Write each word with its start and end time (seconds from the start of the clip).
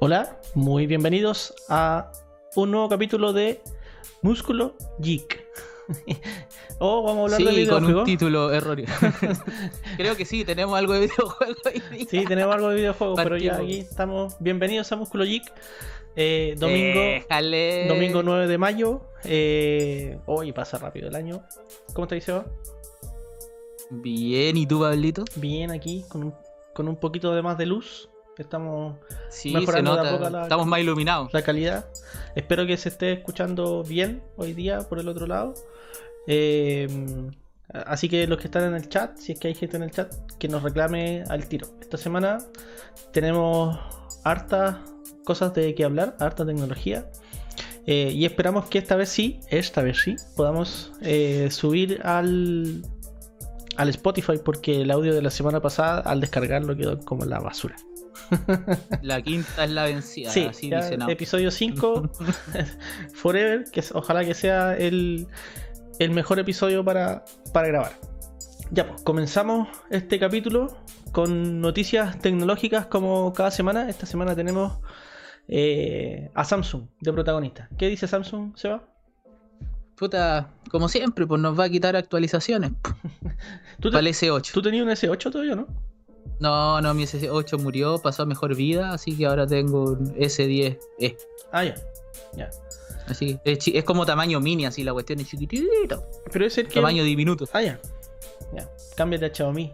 Hola, 0.00 0.40
muy 0.54 0.86
bienvenidos 0.86 1.54
a 1.68 2.10
un 2.56 2.72
nuevo 2.72 2.88
capítulo 2.88 3.32
de 3.32 3.60
Músculo 4.20 4.74
Geek. 4.98 5.46
oh, 6.78 7.02
vamos 7.02 7.32
a 7.32 7.36
hablar 7.36 7.54
sí, 7.54 7.60
de 7.60 7.68
con 7.68 7.82
videojuegos. 7.82 8.00
un 8.00 8.04
título 8.06 8.52
erróneo. 8.54 8.86
Creo 9.96 10.16
que 10.16 10.24
sí, 10.24 10.44
tenemos 10.44 10.76
algo 10.78 10.94
de 10.94 11.00
videojuegos. 11.00 11.56
Sí, 12.10 12.24
tenemos 12.26 12.54
algo 12.54 12.70
de 12.70 12.76
videojuegos, 12.76 13.20
pero 13.22 13.36
ya 13.36 13.56
aquí 13.56 13.78
estamos. 13.78 14.36
Bienvenidos 14.40 14.90
a 14.90 14.96
Músculo 14.96 15.24
Geek. 15.24 15.52
Eh, 16.16 16.56
domingo, 16.58 17.00
Déjale. 17.00 17.86
domingo 17.88 18.22
9 18.22 18.48
de 18.48 18.58
mayo. 18.58 19.02
Eh, 19.24 20.18
hoy 20.26 20.52
pasa 20.52 20.78
rápido 20.78 21.08
el 21.08 21.14
año. 21.14 21.44
¿Cómo 21.94 22.06
te 22.06 22.16
dice, 22.16 22.26
Seba? 22.26 22.46
Bien, 23.90 24.56
¿y 24.56 24.66
tú, 24.66 24.80
Pablito? 24.80 25.24
Bien 25.36 25.70
aquí, 25.70 26.04
con 26.08 26.24
un, 26.24 26.34
con 26.74 26.88
un 26.88 26.96
poquito 26.96 27.34
de 27.34 27.42
más 27.42 27.56
de 27.56 27.66
luz. 27.66 28.08
Estamos 28.38 28.96
Sí, 29.28 29.52
Mejorando 29.52 29.96
nota. 29.96 30.10
poco 30.16 30.30
la- 30.30 30.42
Estamos 30.44 30.66
más 30.66 30.80
iluminados. 30.80 31.32
la 31.32 31.42
calidad. 31.42 31.86
Espero 32.34 32.66
que 32.66 32.76
se 32.76 32.88
esté 32.88 33.12
escuchando 33.12 33.82
bien 33.84 34.22
hoy 34.36 34.52
día 34.54 34.80
por 34.88 34.98
el 34.98 35.08
otro 35.08 35.26
lado. 35.26 35.54
Eh, 36.26 36.88
así 37.72 38.08
que 38.08 38.26
los 38.26 38.38
que 38.38 38.46
están 38.46 38.64
en 38.64 38.74
el 38.74 38.88
chat, 38.88 39.16
si 39.18 39.32
es 39.32 39.38
que 39.38 39.48
hay 39.48 39.54
gente 39.54 39.76
en 39.76 39.82
el 39.82 39.90
chat, 39.90 40.12
que 40.38 40.48
nos 40.48 40.62
reclame 40.62 41.24
al 41.28 41.46
tiro. 41.46 41.68
Esta 41.80 41.98
semana 41.98 42.38
tenemos 43.12 43.78
hartas 44.24 44.76
cosas 45.24 45.52
de 45.54 45.74
que 45.74 45.84
hablar, 45.84 46.16
harta 46.18 46.44
tecnología. 46.46 47.10
Eh, 47.86 48.10
y 48.14 48.24
esperamos 48.24 48.66
que 48.66 48.78
esta 48.78 48.94
vez 48.96 49.08
sí, 49.08 49.40
esta 49.50 49.82
vez 49.82 50.00
sí, 50.00 50.14
podamos 50.36 50.92
eh, 51.02 51.48
subir 51.50 52.00
al, 52.04 52.82
al 53.76 53.88
Spotify 53.88 54.38
porque 54.42 54.82
el 54.82 54.90
audio 54.90 55.12
de 55.12 55.20
la 55.20 55.30
semana 55.30 55.60
pasada 55.60 56.00
al 56.00 56.20
descargarlo 56.20 56.76
quedó 56.76 56.98
como 57.00 57.24
la 57.24 57.40
basura. 57.40 57.74
La 59.02 59.20
quinta 59.22 59.64
es 59.64 59.70
la 59.70 59.84
vencida, 59.84 60.30
Sí, 60.30 60.44
así 60.48 60.68
ya, 60.70 60.82
dice 60.82 60.96
no. 60.96 61.08
episodio 61.08 61.50
5, 61.50 62.10
Forever, 63.14 63.64
que 63.70 63.80
es- 63.80 63.92
ojalá 63.94 64.24
que 64.24 64.34
sea 64.34 64.76
el, 64.76 65.26
el 65.98 66.10
mejor 66.10 66.38
episodio 66.38 66.84
para, 66.84 67.24
para 67.52 67.68
grabar. 67.68 67.92
Ya, 68.70 68.86
pues 68.88 69.02
comenzamos 69.02 69.68
este 69.90 70.18
capítulo 70.18 70.76
con 71.12 71.60
noticias 71.60 72.18
tecnológicas 72.20 72.86
como 72.86 73.32
cada 73.34 73.50
semana. 73.50 73.88
Esta 73.90 74.06
semana 74.06 74.34
tenemos 74.34 74.78
eh, 75.48 76.30
a 76.34 76.44
Samsung 76.44 76.84
de 77.00 77.12
protagonista. 77.12 77.68
¿Qué 77.76 77.88
dice 77.88 78.06
Samsung, 78.08 78.56
Seba? 78.56 78.82
Puta, 79.96 80.50
como 80.70 80.88
siempre, 80.88 81.26
pues 81.26 81.40
nos 81.40 81.58
va 81.58 81.64
a 81.64 81.68
quitar 81.68 81.96
actualizaciones. 81.96 82.72
¿Tú, 83.80 83.90
te- 83.90 83.96
Para 83.96 84.00
el 84.00 84.06
S8. 84.14 84.52
tú 84.52 84.62
tenías 84.62 84.84
un 84.84 84.90
S8 84.90 85.30
todavía, 85.30 85.54
no? 85.54 85.66
No, 86.42 86.80
no, 86.80 86.92
mi 86.92 87.04
S8 87.04 87.56
murió, 87.60 87.98
pasó 87.98 88.24
a 88.24 88.26
mejor 88.26 88.56
vida, 88.56 88.92
así 88.92 89.16
que 89.16 89.26
ahora 89.26 89.46
tengo 89.46 89.84
un 89.84 90.12
S10E. 90.16 91.16
Ah, 91.52 91.62
ya. 91.62 91.74
ya. 92.34 92.50
Así 93.06 93.38
es, 93.44 93.68
es 93.68 93.84
como 93.84 94.04
tamaño 94.04 94.40
mini, 94.40 94.66
así 94.66 94.82
la 94.82 94.92
cuestión 94.92 95.20
es 95.20 95.28
chiquitito. 95.28 96.02
Pero 96.32 96.44
es 96.44 96.58
el 96.58 96.66
que. 96.66 96.74
Tamaño 96.74 97.04
diminuto. 97.04 97.48
Ah, 97.52 97.62
ya. 97.62 97.80
Ya. 98.52 98.68
Cámbiate 98.96 99.26
a 99.26 99.32
Xiaomi. 99.32 99.70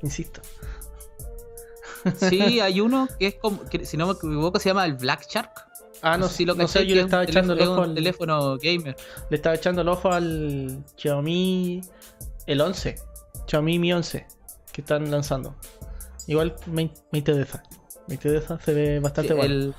Insisto. 0.00 0.40
Sí, 2.16 2.60
hay 2.60 2.80
uno 2.80 3.06
que 3.18 3.26
es 3.26 3.34
como, 3.34 3.62
que, 3.66 3.84
si 3.84 3.98
no 3.98 4.06
me 4.06 4.14
equivoco, 4.14 4.58
se 4.58 4.70
llama 4.70 4.86
el 4.86 4.94
Black 4.94 5.26
Shark. 5.28 5.52
Ah, 6.00 6.16
no, 6.16 6.28
sé 6.28 6.36
si 6.36 6.44
lo 6.46 6.54
no 6.54 6.66
sé, 6.68 6.86
yo 6.86 6.94
le 6.94 7.02
estaba 7.02 7.24
echando 7.24 7.52
el 7.52 7.60
ojo 7.60 7.82
al, 7.82 7.94
teléfono 7.94 8.56
gamer. 8.56 8.96
Le 9.28 9.36
estaba 9.36 9.56
echando 9.56 9.82
el 9.82 9.88
ojo 9.90 10.10
al 10.10 10.82
Xiaomi 10.96 11.82
el 12.46 12.60
11. 12.62 12.96
Xiaomi 13.46 13.78
Mi 13.78 13.92
11 13.92 14.39
que 14.72 14.80
están 14.80 15.10
lanzando. 15.10 15.54
Igual 16.26 16.54
me, 16.66 16.90
me 17.12 17.18
interesa. 17.18 17.62
Me 18.06 18.14
interesa, 18.14 18.58
se 18.60 18.72
ve 18.74 19.00
bastante 19.00 19.28
Sí, 19.32 19.34
bueno. 19.38 19.54
el, 19.54 19.74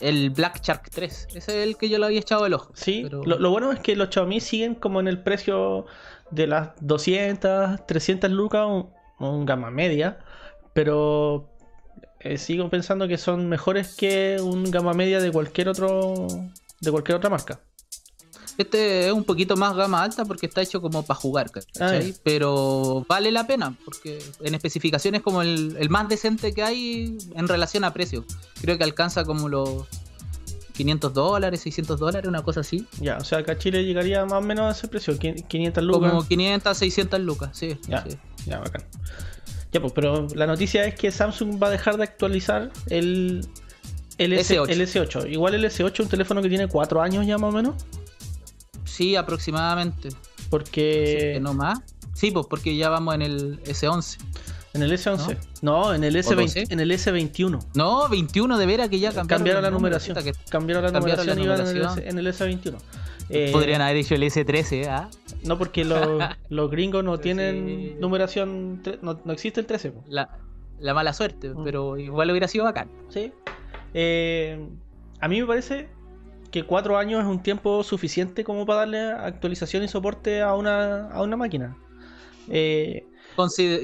el 0.00 0.30
Black 0.30 0.60
Shark 0.62 0.90
3. 0.90 1.28
Ese 1.34 1.36
es 1.36 1.48
el 1.68 1.76
que 1.76 1.88
yo 1.88 1.98
le 1.98 2.06
había 2.06 2.20
echado 2.20 2.46
el 2.46 2.54
ojo. 2.54 2.72
Sí, 2.74 3.02
pero- 3.04 3.22
lo, 3.24 3.38
lo 3.38 3.50
bueno 3.50 3.72
es 3.72 3.80
que 3.80 3.96
los 3.96 4.08
Xiaomi 4.10 4.40
siguen 4.40 4.74
como 4.74 5.00
en 5.00 5.08
el 5.08 5.22
precio 5.22 5.86
de 6.30 6.46
las 6.46 6.70
200, 6.80 7.86
300 7.86 8.30
lucas, 8.30 8.66
un, 8.66 8.90
un 9.18 9.44
gama 9.46 9.70
media, 9.70 10.18
pero 10.72 11.50
eh, 12.20 12.38
sigo 12.38 12.70
pensando 12.70 13.06
que 13.08 13.18
son 13.18 13.48
mejores 13.48 13.94
que 13.96 14.38
un 14.42 14.70
gama 14.70 14.92
media 14.94 15.20
de 15.20 15.30
cualquier 15.30 15.68
otro 15.68 16.26
de 16.80 16.90
cualquier 16.90 17.16
otra 17.18 17.30
marca. 17.30 17.60
Este 18.58 19.06
es 19.06 19.12
un 19.12 19.24
poquito 19.24 19.56
más 19.56 19.74
gama 19.74 20.02
alta 20.02 20.24
porque 20.24 20.46
está 20.46 20.60
hecho 20.62 20.80
como 20.82 21.02
para 21.04 21.18
jugar, 21.18 21.50
¿cachai? 21.50 22.10
Ah. 22.12 22.16
Pero 22.22 23.04
vale 23.08 23.30
la 23.32 23.46
pena 23.46 23.74
porque 23.84 24.18
en 24.42 24.54
especificaciones 24.54 25.22
como 25.22 25.42
el, 25.42 25.76
el 25.78 25.88
más 25.90 26.08
decente 26.08 26.52
que 26.52 26.62
hay 26.62 27.16
en 27.34 27.48
relación 27.48 27.84
a 27.84 27.92
precio. 27.92 28.24
Creo 28.60 28.76
que 28.76 28.84
alcanza 28.84 29.24
como 29.24 29.48
los 29.48 29.86
500 30.74 31.12
dólares, 31.14 31.60
600 31.60 31.98
dólares, 31.98 32.28
una 32.28 32.42
cosa 32.42 32.60
así. 32.60 32.86
Ya, 33.00 33.18
o 33.18 33.24
sea, 33.24 33.38
acá 33.38 33.56
Chile 33.58 33.84
llegaría 33.84 34.24
más 34.24 34.34
o 34.34 34.40
menos 34.40 34.66
a 34.66 34.78
ese 34.78 34.88
precio, 34.88 35.14
qui- 35.18 35.46
500 35.46 35.84
lucas. 35.84 36.10
Como 36.10 36.26
500, 36.26 36.76
600 36.76 37.20
lucas, 37.20 37.50
sí. 37.52 37.78
Ya. 37.88 38.04
sí. 38.08 38.16
Ya, 38.46 38.58
bacán. 38.58 38.82
Ya, 39.72 39.80
pues, 39.80 39.92
pero 39.94 40.26
la 40.34 40.46
noticia 40.46 40.84
es 40.84 40.94
que 40.94 41.10
Samsung 41.10 41.62
va 41.62 41.68
a 41.68 41.70
dejar 41.70 41.96
de 41.96 42.04
actualizar 42.04 42.70
el, 42.88 43.46
el, 44.18 44.32
S- 44.34 44.58
S8. 44.58 44.68
el 44.70 44.80
S8. 44.82 45.30
Igual 45.30 45.54
el 45.54 45.64
S8 45.64 45.92
es 45.94 46.00
un 46.00 46.08
teléfono 46.08 46.42
que 46.42 46.48
tiene 46.48 46.68
4 46.68 47.00
años 47.00 47.26
ya 47.26 47.38
más 47.38 47.50
o 47.50 47.56
menos. 47.56 47.74
Sí, 48.92 49.16
aproximadamente. 49.16 50.10
Porque 50.50 51.30
que 51.34 51.40
no 51.40 51.54
más. 51.54 51.80
Sí, 52.14 52.30
pues 52.30 52.46
porque 52.48 52.76
ya 52.76 52.90
vamos 52.90 53.14
en 53.14 53.22
el 53.22 53.62
S11. 53.64 54.18
en 54.74 54.82
el 54.82 54.92
S11. 54.92 55.38
No, 55.62 55.94
en 55.94 56.04
el 56.04 56.14
S20, 56.16 56.34
12? 56.36 56.64
en 56.68 56.80
el 56.80 56.90
S21. 56.90 57.58
No, 57.74 58.08
21 58.08 58.58
de 58.58 58.66
veras 58.66 58.88
que 58.90 58.98
ya 58.98 59.08
cambiaron, 59.12 59.28
Cambiaron 59.28 59.62
la 59.62 59.70
numeración. 59.70 60.16
que 60.22 60.32
Cambiaron 60.50 60.84
la 60.84 60.92
cambiaron 60.92 61.26
la 61.26 61.34
numeración 61.34 61.44
y 61.44 61.48
van 61.48 61.58
numeración. 61.64 62.08
en 62.08 62.18
el, 62.18 62.26
S- 62.26 62.44
en 62.44 62.48
el 62.50 62.58
S21. 62.74 62.76
Eh, 63.30 63.50
Podrían 63.52 63.80
haber 63.80 63.96
hecho 63.96 64.14
el 64.14 64.22
S13, 64.24 64.86
¿ah? 64.88 65.08
No, 65.44 65.56
porque 65.56 65.84
los, 65.86 66.06
los 66.50 66.70
gringos 66.70 67.02
no 67.02 67.16
Sí. 67.16 67.22
tienen 67.22 67.98
numeración. 67.98 68.82
No, 69.00 69.18
no 69.24 69.32
existe 69.32 69.60
el 69.60 69.66
13. 69.66 69.90
po. 69.92 70.04
La, 70.08 70.36
la 70.80 70.92
mala 70.92 71.14
suerte, 71.14 71.48
Mm. 71.48 71.64
pero 71.64 71.96
igual 71.96 72.30
hubiera 72.30 72.46
sido 72.48 72.64
bacán. 72.64 72.90
Sí. 73.08 73.32
Eh, 73.94 74.66
a 75.20 75.28
mí 75.28 75.40
me 75.40 75.46
parece 75.46 75.88
que 76.52 76.64
cuatro 76.64 76.98
años 76.98 77.22
es 77.22 77.26
un 77.26 77.42
tiempo 77.42 77.82
suficiente 77.82 78.44
como 78.44 78.64
para 78.64 78.80
darle 78.80 79.00
actualización 79.00 79.82
y 79.82 79.88
soporte 79.88 80.42
a 80.42 80.54
una, 80.54 81.08
a 81.10 81.22
una 81.22 81.36
máquina. 81.36 81.76
Eh, 82.48 83.04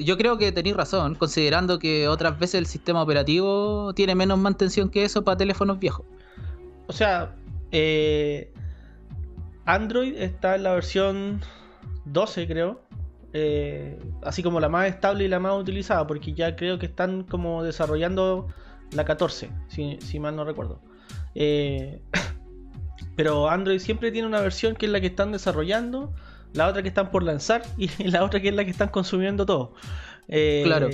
yo 0.01 0.17
creo 0.17 0.37
que 0.37 0.51
tenéis 0.51 0.75
razón, 0.75 1.15
considerando 1.15 1.79
que 1.79 2.07
otras 2.07 2.37
veces 2.37 2.55
el 2.55 2.67
sistema 2.67 3.01
operativo 3.01 3.93
tiene 3.95 4.13
menos 4.13 4.37
mantención 4.37 4.89
que 4.89 5.03
eso 5.03 5.23
para 5.23 5.37
teléfonos 5.37 5.79
viejos. 5.79 6.05
o 6.87 6.93
sea, 6.93 7.35
eh, 7.71 8.53
Android 9.65 10.15
está 10.15 10.55
en 10.55 10.63
la 10.63 10.73
versión 10.73 11.41
12, 12.05 12.47
creo. 12.47 12.81
Eh, 13.33 13.99
así 14.23 14.41
como 14.41 14.59
la 14.59 14.69
más 14.69 14.87
estable 14.87 15.25
y 15.25 15.27
la 15.27 15.39
más 15.39 15.59
utilizada, 15.59 16.05
porque 16.05 16.33
ya 16.33 16.55
creo 16.55 16.79
que 16.79 16.87
están 16.87 17.23
como 17.23 17.63
desarrollando 17.63 18.47
la 18.91 19.05
14, 19.05 19.49
si, 19.67 19.97
si 20.01 20.19
mal 20.19 20.35
no 20.35 20.45
recuerdo. 20.45 20.79
Eh, 21.35 22.01
pero 23.19 23.49
Android 23.49 23.79
siempre 23.79 24.13
tiene 24.13 24.29
una 24.29 24.39
versión 24.39 24.77
que 24.77 24.85
es 24.85 24.91
la 24.93 25.01
que 25.01 25.07
están 25.07 25.33
desarrollando, 25.33 26.13
la 26.53 26.69
otra 26.69 26.81
que 26.81 26.87
están 26.87 27.11
por 27.11 27.21
lanzar 27.21 27.63
y 27.77 27.89
la 28.05 28.23
otra 28.23 28.39
que 28.39 28.47
es 28.47 28.55
la 28.55 28.63
que 28.63 28.71
están 28.71 28.87
consumiendo 28.87 29.45
todo. 29.45 29.73
Eh, 30.29 30.61
Claro. 30.63 30.87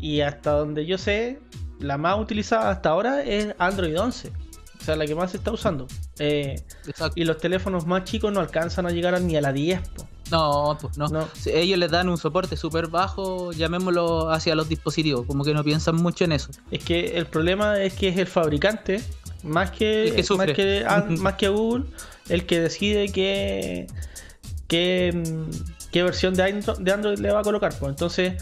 Y 0.00 0.22
hasta 0.22 0.50
donde 0.54 0.86
yo 0.86 0.98
sé, 0.98 1.38
la 1.78 1.98
más 1.98 2.18
utilizada 2.18 2.68
hasta 2.68 2.88
ahora 2.88 3.22
es 3.22 3.54
Android 3.58 3.96
11. 3.96 4.32
O 4.80 4.84
sea, 4.84 4.96
la 4.96 5.06
que 5.06 5.14
más 5.14 5.30
se 5.30 5.36
está 5.36 5.52
usando. 5.52 5.86
Eh, 6.18 6.60
Exacto. 6.84 7.12
y 7.14 7.24
los 7.24 7.38
teléfonos 7.38 7.86
más 7.86 8.02
chicos 8.02 8.32
no 8.32 8.40
alcanzan 8.40 8.86
a 8.86 8.90
llegar 8.90 9.20
ni 9.20 9.36
a 9.36 9.40
la 9.40 9.52
10. 9.52 9.88
po. 9.90 10.08
No, 10.32 10.76
pues 10.80 10.98
no. 10.98 11.06
No. 11.08 11.28
Ellos 11.46 11.78
les 11.78 11.90
dan 11.92 12.08
un 12.08 12.18
soporte 12.18 12.56
súper 12.56 12.88
bajo, 12.88 13.52
llamémoslo 13.52 14.30
hacia 14.30 14.56
los 14.56 14.68
dispositivos, 14.68 15.26
como 15.26 15.44
que 15.44 15.54
no 15.54 15.62
piensan 15.62 15.94
mucho 15.94 16.24
en 16.24 16.32
eso. 16.32 16.50
Es 16.70 16.82
que 16.82 17.18
el 17.18 17.26
problema 17.26 17.80
es 17.80 17.92
que 17.94 18.08
es 18.08 18.16
el 18.16 18.26
fabricante, 18.26 19.02
más 19.42 19.70
que, 19.70 20.24
más 20.36 20.46
que, 20.52 20.84
An- 20.86 21.20
más 21.20 21.34
que 21.34 21.48
Google, 21.48 21.84
el 22.28 22.46
que 22.46 22.60
decide 22.60 23.10
qué, 23.10 23.86
qué, 24.68 25.22
qué 25.90 26.02
versión 26.02 26.34
de 26.34 26.44
Andro- 26.44 26.76
de 26.76 26.92
Android 26.92 27.18
le 27.18 27.32
va 27.32 27.40
a 27.40 27.42
colocar. 27.42 27.72
Pues 27.78 27.90
entonces 27.90 28.34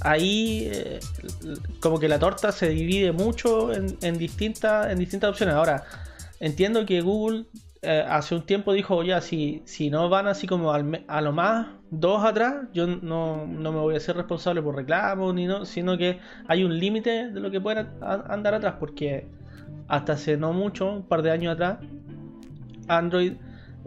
ahí 0.00 0.68
eh, 0.72 1.00
como 1.80 1.98
que 1.98 2.08
la 2.08 2.18
torta 2.18 2.52
se 2.52 2.68
divide 2.68 3.12
mucho 3.12 3.72
en, 3.72 3.96
en 4.02 4.18
distintas, 4.18 4.90
en 4.90 4.98
distintas 4.98 5.30
opciones. 5.30 5.54
Ahora, 5.54 5.84
entiendo 6.40 6.84
que 6.86 7.00
Google 7.00 7.44
eh, 7.82 8.04
hace 8.08 8.34
un 8.34 8.42
tiempo 8.46 8.72
dijo, 8.72 9.02
ya, 9.02 9.20
si, 9.20 9.62
si 9.66 9.90
no 9.90 10.08
van 10.08 10.26
así 10.26 10.46
como 10.46 10.72
al 10.72 11.04
a 11.06 11.20
lo 11.20 11.32
más 11.32 11.66
dos 11.90 12.24
atrás, 12.24 12.54
yo 12.72 12.86
no, 12.86 13.46
no 13.46 13.72
me 13.72 13.78
voy 13.78 13.94
a 13.94 14.00
ser 14.00 14.16
responsable 14.16 14.62
por 14.62 14.74
reclamos, 14.74 15.34
ni 15.34 15.46
no, 15.46 15.64
sino 15.66 15.96
que 15.98 16.18
hay 16.48 16.64
un 16.64 16.78
límite 16.78 17.30
de 17.30 17.40
lo 17.40 17.50
que 17.50 17.60
pueden 17.60 17.86
a- 18.00 18.24
andar 18.32 18.54
atrás, 18.54 18.74
porque 18.80 19.26
hasta 19.88 20.14
hace 20.14 20.36
no 20.36 20.52
mucho, 20.52 20.90
un 20.90 21.02
par 21.02 21.22
de 21.22 21.30
años 21.30 21.54
atrás, 21.54 21.78
Android 22.88 23.34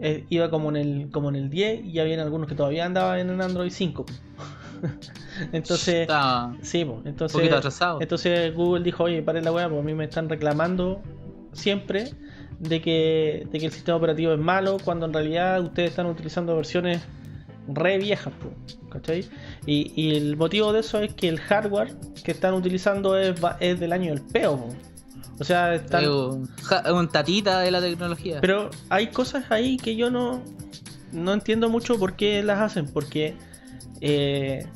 eh, 0.00 0.24
iba 0.28 0.48
como 0.50 0.70
en 0.70 0.76
el 0.76 1.10
como 1.10 1.28
en 1.28 1.36
el 1.36 1.50
10 1.50 1.84
y 1.86 1.98
había 1.98 2.22
algunos 2.22 2.48
que 2.48 2.54
todavía 2.54 2.84
andaban 2.84 3.18
en 3.18 3.30
el 3.30 3.40
Android 3.40 3.70
5. 3.70 4.06
entonces, 5.52 6.02
Está 6.02 6.54
sí, 6.62 6.84
un 6.84 7.02
entonces, 7.04 7.52
atrasado. 7.52 8.00
entonces 8.00 8.54
Google 8.54 8.84
dijo, 8.84 9.04
oye, 9.04 9.22
paren 9.22 9.44
la 9.44 9.52
weá, 9.52 9.68
pues 9.68 9.80
a 9.80 9.84
mí 9.84 9.94
me 9.94 10.04
están 10.04 10.28
reclamando 10.28 11.02
siempre 11.52 12.12
de 12.60 12.80
que, 12.80 13.46
de 13.50 13.58
que 13.58 13.66
el 13.66 13.72
sistema 13.72 13.96
operativo 13.96 14.32
es 14.32 14.38
malo, 14.38 14.78
cuando 14.84 15.06
en 15.06 15.12
realidad 15.12 15.60
ustedes 15.62 15.90
están 15.90 16.06
utilizando 16.06 16.54
versiones 16.56 17.02
re 17.68 17.98
viejas, 17.98 18.32
¿cachai? 18.90 19.26
Y, 19.66 19.92
y 19.94 20.16
el 20.16 20.36
motivo 20.36 20.72
de 20.72 20.80
eso 20.80 21.00
es 21.00 21.12
que 21.14 21.28
el 21.28 21.38
hardware 21.38 21.94
que 22.24 22.30
están 22.32 22.54
utilizando 22.54 23.16
es, 23.16 23.34
es 23.60 23.78
del 23.80 23.92
año 23.92 24.14
del 24.14 24.22
peo. 24.22 24.68
O 25.40 25.44
sea, 25.44 25.74
están... 25.74 26.08
Un, 26.08 27.08
tatita 27.08 27.60
de 27.60 27.70
la 27.70 27.80
tecnología. 27.80 28.40
Pero 28.40 28.70
hay 28.88 29.08
cosas 29.08 29.50
ahí 29.50 29.76
que 29.76 29.96
yo 29.96 30.10
no, 30.10 30.42
no 31.12 31.32
entiendo 31.32 31.68
mucho 31.68 31.98
por 31.98 32.16
qué 32.16 32.42
las 32.42 32.60
hacen. 32.60 32.86
Porque, 32.86 33.36
eh, 34.00 34.66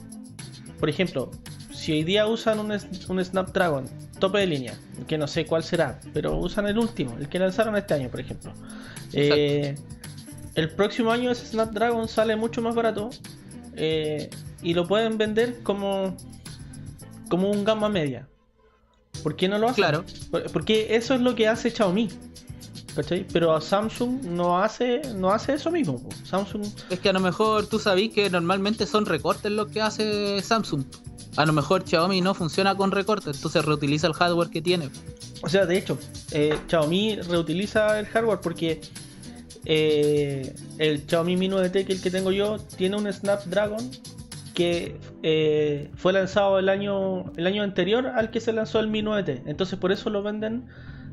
por 0.78 0.88
ejemplo, 0.88 1.30
si 1.72 1.92
hoy 1.92 2.04
día 2.04 2.26
usan 2.26 2.60
un, 2.60 2.72
un 3.08 3.24
Snapdragon 3.24 3.88
tope 4.22 4.38
de 4.38 4.46
línea, 4.46 4.74
que 5.08 5.18
no 5.18 5.26
sé 5.26 5.46
cuál 5.46 5.64
será, 5.64 5.98
pero 6.14 6.36
usan 6.36 6.68
el 6.68 6.78
último, 6.78 7.16
el 7.18 7.28
que 7.28 7.40
lanzaron 7.40 7.74
este 7.76 7.94
año, 7.94 8.08
por 8.08 8.20
ejemplo. 8.20 8.52
Eh, 9.12 9.74
el 10.54 10.70
próximo 10.70 11.10
año 11.10 11.32
ese 11.32 11.44
Snapdragon 11.46 12.06
sale 12.06 12.36
mucho 12.36 12.62
más 12.62 12.76
barato 12.76 13.10
eh, 13.74 14.30
y 14.62 14.74
lo 14.74 14.86
pueden 14.86 15.18
vender 15.18 15.64
como, 15.64 16.16
como 17.28 17.50
un 17.50 17.64
gama 17.64 17.88
media. 17.88 18.28
¿Por 19.22 19.36
qué 19.36 19.48
no 19.48 19.58
lo 19.58 19.66
hacen? 19.68 19.76
Claro. 19.76 20.04
Por- 20.30 20.50
Porque 20.50 20.94
eso 20.96 21.14
es 21.14 21.20
lo 21.20 21.34
que 21.34 21.48
hace 21.48 21.70
Xiaomi. 21.70 22.08
¿Cachai? 22.94 23.26
Pero 23.32 23.58
Samsung 23.60 24.22
no 24.24 24.58
hace, 24.62 25.00
no 25.14 25.30
hace 25.32 25.54
eso 25.54 25.70
mismo. 25.70 25.98
po. 26.02 26.10
Samsung. 26.24 26.62
Es 26.90 27.00
que 27.00 27.08
a 27.08 27.12
lo 27.14 27.20
mejor 27.20 27.66
tú 27.66 27.78
sabís 27.78 28.12
que 28.12 28.28
normalmente 28.28 28.86
son 28.86 29.06
recortes 29.06 29.50
lo 29.50 29.66
que 29.68 29.80
hace 29.80 30.42
Samsung. 30.42 30.84
A 31.36 31.46
lo 31.46 31.54
mejor 31.54 31.84
Xiaomi 31.88 32.20
no 32.20 32.34
funciona 32.34 32.74
con 32.74 32.90
recortes, 32.90 33.36
entonces 33.36 33.64
reutiliza 33.64 34.06
el 34.06 34.12
hardware 34.12 34.50
que 34.50 34.60
tiene. 34.60 34.90
O 35.42 35.48
sea, 35.48 35.64
de 35.64 35.78
hecho, 35.78 35.98
eh, 36.32 36.58
Xiaomi 36.68 37.16
reutiliza 37.22 37.98
el 37.98 38.04
hardware 38.06 38.40
porque 38.40 38.82
eh, 39.64 40.54
el 40.76 41.04
Xiaomi 41.08 41.36
Mi 41.38 41.48
9T, 41.48 41.72
que 41.86 41.92
es 41.92 41.98
el 41.98 42.02
que 42.02 42.10
tengo 42.10 42.30
yo, 42.32 42.58
tiene 42.76 42.96
un 42.96 43.10
Snapdragon 43.10 43.90
que 44.54 44.98
eh, 45.22 45.90
fue 45.96 46.12
lanzado 46.12 46.58
el 46.58 46.68
año, 46.68 47.32
el 47.36 47.46
año 47.46 47.62
anterior 47.62 48.06
al 48.06 48.30
que 48.30 48.40
se 48.40 48.52
lanzó 48.52 48.80
el 48.80 48.88
Mi 48.88 49.02
9T. 49.02 49.42
Entonces, 49.46 49.78
por 49.78 49.92
eso 49.92 50.10
lo 50.10 50.22
venden 50.22 50.66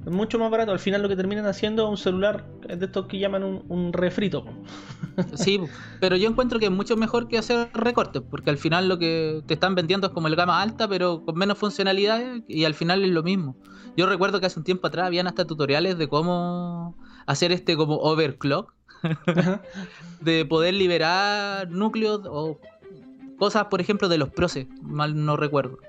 mucho 0.05 0.39
más 0.39 0.49
barato. 0.49 0.71
Al 0.71 0.79
final, 0.79 1.01
lo 1.01 1.09
que 1.09 1.15
terminan 1.15 1.45
haciendo 1.45 1.83
es 1.85 1.89
un 1.89 1.97
celular 1.97 2.45
de 2.67 2.85
estos 2.85 3.07
que 3.07 3.19
llaman 3.19 3.43
un, 3.43 3.63
un 3.69 3.93
refrito. 3.93 4.45
Sí, 5.33 5.59
pero 5.99 6.15
yo 6.15 6.29
encuentro 6.29 6.59
que 6.59 6.65
es 6.65 6.71
mucho 6.71 6.95
mejor 6.95 7.27
que 7.27 7.37
hacer 7.37 7.69
recortes, 7.73 8.21
porque 8.29 8.51
al 8.51 8.57
final 8.57 8.87
lo 8.87 8.97
que 8.99 9.43
te 9.45 9.55
están 9.55 9.75
vendiendo 9.75 10.07
es 10.07 10.13
como 10.13 10.29
el 10.29 10.35
gama 10.37 10.61
alta, 10.61 10.87
pero 10.87 11.25
con 11.25 11.35
menos 11.35 11.57
funcionalidades 11.57 12.43
y 12.47 12.63
al 12.63 12.73
final 12.73 13.03
es 13.03 13.11
lo 13.11 13.21
mismo. 13.21 13.57
Yo 13.97 14.05
recuerdo 14.05 14.39
que 14.39 14.45
hace 14.45 14.59
un 14.59 14.63
tiempo 14.63 14.87
atrás 14.87 15.07
habían 15.07 15.27
hasta 15.27 15.45
tutoriales 15.45 15.97
de 15.97 16.07
cómo 16.07 16.95
hacer 17.25 17.51
este 17.51 17.75
como 17.75 17.97
overclock, 17.97 18.73
de 20.21 20.45
poder 20.45 20.73
liberar 20.73 21.69
núcleos 21.69 22.21
o 22.25 22.59
cosas, 23.39 23.65
por 23.65 23.81
ejemplo, 23.81 24.07
de 24.09 24.17
los 24.19 24.29
proces, 24.29 24.67
mal 24.83 25.25
no 25.25 25.35
recuerdo. 25.37 25.79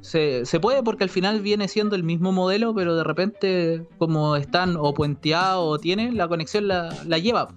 Se, 0.00 0.46
se 0.46 0.60
puede 0.60 0.82
porque 0.82 1.04
al 1.04 1.10
final 1.10 1.40
viene 1.40 1.68
siendo 1.68 1.96
el 1.96 2.02
mismo 2.04 2.32
modelo, 2.32 2.74
pero 2.74 2.96
de 2.96 3.04
repente, 3.04 3.82
como 3.98 4.36
están 4.36 4.76
o 4.78 4.94
puenteados 4.94 5.62
o 5.66 5.78
tienen, 5.78 6.16
la 6.16 6.28
conexión 6.28 6.68
la, 6.68 6.94
la 7.06 7.18
lleva. 7.18 7.48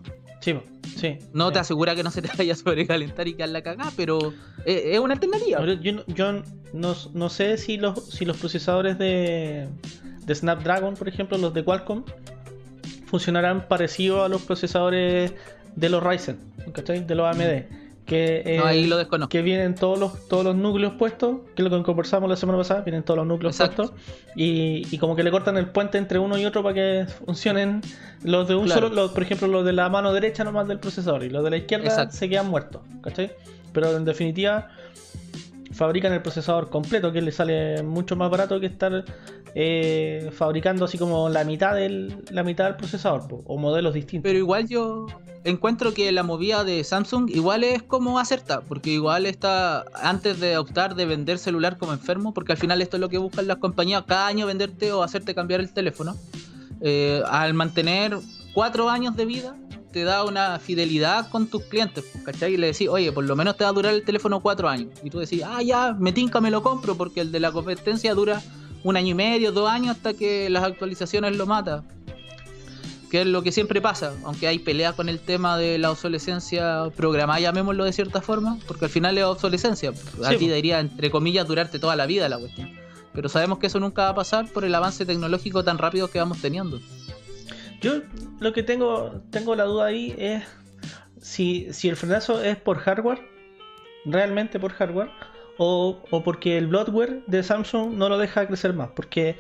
Sí, 0.41 0.55
sí. 0.97 1.19
No 1.33 1.47
sí. 1.47 1.53
te 1.53 1.59
asegura 1.59 1.95
que 1.95 2.03
no 2.03 2.11
se 2.11 2.21
te 2.21 2.29
vaya 2.37 2.53
a 2.53 2.55
sobrecalentar 2.57 3.27
y 3.27 3.33
quedar 3.35 3.49
la 3.49 3.61
cagada, 3.61 3.91
pero 3.95 4.33
es, 4.65 4.81
es 4.85 4.99
una 4.99 5.13
alternativa. 5.13 5.65
Yo, 5.81 5.93
no- 5.93 6.05
yo 6.07 6.31
no, 6.73 6.95
no 7.13 7.29
sé 7.29 7.57
si 7.57 7.77
los, 7.77 8.03
si 8.09 8.25
los 8.25 8.35
procesadores 8.37 8.97
de, 8.97 9.69
de 10.25 10.35
Snapdragon, 10.35 10.95
por 10.95 11.07
ejemplo, 11.07 11.37
los 11.37 11.53
de 11.53 11.63
Qualcomm, 11.63 12.03
funcionarán 13.05 13.67
parecido 13.67 14.23
a 14.23 14.29
los 14.29 14.41
procesadores 14.41 15.33
de 15.75 15.89
los 15.89 16.03
Ryzen, 16.03 16.37
¿cachai? 16.73 17.05
De 17.05 17.15
los 17.15 17.25
AMD. 17.27 17.82
Que, 18.05 18.43
eh, 18.45 18.57
No, 18.57 18.65
ahí 18.65 18.85
lo 18.85 18.97
desconozco. 18.97 19.29
que 19.29 19.41
vienen 19.41 19.75
todos 19.75 19.97
los, 19.97 20.27
todos 20.27 20.43
los 20.43 20.55
núcleos 20.55 20.93
puestos, 20.95 21.37
que 21.55 21.61
es 21.63 21.69
lo 21.69 21.77
que 21.77 21.83
conversamos 21.83 22.29
la 22.29 22.35
semana 22.35 22.57
pasada, 22.57 22.81
vienen 22.81 23.03
todos 23.03 23.17
los 23.19 23.25
núcleos 23.27 23.57
Exacto. 23.57 23.89
puestos, 23.93 23.99
y, 24.35 24.85
y 24.91 24.97
como 24.97 25.15
que 25.15 25.23
le 25.23 25.31
cortan 25.31 25.55
el 25.57 25.67
puente 25.67 25.97
entre 25.97 26.19
uno 26.19 26.37
y 26.37 26.45
otro 26.45 26.63
para 26.63 26.75
que 26.75 27.05
funcionen 27.25 27.79
los 28.23 28.47
de 28.47 28.55
un 28.55 28.65
Claro. 28.65 28.89
solo, 28.89 28.95
los, 28.95 29.11
por 29.11 29.23
ejemplo, 29.23 29.47
los 29.47 29.63
de 29.63 29.71
la 29.73 29.87
mano 29.87 30.11
derecha 30.11 30.43
nomás 30.43 30.67
del 30.67 30.79
procesador, 30.79 31.23
y 31.23 31.29
los 31.29 31.43
de 31.45 31.49
la 31.51 31.57
izquierda 31.57 31.85
Exacto. 31.85 32.17
se 32.17 32.27
quedan 32.27 32.47
muertos, 32.49 32.81
¿cachai? 33.01 33.31
Pero 33.71 33.95
en 33.95 34.03
definitiva, 34.03 34.67
fabrican 35.71 36.11
el 36.13 36.21
procesador 36.21 36.69
completo, 36.69 37.11
que 37.11 37.21
le 37.21 37.31
sale 37.31 37.81
mucho 37.83 38.15
más 38.15 38.29
barato 38.29 38.59
que 38.59 38.65
estar 38.67 39.05
eh, 39.55 40.31
fabricando 40.35 40.85
así 40.85 40.97
como 40.97 41.29
la 41.29 41.43
mitad 41.43 41.75
del, 41.75 42.23
la 42.31 42.43
mitad 42.43 42.65
del 42.65 42.75
procesador, 42.75 43.27
o 43.45 43.57
modelos 43.57 43.93
distintos. 43.93 44.29
Pero 44.29 44.39
igual 44.39 44.67
yo 44.67 45.07
encuentro 45.43 45.93
que 45.93 46.11
la 46.11 46.23
movida 46.23 46.63
de 46.63 46.83
Samsung 46.83 47.29
igual 47.29 47.63
es 47.63 47.83
como 47.83 48.19
acerta, 48.19 48.61
porque 48.61 48.91
igual 48.91 49.25
está 49.25 49.85
antes 50.01 50.39
de 50.39 50.57
optar 50.57 50.95
de 50.95 51.05
vender 51.05 51.37
celular 51.37 51.77
como 51.77 51.93
enfermo, 51.93 52.33
porque 52.33 52.53
al 52.53 52.57
final 52.57 52.81
esto 52.81 52.97
es 52.97 53.01
lo 53.01 53.09
que 53.09 53.17
buscan 53.17 53.47
las 53.47 53.57
compañías, 53.57 54.03
cada 54.07 54.27
año 54.27 54.45
venderte 54.47 54.91
o 54.91 55.03
hacerte 55.03 55.35
cambiar 55.35 55.59
el 55.59 55.71
teléfono. 55.71 56.15
Eh, 56.81 57.21
al 57.27 57.53
mantener 57.53 58.17
cuatro 58.53 58.89
años 58.89 59.15
de 59.15 59.25
vida, 59.25 59.55
te 59.91 60.03
da 60.03 60.25
una 60.25 60.59
fidelidad 60.59 61.29
con 61.29 61.47
tus 61.47 61.63
clientes, 61.63 62.03
¿cachai? 62.25 62.55
Y 62.55 62.57
le 62.57 62.67
decís, 62.67 62.89
oye, 62.89 63.11
por 63.11 63.23
lo 63.23 63.35
menos 63.35 63.55
te 63.55 63.63
va 63.63 63.69
a 63.69 63.73
durar 63.73 63.93
el 63.93 64.03
teléfono 64.03 64.41
cuatro 64.41 64.67
años. 64.67 64.89
Y 65.03 65.09
tú 65.09 65.19
decís, 65.19 65.43
ah, 65.45 65.61
ya, 65.61 65.93
me 65.93 66.11
tinca, 66.11 66.41
me 66.41 66.49
lo 66.49 66.63
compro, 66.63 66.95
porque 66.95 67.21
el 67.21 67.31
de 67.31 67.39
la 67.39 67.51
competencia 67.51 68.15
dura 68.15 68.41
un 68.83 68.97
año 68.97 69.09
y 69.09 69.13
medio, 69.13 69.51
dos 69.51 69.69
años 69.69 69.95
hasta 69.95 70.13
que 70.13 70.49
las 70.49 70.63
actualizaciones 70.63 71.35
lo 71.37 71.45
matan 71.45 71.83
que 73.13 73.21
es 73.21 73.27
lo 73.27 73.43
que 73.43 73.51
siempre 73.51 73.79
pasa, 73.79 74.15
aunque 74.23 74.47
hay 74.47 74.57
peleas 74.57 74.95
con 74.95 75.07
el 75.07 75.19
tema 75.19 75.55
de 75.55 75.77
la 75.77 75.91
obsolescencia 75.91 76.85
programada, 76.95 77.39
llamémoslo 77.39 77.83
de 77.83 77.93
cierta 77.93 78.21
forma, 78.21 78.57
porque 78.67 78.85
al 78.85 78.89
final 78.89 79.15
es 79.15 79.23
obsolescencia. 79.23 79.91
A 80.23 80.31
Sí, 80.31 80.37
ti 80.37 80.47
debería, 80.47 80.79
entre 80.79 81.11
comillas, 81.11 81.47
durarte 81.47 81.77
toda 81.77 81.95
la 81.95 82.07
vida 82.07 82.27
la 82.27 82.39
cuestión. 82.39 82.71
Pero 83.13 83.29
sabemos 83.29 83.59
que 83.59 83.67
eso 83.67 83.79
nunca 83.79 84.01
va 84.05 84.09
a 84.09 84.15
pasar 84.15 84.47
por 84.51 84.65
el 84.65 84.73
avance 84.73 85.05
tecnológico 85.05 85.63
tan 85.63 85.77
rápido 85.77 86.09
que 86.09 86.17
vamos 86.17 86.41
teniendo. 86.41 86.79
Yo 87.81 88.01
lo 88.39 88.51
que 88.51 88.63
tengo, 88.63 89.21
tengo 89.29 89.55
la 89.55 89.65
duda 89.65 89.85
ahí 89.85 90.15
es 90.17 90.43
si, 91.21 91.71
si 91.71 91.89
el 91.89 91.95
frenazo 91.95 92.41
es 92.43 92.57
por 92.57 92.79
hardware, 92.79 93.21
realmente 94.05 94.59
por 94.59 94.73
hardware, 94.73 95.11
o, 95.57 96.01
o 96.09 96.23
porque 96.23 96.57
el 96.57 96.67
bloatware 96.67 97.21
de 97.27 97.43
Samsung 97.43 97.93
no 97.93 98.09
lo 98.09 98.17
deja 98.17 98.47
crecer 98.47 98.73
más, 98.73 98.89
porque 98.95 99.37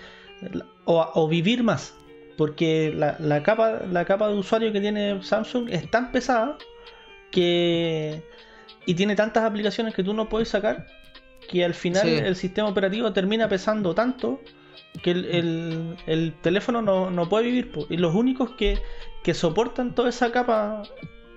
o, 0.85 1.09
o 1.13 1.27
vivir 1.27 1.63
más, 1.63 1.95
porque 2.37 2.93
la, 2.95 3.15
la 3.19 3.41
capa, 3.43 3.81
la 3.91 4.05
capa 4.05 4.27
de 4.27 4.35
usuario 4.35 4.71
que 4.73 4.81
tiene 4.81 5.21
Samsung 5.23 5.69
es 5.69 5.89
tan 5.89 6.11
pesada 6.11 6.57
que 7.31 8.23
y 8.85 8.93
tiene 8.95 9.15
tantas 9.15 9.43
aplicaciones 9.43 9.93
que 9.93 10.03
tú 10.03 10.13
no 10.13 10.27
puedes 10.29 10.49
sacar 10.49 10.85
que 11.49 11.63
al 11.63 11.73
final 11.73 12.03
Sí. 12.03 12.15
el 12.15 12.35
sistema 12.35 12.67
operativo 12.69 13.11
termina 13.13 13.47
pesando 13.49 13.93
tanto 13.95 14.41
que 15.01 15.11
el, 15.11 15.25
el- 15.25 15.95
el 16.05 16.33
teléfono 16.41 16.81
no, 16.81 17.09
no 17.09 17.27
puede 17.27 17.45
vivir. 17.45 17.71
Y 17.89 17.97
los 17.97 18.13
únicos 18.15 18.51
que, 18.51 18.77
que 19.23 19.33
soportan 19.33 19.93
toda 19.95 20.09
esa 20.09 20.31
capa 20.31 20.83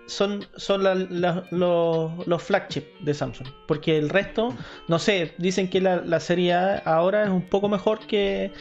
son, 0.07 0.47
son 0.57 0.83
los, 0.83 1.53
los 2.27 2.43
flagship 2.43 2.85
de 3.01 3.15
Samsung. 3.15 3.49
Porque 3.67 3.99
el 3.99 4.09
resto, 4.09 4.55
no 4.89 4.99
sé, 4.99 5.35
dicen 5.39 5.69
que 5.69 5.81
la, 5.81 5.97
la 5.97 6.21
serie 6.21 6.55
A 6.55 6.79
ahora 6.79 7.25
es 7.25 7.31
un 7.31 7.43
poco 7.49 7.69
mejor 7.69 7.99
que, 8.07 8.53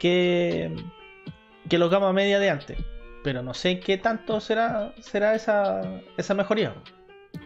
que, 0.00 0.74
que 1.68 1.78
los 1.78 1.90
gama 1.90 2.12
media 2.12 2.38
de 2.38 2.50
antes. 2.50 2.78
Pero 3.22 3.42
no 3.42 3.54
sé 3.54 3.80
qué 3.80 3.96
tanto 3.96 4.40
será, 4.40 4.94
será 5.00 5.34
esa, 5.34 6.02
esa 6.16 6.34
mejoría. 6.34 6.74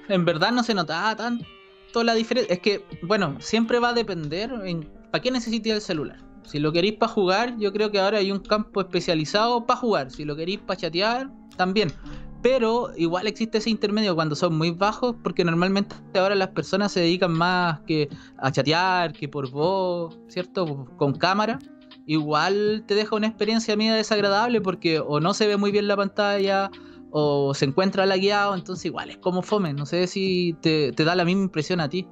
En 0.08 0.24
verdad 0.24 0.50
no 0.50 0.62
se 0.62 0.74
notaba 0.74 1.14
tanto 1.14 2.02
la 2.02 2.14
diferencia. 2.14 2.52
Es 2.52 2.60
que, 2.60 2.84
bueno, 3.02 3.36
siempre 3.40 3.78
va 3.78 3.90
a 3.90 3.92
depender 3.92 4.50
en 4.64 4.88
para 5.10 5.22
qué 5.22 5.30
necesitas 5.30 5.72
el 5.72 5.80
celular. 5.80 6.18
Si 6.44 6.58
lo 6.58 6.72
queréis 6.72 6.94
para 6.94 7.12
jugar, 7.12 7.58
yo 7.58 7.72
creo 7.72 7.90
que 7.90 8.00
ahora 8.00 8.18
hay 8.18 8.32
un 8.32 8.40
campo 8.40 8.80
especializado 8.80 9.66
para 9.66 9.80
jugar. 9.80 10.10
Si 10.10 10.24
lo 10.24 10.34
queréis 10.34 10.60
para 10.60 10.80
chatear, 10.80 11.30
también. 11.56 11.92
Pero 12.42 12.90
igual 12.96 13.26
existe 13.26 13.58
ese 13.58 13.70
intermedio 13.70 14.14
cuando 14.14 14.36
son 14.36 14.56
muy 14.56 14.70
bajos, 14.70 15.16
porque 15.22 15.44
normalmente 15.44 15.96
ahora 16.14 16.34
las 16.34 16.48
personas 16.48 16.92
se 16.92 17.00
dedican 17.00 17.32
más 17.32 17.80
que 17.80 18.08
a 18.38 18.52
chatear, 18.52 19.12
que 19.12 19.28
por 19.28 19.50
voz, 19.50 20.18
¿cierto? 20.28 20.86
Con 20.96 21.14
cámara. 21.14 21.58
Igual 22.06 22.84
te 22.86 22.94
deja 22.94 23.16
una 23.16 23.26
experiencia 23.26 23.76
media 23.76 23.94
desagradable 23.94 24.60
porque 24.60 25.00
o 25.00 25.20
no 25.20 25.34
se 25.34 25.46
ve 25.46 25.56
muy 25.56 25.72
bien 25.72 25.88
la 25.88 25.96
pantalla, 25.96 26.70
o 27.10 27.54
se 27.54 27.64
encuentra 27.64 28.06
lagueado, 28.06 28.54
entonces 28.54 28.86
igual 28.86 29.10
es 29.10 29.16
como 29.18 29.42
fome. 29.42 29.72
No 29.72 29.86
sé 29.86 30.06
si 30.06 30.54
te, 30.60 30.92
te 30.92 31.04
da 31.04 31.14
la 31.14 31.24
misma 31.24 31.44
impresión 31.44 31.80
a 31.80 31.88
ti. 31.88 32.06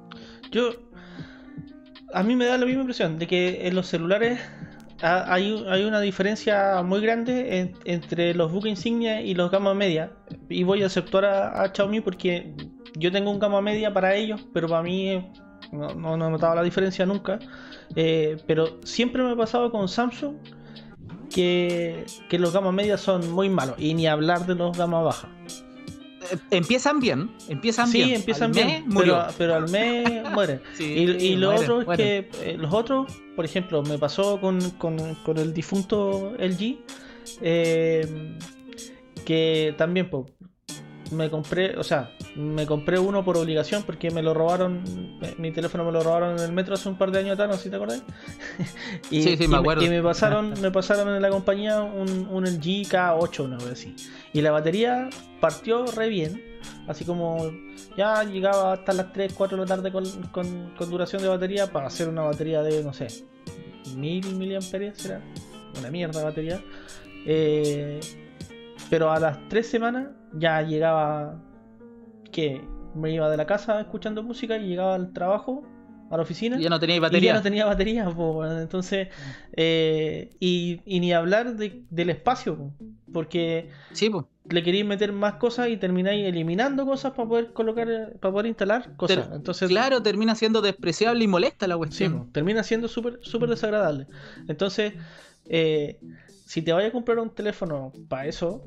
Yo. 0.51 0.71
A 2.13 2.23
mí 2.23 2.35
me 2.35 2.45
da 2.45 2.57
la 2.57 2.65
misma 2.65 2.81
impresión 2.81 3.19
de 3.19 3.27
que 3.27 3.67
en 3.67 3.75
los 3.75 3.87
celulares 3.87 4.39
hay, 5.01 5.65
hay 5.69 5.83
una 5.83 5.99
diferencia 6.01 6.81
muy 6.83 7.01
grande 7.01 7.59
en- 7.59 7.73
entre 7.85 8.33
los 8.33 8.51
buques 8.51 8.69
insignia 8.71 9.21
y 9.21 9.33
los 9.35 9.51
gama 9.51 9.73
media. 9.73 10.11
Y 10.49 10.63
voy 10.63 10.83
a 10.83 10.87
aceptar 10.87 11.25
a, 11.25 11.71
Xiaomi 11.73 12.01
porque 12.01 12.53
yo 12.97 13.11
tengo 13.11 13.31
un 13.31 13.39
gama 13.39 13.61
media 13.61 13.93
para 13.93 14.15
ellos, 14.15 14.45
pero 14.53 14.67
para 14.67 14.83
mí 14.83 15.09
eh, 15.09 15.31
no, 15.71 15.93
no, 15.93 16.17
no 16.17 16.27
he 16.27 16.31
notado 16.31 16.55
la 16.55 16.63
diferencia 16.63 17.05
nunca. 17.05 17.39
Eh, 17.95 18.37
pero 18.47 18.79
siempre 18.83 19.23
me 19.23 19.31
ha 19.31 19.35
pasado 19.35 19.71
con 19.71 19.87
Samsung 19.87 20.35
que, 21.29 22.05
que 22.29 22.39
los 22.39 22.53
gamas 22.53 22.73
medias 22.73 23.01
son 23.01 23.29
muy 23.31 23.49
malos. 23.49 23.75
Y 23.77 23.93
ni 23.93 24.07
hablar 24.07 24.45
de 24.45 24.55
los 24.55 24.77
gamas 24.77 25.03
bajas. 25.03 25.29
Empiezan 26.51 26.99
bien, 26.99 27.31
empiezan 27.49 27.87
Sí, 27.87 28.03
bien. 28.03 28.15
empiezan 28.15 28.47
Al 28.49 28.51
bien, 28.53 28.87
mes 28.87 28.97
pero, 28.97 29.27
pero 29.37 29.55
al 29.55 29.69
mes 29.69 30.23
mueren. 30.33 30.61
Sí, 30.75 30.83
Y, 30.83 31.01
y 31.01 31.35
lo 31.35 31.47
mueren, 31.51 31.63
otro 31.63 31.79
es 31.81 31.85
mueren. 31.87 32.05
que 32.31 32.51
eh, 32.51 32.57
los 32.57 32.73
otros, 32.73 33.11
por 33.35 33.45
ejemplo, 33.45 33.83
me 33.83 33.97
pasó 33.97 34.39
con, 34.39 34.59
con- 34.71 35.15
con 35.23 35.37
el 35.37 35.53
difunto 35.53 36.33
LG, 36.39 36.77
eh, 37.41 38.37
que 39.25 39.75
también 39.77 40.09
po, 40.09 40.25
me 41.11 41.29
compré, 41.29 41.77
o 41.77 41.83
sea, 41.83 42.11
me 42.35 42.65
compré 42.65 42.99
uno 42.99 43.23
por 43.23 43.37
obligación 43.37 43.83
porque 43.83 44.11
me 44.11 44.21
lo 44.21 44.33
robaron, 44.33 44.81
mi 45.37 45.51
teléfono 45.51 45.85
me 45.85 45.91
lo 45.91 46.03
robaron 46.03 46.37
en 46.37 46.43
el 46.43 46.51
metro 46.51 46.73
hace 46.75 46.89
un 46.89 46.97
par 46.97 47.11
de 47.11 47.19
años 47.19 47.33
atrás, 47.33 47.47
no 47.49 47.55
sé 47.55 47.63
si 47.63 47.69
te 47.69 47.75
acuerdas. 47.75 48.03
y, 49.11 49.23
Sí, 49.23 49.37
sí, 49.37 49.47
me 49.47 49.57
acuerdo. 49.57 49.83
Y 49.83 49.89
me 49.89 50.01
pasaron, 50.03 50.53
me 50.61 50.71
pasaron 50.71 51.15
en 51.15 51.21
la 51.21 51.29
compañía 51.29 51.81
un, 51.81 52.27
un 52.29 52.43
LG 52.45 52.87
K8, 52.89 53.43
una 53.45 53.57
vez 53.57 53.71
así. 53.71 53.95
Y 54.33 54.41
la 54.41 54.51
batería 54.51 55.09
partió 55.39 55.85
re 55.87 56.09
bien, 56.09 56.41
así 56.87 57.05
como 57.05 57.51
ya 57.95 58.23
llegaba 58.23 58.73
hasta 58.73 58.93
las 58.93 59.13
3, 59.13 59.33
4 59.33 59.57
de 59.57 59.63
la 59.63 59.67
tarde 59.67 59.91
con, 59.91 60.05
con- 60.31 60.73
con 60.77 60.89
duración 60.89 61.21
de 61.21 61.27
batería 61.29 61.71
para 61.71 61.87
hacer 61.87 62.09
una 62.09 62.23
batería 62.23 62.61
de, 62.61 62.83
no 62.83 62.93
sé, 62.93 63.07
1000 63.95 64.35
miliamperios, 64.35 64.97
será 64.97 65.21
una 65.79 65.89
mierda 65.89 66.19
de 66.19 66.25
batería. 66.25 66.61
Eh, 67.25 67.99
pero 68.89 69.11
a 69.11 69.19
las 69.19 69.37
3 69.49 69.67
semanas 69.67 70.07
ya 70.33 70.61
llegaba 70.61 71.41
que 72.31 72.61
me 72.95 73.11
iba 73.13 73.29
de 73.29 73.37
la 73.37 73.45
casa 73.45 73.79
escuchando 73.81 74.23
música 74.23 74.57
y 74.57 74.67
llegaba 74.67 74.95
al 74.95 75.13
trabajo, 75.13 75.63
a 76.09 76.17
la 76.17 76.23
oficina. 76.23 76.57
Ya 76.57 76.69
no 76.69 76.79
teníais 76.79 76.99
Y 76.99 77.01
ya 77.01 77.07
batería. 77.07 77.33
no 77.33 77.41
tenía 77.41 77.65
batería, 77.65 78.09
po, 78.09 78.45
entonces, 78.45 79.09
eh, 79.53 80.29
y, 80.39 80.81
y 80.85 80.99
ni 80.99 81.13
hablar 81.13 81.55
de- 81.57 81.83
del 81.89 82.09
espacio, 82.09 82.57
po, 82.57 82.73
porque 83.11 83.69
Sí, 83.91 84.09
pues. 84.09 84.25
le 84.49 84.63
queréis 84.63 84.85
meter 84.85 85.11
más 85.11 85.33
cosas 85.35 85.69
y 85.69 85.77
termináis 85.77 86.25
eliminando 86.25 86.85
cosas 86.85 87.11
para 87.13 87.27
poder 87.27 87.53
colocar, 87.53 87.87
para 88.19 88.31
poder 88.31 88.45
instalar 88.47 88.95
cosas. 88.95 89.29
Entonces, 89.33 89.67
Claro, 89.69 90.01
termina 90.01 90.35
siendo 90.35 90.61
despreciable 90.61 91.23
y 91.23 91.27
molesta 91.27 91.67
la 91.67 91.75
sí, 91.75 91.77
cuestión. 91.79 92.19
po, 92.25 92.27
termina 92.31 92.63
siendo 92.63 92.87
súper 92.87 93.19
súper 93.21 93.49
desagradable. 93.49 94.07
Entonces, 94.47 94.93
eh, 95.45 95.99
si 96.47 96.61
te 96.61 96.71
vayas 96.71 96.89
a 96.89 96.91
comprar 96.93 97.19
un 97.19 97.29
teléfono 97.29 97.91
para 98.07 98.25
eso, 98.25 98.63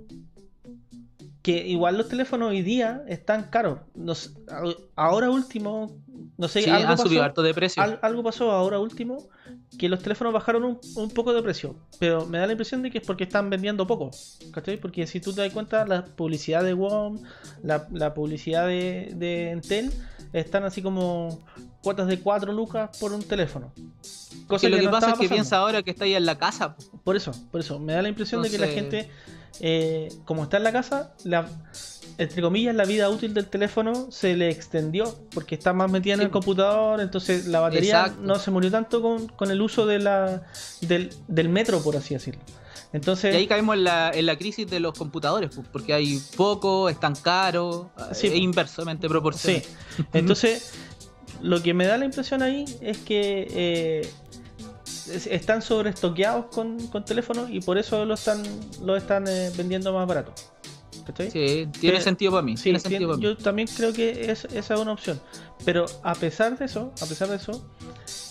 que 1.43 1.67
igual 1.67 1.97
los 1.97 2.09
teléfonos 2.09 2.51
hoy 2.51 2.63
día 2.63 3.03
están 3.09 3.45
caros. 3.45 3.79
No 3.95 4.15
sé, 4.15 4.31
a- 4.51 4.63
ahora 4.97 5.31
último, 5.31 5.97
no 6.37 6.49
sé, 6.49 6.63
Sí, 6.63 6.69
algo 6.71 6.89
han 6.89 6.97
pasó- 6.97 7.05
subido 7.05 7.23
harto 7.23 7.43
de 7.43 7.55
precio. 7.55 7.83
Al- 7.83 7.99
algo 8.03 8.23
pasó 8.23 8.51
ahora 8.53 8.79
último 8.79 9.29
que 9.79 9.89
los 9.89 10.01
teléfonos 10.03 10.33
bajaron 10.35 10.65
un, 10.65 10.81
un 10.97 11.11
poco 11.11 11.33
de 11.33 11.43
precio, 11.43 11.77
pero 11.99 12.27
me 12.27 12.39
da 12.39 12.47
la 12.47 12.53
impresión 12.53 12.83
de 12.83 12.91
que 12.91 12.99
es 12.99 13.07
porque 13.07 13.25
están 13.25 13.49
vendiendo 13.49 13.87
poco, 13.87 14.11
¿cachai? 14.53 14.77
Porque 14.77 15.07
si 15.07 15.21
tú 15.21 15.33
te 15.33 15.41
das 15.41 15.53
cuenta, 15.53 15.87
la 15.87 16.05
publicidad 16.05 16.63
de 16.63 16.75
WOM, 16.75 17.21
la, 17.63 17.87
la 17.93 18.13
publicidad 18.13 18.67
de, 18.67 19.13
de 19.17 19.51
Entel, 19.53 19.91
están 20.35 20.65
así 20.65 20.83
como 20.83 21.43
cuotas 21.83 22.07
de 22.07 22.21
4 22.21 22.53
lucas 22.53 22.97
por 22.99 23.13
un 23.13 23.23
teléfono. 23.23 23.73
Cosa 24.47 24.67
que 24.67 24.71
lo 24.71 24.77
que 24.77 24.85
no 24.85 24.91
pasa 24.91 25.07
es 25.07 25.13
que 25.13 25.17
pasando. 25.19 25.35
piensa 25.35 25.57
ahora 25.57 25.83
que 25.83 25.91
está 25.91 26.05
ahí 26.05 26.15
en 26.15 26.27
la 26.27 26.37
casa. 26.39 26.77
po. 26.77 26.83
Por 27.03 27.17
eso, 27.17 27.33
por 27.51 27.61
eso, 27.61 27.79
me 27.79 27.95
da 27.95 28.03
la 28.03 28.09
impresión 28.11 28.43
de 28.43 28.51
que 28.51 28.59
la 28.59 28.67
gente, 28.67 29.09
eh, 29.61 30.09
como 30.25 30.45
está 30.45 30.59
en 30.59 30.65
la 30.65 30.73
casa, 30.73 31.15
la, 31.25 31.49
entre 32.19 32.41
comillas, 32.43 32.75
la 32.75 32.85
vida 32.85 33.09
útil 33.09 33.35
del 33.35 33.47
teléfono 33.47 34.11
se 34.11 34.37
le 34.37 34.49
extendió 34.51 35.15
porque 35.35 35.55
está 35.55 35.73
más 35.73 35.91
metida 35.91 36.15
en 36.15 36.21
Sí. 36.21 36.25
el 36.27 36.31
computador, 36.31 37.01
entonces 37.01 37.47
la 37.47 37.61
batería 37.61 38.01
Exacto. 38.03 38.23
no 38.23 38.37
se 38.39 38.51
murió 38.51 38.71
tanto 38.71 39.03
con, 39.03 39.27
con 39.29 39.51
el 39.51 39.61
uso 39.61 39.87
de 39.87 39.99
la, 39.99 40.43
del, 40.83 41.11
del 41.29 41.49
metro, 41.49 41.83
por 41.83 41.97
así 41.97 42.15
decirlo. 42.15 42.41
Entonces, 42.93 43.33
Y 43.35 43.39
ahí 43.39 43.47
caemos 43.47 43.77
en 43.77 43.85
la, 43.85 44.11
en 44.13 44.27
la 44.27 44.37
crisis 44.37 44.69
de 44.69 44.81
los 44.81 44.99
computadores, 44.99 45.51
porque 45.73 45.95
hay 45.95 46.21
poco, 46.37 46.89
están 46.89 47.15
caros, 47.15 47.87
Sí, 48.13 48.27
es 48.27 48.33
pues. 48.33 48.43
inversamente 48.43 49.07
sí, 49.07 49.09
proporcional. 49.09 49.63
entonces 50.13 50.73
lo 51.41 51.63
que 51.63 51.73
me 51.73 51.87
da 51.87 51.97
la 51.99 52.05
impresión 52.05 52.43
ahí 52.43 52.65
es 52.83 52.99
que 52.99 53.47
eh, 53.51 54.11
es- 55.11 55.27
están 55.27 55.63
sobreestoqueados 55.63 56.47
con, 56.47 56.87
con 56.89 57.05
teléfonos 57.05 57.51
y 57.51 57.61
por 57.61 57.79
eso 57.79 58.05
lo 58.05 58.15
están, 58.15 58.43
lo 58.85 58.97
están 58.97 59.27
eh, 59.29 59.51
vendiendo 59.57 59.93
más 59.93 60.07
barato. 60.07 60.33
¿Cachai? 61.07 61.31
Sí, 61.31 61.69
tiene 61.81 61.97
Que- 61.99 62.03
sentido 62.03 62.33
para 62.33 62.43
mí. 62.43 62.57
Sí, 62.57 62.65
tiene 62.65 62.79
tien- 62.79 62.83
sentido 62.83 63.09
para 63.11 63.17
mí. 63.19 63.23
yo 63.25 63.37
también 63.37 63.69
creo 63.75 63.93
que 63.93 64.31
es, 64.31 64.45
esa 64.47 64.75
es 64.75 64.81
una 64.81 64.93
opción. 64.93 65.21
Pero 65.65 65.87
a 66.03 66.15
pesar 66.15 66.59
de 66.59 66.65
eso, 66.67 66.93
a 67.03 67.07
pesar 67.07 67.29
de 67.29 67.37
eso, 67.37 67.65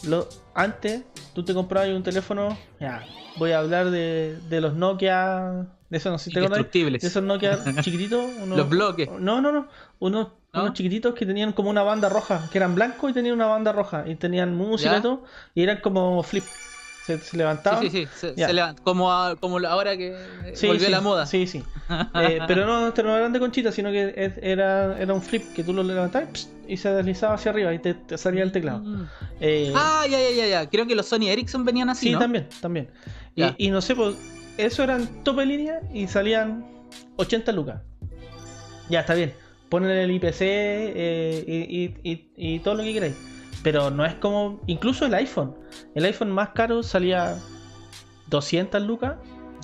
lo, 0.07 0.27
antes 0.53 1.03
tú 1.33 1.43
te 1.43 1.53
comprabas 1.53 1.89
un 1.89 2.03
teléfono, 2.03 2.57
ya, 2.79 3.05
voy 3.38 3.51
a 3.51 3.59
hablar 3.59 3.89
de, 3.91 4.38
de 4.50 4.62
los 4.62 4.75
Nokia, 4.75 5.67
de 5.89 5.98
esos, 5.98 6.12
no 6.12 6.17
sé 6.19 6.25
si 6.25 6.31
te 6.33 6.39
Indestructibles. 6.41 7.01
de 7.01 7.07
esos 7.07 7.24
Nokia 7.24 7.57
chiquititos, 7.81 8.24
unos- 8.41 8.57
Los 8.57 8.69
bloques. 8.69 9.09
No, 9.19 9.41
no, 9.41 9.51
no, 9.51 9.67
unos, 10.00 10.27
¿No? 10.53 10.62
unos 10.62 10.74
chiquititos 10.74 11.13
que 11.15 11.25
tenían 11.25 11.53
como 11.53 11.69
una 11.69 11.83
banda 11.83 12.07
roja, 12.09 12.50
que 12.51 12.57
eran 12.59 12.75
blancos 12.75 13.12
y 13.12 13.13
tenían 13.13 13.36
una 13.36 13.48
banda 13.48 13.71
roja, 13.71 14.03
y 14.07 14.15
tenían 14.15 14.55
música 14.55 14.91
¿Ya? 14.93 14.98
y 15.00 15.01
todo, 15.01 15.24
y 15.55 15.63
eran 15.63 15.79
como 15.81 16.21
flip, 16.24 16.43
se, 17.17 17.23
se 17.25 17.37
levantaban. 17.37 17.81
Sí, 17.81 17.89
sí, 17.89 18.05
sí. 18.05 18.09
Se, 18.15 18.33
Ya. 18.35 18.47
se 18.47 18.53
levanta- 18.53 18.81
como, 18.83 19.11
a- 19.11 19.35
como 19.35 19.57
ahora 19.67 19.97
que 19.97 20.09
eh, 20.09 20.51
Sí, 20.53 20.67
volvió 20.67 20.85
sí, 20.85 20.91
la 20.91 21.01
moda. 21.01 21.25
Sí, 21.25 21.47
sí. 21.47 21.63
Eh, 22.15 22.39
pero 22.47 22.65
no, 22.65 22.89
no 22.91 23.17
eran 23.17 23.33
de 23.33 23.39
conchita, 23.39 23.71
sino 23.71 23.91
que 23.91 24.31
era, 24.41 24.99
era 24.99 25.13
un 25.13 25.21
flip 25.21 25.43
que 25.53 25.63
tú 25.63 25.73
lo 25.73 25.83
levantabas 25.83 26.49
y 26.67 26.77
se 26.77 26.89
deslizaba 26.93 27.33
hacia 27.35 27.51
arriba 27.51 27.73
y 27.73 27.79
te, 27.79 27.93
te 27.95 28.17
salía 28.17 28.43
el 28.43 28.51
teclado. 28.51 28.79
Mm. 28.79 29.07
Eh, 29.41 29.73
Ah, 29.75 30.05
ya, 30.09 30.19
ya, 30.19 30.29
ya, 30.31 30.47
ya. 30.47 30.69
Creo 30.69 30.85
que 30.85 30.95
los 30.95 31.07
Sony 31.07 31.27
Ericsson 31.29 31.65
venían 31.65 31.89
así, 31.89 32.07
sí, 32.07 32.11
¿no? 32.13 32.19
también, 32.19 32.47
también. 32.61 32.89
Y, 33.57 33.69
no 33.71 33.81
sé, 33.81 33.95
pues, 33.95 34.15
eso 34.57 34.83
eran 34.83 35.07
tope 35.23 35.45
línea 35.45 35.79
y 35.93 36.07
salían 36.07 36.65
80 37.15 37.51
lucas. 37.53 37.81
Ya, 38.89 38.99
está 39.01 39.13
bien. 39.13 39.33
Ponen 39.69 39.91
el 39.91 40.09
IPC 40.11 40.41
eh, 40.41 41.93
y- 42.03 42.29
y 42.35 42.59
todo 42.59 42.75
lo 42.75 42.83
que 42.83 42.93
queráis. 42.93 43.15
Pero 43.63 43.89
no 43.91 44.05
es 44.05 44.13
como. 44.15 44.59
Incluso 44.67 45.05
el 45.05 45.13
iPhone. 45.13 45.55
El 45.95 46.05
iPhone 46.05 46.31
más 46.31 46.49
caro 46.49 46.81
salía 46.83 47.37
200 48.27 48.81
lucas. 48.83 49.15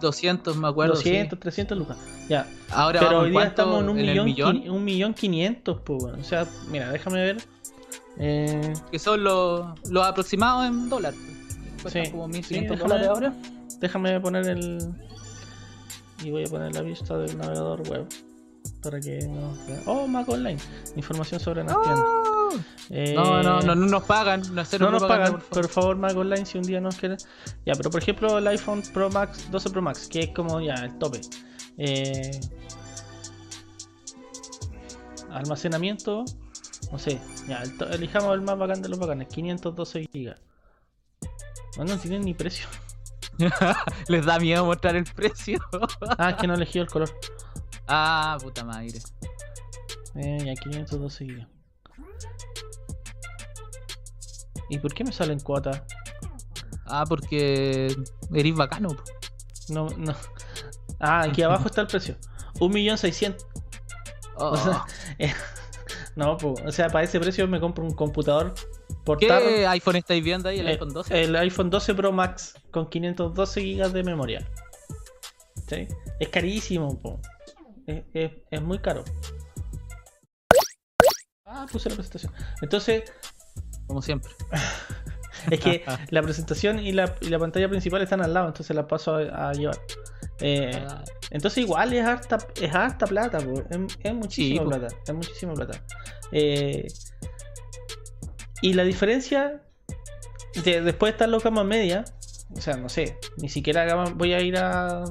200, 0.01 0.57
me 0.57 0.67
acuerdo. 0.67 0.95
200, 0.95 1.39
300 1.39 1.77
lucas. 1.77 1.97
Ya. 2.27 2.43
sí. 2.43 2.57
Ahora 2.71 2.99
Pero 2.99 3.19
hoy 3.21 3.31
día 3.31 3.43
estamos 3.45 3.81
en 3.81 3.89
un 3.89 3.95
millón, 3.95 4.25
millón, 4.25 4.69
un 4.69 4.83
millón 4.83 5.13
quinientos, 5.13 5.79
pues, 5.85 6.03
weón. 6.03 6.19
O 6.19 6.23
sea, 6.23 6.45
mira, 6.69 6.91
déjame 6.91 7.23
ver. 7.23 7.37
Eh, 8.17 8.73
que 8.91 8.99
son 8.99 9.23
los, 9.23 9.65
los 9.89 10.05
aproximados 10.05 10.65
en 10.67 10.89
dólar. 10.89 11.13
Sí, 11.87 12.11
como 12.11 12.25
sí, 12.27 12.33
1500 12.33 12.77
déjame- 12.77 12.79
dólares 12.89 13.07
ahora. 13.07 13.33
déjame 13.79 14.19
poner 14.19 14.47
el. 14.47 14.79
Y 16.23 16.31
voy 16.31 16.43
a 16.45 16.47
poner 16.47 16.73
la 16.73 16.81
vista 16.81 17.17
del 17.17 17.37
navegador 17.37 17.87
web. 17.89 18.05
Para 18.81 18.99
que 18.99 19.19
no. 19.27 19.53
Oh, 19.85 20.07
Mac 20.07 20.27
Online. 20.29 20.59
Información 20.95 21.39
sobre 21.39 21.63
las 21.63 21.73
tiendas. 21.83 22.05
Eh, 22.89 23.13
No, 23.15 23.41
no, 23.43 23.61
no, 23.61 23.75
no 23.75 23.85
nos 23.87 24.03
pagan. 24.03 24.41
No, 24.53 24.91
nos 24.91 25.03
pagan, 25.03 25.33
por 25.33 25.41
favor. 25.41 25.49
por 25.49 25.67
favor, 25.69 25.95
Mac 25.97 26.15
Online, 26.15 26.45
si 26.45 26.57
un 26.57 26.63
día 26.63 26.79
nos 26.81 26.95
quieren. 26.97 27.17
Ya, 27.65 27.73
pero 27.75 27.89
por 27.89 28.01
ejemplo, 28.01 28.37
el 28.37 28.47
iPhone 28.47 28.81
Pro 28.93 29.09
Max, 29.09 29.49
12 29.51 29.69
Pro 29.69 29.81
Max, 29.81 30.07
que 30.07 30.19
es 30.21 30.29
como 30.29 30.61
ya 30.61 30.73
el 30.75 30.97
tope. 30.97 31.21
Eh, 31.77 32.39
almacenamiento, 35.31 36.23
no 36.91 36.99
sé, 36.99 37.19
ya, 37.47 37.61
el 37.63 37.73
elijamos 37.93 38.33
el 38.35 38.41
más 38.41 38.57
bacán 38.57 38.81
de 38.81 38.89
los 38.89 38.99
bacanes, 38.99 39.27
512 39.29 40.07
GB. 40.13 40.35
No, 41.77 41.83
no 41.83 41.97
tienen 41.97 42.21
ni 42.23 42.33
precio. 42.33 42.67
Les 44.07 44.25
da 44.25 44.39
miedo 44.39 44.65
mostrar 44.65 44.95
el 44.95 45.03
precio. 45.05 45.59
Ah, 46.17 46.29
es 46.31 46.35
que 46.37 46.47
no 46.47 46.53
elegí 46.53 46.79
el 46.79 46.87
color. 46.87 47.09
ah, 47.87 48.37
puta 48.41 48.63
madre. 48.63 48.99
Eh, 50.15 50.37
ya, 50.45 50.53
512 50.53 51.25
GB. 51.25 51.47
¿Y 54.69 54.79
por 54.79 54.93
qué 54.93 55.03
me 55.03 55.11
salen 55.11 55.39
cuotas? 55.39 55.83
Ah, 56.85 57.05
porque 57.07 57.95
eres 58.33 58.55
bacano. 58.55 58.95
No, 59.69 59.87
no. 59.97 60.15
Ah, 60.99 61.21
aquí 61.23 61.41
abajo 61.43 61.67
está 61.67 61.81
el 61.81 61.87
precio. 61.87 62.15
1.600.000. 62.55 63.35
Oh. 64.37 64.49
O 64.49 64.57
sea, 64.57 64.85
eh, 65.17 65.33
no, 66.15 66.37
po, 66.37 66.55
o 66.65 66.71
sea, 66.71 66.87
para 66.89 67.03
ese 67.05 67.19
precio 67.19 67.47
me 67.47 67.59
compro 67.59 67.83
un 67.83 67.93
computador 67.93 68.53
portátil. 69.03 69.47
¿Qué 69.47 69.67
iPhone 69.67 69.95
estáis 69.97 70.23
viendo 70.23 70.49
ahí? 70.49 70.59
¿El 70.59 70.67
eh, 70.67 70.71
iPhone 70.71 70.89
12? 70.93 71.23
El 71.23 71.35
iPhone 71.35 71.69
12 71.69 71.95
Pro 71.95 72.11
Max 72.11 72.55
con 72.71 72.89
512 72.89 73.61
GB 73.61 73.91
de 73.91 74.03
memoria. 74.03 74.51
¿Sí? 75.67 75.87
Es 76.19 76.29
carísimo, 76.29 76.99
po. 77.01 77.19
Es, 77.87 78.03
es- 78.13 78.31
es 78.51 78.61
muy 78.61 78.79
caro. 78.79 79.03
Ah, 81.55 81.65
puse 81.71 81.89
la 81.89 81.95
presentación. 81.95 82.33
Entonces, 82.61 83.03
Como 83.87 84.01
siempre. 84.01 84.31
es 85.51 85.59
que 85.59 85.83
la 86.09 86.21
presentación 86.21 86.79
y 86.79 86.91
la, 86.91 87.15
y 87.21 87.29
la 87.29 87.39
pantalla 87.39 87.69
principal 87.69 88.01
están 88.01 88.21
al 88.21 88.33
lado, 88.33 88.47
entonces 88.47 88.75
las 88.75 88.85
paso 88.85 89.15
a, 89.15 89.49
a 89.49 89.53
llevar. 89.53 89.77
Eh, 90.41 90.85
Ah, 90.89 91.03
Entonces 91.31 91.59
igual 91.63 91.93
es 91.93 92.05
harta, 92.05 92.37
es 92.61 92.73
harta 92.75 93.07
plata. 93.07 93.37
Es, 93.69 93.79
es 94.03 94.13
muchísima 94.13 94.63
Sí, 94.63 94.67
plata, 94.67 94.87
es 95.07 95.13
muchísima 95.13 95.53
plata. 95.53 95.81
Eh, 96.31 96.87
y 98.61 98.73
la 98.73 98.83
diferencia, 98.83 99.61
de, 100.63 100.81
después 100.81 101.13
están 101.13 101.31
los 101.31 101.43
gamas 101.43 101.65
media, 101.65 102.03
o 102.55 102.59
sea, 102.61 102.75
no 102.77 102.89
sé, 102.89 103.17
ni 103.37 103.47
siquiera 103.49 103.85
gama, 103.85 104.05
voy 104.15 104.33
a 104.33 104.41
ir 104.41 104.57
a, 104.57 105.03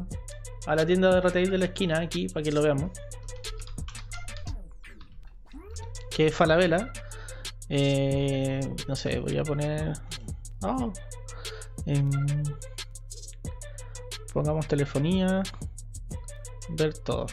a 0.67 0.75
la 0.77 0.87
tienda 0.87 1.15
de 1.15 1.21
retail 1.21 1.51
de 1.51 1.59
la 1.59 1.65
esquina 1.67 2.01
aquí 2.01 2.29
para 2.29 2.43
que 2.43 2.53
lo 2.53 2.63
veamos. 2.63 2.91
Que 6.15 6.29
es 6.29 6.35
Falabella. 6.35 6.93
Eh, 7.69 8.61
no 8.87 8.95
sé, 8.95 9.19
voy 9.19 9.37
a 9.37 9.43
poner. 9.43 9.93
Oh, 10.63 10.93
pongamos 14.33 14.67
telefonía. 14.69 15.43
Ver 16.71 16.97
todo. 16.99 17.27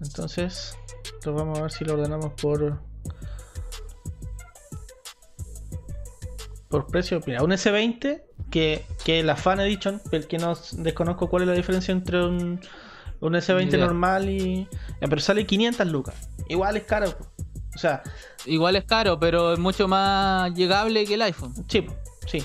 Entonces, 0.00 0.76
lo 1.24 1.34
vamos 1.34 1.58
a 1.58 1.62
ver 1.62 1.72
si 1.72 1.84
lo 1.84 1.94
ordenamos 1.94 2.32
por. 2.40 2.80
Por 6.68 6.86
precio. 6.86 7.20
Mira, 7.26 7.42
un 7.42 7.50
S20 7.50 8.22
que, 8.50 8.84
que 9.04 9.22
la 9.22 9.36
Fan 9.36 9.60
Edition, 9.60 10.00
el 10.12 10.26
que 10.26 10.38
no 10.38 10.54
desconozco 10.72 11.28
cuál 11.28 11.42
es 11.42 11.48
la 11.48 11.54
diferencia 11.54 11.92
entre 11.92 12.24
un, 12.24 12.60
un 13.20 13.32
S20 13.32 13.68
Idea. 13.68 13.86
normal 13.86 14.28
y. 14.28 14.68
Pero 15.00 15.20
sale 15.20 15.46
500 15.46 15.86
lucas. 15.88 16.30
Igual 16.48 16.76
es 16.76 16.84
caro. 16.84 17.33
O 17.74 17.78
sea, 17.78 18.02
Igual 18.46 18.76
es 18.76 18.84
caro, 18.84 19.18
pero 19.18 19.54
es 19.54 19.58
mucho 19.58 19.88
más 19.88 20.52
llegable 20.54 21.04
que 21.06 21.14
el 21.14 21.22
iPhone. 21.22 21.54
Sí, 21.68 21.86
sí, 22.26 22.42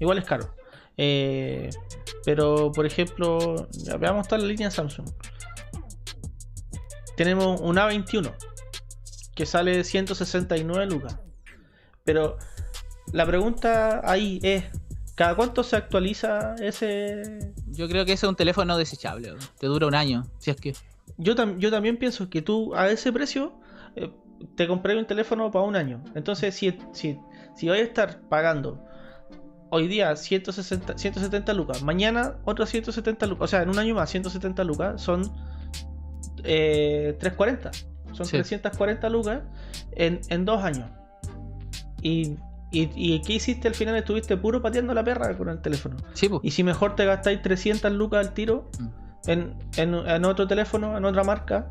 igual 0.00 0.18
es 0.18 0.24
caro. 0.24 0.52
Eh, 0.96 1.70
pero, 2.24 2.72
por 2.72 2.84
ejemplo, 2.86 3.68
veamos 4.00 4.26
toda 4.26 4.40
la 4.42 4.48
línea 4.48 4.70
Samsung. 4.70 5.08
Tenemos 7.16 7.60
un 7.60 7.76
A21 7.76 8.32
que 9.34 9.46
sale 9.46 9.84
169 9.84 10.86
lucas. 10.86 11.18
Pero 12.04 12.36
la 13.12 13.24
pregunta 13.26 14.00
ahí 14.04 14.38
es: 14.42 14.64
¿cada 15.14 15.34
cuánto 15.34 15.62
se 15.62 15.76
actualiza 15.76 16.54
ese? 16.56 17.52
Yo 17.68 17.88
creo 17.88 18.04
que 18.04 18.12
ese 18.12 18.26
es 18.26 18.30
un 18.30 18.36
teléfono 18.36 18.76
desechable. 18.76 19.34
Te 19.58 19.66
dura 19.66 19.86
un 19.86 19.94
año, 19.94 20.24
si 20.38 20.50
es 20.50 20.56
que. 20.56 20.74
Yo, 21.18 21.34
tam- 21.34 21.58
yo 21.58 21.70
también 21.70 21.96
pienso 21.98 22.28
que 22.28 22.42
tú 22.42 22.74
a 22.74 22.90
ese 22.90 23.12
precio 23.12 23.58
eh, 23.94 24.10
te 24.54 24.66
compré 24.66 24.96
un 24.98 25.06
teléfono 25.06 25.50
para 25.50 25.64
un 25.64 25.76
año. 25.76 26.02
Entonces, 26.14 26.54
si, 26.54 26.76
si, 26.92 27.18
si 27.54 27.68
voy 27.68 27.78
a 27.78 27.82
estar 27.82 28.20
pagando 28.28 28.82
hoy 29.70 29.88
día 29.88 30.14
160, 30.14 30.96
170 30.98 31.52
lucas, 31.54 31.82
mañana 31.82 32.36
otros 32.44 32.68
170 32.70 33.26
lucas, 33.26 33.42
o 33.44 33.46
sea, 33.48 33.62
en 33.62 33.68
un 33.70 33.78
año 33.78 33.94
más 33.94 34.10
170 34.10 34.64
lucas, 34.64 35.00
son 35.02 35.30
eh, 36.44 37.16
340. 37.18 37.70
Son 38.12 38.24
Sí. 38.26 38.32
340 38.32 39.08
lucas 39.10 39.42
en, 39.92 40.20
en 40.28 40.44
dos 40.44 40.62
años. 40.62 40.88
Y, 42.02 42.36
y, 42.70 42.90
¿Y 42.94 43.20
qué 43.22 43.34
hiciste 43.34 43.68
al 43.68 43.74
final? 43.74 43.96
Estuviste 43.96 44.36
puro 44.36 44.62
pateando 44.62 44.94
la 44.94 45.02
perra 45.04 45.36
con 45.36 45.48
el 45.48 45.60
teléfono. 45.60 45.96
Sí. 46.14 46.30
Y 46.42 46.50
si 46.52 46.62
mejor 46.62 46.94
te 46.94 47.04
gastáis 47.04 47.42
300 47.42 47.92
lucas 47.92 48.26
al 48.26 48.34
tiro 48.34 48.70
Mm. 48.78 49.30
en, 49.30 49.54
en- 49.76 49.94
en 49.94 50.24
otro 50.24 50.46
teléfono, 50.46 50.96
en 50.96 51.04
otra 51.04 51.24
marca, 51.24 51.68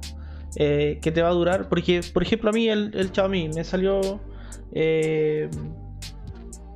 eh, 0.56 1.00
que 1.02 1.12
te 1.12 1.22
va 1.22 1.30
a 1.30 1.34
durar. 1.34 1.68
Porque, 1.70 2.02
por 2.14 2.24
ejemplo, 2.24 2.50
a 2.50 2.54
mí 2.54 2.68
el, 2.70 2.92
el 2.96 3.12
Xiaomi 3.14 3.50
me 3.50 3.64
salió 3.64 4.20
eh, 4.72 5.50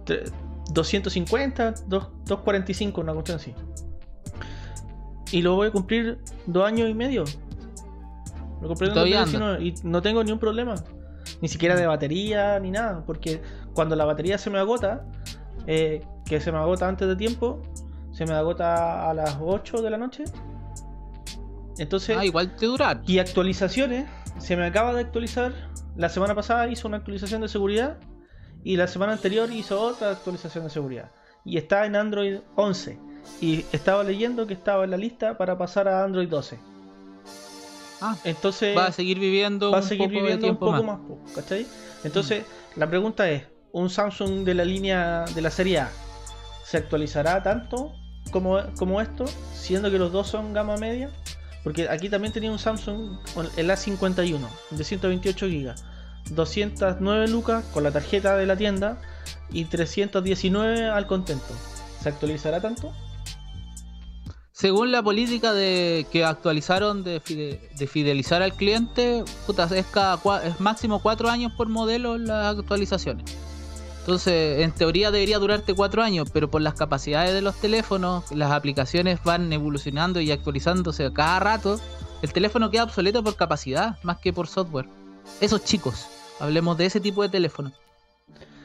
tre- 0.06 0.32
250, 0.74 1.74
dos- 1.88 2.10
245, 2.26 3.02
una 3.02 3.14
cuestión 3.14 3.38
así. 3.38 3.54
Y 5.32 5.42
lo 5.42 5.56
voy 5.56 5.68
a 5.68 5.72
cumplir 5.72 6.18
dos 6.48 6.66
años 6.66 6.90
y 6.90 6.94
medio. 6.94 7.24
Lo 8.62 8.68
compré 8.68 8.88
en 8.88 8.92
el 8.92 8.94
Todavía 8.96 9.20
2019 9.22 9.64
y 9.64 9.74
no 9.88 10.02
tengo 10.02 10.24
ni 10.24 10.32
un 10.32 10.40
problema. 10.40 10.76
Ni 11.42 11.48
siquiera 11.48 11.76
de 11.76 11.86
batería 11.88 12.60
ni 12.60 12.72
nada. 12.72 13.04
Porque 13.06 13.42
cuando 13.74 13.96
la 13.96 14.06
batería 14.06 14.38
se 14.38 14.50
me 14.50 14.58
agota, 14.60 15.06
eh, 15.68 16.02
que 16.26 16.42
se 16.42 16.52
me 16.52 16.58
agota 16.58 16.88
antes 16.88 17.08
de 17.08 17.16
tiempo, 17.16 17.62
se 18.12 18.26
me 18.26 18.34
agota 18.34 19.10
a 19.10 19.14
las 19.14 19.38
8 19.40 19.82
de 19.82 19.90
la 19.90 19.98
noche. 19.98 20.24
Entonces, 21.80 22.18
Ah, 22.18 22.26
igual 22.26 22.56
te 22.58 22.68
y 23.08 23.20
actualizaciones, 23.20 24.06
se 24.38 24.58
me 24.58 24.66
acaba 24.66 24.94
de 24.94 25.02
actualizar. 25.02 25.54
La 25.96 26.10
semana 26.10 26.36
pasada 26.36 26.68
hizo 26.68 26.88
una 26.88 26.98
actualización 26.98 27.42
de 27.42 27.48
seguridad 27.48 27.98
y 28.64 28.76
la 28.76 28.88
semana 28.88 29.14
anterior 29.14 29.52
hizo 29.52 29.82
otra 29.82 30.12
actualización 30.12 30.66
de 30.66 30.70
seguridad. 30.70 31.12
Y 31.46 31.58
está 31.58 31.86
en 31.86 31.96
Android 31.96 32.40
11. 32.56 33.00
Y 33.42 33.66
estaba 33.72 34.04
leyendo 34.04 34.46
que 34.46 34.54
estaba 34.54 34.84
en 34.84 34.92
la 34.92 34.98
lista 34.98 35.38
para 35.38 35.58
pasar 35.58 35.88
a 35.88 36.04
Android 36.04 36.28
12. 36.28 36.60
Ah, 38.02 38.18
Entonces 38.26 38.78
va 38.78 38.88
a 38.88 38.92
seguir 38.92 39.20
viviendo 39.20 39.72
va 39.72 39.78
a 39.80 39.82
un 39.82 39.88
seguir 39.88 40.08
poco 40.08 40.16
de 40.16 40.22
viviendo 40.22 40.50
un 40.50 40.58
poco 40.58 40.84
más. 40.84 41.00
más, 41.00 41.34
¿cachai? 41.36 41.66
Entonces, 42.04 42.46
la 42.76 42.90
pregunta 42.90 43.30
es, 43.30 43.44
¿un 43.72 43.90
Samsung 43.90 44.44
de 44.44 44.54
la 44.54 44.66
línea 44.66 45.26
de 45.34 45.42
la 45.42 45.52
serie 45.52 45.80
A 45.80 45.92
se 46.64 46.78
actualizará 46.78 47.42
tanto 47.42 47.94
como, 48.32 48.60
como 48.78 49.02
esto, 49.02 49.26
siendo 49.54 49.92
que 49.92 49.98
los 49.98 50.12
dos 50.12 50.28
son 50.28 50.54
gama 50.54 50.78
media? 50.78 51.10
Porque 51.64 51.90
aquí 51.90 52.10
también 52.10 52.32
tenía 52.34 52.52
un 52.52 52.60
Samsung, 52.60 53.18
el 53.58 53.70
A51, 53.70 54.40
de 54.72 54.84
128 54.84 55.48
GB, 55.48 55.76
209 56.32 57.28
lucas 57.28 57.66
con 57.74 57.84
la 57.84 57.92
tarjeta 57.92 58.38
de 58.38 58.46
la 58.46 58.56
tienda 58.56 59.02
y 59.52 59.66
319 59.66 60.90
al 60.90 61.06
contento. 61.08 61.54
¿Se 62.02 62.10
actualizará 62.10 62.62
tanto? 62.62 62.94
Según 64.52 64.92
la 64.92 65.02
política 65.02 65.54
de 65.54 66.06
que 66.12 66.26
actualizaron 66.26 67.04
de, 67.04 67.22
fide- 67.22 67.70
de 67.78 67.88
fidelizar 67.88 68.42
al 68.42 68.54
cliente, 68.54 69.24
puta, 69.48 69.70
es, 69.74 69.86
cada 69.86 70.20
es 70.46 70.60
máximo 70.60 71.00
cuatro 71.00 71.30
años 71.30 71.54
por 71.54 71.70
modelo 71.70 72.18
las 72.18 72.58
actualizaciones. 72.58 73.24
Entonces, 74.00 74.62
en 74.62 74.72
teoría 74.72 75.12
debería 75.12 75.38
durarte 75.38 75.74
cuatro 75.74 76.02
años, 76.02 76.30
pero 76.32 76.50
por 76.50 76.62
las 76.62 76.74
capacidades 76.74 77.34
de 77.34 77.42
los 77.42 77.56
teléfonos, 77.56 78.32
las 78.32 78.52
aplicaciones 78.52 79.24
van 79.24 79.52
evolucionando 79.54 80.20
y 80.20 80.32
actualizándose 80.32 81.12
cada 81.14 81.40
rato, 81.40 81.80
el 82.22 82.34
teléfono 82.34 82.72
queda 82.72 82.86
obsoleto 82.86 83.24
por 83.24 83.36
capacidad 83.36 84.02
más 84.04 84.18
que 84.18 84.34
por 84.34 84.48
software. 84.48 84.88
Esos 85.42 85.64
chicos, 85.64 86.08
hablemos 86.40 86.78
de 86.78 86.88
ese 86.88 87.00
tipo 87.00 87.22
de 87.22 87.30
teléfono. 87.30 87.72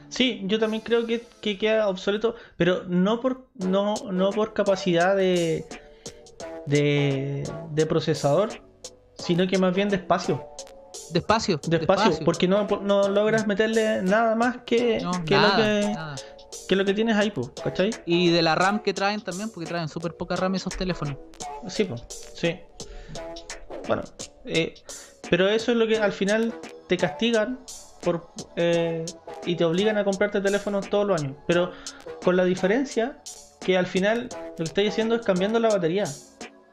Sí, 0.09 0.43
yo 0.45 0.59
también 0.59 0.83
creo 0.83 1.07
que, 1.07 1.27
que 1.41 1.59
queda 1.59 1.89
obsoleto, 1.89 2.37
pero 2.57 2.85
no 2.85 3.21
por 3.21 3.49
no, 3.55 3.95
no 4.13 4.31
por 4.31 4.55
capacidad 4.55 5.17
de 5.17 5.67
de 6.67 7.87
procesador, 7.89 8.51
sino 9.19 9.47
que 9.47 9.59
más 9.59 9.75
bien 9.75 9.89
de 9.89 9.97
espacio, 9.97 10.47
Despacio, 11.11 11.61
de 11.67 11.77
espacio, 11.79 12.25
porque 12.25 12.49
no, 12.49 12.67
no 12.83 13.09
logras 13.09 13.47
meterle 13.47 14.03
nada 14.03 14.35
más 14.35 14.59
que, 14.65 15.01
No, 15.01 15.25
que 15.25 15.35
nada, 15.35 15.49
lo 15.49 15.65
que, 15.65 15.89
nada. 15.95 16.17
que 16.69 16.77
lo 16.77 16.85
que 16.85 16.95
tienes 16.95 17.17
ahí. 17.17 17.33
Y 18.07 18.31
de 18.31 18.43
la 18.43 18.55
RAM 18.55 18.81
que 18.81 18.95
traen 18.95 19.21
también, 19.21 19.51
porque 19.51 19.69
traen 19.69 19.89
súper 19.89 20.17
poca 20.17 20.37
RAM 20.37 20.55
esos 20.55 20.77
teléfonos. 20.77 21.17
Sí, 21.69 21.85
po, 21.85 21.97
sí. 22.35 22.61
Bueno, 23.87 24.03
eh, 24.45 24.75
pero 25.31 25.49
eso 25.49 25.73
es 25.73 25.79
lo 25.79 25.87
que 25.87 25.99
al 25.99 26.13
final 26.13 26.55
te 26.89 26.97
castigan 26.97 27.59
por 28.03 28.29
eh, 28.57 29.05
y 29.47 29.57
te 29.57 29.65
obligan 29.65 29.99
a 29.99 30.05
comprarte 30.05 30.41
teléfonos 30.41 30.89
todos 30.89 31.07
los 31.07 31.21
años. 31.23 31.37
Pero 31.47 31.73
con 32.23 32.37
la 32.37 32.45
diferencia 32.45 33.19
que 33.61 33.77
al 33.79 33.87
final 33.87 34.29
lo 34.31 34.57
que 34.57 34.65
estáis 34.65 34.91
haciendo 34.91 35.15
es 35.17 35.23
cambiando 35.25 35.59
la 35.59 35.69
batería. 35.69 36.05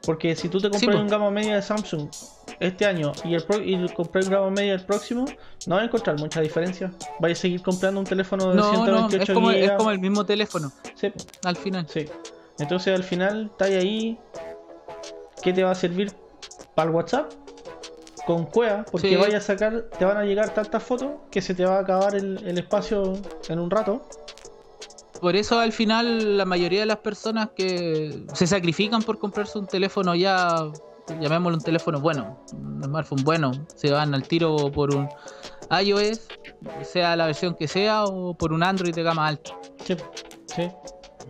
Porque 0.04 0.34
si 0.34 0.48
tú 0.48 0.60
te 0.60 0.68
compras 0.68 0.96
un 0.96 1.08
gama 1.08 1.30
media 1.30 1.54
de 1.56 1.62
Samsung 1.62 2.08
este 2.58 2.86
año 2.86 3.12
y 3.24 3.34
el 3.34 3.44
pro- 3.44 3.62
y 3.62 3.88
compras 3.90 4.26
un 4.26 4.32
gama 4.32 4.50
media 4.50 4.74
el 4.74 4.84
próximo, 4.84 5.24
no 5.66 5.74
vas 5.76 5.82
a 5.82 5.86
encontrar 5.86 6.18
mucha 6.18 6.40
diferencia. 6.40 6.92
Vais 7.20 7.38
a 7.38 7.42
seguir 7.42 7.62
comprando 7.62 8.00
un 8.00 8.06
teléfono 8.06 8.50
de 8.50 8.56
No, 8.56 8.72
no, 8.72 8.84
128 8.84 9.22
es 9.22 9.30
como, 9.34 9.50
es 9.52 9.56
gigas. 9.60 9.76
como 9.76 9.90
el 9.92 9.98
mismo 10.00 10.26
teléfono, 10.26 10.72
Sí, 10.94 11.12
al 11.44 11.56
final. 11.56 11.86
Sí. 11.88 12.06
Entonces 12.58 12.94
al 12.94 13.04
final 13.04 13.46
está 13.52 13.66
ahí. 13.66 14.18
¿Qué 15.42 15.52
te 15.52 15.62
va 15.64 15.70
a 15.72 15.74
servir 15.74 16.12
para 16.74 16.88
el 16.90 16.94
WhatsApp? 16.94 17.32
Con 18.26 18.46
cueva, 18.46 18.84
porque 18.90 19.08
Sí. 19.08 19.16
vaya 19.16 19.38
a 19.38 19.40
sacar, 19.40 19.86
te 19.98 20.04
van 20.04 20.16
a 20.16 20.24
llegar 20.24 20.50
tantas 20.54 20.82
fotos 20.82 21.10
que 21.30 21.40
se 21.40 21.54
te 21.54 21.64
va 21.64 21.78
a 21.78 21.80
acabar 21.80 22.14
el, 22.14 22.38
el 22.46 22.58
espacio 22.58 23.14
en 23.48 23.58
un 23.58 23.68
rato. 23.70 24.02
Por 25.22 25.36
eso 25.36 25.60
al 25.60 25.70
final 25.72 26.36
la 26.36 26.44
mayoría 26.44 26.80
de 26.80 26.86
las 26.86 26.98
personas 26.98 27.50
que 27.54 28.24
se 28.34 28.44
sacrifican 28.48 29.02
por 29.04 29.20
comprarse 29.20 29.56
un 29.56 29.68
teléfono 29.68 30.16
ya, 30.16 30.56
llamémoslo 31.20 31.58
un 31.58 31.62
teléfono 31.64 32.00
bueno, 32.00 32.44
un 32.52 32.82
smartphone 32.82 33.22
bueno, 33.22 33.52
se 33.76 33.92
van 33.92 34.14
al 34.14 34.24
tiro 34.24 34.70
por 34.72 34.92
un 34.92 35.08
iOS, 35.80 36.26
sea 36.82 37.14
la 37.14 37.26
versión 37.26 37.54
que 37.54 37.68
sea, 37.68 38.02
o 38.04 38.34
por 38.34 38.52
un 38.52 38.64
Android 38.64 38.92
de 38.92 39.02
gama 39.04 39.28
alta. 39.28 39.52
Sí, 39.84 39.96
sí. 40.56 40.68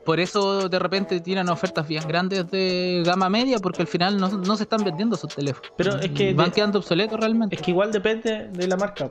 Por 0.07 0.19
eso 0.21 0.71
de 0.71 0.79
repente 0.79 1.21
tienen 1.21 1.51
ofertas 1.51 1.87
bien 1.87 2.09
grandes 2.09 2.51
de 2.51 3.03
gama 3.05 3.29
media, 3.29 3.59
porque 3.59 3.83
al 3.83 3.89
final 3.89 4.19
no, 4.19 4.29
no 4.31 4.57
se 4.57 4.63
están 4.63 4.83
vendiendo 4.83 5.17
sus 5.19 5.35
teléfonos. 5.35 5.71
Pero 5.77 5.97
es 6.01 6.11
que 6.13 6.33
van 6.33 6.47
de- 6.49 6.53
quedando 6.55 6.79
obsoletos 6.79 7.21
realmente. 7.21 7.55
Es 7.57 7.61
que 7.63 7.71
igual 7.73 7.93
depende 7.93 8.49
de 8.55 8.67
la 8.67 8.77
marca. 8.79 9.11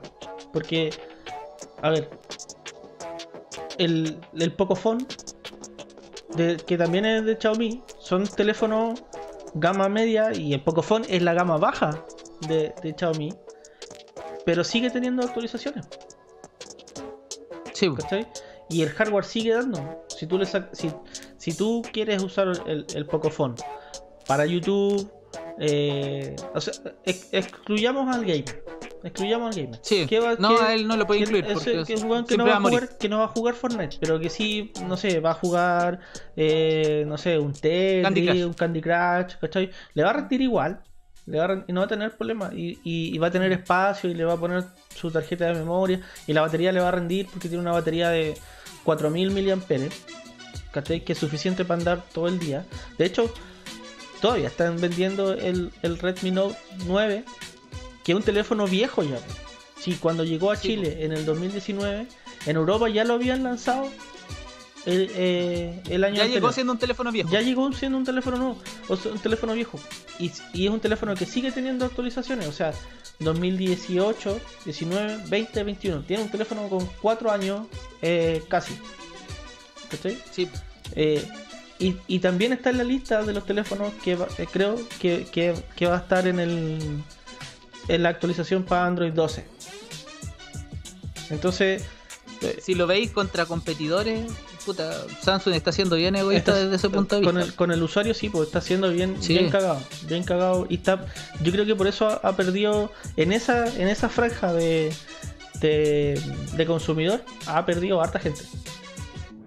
Porque, 0.52 0.90
a 1.80 1.88
ver, 1.88 2.10
el, 3.78 4.18
el 4.38 4.52
Pocophone, 4.54 5.06
de, 6.36 6.56
que 6.56 6.76
también 6.78 7.04
es 7.04 7.24
de 7.24 7.36
Xiaomi, 7.40 7.82
son 7.98 8.26
teléfonos 8.26 9.02
gama 9.54 9.88
media 9.88 10.32
y 10.34 10.54
el 10.54 10.62
Pocophone 10.62 11.04
es 11.08 11.22
la 11.22 11.34
gama 11.34 11.56
baja 11.58 12.04
de, 12.48 12.74
de 12.82 12.94
Xiaomi. 12.98 13.32
pero 14.44 14.64
sigue 14.64 14.90
teniendo 14.90 15.22
actualizaciones. 15.22 15.86
Sí, 17.72 17.90
¿cachai? 17.94 18.26
Y 18.68 18.82
el 18.82 18.90
hardware 18.90 19.24
sigue 19.24 19.54
dando. 19.54 20.04
Si 20.08 20.26
tú, 20.26 20.38
le 20.38 20.46
si, 20.46 20.90
si 21.36 21.54
tú 21.54 21.82
quieres 21.92 22.22
usar 22.22 22.48
el, 22.66 22.86
el 22.94 23.06
Pocophone 23.06 23.54
para 24.26 24.46
YouTube, 24.46 25.10
eh, 25.58 26.36
o 26.54 26.60
sea, 26.60 26.74
ex- 27.04 27.28
excluyamos 27.32 28.14
al 28.14 28.24
gamer. 28.24 28.64
Excluyamos 29.04 29.54
al 29.56 29.62
gamer. 29.64 29.80
sí. 29.82 30.06
¿Qué 30.08 30.20
va- 30.20 30.36
no, 30.38 30.56
qué- 30.56 30.62
a 30.64 30.74
él 30.74 30.86
no 30.86 30.96
lo 30.96 31.06
puede 31.06 31.20
incluir 31.20 31.44
ese- 31.44 31.54
porque 31.54 31.84
que 31.84 31.94
es 31.94 32.02
un 32.02 32.24
que 32.24 32.36
no, 32.36 32.46
va 32.46 32.56
a 32.56 32.60
morir. 32.60 32.80
jugar, 32.80 32.98
que 32.98 33.08
no 33.08 33.18
va 33.18 33.24
a 33.24 33.28
jugar 33.28 33.54
Fortnite, 33.54 33.96
pero 34.00 34.20
que 34.20 34.30
sí, 34.30 34.72
no 34.86 34.96
sé, 34.96 35.20
va 35.20 35.32
a 35.32 35.34
jugar, 35.34 36.00
eh, 36.36 37.04
no 37.06 37.18
sé, 37.18 37.38
un 37.38 37.52
Tetris, 37.52 38.02
Candy 38.02 38.42
un 38.44 38.52
Candy 38.54 38.80
Crush, 38.80 39.36
¿cachai? 39.40 39.70
Le 39.94 40.02
va 40.04 40.10
a 40.10 40.12
rendir 40.12 40.40
igual, 40.40 40.80
le 41.26 41.38
va 41.38 41.44
a 41.46 41.64
y 41.66 41.72
no 41.72 41.80
va 41.80 41.86
a 41.86 41.88
tener 41.88 42.16
problema, 42.16 42.50
y, 42.54 42.78
y- 42.84 43.14
y 43.14 43.18
va 43.18 43.26
a 43.28 43.30
tener 43.30 43.50
espacio, 43.52 44.08
y 44.10 44.14
le 44.14 44.24
va 44.24 44.34
a 44.34 44.36
poner 44.36 44.64
su 44.94 45.10
tarjeta 45.10 45.46
de 45.46 45.54
memoria, 45.54 46.00
y 46.26 46.32
la 46.32 46.42
batería 46.42 46.70
le 46.72 46.80
va 46.80 46.88
a 46.88 46.92
rendir 46.92 47.26
porque 47.26 47.48
tiene 47.48 47.62
una 47.62 47.72
batería 47.72 48.08
de 48.10 48.34
4000 48.84 49.30
mAh, 49.30 49.88
¿cachai? 50.72 51.00
Que 51.04 51.12
es 51.12 51.18
suficiente 51.18 51.64
para 51.64 51.78
andar 51.78 52.02
todo 52.12 52.28
el 52.28 52.38
día. 52.38 52.64
De 52.98 53.04
hecho, 53.06 53.32
todavía 54.20 54.48
están 54.48 54.80
vendiendo 54.80 55.32
el, 55.32 55.70
el 55.82 55.98
Redmi 55.98 56.30
Note 56.30 56.56
9, 56.86 57.24
que 58.04 58.12
es 58.12 58.16
un 58.16 58.22
teléfono 58.22 58.66
viejo 58.66 59.02
ya. 59.02 59.18
Sí, 59.80 59.96
cuando 60.00 60.24
llegó 60.24 60.50
a 60.50 60.56
Sí, 60.56 60.68
Chile 60.68 60.98
en 61.04 61.12
el 61.12 61.24
2019, 61.24 62.06
en 62.46 62.56
Europa 62.56 62.88
ya 62.88 63.04
lo 63.04 63.14
habían 63.14 63.42
lanzado 63.42 63.88
el, 64.86 65.10
eh, 65.14 65.80
el 65.88 66.04
año 66.04 66.16
Ya 66.16 66.22
anterior. 66.22 66.42
llegó 66.42 66.52
siendo 66.52 66.72
un 66.72 66.78
teléfono 66.78 67.10
viejo. 67.12 67.30
Ya 67.30 67.40
llegó 67.40 67.72
siendo 67.72 67.98
un 67.98 68.04
teléfono 68.04 68.36
nuevo, 68.36 68.58
o 68.88 68.96
sea, 68.96 69.12
un 69.12 69.18
teléfono 69.18 69.54
viejo. 69.54 69.78
Y, 70.18 70.30
y 70.52 70.66
es 70.66 70.70
un 70.72 70.80
teléfono 70.80 71.14
que 71.14 71.26
sigue 71.26 71.50
teniendo 71.52 71.84
actualizaciones, 71.84 72.46
o 72.48 72.52
sea, 72.52 72.72
2018, 73.18 74.40
19, 74.64 75.18
20, 75.28 75.62
21. 75.64 76.02
Tiene 76.02 76.22
un 76.24 76.28
teléfono 76.30 76.68
con 76.68 76.86
4 77.00 77.30
años 77.30 77.66
eh, 78.02 78.42
casi. 78.48 78.74
¿Cachai? 79.90 80.18
Sí. 80.30 80.48
Eh, 80.94 81.26
y, 81.78 81.96
y 82.06 82.18
también 82.20 82.52
está 82.52 82.70
en 82.70 82.78
la 82.78 82.84
lista 82.84 83.22
de 83.22 83.32
los 83.32 83.44
teléfonos 83.44 83.92
que 84.04 84.14
va- 84.16 84.28
eh, 84.38 84.46
creo 84.50 84.76
que, 85.00 85.26
que- 85.32 85.54
que 85.76 85.86
va 85.86 85.96
a 85.96 85.98
estar 85.98 86.26
en 86.26 86.38
el 86.40 86.78
en 87.88 88.02
la 88.02 88.10
actualización 88.10 88.62
para 88.64 88.86
Android 88.86 89.12
12. 89.12 89.44
Entonces, 91.30 91.84
eh, 92.42 92.58
Si 92.62 92.74
lo 92.74 92.86
veis 92.86 93.10
contra 93.10 93.46
competidores, 93.46 94.30
puta, 94.66 94.92
Samsung 95.22 95.54
está 95.54 95.70
haciendo 95.70 95.96
bien 95.96 96.14
egoísta 96.16 96.52
Está- 96.52 96.62
desde 96.64 96.76
ese 96.76 96.90
punto 96.90 97.16
de 97.16 97.22
con 97.22 97.36
vista. 97.36 97.50
el, 97.50 97.54
con 97.56 97.70
el 97.72 97.82
usuario 97.82 98.14
sí, 98.14 98.28
pues 98.28 98.48
está 98.48 98.60
siendo 98.60 98.90
bien, 98.90 99.16
Sí. 99.20 99.34
bien 99.34 99.48
cagado, 99.50 99.80
bien 100.08 100.24
cagado 100.24 100.66
y 100.68 100.74
está, 100.76 101.06
yo 101.42 101.52
creo 101.52 101.64
que 101.66 101.74
por 101.76 101.86
eso 101.86 102.06
ha, 102.08 102.14
ha 102.28 102.36
perdido 102.36 102.92
en 103.16 103.32
esa, 103.32 103.66
en 103.76 103.88
esa 103.88 104.08
franja 104.08 104.52
de, 104.52 104.92
de, 105.60 106.20
de 106.56 106.66
consumidor, 106.66 107.24
ha 107.46 107.64
perdido 107.64 108.02
harta 108.02 108.18
gente. 108.18 108.42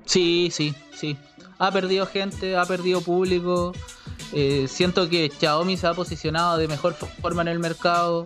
Sí, 0.06 0.50
sí, 0.52 0.74
sí. 0.95 1.17
Ha 1.57 1.71
perdido 1.71 2.05
gente, 2.05 2.55
ha 2.55 2.65
perdido 2.65 3.01
público. 3.01 3.73
Eh, 4.33 4.67
siento 4.67 5.09
que 5.09 5.31
Xiaomi 5.39 5.77
se 5.77 5.87
ha 5.87 5.93
posicionado 5.93 6.57
de 6.57 6.67
mejor 6.67 6.93
forma 6.93 7.41
en 7.41 7.47
el 7.49 7.59
mercado. 7.59 8.25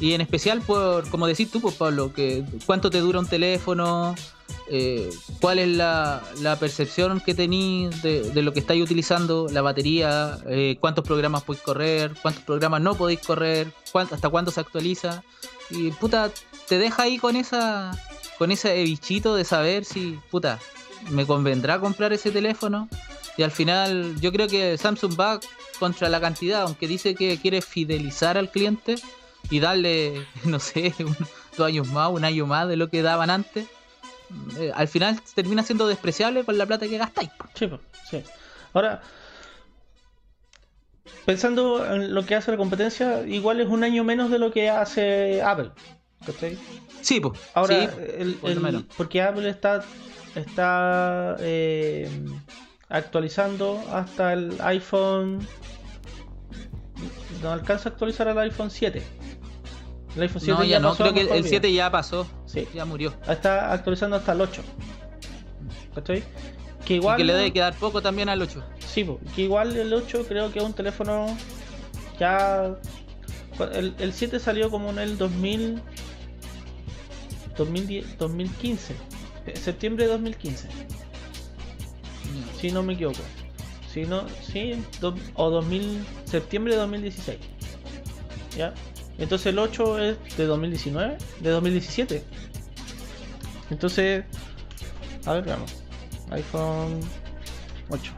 Y 0.00 0.12
en 0.12 0.20
especial 0.20 0.60
por, 0.62 1.08
como 1.10 1.26
decís 1.26 1.50
tú, 1.50 1.60
pues 1.60 1.74
Pablo, 1.74 2.12
que 2.12 2.44
cuánto 2.66 2.88
te 2.88 3.00
dura 3.00 3.18
un 3.18 3.26
teléfono, 3.26 4.14
eh, 4.70 5.10
cuál 5.40 5.58
es 5.58 5.68
la, 5.68 6.22
percepción 6.60 7.20
que 7.20 7.34
tenís 7.34 8.00
de, 8.02 8.42
lo 8.42 8.52
que 8.52 8.60
estáis 8.60 8.82
utilizando, 8.82 9.48
la 9.50 9.60
batería, 9.60 10.38
eh, 10.46 10.76
cuántos 10.80 11.04
programas 11.04 11.42
podéis 11.42 11.64
correr, 11.64 12.14
cuántos 12.22 12.44
programas 12.44 12.80
no 12.80 12.94
podéis 12.94 13.20
correr, 13.20 13.72
hasta 13.92 14.28
cuándo 14.28 14.52
se 14.52 14.60
actualiza. 14.60 15.24
Y 15.70 15.90
puta, 15.90 16.30
te 16.68 16.78
deja 16.78 17.02
ahí 17.02 17.18
con 17.18 17.34
esa 17.34 17.90
con 18.38 18.52
ese 18.52 18.82
bichito 18.84 19.34
de 19.34 19.44
saber 19.44 19.84
si, 19.84 20.16
puta, 20.30 20.60
me 21.10 21.26
convendrá 21.26 21.78
comprar 21.80 22.12
ese 22.12 22.30
teléfono. 22.30 22.88
Y 23.36 23.42
al 23.42 23.50
final, 23.52 24.16
yo 24.20 24.32
creo 24.32 24.48
que 24.48 24.76
Samsung 24.76 25.18
va 25.18 25.38
contra 25.78 26.08
la 26.08 26.20
cantidad, 26.20 26.62
aunque 26.62 26.88
dice 26.88 27.14
que 27.14 27.38
quiere 27.38 27.62
fidelizar 27.62 28.36
al 28.36 28.50
cliente 28.50 28.96
y 29.50 29.60
darle, 29.60 30.26
no 30.44 30.58
sé, 30.58 30.92
un- 31.00 31.16
dos 31.56 31.66
años 31.66 31.88
más, 31.88 32.10
un 32.10 32.24
año 32.24 32.46
más 32.46 32.68
de 32.68 32.76
lo 32.76 32.88
que 32.88 33.02
daban 33.02 33.30
antes. 33.30 33.66
eh, 34.58 34.72
al 34.74 34.88
final 34.88 35.20
termina 35.34 35.62
siendo 35.62 35.86
despreciable 35.88 36.44
con 36.44 36.58
la 36.58 36.66
plata 36.66 36.86
que 36.88 36.98
gastáis. 36.98 37.30
Sí, 37.54 37.66
pues, 37.66 37.80
sí. 38.10 38.22
Ahora, 38.74 39.00
pensando 41.24 41.84
en 41.94 42.14
lo 42.14 42.24
que 42.26 42.34
hace 42.34 42.50
la 42.50 42.56
competencia, 42.56 43.26
igual 43.26 43.60
es 43.60 43.68
un 43.68 43.84
año 43.84 44.04
menos 44.04 44.30
de 44.30 44.38
lo 44.38 44.50
que 44.52 44.68
hace 44.70 45.42
Apple. 45.42 45.70
¿cachai? 46.26 46.58
Sí, 47.00 47.20
pues. 47.20 47.38
Ahora, 47.54 47.74
sí, 47.80 47.88
el- 48.18 48.34
por 48.34 48.50
el- 48.50 48.60
menos. 48.60 48.82
porque 48.96 49.22
Apple 49.22 49.48
está, 49.48 49.84
está 50.34 51.36
eh, 51.40 52.08
actualizando 52.88 53.82
hasta 53.92 54.32
el 54.32 54.56
iPhone. 54.60 55.46
No 57.42 57.52
alcanza 57.52 57.88
a 57.88 57.92
actualizar 57.92 58.28
al 58.28 58.38
iPhone 58.38 58.70
7. 58.70 59.02
El 60.16 60.22
iPhone 60.22 60.40
7 60.40 60.58
no, 60.58 60.64
ya 60.64 60.80
no, 60.80 60.88
pasó 60.90 61.02
creo 61.04 61.14
que 61.14 61.20
el 61.22 61.42
vida. 61.42 61.48
7 61.48 61.72
ya 61.72 61.90
pasó, 61.90 62.26
Sí, 62.46 62.66
ya 62.74 62.84
murió. 62.84 63.14
está 63.28 63.72
actualizando 63.72 64.16
hasta 64.16 64.32
el 64.32 64.40
8. 64.40 64.62
¿Cachai? 65.94 66.24
Que 66.84 66.94
Y 66.94 66.96
igual. 66.96 67.16
que 67.18 67.24
le 67.24 67.34
debe 67.34 67.52
quedar 67.52 67.74
poco 67.74 68.02
también 68.02 68.28
al 68.28 68.40
8. 68.42 68.64
Sí, 68.86 69.06
que 69.36 69.42
igual 69.42 69.76
el 69.76 69.92
8 69.92 70.24
creo 70.26 70.50
que 70.50 70.58
es 70.58 70.64
un 70.64 70.72
teléfono 70.72 71.26
ya... 72.18 72.74
El, 73.74 73.94
el 73.98 74.12
7 74.12 74.40
salió 74.40 74.70
como 74.70 74.90
en 74.90 74.98
el 74.98 75.18
2000... 75.18 75.80
2010, 77.56 78.18
2015. 78.18 78.94
Septiembre 79.56 80.04
de 80.06 80.12
2015. 80.12 80.68
Si 82.60 82.70
no 82.70 82.82
me 82.82 82.94
equivoco. 82.94 83.20
Si 83.92 84.02
no, 84.04 84.28
sí, 84.42 84.82
do- 85.00 85.14
o 85.34 85.50
2000, 85.50 86.04
septiembre 86.24 86.74
de 86.74 86.80
2016. 86.80 87.38
¿Ya? 88.56 88.74
Entonces 89.18 89.46
el 89.48 89.58
8 89.58 89.98
es 90.00 90.36
de 90.36 90.44
2019, 90.46 91.18
de 91.40 91.50
2017. 91.50 92.22
Entonces, 93.70 94.24
a 95.26 95.32
ver, 95.34 95.44
veamos. 95.44 95.74
iPhone 96.30 97.00
8. 97.88 98.12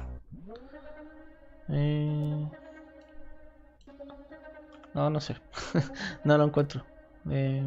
Eh... 1.70 2.46
No, 4.92 5.08
no 5.08 5.20
sé. 5.20 5.36
no 6.24 6.36
lo 6.36 6.44
encuentro. 6.44 6.84
Eh, 7.30 7.62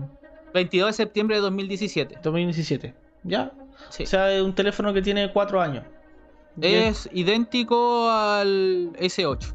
22 0.54 0.88
de 0.90 0.94
septiembre 0.94 1.38
de 1.38 1.42
2017. 1.42 2.20
2017. 2.22 2.94
¿Ya? 3.24 3.52
Sí. 3.90 4.04
O 4.04 4.08
sea, 4.08 4.32
es 4.34 4.42
un 4.42 4.54
teléfono 4.56 4.94
que 4.94 5.02
tiene 5.02 5.32
4 5.32 5.62
años. 5.62 5.84
Es 6.62 7.10
idéntico 7.12 8.10
al 8.10 8.94
S8. 9.00 9.54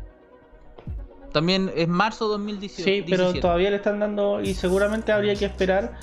También 1.32 1.70
es 1.76 1.86
marzo 1.88 2.26
2018. 2.28 2.82
Sí, 2.84 3.04
pero 3.08 3.32
todavía 3.34 3.70
le 3.70 3.76
están 3.76 4.00
dando 4.00 4.40
y 4.40 4.54
seguramente 4.54 5.12
habría 5.12 5.34
que 5.34 5.44
esperar 5.44 5.98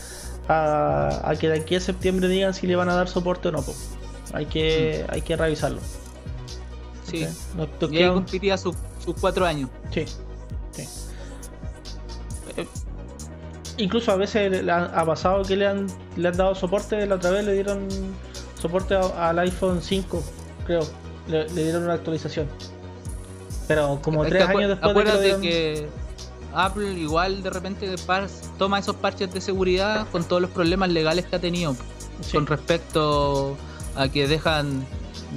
a, 0.48 1.22
a 1.30 1.36
que 1.36 1.50
de 1.50 1.60
aquí 1.60 1.76
a 1.76 1.80
septiembre 1.80 2.28
digan 2.28 2.54
si 2.54 2.68
le 2.68 2.76
van 2.76 2.90
a 2.90 2.96
dar 2.96 3.08
soporte 3.08 3.48
o 3.48 3.52
no. 3.52 3.62
po. 3.62 3.74
Hay 4.34 4.46
que, 4.46 5.06
hay 5.10 5.22
que 5.22 5.36
revisarlo. 5.36 5.80
Sí. 7.04 7.24
¿ok? 7.26 7.30
Nos 7.58 7.80
to- 7.80 7.92
Y 7.92 7.98
ahí 8.04 8.12
cumpliría 8.14 8.58
sus 8.58 8.76
sus 9.04 9.16
cuatro 9.20 9.46
años. 9.46 9.70
Sí. 9.92 10.06
Incluso 13.78 14.12
a 14.12 14.16
veces 14.16 14.64
le 14.64 14.72
ha, 14.72 14.86
ha 14.86 15.06
pasado 15.06 15.44
que 15.44 15.56
le 15.56 15.68
han, 15.68 15.88
le 16.18 16.28
han 16.30 16.38
dado 16.38 16.56
soporte, 16.56 17.06
la 17.06 17.16
otra 17.16 17.32
vez 17.32 17.46
le 17.46 17.54
dieron 17.54 17.88
soporte 18.60 18.96
a- 18.96 19.30
al 19.30 19.40
iPhone 19.40 19.82
5, 19.82 20.24
creo. 20.66 20.82
Le, 21.28 21.50
le 21.50 21.64
dieron 21.64 21.84
una 21.84 21.94
actualización. 21.94 22.48
Pero 23.68 24.00
como 24.02 24.24
Es 24.24 24.30
tres 24.30 24.44
años 24.48 24.70
después 24.70 24.80
de 24.80 24.80
que, 24.80 24.90
acuérdate 24.90 25.24
dieron- 25.24 25.42
que 25.42 25.88
Apple 26.54 26.94
igual 26.94 27.42
de 27.44 27.50
repente 27.50 27.96
toma 28.58 28.80
esos 28.80 28.96
parches 28.96 29.34
de 29.34 29.42
seguridad 29.42 30.08
con 30.12 30.24
todos 30.24 30.42
los 30.42 30.52
problemas 30.52 30.90
legales 30.90 31.26
que 31.26 31.36
ha 31.36 31.40
tenido 31.40 31.76
Sí, 32.22 32.32
con 32.34 32.46
respecto 32.48 33.58
a 33.96 34.08
que 34.08 34.28
dejan 34.28 34.86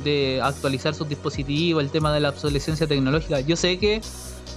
de 0.04 0.40
actualizar 0.42 0.94
sus 0.94 1.08
dispositivos, 1.08 1.82
el 1.82 1.90
tema 1.90 2.12
de 2.12 2.20
la 2.20 2.28
obsolescencia 2.28 2.86
tecnológica. 2.86 3.40
Yo 3.40 3.56
sé 3.56 3.78
que 3.78 4.00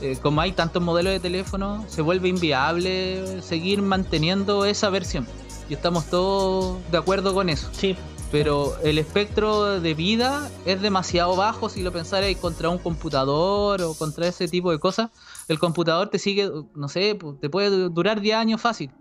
eh, 0.02 0.18
como 0.22 0.42
hay 0.42 0.52
tantos 0.52 0.82
modelos 0.82 1.14
de 1.14 1.20
teléfono, 1.20 1.86
se 1.88 2.02
vuelve 2.02 2.30
inviable 2.30 3.42
seguir 3.42 3.82
manteniendo 3.82 4.66
esa 4.66 4.90
versión. 4.90 5.28
Y 5.70 5.74
estamos 5.74 6.06
todos 6.06 6.78
de 6.92 6.98
acuerdo 6.98 7.34
con 7.34 7.48
eso. 7.50 7.70
sí, 7.72 7.96
Pero 8.32 8.74
el 8.84 8.98
espectro 8.98 9.80
de 9.80 9.94
vida 9.94 10.50
es 10.66 10.82
demasiado 10.82 11.36
bajo 11.36 11.70
si 11.70 11.82
lo 11.84 11.92
pensarais 11.92 12.38
contra 12.38 12.70
un 12.70 12.78
computador 12.78 13.82
o 13.82 13.94
contra 13.94 14.28
ese 14.28 14.48
tipo 14.48 14.72
de 14.72 14.80
cosas. 14.80 15.10
El 15.48 15.60
computador 15.60 16.10
te 16.10 16.18
sigue, 16.20 16.50
no 16.76 16.88
sé, 16.90 17.18
pu- 17.18 17.38
te 17.40 17.50
puede 17.50 17.70
du- 17.70 17.90
durar 17.90 18.22
10 18.22 18.36
años 18.36 18.60
fácil. 18.62 18.92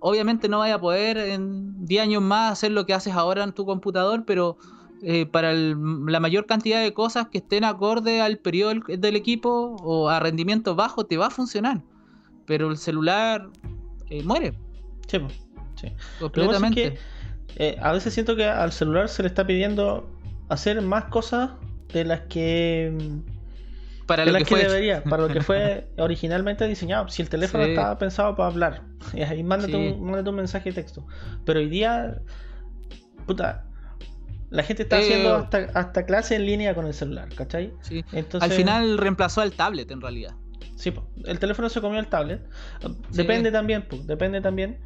Obviamente 0.00 0.48
no 0.48 0.58
vaya 0.58 0.74
a 0.74 0.80
poder 0.80 1.16
en 1.16 1.84
10 1.86 2.02
años 2.02 2.22
más 2.22 2.52
hacer 2.52 2.72
lo 2.72 2.84
que 2.86 2.92
haces 2.94 3.14
ahora 3.14 3.42
en 3.42 3.52
tu 3.52 3.64
computador, 3.64 4.24
pero 4.26 4.58
eh, 5.04 5.26
para 5.26 5.50
el- 5.52 5.76
la 6.06 6.18
mayor 6.20 6.46
cantidad 6.46 6.80
de 6.82 6.92
cosas 6.94 7.28
que 7.28 7.38
estén 7.38 7.64
acorde 7.64 8.20
al 8.20 8.38
periodo 8.38 8.70
del, 8.70 9.00
del 9.00 9.16
equipo 9.16 9.76
o 9.82 10.08
a 10.08 10.18
rendimiento 10.20 10.74
bajo 10.74 11.04
te 11.06 11.16
va 11.16 11.26
a 11.26 11.30
funcionar. 11.30 11.82
Pero 12.46 12.70
el 12.70 12.76
celular 12.76 13.48
eh, 14.10 14.22
muere. 14.22 14.54
Sí, 15.08 15.18
sí. 15.80 15.88
Es 16.70 16.74
que 16.74 16.98
eh, 17.56 17.76
a 17.80 17.92
veces 17.92 18.12
siento 18.14 18.34
que 18.36 18.44
al 18.46 18.72
celular 18.72 19.08
se 19.08 19.22
le 19.22 19.28
está 19.28 19.46
pidiendo 19.46 20.10
hacer 20.48 20.80
más 20.82 21.04
cosas 21.06 21.50
de 21.92 22.04
las 22.04 22.20
que 22.22 22.96
para 24.06 24.24
lo 24.26 24.32
que, 24.32 24.38
que, 24.40 24.44
fue 24.44 24.58
debería, 24.66 25.02
para 25.04 25.22
lo 25.22 25.28
que 25.28 25.40
fue 25.40 25.88
originalmente 25.98 26.66
diseñado. 26.66 27.08
Si 27.08 27.22
el 27.22 27.28
teléfono 27.30 27.64
Sí. 27.64 27.70
estaba 27.70 27.96
pensado 27.98 28.34
para 28.36 28.48
hablar, 28.50 28.82
y 29.14 29.22
ahí 29.22 29.42
mándate, 29.42 29.72
Sí. 29.72 29.94
un, 29.98 30.04
mándate 30.04 30.28
un 30.30 30.36
mensaje 30.36 30.70
de 30.70 30.74
texto. 30.74 31.06
Pero 31.46 31.60
hoy 31.60 31.68
día, 31.68 32.20
puta, 33.26 33.64
la 34.54 34.62
gente 34.62 34.84
está 34.84 34.98
Eh, 34.98 35.02
haciendo 35.02 35.34
hasta, 35.34 35.58
hasta 35.74 36.06
clase 36.06 36.36
en 36.36 36.46
línea 36.46 36.74
con 36.74 36.86
el 36.86 36.94
celular, 36.94 37.28
¿cachai? 37.34 37.72
Sí. 37.82 38.04
Entonces, 38.12 38.48
Al 38.50 38.56
final 38.56 38.98
reemplazó 38.98 39.40
al 39.40 39.52
tablet 39.52 39.90
en 39.90 40.00
realidad. 40.00 40.34
sí, 40.76 40.90
po, 40.90 41.06
el 41.24 41.38
teléfono 41.38 41.68
se 41.68 41.80
comió 41.80 41.98
el 41.98 42.06
tablet. 42.06 42.40
Depende 43.10 43.50
también, 43.50 43.82
po, 43.88 43.96
depende 43.98 44.40
también. 44.40 44.78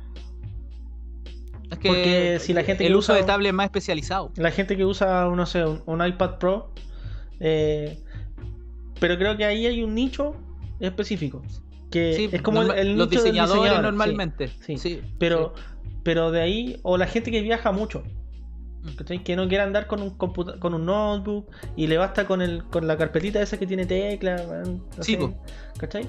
Es 1.70 1.78
que 1.78 1.88
Porque 1.88 2.38
si 2.40 2.54
la 2.54 2.64
gente 2.64 2.86
el 2.86 2.92
que 2.92 2.96
uso 2.98 3.12
usa- 3.12 3.20
de 3.20 3.26
tablet 3.26 3.48
es 3.50 3.54
más 3.54 3.64
especializado. 3.66 4.32
La 4.36 4.50
gente 4.50 4.76
que 4.76 4.84
usa, 4.86 5.26
no 5.26 5.44
sé, 5.44 5.64
un, 5.64 5.82
un 5.84 6.06
iPad 6.06 6.38
Pro, 6.38 6.72
eh, 7.40 7.98
pero 9.00 9.18
creo 9.18 9.36
que 9.36 9.44
ahí 9.44 9.66
hay 9.66 9.82
un 9.82 9.94
nicho 9.94 10.34
específico. 10.80 11.42
Que 11.90 12.14
Sí, 12.14 12.28
es 12.32 12.42
como 12.42 12.62
el, 12.62 12.68
norma- 12.68 12.80
el 12.80 12.88
los 12.96 13.08
nicho 13.08 13.22
del 13.22 13.32
diseñadores 13.32 13.62
diseñador, 13.62 13.82
normalmente. 13.84 14.48
sí. 14.66 14.78
Sí, 14.78 15.00
Pero, 15.18 15.52
pero 16.04 16.30
de 16.30 16.40
ahí, 16.40 16.80
o 16.82 16.96
la 16.96 17.06
gente 17.06 17.30
que 17.30 17.42
viaja 17.42 17.70
mucho. 17.72 18.02
¿Cachai? 18.96 19.22
que 19.22 19.36
no 19.36 19.48
quiere 19.48 19.64
andar 19.64 19.86
con 19.86 20.02
un 20.02 20.10
con 20.10 20.74
un 20.74 20.86
notebook 20.86 21.46
y 21.76 21.86
le 21.86 21.98
basta 21.98 22.26
con 22.26 22.42
el 22.42 22.64
con 22.64 22.86
la 22.86 22.96
carpetita 22.96 23.40
esa 23.42 23.58
que 23.58 23.66
tiene 23.66 23.86
no 23.86 25.02
Sí, 25.02 25.16
sé. 25.16 25.36
¿cachai? 25.78 26.06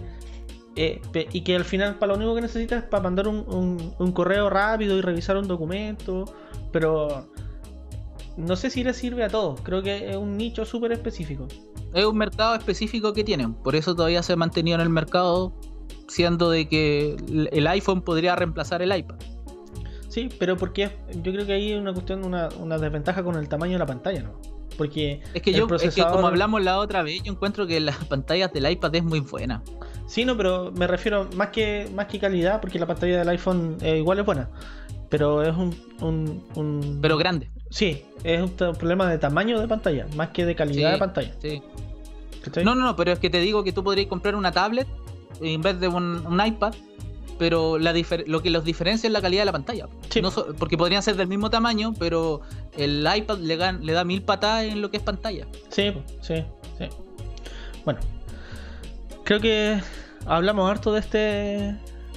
Eh, 0.75 1.01
y 1.34 1.41
que 1.41 1.55
al 1.55 1.65
final 1.65 1.95
para 1.95 2.13
lo 2.13 2.17
único 2.17 2.36
que 2.36 2.41
necesita 2.41 2.77
es 2.77 2.84
para 2.84 3.03
mandar 3.03 3.27
un, 3.27 3.43
un- 3.53 3.93
un 3.97 4.12
correo 4.12 4.49
rápido 4.49 4.97
y 4.97 5.01
revisar 5.01 5.36
un 5.36 5.47
documento, 5.47 6.25
pero 6.71 7.27
no 8.38 8.55
sé 8.55 8.69
si 8.69 8.84
le 8.84 8.93
sirve 8.93 9.23
a 9.25 9.27
todos, 9.29 9.60
creo 9.62 9.82
que 9.84 10.12
es 10.12 10.15
un 10.15 10.38
nicho 10.38 10.63
súper 10.65 10.91
específico. 10.93 11.47
Es 11.93 12.05
un 12.05 12.17
mercado 12.17 12.55
específico 12.55 13.12
que 13.13 13.23
tienen. 13.23 13.53
Por 13.55 13.75
eso 13.75 13.95
todavía 13.95 14.21
se 14.23 14.34
ha 14.34 14.36
mantenido 14.36 14.75
en 14.75 14.82
el 14.82 14.89
mercado, 14.89 15.53
siendo 16.08 16.49
de 16.49 16.69
que 16.69 17.17
el 17.51 17.67
iPhone 17.67 18.01
podría 18.01 18.36
reemplazar 18.36 18.82
el 18.82 18.95
iPad. 18.95 19.17
Sí, 20.10 20.28
pero 20.39 20.58
porque 20.58 20.89
yo 21.24 21.32
creo 21.32 21.45
que 21.45 21.54
ahí 21.54 21.72
hay 21.72 21.78
una 21.78 21.93
cuestión, 21.93 22.26
una, 22.26 22.50
una 22.60 22.78
desventaja 22.78 23.24
con 23.24 23.36
el 23.36 23.48
tamaño 23.48 23.74
de 23.74 23.80
la 23.80 23.86
pantalla, 23.86 24.24
¿no? 24.24 24.41
Porque 24.78 25.22
Es 25.34 25.41
que 25.41 25.52
yo, 25.54 25.67
es 25.76 25.93
que 25.93 26.04
como 26.04 26.28
hablamos 26.28 26.63
la 26.63 26.80
otra 26.80 27.04
vez, 27.04 27.22
yo 27.24 27.32
encuentro 27.32 27.67
que 27.67 27.80
las 27.80 27.95
pantallas 28.06 28.52
del 28.54 28.69
iPad 28.72 28.95
es 28.95 29.04
muy 29.04 29.19
buena. 29.19 29.62
Sí, 30.08 30.26
no, 30.26 30.36
pero 30.38 30.72
me 30.72 30.88
refiero 30.88 31.28
más 31.36 31.50
que 31.50 31.89
más 31.93 32.08
que 32.08 32.17
calidad, 32.19 32.60
porque 32.62 32.80
la 32.80 32.88
pantalla 32.88 33.19
del 33.19 33.30
iPhone 33.30 33.78
eh, 33.82 33.98
igual 33.98 34.19
es 34.19 34.26
buena. 34.26 34.50
Pero 35.10 35.41
es 35.43 35.56
un, 35.56 35.76
un, 36.02 36.43
un- 36.56 37.00
Pero 37.02 37.17
grande. 37.17 37.50
Sí, 37.69 38.04
es 38.24 38.41
un 38.41 38.50
problema 38.52 39.10
de 39.10 39.17
tamaño 39.17 39.60
de 39.60 39.67
pantalla, 39.67 40.08
más 40.15 40.30
que 40.30 40.45
de 40.45 40.56
calidad 40.56 40.89
Sí. 40.89 40.93
de 40.93 40.98
pantalla. 40.98 41.34
Sí. 41.39 41.62
¿cachai? 42.43 42.63
No, 42.63 42.74
no, 42.74 42.84
no, 42.86 42.95
pero 42.95 43.12
es 43.12 43.19
que 43.19 43.30
te 43.30 43.39
digo 43.41 43.63
que 43.63 43.74
tú 43.74 43.84
podrías 43.84 44.08
comprar 44.08 44.36
una 44.36 44.52
tablet 44.52 44.88
en 45.41 45.62
vez 45.62 45.80
de 45.80 45.88
un, 45.88 46.26
un 46.26 46.45
iPad, 46.45 46.74
pero 47.39 47.80
la 47.80 47.93
lo 48.28 48.41
que 48.43 48.49
los 48.52 48.63
diferencia 48.65 49.08
es 49.08 49.13
la 49.13 49.21
calidad 49.21 49.41
de 49.41 49.45
la 49.45 49.52
pantalla. 49.54 49.88
Sí. 50.10 50.21
No 50.21 50.30
so- 50.30 50.54
porque 50.60 50.78
podrían 50.78 51.02
ser 51.02 51.15
del 51.15 51.28
mismo 51.28 51.49
tamaño, 51.49 51.93
pero 51.97 52.41
el 52.78 53.08
iPad 53.15 53.39
le, 53.39 53.58
da 53.58 54.04
mil 54.04 54.21
patadas 54.21 54.65
en 54.65 54.82
lo 54.82 54.91
que 54.91 54.97
es 54.97 55.04
pantalla. 55.04 55.47
Sí, 55.69 55.93
sí, 56.21 56.43
sí. 56.78 56.86
Bueno, 57.86 58.02
creo 59.23 59.39
que 59.39 59.82
hablamos 60.25 60.69
harto 60.69 60.93
de 60.93 60.99
este 60.99 61.17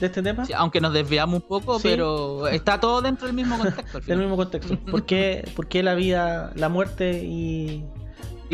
de 0.01 0.07
este 0.07 0.21
tema. 0.23 0.45
Sí, 0.45 0.53
aunque 0.53 0.81
nos 0.81 0.93
desviamos 0.93 1.37
un 1.43 1.47
poco, 1.49 1.79
Sí. 1.79 1.83
pero 1.89 2.49
está 2.49 2.81
todo 2.81 3.01
dentro 3.03 3.27
del 3.29 3.37
mismo 3.37 3.57
contexto. 3.63 3.99
al 3.99 4.05
Del 4.05 4.19
mismo 4.19 4.37
contexto. 4.37 4.77
¿Por 4.91 5.07
qué, 5.07 5.49
por 5.55 5.69
qué 5.69 5.85
la 5.85 5.95
vida, 5.95 6.53
la 6.57 6.69
muerte 6.69 7.23
y, 7.25 7.85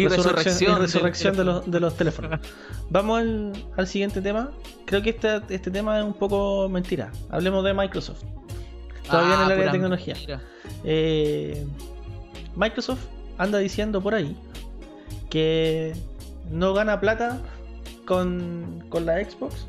Y 0.02 0.08
resurrección. 0.08 0.72
y 0.72 0.74
resurrección 0.80 1.36
de, 1.36 1.44
los, 1.44 1.70
de 1.70 1.80
los 1.80 1.96
teléfonos? 1.96 2.40
Vamos 2.90 3.20
al, 3.20 3.52
al 3.76 3.86
siguiente 3.86 4.20
tema. 4.20 4.50
Creo 4.86 5.02
que 5.02 5.10
este, 5.10 5.40
este 5.50 5.70
tema 5.70 5.98
es 5.98 6.04
un 6.04 6.14
poco 6.14 6.68
mentira. 6.68 7.10
Hablemos 7.30 7.64
de 7.64 7.74
Microsoft. 7.74 8.22
Todavía 9.10 9.34
en 9.34 9.40
el 9.40 9.52
área 9.52 9.64
de 9.64 9.70
tecnología. 9.70 10.14
Eh, 10.84 11.66
Microsoft 12.56 13.04
anda 13.38 13.58
diciendo 13.58 14.02
por 14.02 14.14
ahí 14.14 14.36
que 15.30 15.94
no 16.50 16.74
gana 16.74 17.00
plata 17.00 17.40
con, 18.06 18.84
con 18.88 19.06
la 19.06 19.22
Xbox 19.24 19.66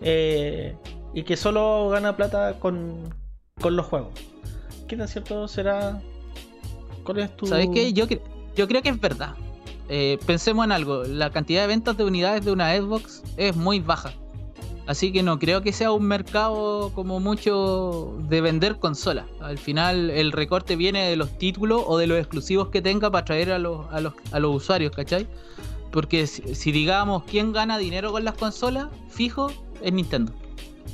eh, 0.00 0.76
y 1.14 1.22
que 1.22 1.36
solo 1.36 1.88
gana 1.90 2.16
plata 2.16 2.58
con, 2.60 3.14
con 3.60 3.76
los 3.76 3.86
juegos. 3.86 4.12
¿Qué 4.86 4.96
tan 4.96 5.08
cierto 5.08 5.48
será? 5.48 6.00
¿Cuál 7.04 7.18
es 7.20 7.36
tu.? 7.36 7.46
¿Sabes 7.46 7.68
qué? 7.72 7.92
Yo, 7.92 8.06
cre- 8.06 8.22
yo 8.56 8.66
creo 8.68 8.82
que 8.82 8.88
es 8.90 9.00
verdad. 9.00 9.34
Eh, 9.88 10.18
pensemos 10.26 10.64
en 10.64 10.72
algo. 10.72 11.04
La 11.04 11.30
cantidad 11.30 11.62
de 11.62 11.66
ventas 11.68 11.96
de 11.96 12.04
unidades 12.04 12.44
de 12.44 12.52
una 12.52 12.76
Xbox 12.76 13.22
es 13.36 13.56
muy 13.56 13.80
baja. 13.80 14.12
Así 14.86 15.12
que 15.12 15.22
no 15.22 15.38
creo 15.38 15.60
que 15.60 15.72
sea 15.72 15.92
un 15.92 16.04
mercado 16.06 16.92
como 16.94 17.20
mucho 17.20 18.16
de 18.28 18.40
vender 18.40 18.78
consolas. 18.78 19.26
Al 19.40 19.58
final 19.58 20.08
el 20.08 20.32
recorte 20.32 20.76
viene 20.76 21.08
de 21.10 21.16
los 21.16 21.36
títulos 21.36 21.82
o 21.86 21.98
de 21.98 22.06
los 22.06 22.18
exclusivos 22.18 22.68
que 22.68 22.80
tenga 22.80 23.10
para 23.10 23.20
atraer 23.22 23.52
a 23.52 23.58
los, 23.58 23.86
a 23.92 24.00
los, 24.00 24.14
a 24.32 24.38
los 24.40 24.56
usuarios, 24.56 24.92
¿cachai? 24.96 25.26
Porque 25.90 26.26
si, 26.26 26.54
si 26.54 26.72
digamos 26.72 27.24
quién 27.24 27.52
gana 27.52 27.76
dinero 27.76 28.12
con 28.12 28.24
las 28.24 28.34
consolas, 28.34 28.88
fijo, 29.10 29.50
es 29.82 29.92
Nintendo. 29.92 30.32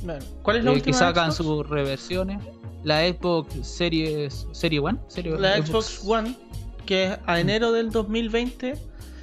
Bueno, 0.03 0.25
¿Cuál 0.41 0.57
es 0.57 0.63
la 0.65 0.71
Eh, 0.71 0.75
última 0.75 0.85
que 0.91 0.99
sacan 0.99 1.31
Xbox? 1.31 1.37
sus 1.47 1.69
reversiones. 1.69 2.41
La 2.83 2.99
Xbox 3.07 3.65
Series 3.65 4.45
Serie 4.51 4.79
One, 4.79 4.99
Serie- 5.07 5.39
La 5.39 5.57
Xbox 5.65 6.01
One, 6.05 6.35
que 6.85 7.05
es 7.05 7.19
a 7.25 7.39
enero 7.39 7.71
del 7.71 7.91
2020. 7.91 8.77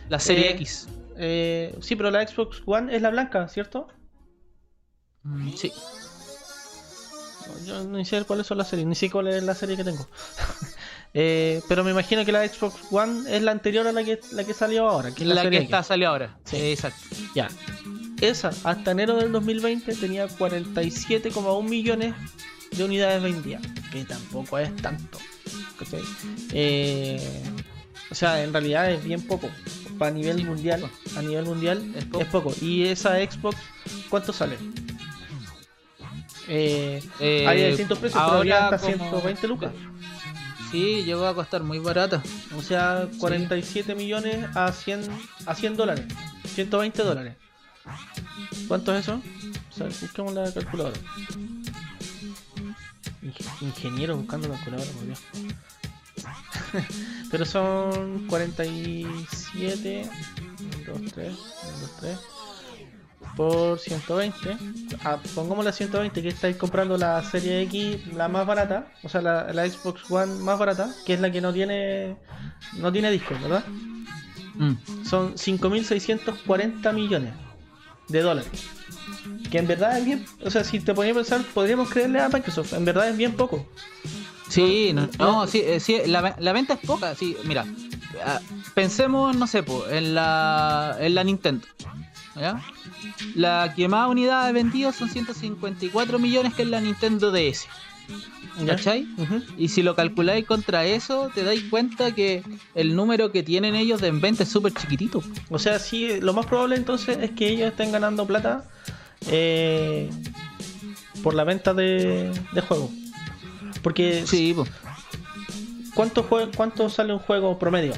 La 0.08 0.18
Serie 0.18 0.48
eh, 0.50 0.54
X. 0.54 0.88
eh, 1.16 1.76
sí, 1.80 1.96
pero 1.96 2.10
la 2.10 2.26
Xbox 2.26 2.62
One 2.66 2.94
es 2.94 3.00
la 3.02 3.10
blanca, 3.10 3.48
¿cierto? 3.48 3.88
Mm, 5.22 5.50
Sí. 5.54 5.72
Yo 7.66 7.84
no 7.84 8.04
sé 8.04 8.24
cuáles 8.24 8.46
son 8.46 8.58
las 8.58 8.68
series, 8.68 8.86
ni 8.88 8.94
sé 8.94 9.10
cuál 9.10 9.28
es 9.28 9.42
la 9.42 9.54
serie 9.54 9.76
que 9.76 9.84
tengo. 9.84 10.06
Eh, 11.14 11.60
pero 11.68 11.84
me 11.84 11.90
imagino 11.90 12.24
que 12.24 12.32
la 12.32 12.48
Xbox 12.48 12.74
One 12.90 13.36
es 13.36 13.42
la 13.42 13.50
anterior 13.52 13.86
a 13.86 13.92
la 13.92 14.02
que, 14.02 14.18
la 14.30 14.44
que 14.44 14.54
salió 14.54 14.88
ahora. 14.88 15.10
Que 15.14 15.24
es 15.24 15.28
la, 15.28 15.34
La, 15.34 15.42
que 15.50 15.56
X. 15.58 15.64
está 15.64 15.82
salió 15.82 16.08
ahora. 16.08 16.38
Sí. 16.46 16.56
Exacto. 16.56 17.00
Ya. 17.34 17.50
Esa, 18.22 18.48
hasta 18.64 18.92
enero 18.92 19.16
del 19.16 19.30
2020, 19.30 19.94
tenía 19.96 20.26
47,1 20.26 21.68
millones 21.68 22.14
de 22.70 22.82
unidades 22.82 23.22
vendidas. 23.22 23.60
Que 23.92 24.06
tampoco 24.06 24.58
es 24.58 24.74
tanto. 24.76 25.18
Eh, 26.52 27.42
o 28.10 28.14
sea, 28.14 28.42
en 28.42 28.52
realidad 28.52 28.90
es 28.90 29.02
bien 29.04 29.22
poco. 29.26 29.48
Para 29.98 30.10
nivel 30.10 30.38
Sí, 30.38 30.44
mundial, 30.44 30.80
poco. 30.80 31.18
a 31.18 31.22
nivel 31.22 31.44
mundial 31.44 31.92
Es 31.94 32.02
es 32.02 32.04
poco. 32.06 32.24
poco. 32.30 32.54
Y 32.60 32.84
esa 32.86 33.16
Xbox, 33.18 33.56
¿cuánto 34.08 34.32
sale? 34.32 34.56
Eh, 36.48 37.02
Eh, 37.20 37.46
hay 37.46 37.60
de 37.60 37.68
distintos 37.68 37.98
precios, 37.98 38.22
pero 38.24 38.38
había 38.38 38.64
hasta 38.68 38.78
como- 38.78 38.92
120 38.96 39.46
lucas. 39.48 39.72
Sí, 40.70 41.02
llegó 41.04 41.26
a 41.26 41.34
costar 41.34 41.62
muy 41.62 41.78
barata. 41.78 42.22
O 42.56 42.62
sea, 42.62 43.08
47 43.18 43.94
millones 43.94 44.44
a 44.56 44.72
100, 44.72 45.02
a 45.46 45.54
100 45.54 45.76
dólares. 45.76 46.06
120 46.54 47.02
dólares. 47.02 47.36
¿Cuánto 48.68 48.94
es 48.94 49.02
eso? 49.02 49.20
O 49.70 49.74
sea, 49.74 49.86
busquemos 50.00 50.32
la 50.32 50.50
calculadora. 50.52 50.96
Inge- 53.38 53.62
Ingeniero 53.62 54.16
buscando 54.16 54.48
calculadora, 54.48 54.90
por 54.92 55.04
Dios. 55.06 55.20
Pero 57.30 57.44
son 57.44 58.26
47. 58.28 60.08
1, 60.86 61.00
2, 61.00 61.12
3. 61.12 61.28
1, 61.32 61.78
2, 61.80 61.90
3. 62.00 62.18
Por 63.36 63.78
120. 63.78 64.56
Ah, 65.04 65.18
pongámosle 65.34 65.70
a 65.70 65.72
120 65.72 66.20
que 66.22 66.28
estáis 66.28 66.56
comprando 66.56 66.98
la 66.98 67.22
serie 67.24 67.62
X, 67.62 68.06
la 68.14 68.28
más 68.28 68.46
barata. 68.46 68.92
O 69.02 69.08
sea, 69.08 69.22
la, 69.22 69.52
la 69.52 69.68
Xbox 69.68 70.10
One 70.10 70.34
más 70.42 70.58
barata. 70.58 70.90
Que 71.06 71.14
es 71.14 71.20
la 71.20 71.30
que 71.32 71.40
no 71.40 71.52
tiene. 71.52 72.16
No 72.76 72.92
tiene 72.92 73.10
disco, 73.10 73.34
¿verdad? 73.40 73.64
Mm. 74.54 74.72
Son 75.04 75.34
5.640 75.34 76.92
millones 76.92 77.32
de 78.08 78.20
dólares. 78.20 78.50
Que 79.50 79.58
en 79.58 79.66
verdad 79.66 79.98
es 79.98 80.04
bien. 80.04 80.24
O 80.44 80.50
sea, 80.50 80.64
si 80.64 80.80
te 80.80 80.94
ponías 80.94 81.14
a 81.16 81.20
pensar, 81.20 81.42
podríamos 81.54 81.88
creerle 81.90 82.20
a 82.20 82.28
Microsoft. 82.28 82.72
En 82.72 82.84
verdad 82.84 83.08
es 83.08 83.16
bien 83.16 83.32
poco. 83.34 83.66
Sí, 84.48 84.92
no, 84.92 85.08
No. 85.18 85.46
sí, 85.46 85.62
eh, 85.64 85.80
sí, 85.80 85.98
la, 86.06 86.20
ve- 86.20 86.34
la 86.38 86.52
venta 86.52 86.74
es 86.74 86.80
poca. 86.80 87.14
Sí, 87.14 87.36
mira, 87.44 87.64
ah, 88.24 88.40
pensemos, 88.74 89.34
no 89.36 89.46
sé, 89.46 89.62
po, 89.62 89.88
en 89.88 90.14
la, 90.14 90.96
en 91.00 91.14
la 91.14 91.24
Nintendo. 91.24 91.66
La 93.34 93.72
que 93.74 93.88
más 93.88 94.08
unidades 94.08 94.52
vendidas 94.54 94.96
son 94.96 95.08
154 95.10 96.18
millones 96.18 96.54
que 96.54 96.62
es 96.62 96.68
la 96.68 96.80
Nintendo 96.80 97.30
DS. 97.30 97.66
¿Cachai? 98.66 99.06
Y 99.56 99.68
si 99.68 99.82
lo 99.82 99.94
calculáis 99.96 100.44
contra 100.46 100.84
eso, 100.84 101.30
te 101.34 101.42
dais 101.42 101.62
cuenta 101.70 102.14
que 102.14 102.42
el 102.74 102.94
número 102.94 103.32
que 103.32 103.42
tienen 103.42 103.74
ellos 103.74 104.00
de 104.00 104.08
en 104.08 104.20
venta 104.20 104.42
es 104.42 104.50
súper 104.50 104.72
chiquitito. 104.74 105.22
O 105.50 105.58
sea, 105.58 105.78
sí, 105.78 106.20
lo 106.20 106.32
más 106.34 106.46
probable 106.46 106.76
entonces 106.76 107.18
es 107.22 107.30
que 107.30 107.48
ellos 107.48 107.68
estén 107.68 107.92
ganando 107.92 108.26
plata. 108.26 108.64
eh, 109.30 110.10
por 111.22 111.34
la 111.34 111.44
venta 111.44 111.72
de, 111.74 112.32
de 112.52 112.60
juegos. 112.62 112.90
Porque 113.82 114.24
Sí, 114.26 114.52
po. 114.54 114.66
¿cuánto, 115.94 116.28
jue- 116.28 116.50
¿cuánto 116.56 116.88
sale 116.90 117.12
un 117.12 117.20
juego 117.20 117.58
promedio? 117.58 117.92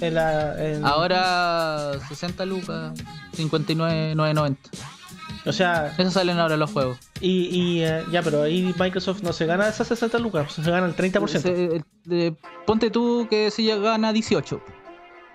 En 0.00 0.14
la, 0.14 0.54
en- 0.64 0.84
Ahora 0.84 1.92
60 2.08 2.44
lucas, 2.46 2.92
59,990. 3.34 4.70
O 5.46 5.52
sea, 5.52 5.94
Eso 5.98 6.10
salen 6.10 6.38
ahora 6.38 6.56
los 6.56 6.70
juegos. 6.70 6.98
y, 7.20 7.46
y, 7.46 7.82
eh, 7.84 8.04
ya, 8.10 8.22
pero 8.22 8.42
ahí 8.42 8.74
Microsoft 8.78 9.22
no 9.22 9.32
se 9.32 9.46
gana 9.46 9.68
esas 9.68 9.88
60 9.88 10.18
lucas, 10.18 10.52
se 10.52 10.62
gana 10.70 10.86
el 10.86 10.94
30%. 10.96 11.40
Se- 11.40 11.82
eh, 12.10 12.32
ponte 12.66 12.90
tú 12.90 13.26
que 13.30 13.50
si 13.50 13.64
ya 13.64 13.76
gana 13.76 14.12
18. 14.12 14.60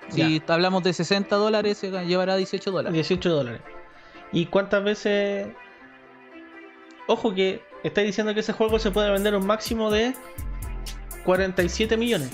Si 0.09 0.41
hablamos 0.47 0.83
de 0.83 0.93
60 0.93 1.35
dólares, 1.37 1.77
se 1.77 1.89
llevará 2.05 2.35
18 2.35 2.71
dólares. 2.71 2.93
18 2.93 3.29
dólares. 3.29 3.61
¿Y 4.31 4.47
cuántas 4.47 4.83
veces? 4.83 5.47
Ojo 7.07 7.33
que 7.33 7.61
estáis 7.83 8.07
diciendo 8.07 8.33
que 8.33 8.41
ese 8.41 8.53
juego 8.53 8.79
se 8.79 8.91
puede 8.91 9.11
vender 9.11 9.35
un 9.35 9.45
máximo 9.47 9.89
de 9.91 10.13
47 11.25 11.97
millones. 11.97 12.29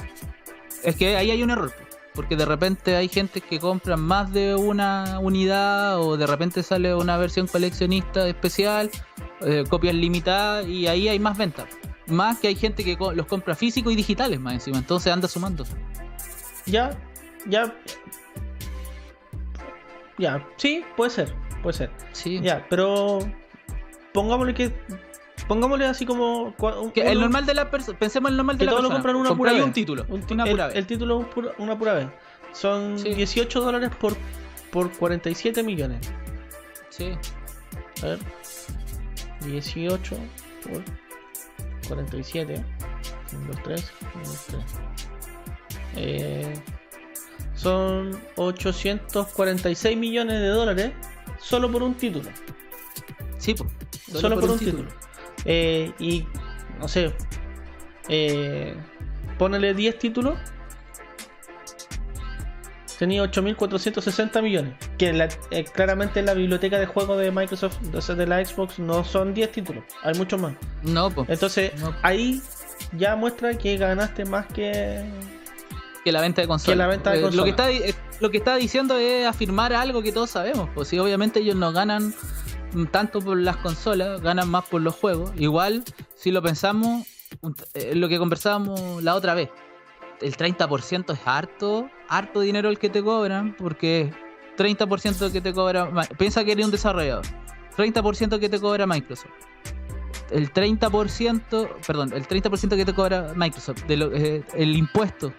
Es 0.84 0.96
que 0.96 1.16
ahí 1.16 1.32
hay 1.32 1.44
un 1.44 1.52
error. 1.52 1.72
Porque 2.20 2.36
de 2.36 2.44
repente 2.46 2.98
hay 2.98 3.08
gente 3.08 3.40
que 3.40 3.60
compra 3.62 3.96
más 3.96 4.34
de 4.34 4.54
una 4.54 5.20
unidad 5.22 6.02
o 6.02 6.18
de 6.18 6.28
repente 6.28 6.64
sale 6.64 6.94
una 6.94 7.16
versión 7.16 7.48
coleccionista 7.48 8.28
especial, 8.28 8.92
eh, 9.40 9.64
copias 9.70 9.96
limitadas 9.96 10.68
y 10.68 10.86
ahí 10.88 11.08
hay 11.08 11.18
más 11.18 11.38
ventas. 11.38 11.68
Más 12.08 12.38
que 12.40 12.50
hay 12.50 12.56
gente 12.56 12.84
que 12.84 12.98
co- 12.98 13.14
los 13.14 13.26
compra 13.26 13.56
físicos 13.56 13.94
y 13.94 13.96
digitales 13.96 14.38
más 14.38 14.52
encima. 14.56 14.80
Entonces 14.80 15.14
anda 15.14 15.30
sumando. 15.30 15.64
Ya, 16.66 16.92
ya. 17.48 17.74
Ya, 20.18 20.46
sí, 20.58 20.84
puede 20.98 21.12
ser, 21.12 21.34
puede 21.64 21.78
ser. 21.78 21.92
Sí. 22.12 22.42
Ya, 22.42 22.68
pero 22.70 23.20
pongámosle 24.14 24.54
que 24.54 24.74
pongámosle 25.50 25.86
así 25.86 26.06
como 26.06 26.54
un- 26.58 26.92
Que 26.92 27.12
el 27.12 27.20
normal 27.20 27.46
de 27.46 27.54
la 27.56 27.70
persona, 27.70 28.00
pensemos 28.00 28.30
en 28.30 28.34
el 28.34 28.38
normal 28.38 28.58
de 28.58 28.60
que 28.60 28.66
la 28.68 28.72
todos 28.72 28.84
lo 28.84 28.90
persona. 28.90 29.04
compran 29.04 29.16
una 29.28 29.36
pura 29.38 29.52
vez. 29.54 29.64
un 29.64 29.74
título, 29.74 30.06
Un 30.08 30.24
una 30.32 30.44
el, 30.46 30.52
pura 30.52 30.68
vez. 30.68 30.76
el 30.78 30.86
título 30.88 31.22
es 31.36 31.46
una 31.58 31.78
pura 31.78 31.94
vez. 31.96 32.08
Son 32.54 32.98
Sí. 32.98 33.14
18 33.14 33.60
dólares 33.60 33.90
por, 34.00 34.16
por 34.72 34.90
47 34.92 35.62
millones. 35.64 36.00
Sí. 36.90 37.12
A 38.02 38.06
ver. 38.06 38.20
18 39.42 40.16
por 40.64 40.84
47. 41.88 42.64
1, 43.34 43.48
2, 43.48 43.64
3. 43.64 43.92
1, 44.16 44.24
2, 44.24 44.46
3. 44.48 44.64
Eh, 45.96 46.54
son 47.56 48.20
846 48.36 49.98
millones 49.98 50.40
de 50.40 50.48
dólares 50.48 50.92
solo 51.40 51.72
por 51.72 51.84
un 51.84 51.96
título. 51.96 52.30
Sí, 53.38 53.54
po. 53.54 53.66
Solo, 54.12 54.40
por, 54.40 54.50
un 54.52 54.60
título. 54.60 54.90
Eh, 55.46 55.92
y 56.00 56.26
no 56.80 56.88
sé. 56.88 57.14
Eh, 58.08 58.76
ponele 59.38 59.74
10 59.74 59.98
títulos. 60.00 60.38
Tenía 62.98 63.24
8.460 63.24 64.42
millones. 64.42 64.74
Que 64.98 65.14
la- 65.14 65.30
eh, 65.52 65.64
claramente 65.64 66.20
en 66.20 66.26
la 66.26 66.34
biblioteca 66.34 66.78
de 66.80 66.86
juegos 66.86 67.18
de 67.20 67.32
Microsoft, 67.32 67.78
o 67.94 68.02
sea, 68.02 68.16
de 68.16 68.28
la 68.28 68.44
Xbox, 68.44 68.78
no 68.80 69.06
son 69.06 69.34
10 69.34 69.52
títulos. 69.54 69.86
Hay 70.04 70.16
muchos 70.16 70.42
más. 70.42 70.54
No, 70.84 71.10
po. 71.10 71.26
Entonces, 71.30 71.72
No. 71.80 71.96
ahí 72.02 72.42
ya 72.98 73.16
muestra 73.16 73.54
que 73.58 73.78
ganaste 73.78 74.26
más 74.26 74.48
que. 74.48 75.06
que 76.04 76.12
la 76.12 76.20
venta 76.22 76.42
de 76.42 76.48
consolas. 76.48 76.74
Que 76.74 76.78
la 76.78 76.88
venta 76.88 77.12
de 77.12 77.20
Eh, 77.20 77.32
Lo 77.32 77.44
que 77.46 77.50
está 77.52 77.72
eh, 77.72 77.96
lo 78.20 78.32
que 78.32 78.38
está 78.38 78.56
diciendo 78.58 78.98
es 78.98 79.26
afirmar 79.26 79.72
algo 79.74 80.02
que 80.02 80.12
todos 80.12 80.30
sabemos. 80.32 80.70
Pues 80.76 80.90
sí, 80.90 81.00
obviamente 81.00 81.40
ellos 81.40 81.56
no 81.56 81.72
ganan 81.72 82.14
tanto 82.92 83.20
por 83.22 83.38
las 83.38 83.58
consolas, 83.58 84.22
ganan 84.22 84.50
más 84.50 84.66
por 84.66 84.82
los 84.82 84.96
juegos. 84.96 85.32
Igual, 85.38 85.84
si 86.16 86.32
lo 86.32 86.42
pensamos, 86.42 87.06
eh, 87.74 87.96
lo 87.96 88.08
que 88.10 88.18
conversábamos 88.18 89.04
la 89.04 89.16
otra 89.16 89.34
vez, 89.34 89.50
el 90.22 90.36
30% 90.36 91.14
es 91.14 91.20
harto, 91.26 91.90
harto 92.10 92.42
dinero 92.42 92.70
el 92.70 92.78
que 92.80 92.90
te 92.90 93.02
cobran, 93.04 93.56
porque 93.58 94.12
30% 94.58 95.32
que 95.32 95.42
te 95.42 95.54
cobra, 95.54 95.90
piensa 96.18 96.44
que 96.44 96.52
eres 96.52 96.66
un 96.66 96.72
desarrollador, 96.72 97.24
30% 97.78 98.40
que 98.40 98.50
te 98.50 98.60
cobra 98.60 98.86
Microsoft. 98.86 99.32
El 100.32 100.52
30%, 100.54 101.70
perdón, 101.88 102.12
el 102.14 102.28
30% 102.28 102.76
que 102.76 102.86
te 102.86 102.94
cobra 102.94 103.34
Microsoft, 103.36 103.84
de 103.86 103.98
lo- 103.98 104.14
eh, 104.14 104.44
el 104.54 104.76
impuesto 104.76 105.34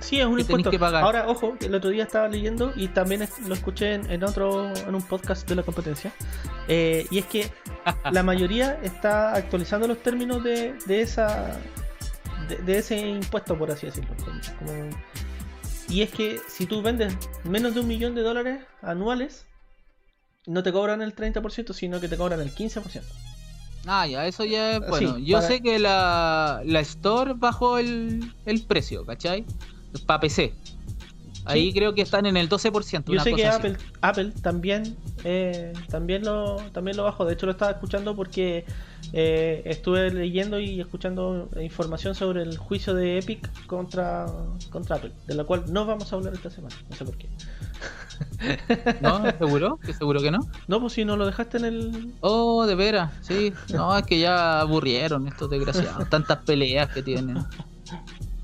Sí, 0.00 0.20
es 0.20 0.26
un 0.26 0.38
impuesto. 0.38 0.70
que 0.70 0.78
pagar. 0.78 1.02
Ahora, 1.02 1.26
ojo, 1.28 1.54
el 1.60 1.74
otro 1.74 1.90
día 1.90 2.04
estaba 2.04 2.28
leyendo 2.28 2.72
y 2.76 2.88
también 2.88 3.26
lo 3.46 3.54
escuché 3.54 3.94
en, 3.94 4.10
en 4.10 4.22
otro, 4.24 4.72
en 4.74 4.94
un 4.94 5.02
podcast 5.02 5.48
de 5.48 5.54
la 5.56 5.62
competencia. 5.62 6.12
eh, 6.68 7.06
y 7.10 7.18
es 7.18 7.26
que 7.26 7.50
la 8.12 8.22
mayoría 8.22 8.78
está 8.82 9.34
actualizando 9.34 9.88
los 9.88 10.02
términos 10.02 10.42
de, 10.44 10.74
de 10.86 11.00
esa 11.00 11.58
de, 12.48 12.56
de 12.58 12.78
ese 12.78 12.98
impuesto, 12.98 13.56
por 13.58 13.70
así 13.70 13.86
decirlo. 13.86 14.10
Como- 14.58 14.90
y 15.88 16.02
es 16.02 16.10
que 16.10 16.40
si 16.48 16.66
tú 16.66 16.82
vendes 16.82 17.16
menos 17.44 17.74
de 17.74 17.80
un 17.80 17.86
millón 17.86 18.14
de 18.16 18.22
dólares 18.22 18.60
anuales, 18.82 19.46
no 20.46 20.62
te 20.62 20.72
cobran 20.72 21.00
el 21.00 21.14
30%, 21.14 21.72
sino 21.72 22.00
que 22.00 22.08
te 22.08 22.16
cobran 22.16 22.40
el 22.40 22.52
15%. 22.54 23.02
Ah, 23.86 24.04
ya, 24.06 24.26
eso 24.26 24.44
ya 24.44 24.72
es 24.72 24.76
Sí, 24.78 24.84
bueno. 24.88 25.18
yo 25.18 25.36
para- 25.38 25.46
sé 25.48 25.60
que 25.62 25.78
la, 25.78 26.60
la 26.64 26.80
Store 26.80 27.34
bajó 27.36 27.78
el, 27.78 28.32
el 28.44 28.62
precio, 28.64 29.06
¿cachai? 29.06 29.44
Para 30.04 30.20
PC. 30.20 30.54
Ahí 31.48 31.68
Sí. 31.68 31.74
creo 31.78 31.94
que 31.94 32.02
están 32.02 32.26
en 32.26 32.36
el 32.36 32.48
12%. 32.48 33.12
Yo 33.12 33.20
sé 33.20 33.32
que 33.34 33.46
Apple 34.00 34.32
también, 34.42 34.96
eh, 35.22 35.72
también 35.88 36.24
lo 36.24 36.56
también 36.72 36.96
lo 36.96 37.04
bajó. 37.04 37.24
De 37.24 37.34
hecho, 37.34 37.46
lo 37.46 37.52
estaba 37.52 37.70
escuchando 37.70 38.16
porque 38.16 38.64
eh, 39.12 39.62
estuve 39.64 40.10
leyendo 40.10 40.58
y 40.58 40.80
escuchando 40.80 41.48
información 41.62 42.16
sobre 42.16 42.42
el 42.42 42.56
juicio 42.58 42.94
de 42.94 43.18
Epic 43.18 43.48
contra, 43.66 44.26
contra 44.70 44.96
Apple, 44.96 45.12
de 45.28 45.34
la 45.36 45.44
cual 45.44 45.64
no 45.68 45.86
vamos 45.86 46.12
a 46.12 46.16
hablar 46.16 46.34
esta 46.34 46.50
semana. 46.50 46.74
No 46.90 46.96
sé 46.96 47.04
por 47.04 47.16
qué. 47.16 47.28
¿No? 49.00 49.22
¿Seguro? 49.38 49.78
¿Que 49.84 49.92
seguro 49.94 50.20
que 50.20 50.32
no? 50.32 50.38
No, 50.66 50.80
pues 50.80 50.94
si 50.94 51.04
no 51.04 51.16
lo 51.16 51.26
dejaste 51.26 51.58
en 51.58 51.64
el. 51.64 52.14
Oh, 52.22 52.66
de 52.66 52.74
veras, 52.74 53.12
sí. 53.20 53.52
No, 53.72 53.96
es 53.96 54.04
que 54.04 54.18
ya 54.18 54.60
aburrieron 54.60 55.28
estos 55.28 55.48
desgraciados. 55.48 56.08
Tantas 56.10 56.38
peleas 56.38 56.88
que 56.90 57.02
tienen. 57.04 57.38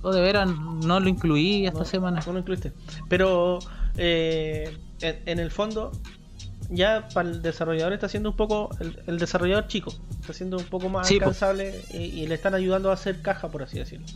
Oh, 0.02 0.12
de 0.12 0.20
veras, 0.20 0.48
no 0.48 1.00
lo 1.00 1.08
incluí 1.08 1.66
esta 1.66 1.80
no, 1.80 1.84
semana. 1.84 2.20
No 2.26 2.32
lo 2.32 2.38
incluiste. 2.40 2.72
Pero 3.08 3.60
eh, 3.96 4.76
en, 5.00 5.22
en 5.26 5.38
el 5.38 5.50
fondo, 5.50 5.92
ya 6.70 7.08
para 7.14 7.28
el 7.28 7.42
desarrollador 7.42 7.92
está 7.92 8.08
siendo 8.08 8.30
un 8.30 8.36
poco. 8.36 8.70
El, 8.80 8.98
el 9.06 9.18
desarrollador 9.18 9.68
chico 9.68 9.92
está 10.20 10.32
siendo 10.32 10.56
un 10.58 10.64
poco 10.64 10.88
más 10.88 11.06
Sí, 11.08 11.14
alcanzable 11.14 11.84
y, 11.92 11.98
y 11.98 12.26
le 12.26 12.34
están 12.34 12.54
ayudando 12.54 12.90
a 12.90 12.94
hacer 12.94 13.22
caja, 13.22 13.48
por 13.48 13.62
así 13.62 13.78
decirlo. 13.78 14.06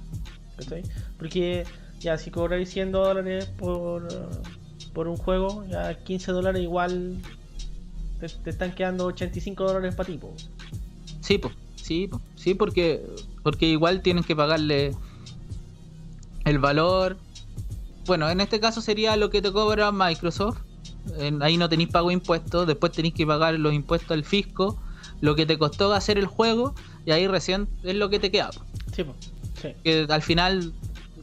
Porque 1.19 1.65
ya 2.01 2.17
si 2.19 2.31
cobráis 2.31 2.71
100 2.71 2.93
dólares 2.93 3.47
por, 3.47 4.09
por 4.93 5.07
un 5.09 5.17
juego, 5.17 5.65
ya 5.69 5.95
15 5.95 6.33
dólares 6.33 6.63
igual 6.63 7.19
te, 8.21 8.29
te 8.29 8.51
están 8.51 8.73
quedando 8.75 9.07
85 9.07 9.65
dólares 9.65 9.95
para 9.95 10.07
ti. 10.09 10.19
po. 10.19 10.35
Sí, 11.21 11.39
po, 11.39 11.51
sí, 11.75 12.07
po, 12.09 12.21
sí, 12.37 12.55
porque, 12.55 13.03
porque 13.43 13.67
igual 13.67 14.01
tienen 14.03 14.25
que 14.25 14.35
pagarle 14.35 14.95
el 16.47 16.59
valor. 16.59 17.19
Bueno, 18.07 18.31
en 18.31 18.41
este 18.41 18.61
caso 18.61 18.81
sería 18.81 19.17
lo 19.17 19.31
que 19.31 19.43
te 19.43 19.53
cobra 19.53 19.93
Microsoft. 19.93 20.59
En- 21.19 21.43
ahí 21.43 21.57
no 21.57 21.69
tenéis 21.69 21.91
pago 21.91 22.09
de 22.09 22.15
impuestos, 22.15 22.67
después 22.67 22.93
tenéis 22.93 23.15
que 23.15 23.27
pagar 23.27 23.55
los 23.59 23.75
impuestos 23.75 24.13
al 24.13 24.25
fisco, 24.25 24.81
lo 25.21 25.35
que 25.35 25.45
te 25.45 25.59
costó 25.59 25.93
hacer 25.93 26.19
el 26.19 26.27
juego, 26.27 26.75
y 27.05 27.11
ahí 27.11 27.27
recién 27.27 27.69
es 27.83 27.95
lo 27.97 28.09
que 28.09 28.19
te 28.19 28.31
queda. 28.31 28.51
Sí, 28.95 29.05
sí. 29.61 29.69
Que 29.85 30.07
al 30.09 30.23
final 30.23 30.73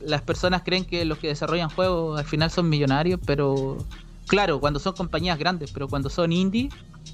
las 0.05 0.21
personas 0.21 0.63
creen 0.63 0.85
que 0.85 1.05
los 1.05 1.17
que 1.17 1.27
desarrollan 1.27 1.69
juegos 1.69 2.19
al 2.19 2.25
final 2.25 2.51
son 2.51 2.69
millonarios, 2.69 3.19
pero 3.25 3.77
claro, 4.27 4.59
cuando 4.59 4.79
son 4.79 4.93
compañías 4.93 5.39
grandes, 5.39 5.71
pero 5.71 5.87
cuando 5.87 6.09
son 6.09 6.33
indie 6.33 6.69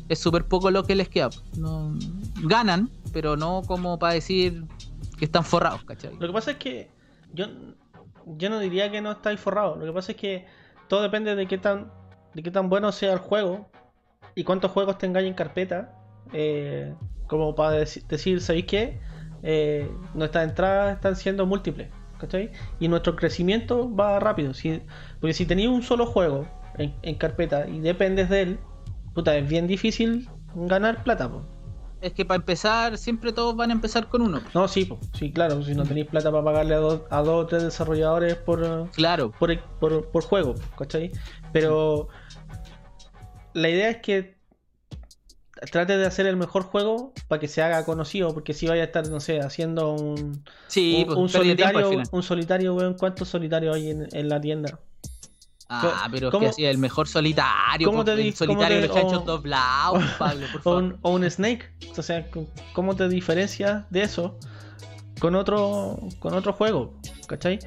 es 0.08 0.20
súper 0.20 0.46
poco 0.46 0.72
lo 0.72 0.84
que 0.84 0.96
les 0.96 1.10
queda. 1.10 1.30
No, 1.58 1.94
ganan, 2.42 2.90
pero 3.14 3.38
no 3.38 3.62
como 3.68 4.00
para 4.00 4.14
decir 4.14 4.64
que 5.18 5.26
están 5.26 5.44
forrados, 5.44 5.84
¿cachai? 5.84 6.14
Lo 6.20 6.28
que 6.28 6.34
pasa 6.34 6.52
es 6.52 6.58
que 6.58 6.90
yo, 7.34 7.46
yo 8.38 8.50
no 8.50 8.60
diría 8.60 8.92
que 8.92 9.02
no 9.02 9.12
estáis 9.12 9.40
forrados. 9.40 9.78
Lo 9.78 9.86
que 9.86 9.94
pasa 9.94 10.12
es 10.12 10.18
que 10.18 10.46
todo 10.88 11.02
depende 11.02 11.36
de 11.36 11.48
qué 11.48 11.58
tan 11.58 11.92
de 12.34 12.44
qué 12.44 12.52
tan 12.52 12.70
bueno 12.70 12.92
sea 12.92 13.14
el 13.14 13.20
juego 13.20 13.70
y 14.36 14.44
cuántos 14.44 14.72
juegos 14.72 14.98
tengáis 14.98 15.28
en 15.28 15.34
carpeta. 15.34 15.94
eh, 16.34 16.94
como 17.28 17.54
para 17.56 17.82
deci- 17.82 18.06
decir, 18.08 18.42
¿sabéis 18.42 18.66
qué? 18.66 19.00
Eh, 19.44 19.90
nuestras 20.14 20.48
entradas 20.50 20.96
están 20.96 21.16
siendo 21.16 21.46
múltiples. 21.46 21.90
¿cachai? 22.20 22.52
Y 22.80 22.88
nuestro 22.90 23.16
crecimiento 23.16 23.94
va 23.96 24.20
rápido. 24.20 24.52
Porque 25.22 25.34
si 25.34 25.46
tenéis 25.46 25.70
un 25.70 25.82
solo 25.82 26.06
juego 26.06 26.46
en, 26.78 26.94
en 27.02 27.16
carpeta 27.16 27.68
y 27.68 27.80
dependes 27.80 28.30
de 28.30 28.42
él, 28.42 28.60
puta, 29.14 29.36
es 29.38 29.48
bien 29.48 29.68
difícil 29.68 30.28
ganar 30.54 31.04
plata. 31.04 31.30
Es 32.02 32.14
que 32.14 32.24
para 32.24 32.38
empezar, 32.38 32.98
siempre 32.98 33.34
todos 33.34 33.56
van 33.56 33.72
a 33.72 33.74
empezar 33.74 34.08
con 34.08 34.22
uno. 34.22 34.42
No, 34.54 34.68
sí, 34.68 34.86
po. 34.86 35.00
sí, 35.14 35.32
claro. 35.32 35.62
Si 35.64 35.76
no 35.76 35.84
tenéis 35.84 36.08
plata 36.08 36.32
para 36.32 36.44
pagarle 36.44 36.76
a, 36.76 36.78
dos 36.78 37.02
a 37.10 37.22
dos 37.22 37.44
o 37.44 37.48
tres 37.48 37.64
desarrolladores 37.64 38.36
por, 38.36 38.64
eh, 38.64 38.90
Claro, 38.94 39.32
por, 39.32 39.60
por, 39.80 40.06
por 40.10 40.24
juego, 40.24 40.56
¿cachai? 40.78 41.12
Pero 41.52 42.08
la 43.54 43.70
idea 43.70 43.90
es 43.90 43.98
que 43.98 44.40
trate 45.72 45.98
de 45.98 46.06
hacer 46.06 46.26
el 46.26 46.38
mejor 46.38 46.64
juego 46.64 47.14
para 47.28 47.40
que 47.40 47.50
se 47.50 47.62
haga 47.62 47.84
conocido, 47.84 48.34
porque 48.34 48.54
si 48.54 48.68
vaya 48.68 48.84
a 48.84 48.86
estar, 48.86 49.08
no 49.10 49.20
sé, 49.20 49.42
haciendo 49.42 49.94
un, 49.94 50.44
Sí, 50.68 51.00
un, 51.02 51.06
pues, 51.06 51.18
un 51.18 51.30
solitario, 51.30 52.02
un 52.12 52.24
solitario, 52.24 52.76
weón, 52.76 52.94
¿cuántos 52.94 53.28
solitarios 53.28 53.76
hay 53.76 53.90
en, 53.90 54.08
en 54.12 54.30
la 54.30 54.40
tienda? 54.40 54.80
Ah, 55.72 56.08
pero 56.12 56.28
es 56.28 56.32
¿Cómo- 56.32 56.46
que 56.46 56.50
así 56.50 56.66
el 56.66 56.80
mejor 56.80 57.08
solitario. 57.08 57.86
cómo 57.88 58.04
te 58.04 58.14
el 58.14 58.34
solitario 58.34 58.88
cómo 58.88 58.94
te- 59.08 59.14
los 59.14 59.22
o- 59.22 59.26
doblados, 59.26 60.04
Pablo, 60.18 60.48
por 60.52 60.62
O 60.62 60.64
favor. 60.64 60.84
un, 60.84 60.98
o 61.04 61.12
un 61.12 61.30
Snake, 61.30 61.70
o 61.96 62.02
sea, 62.02 62.28
¿cómo 62.74 62.96
te 62.96 63.08
diferencias 63.08 63.84
de 63.92 64.02
eso 64.02 64.38
con 65.20 65.36
otro, 65.36 66.00
con 66.20 66.34
otro 66.34 66.54
juego? 66.54 66.96
¿Cachai? 67.28 67.60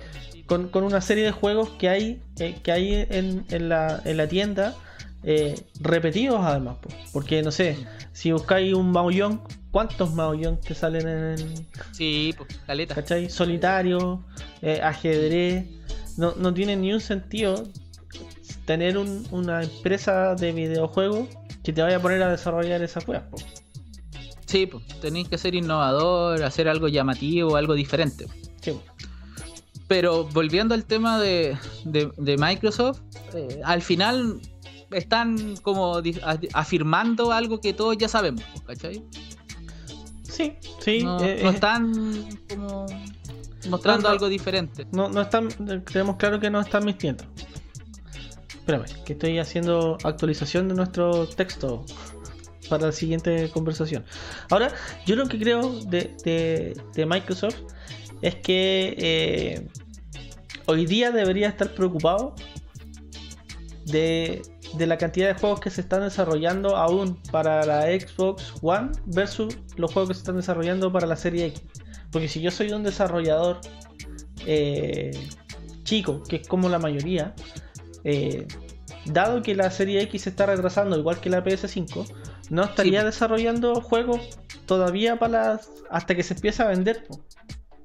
Con, 0.46 0.68
con 0.68 0.82
una 0.82 1.00
serie 1.00 1.22
de 1.24 1.30
juegos 1.30 1.70
que 1.78 1.88
hay, 1.88 2.20
eh, 2.40 2.58
que 2.62 2.72
hay 2.72 3.06
en, 3.08 3.44
en 3.50 3.68
la, 3.68 4.02
en 4.04 4.16
la 4.16 4.26
tienda, 4.26 4.74
eh, 5.22 5.54
repetidos 5.80 6.40
además, 6.42 6.78
po. 6.82 6.88
porque 7.12 7.42
no 7.42 7.52
sé, 7.52 7.86
si 8.12 8.32
buscáis 8.32 8.74
un 8.74 8.90
Maoyong, 8.90 9.40
¿cuántos 9.70 10.12
Maoyong 10.12 10.58
te 10.60 10.74
salen 10.74 11.06
en 11.06 11.18
el, 11.38 11.66
Sí, 11.92 12.34
pues, 12.36 12.48
caleta. 12.66 12.96
¿cachai? 12.96 13.30
Solitario, 13.30 14.24
eh, 14.60 14.80
ajedrez, 14.82 15.66
no, 16.18 16.34
no 16.36 16.52
tiene 16.52 16.74
ni 16.76 16.92
un 16.92 17.00
sentido 17.00 17.68
tener 18.64 18.96
un- 18.98 19.26
una 19.30 19.62
empresa 19.62 20.34
de 20.34 20.52
videojuegos 20.52 21.28
que 21.62 21.72
te 21.72 21.82
vaya 21.82 21.96
a 21.96 22.00
poner 22.00 22.22
a 22.22 22.30
desarrollar 22.30 22.82
esas 22.82 23.04
po. 23.04 23.36
Sí, 24.46 24.66
pues, 24.66 24.84
tenéis 25.00 25.28
que 25.28 25.38
ser 25.38 25.54
innovador, 25.54 26.42
hacer 26.42 26.68
algo 26.68 26.88
llamativo, 26.88 27.56
algo 27.56 27.74
diferente. 27.74 28.26
Sí. 28.60 28.78
Pero 29.88 30.24
volviendo 30.24 30.74
al 30.74 30.84
tema 30.84 31.18
de, 31.20 31.56
de- 31.84 32.10
de 32.16 32.36
Microsoft, 32.36 33.00
eh, 33.34 33.60
al 33.64 33.82
final 33.82 34.40
están 34.90 35.56
como 35.62 36.00
afirmando 36.52 37.32
algo 37.32 37.60
que 37.60 37.72
todos 37.72 37.96
ya 37.96 38.08
sabemos, 38.08 38.44
¿cachai? 38.66 39.02
sí, 40.22 40.54
sí, 40.80 41.02
no, 41.02 41.18
eh, 41.22 41.40
no 41.42 41.50
eh, 41.50 41.54
están 41.54 42.38
como 42.48 42.86
mostrando 43.68 44.08
no. 44.08 44.12
algo 44.14 44.28
diferente. 44.28 44.86
no, 44.92 45.08
no 45.08 45.22
están, 45.22 45.48
tenemos 45.84 46.16
claro 46.16 46.40
que 46.40 46.50
no 46.50 46.60
están 46.60 46.84
mintiendo. 46.84 47.24
Espérame, 48.62 48.84
que 49.04 49.14
estoy 49.14 49.40
haciendo 49.40 49.98
actualización 50.04 50.68
de 50.68 50.74
nuestro 50.76 51.26
texto 51.26 51.84
para 52.70 52.86
la 52.86 52.92
siguiente 52.92 53.50
conversación. 53.50 54.04
Ahora, 54.50 54.72
yo 55.04 55.16
lo 55.16 55.26
que 55.26 55.36
creo 55.36 55.80
de, 55.86 56.14
de- 56.94 57.06
Microsoft 57.06 57.56
es 58.20 58.36
que 58.36 58.94
eh, 58.98 59.66
hoy 60.66 60.86
día 60.86 61.10
debería 61.10 61.48
estar 61.48 61.74
preocupado 61.74 62.36
de, 63.86 64.42
de 64.74 64.86
la 64.86 64.96
cantidad 64.96 65.26
de 65.26 65.34
juegos 65.34 65.58
que 65.58 65.70
se 65.70 65.80
están 65.80 66.02
desarrollando 66.02 66.76
aún 66.76 67.20
para 67.32 67.66
la 67.66 67.82
Xbox 67.86 68.54
One 68.62 68.92
versus 69.06 69.58
los 69.76 69.92
juegos 69.92 70.10
que 70.10 70.14
se 70.14 70.20
están 70.20 70.36
desarrollando 70.36 70.92
para 70.92 71.08
la 71.08 71.16
serie 71.16 71.46
X. 71.46 71.62
Porque 72.12 72.28
si 72.28 72.40
yo 72.40 72.52
soy 72.52 72.70
un 72.70 72.84
desarrollador 72.84 73.60
eh, 74.46 75.10
chico, 75.82 76.22
que 76.22 76.36
es 76.36 76.46
como 76.46 76.68
la 76.68 76.78
mayoría, 76.78 77.34
eh, 78.04 78.46
dado 79.06 79.42
que 79.42 79.54
la 79.54 79.70
serie 79.70 80.00
X 80.02 80.22
se 80.22 80.30
está 80.30 80.46
retrasando 80.46 80.98
igual 80.98 81.20
que 81.20 81.30
la 81.30 81.42
PS5, 81.44 82.06
no 82.50 82.62
estaría 82.64 83.04
desarrollando 83.04 83.80
juegos 83.80 84.20
todavía 84.66 85.18
para 85.18 85.54
las, 85.54 85.70
hasta 85.90 86.14
que 86.14 86.22
se 86.22 86.34
empiece 86.34 86.62
a 86.62 86.68
vender. 86.68 87.06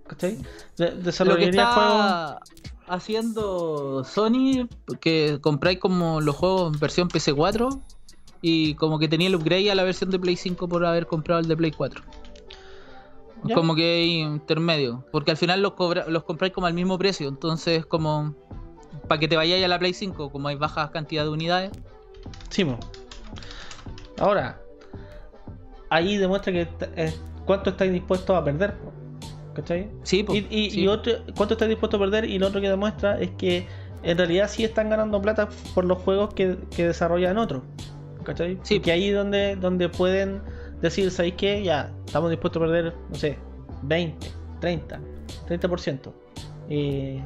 ¿Cachai? 0.08 0.38
De- 0.78 0.92
Lo 0.92 0.96
que 0.98 1.02
desarrollaría 1.04 1.66
juegos. 1.66 1.94
está 1.96 2.40
haciendo 2.88 4.04
Sony, 4.06 4.68
que 5.02 5.40
compráis 5.42 5.80
como 5.80 6.22
los 6.22 6.36
juegos 6.36 6.74
en 6.74 6.80
versión 6.80 7.10
PC4 7.10 7.82
y 8.42 8.76
como 8.76 9.00
que 9.00 9.08
tenía 9.08 9.28
el 9.28 9.36
upgrade 9.36 9.72
a 9.72 9.76
la 9.76 9.84
versión 9.84 10.10
de 10.12 10.20
Play 10.20 10.36
5 10.36 10.68
por 10.70 10.86
haber 10.86 11.08
comprado 11.08 11.42
el 11.42 11.48
de 11.48 11.58
Play 11.58 11.72
4. 11.72 12.04
Ya. 13.44 13.56
Como 13.56 13.76
que 13.76 13.84
hay 13.84 14.20
intermedio, 14.22 15.06
porque 15.12 15.32
al 15.32 15.38
final 15.38 15.62
los, 15.62 15.74
cobra- 15.74 16.08
los 16.08 16.24
compráis 16.24 16.54
como 16.54 16.68
al 16.68 16.74
mismo 16.74 16.98
precio, 16.98 17.28
entonces 17.28 17.86
como 17.86 18.34
para 19.08 19.20
que 19.20 19.28
te 19.28 19.36
vayáis 19.36 19.64
a 19.64 19.68
la 19.68 19.80
Play 19.80 19.94
5, 19.94 20.32
como 20.32 20.48
hay 20.48 20.56
baja 20.56 20.90
cantidad 20.92 21.24
de 21.24 21.30
unidades. 21.30 21.72
Sí, 22.50 22.66
po. 22.66 22.78
Ahora, 24.20 24.60
ahí 25.90 26.18
demuestra 26.18 26.52
que 26.54 26.68
eh, 26.96 27.14
cuánto 27.46 27.70
estáis 27.72 27.92
dispuestos 27.92 28.36
a 28.36 28.44
perder. 28.44 28.74
¿Cachai? 29.54 29.90
Sí, 30.04 30.24
po, 30.24 30.34
Y, 30.36 30.46
y- 30.50 30.70
sí. 30.72 30.82
y 30.82 30.88
otro, 30.88 31.14
cuánto 31.36 31.56
estáis 31.56 31.70
dispuestos 31.70 32.00
a 32.00 32.04
perder 32.04 32.26
y 32.26 32.38
lo 32.38 32.48
otro 32.48 32.62
que 32.62 32.70
demuestra 32.70 33.20
es 33.20 33.32
que 33.32 33.66
en 34.04 34.18
realidad 34.18 34.48
sí 34.50 34.64
están 34.64 34.90
ganando 34.90 35.20
plata 35.22 35.50
por 35.74 35.84
los 35.86 35.98
juegos 36.00 36.34
que, 36.34 36.58
que 36.76 36.86
desarrollan 36.88 37.38
otros. 37.38 37.64
¿Cachai? 38.24 38.60
Sí. 38.64 38.80
Que 38.80 38.92
ahí 38.92 39.10
donde, 39.10 39.56
donde 39.56 39.90
pueden 39.90 40.42
decir, 40.82 41.10
¿sabéis 41.12 41.36
qué? 41.38 41.64
Ya, 41.64 41.92
estamos 42.06 42.30
dispuestos 42.30 42.62
a 42.62 42.66
perder, 42.66 42.94
no 43.10 43.16
sé, 43.16 43.38
20, 43.84 44.28
30, 44.60 45.00
30%. 45.48 46.12
Eh, 46.70 47.24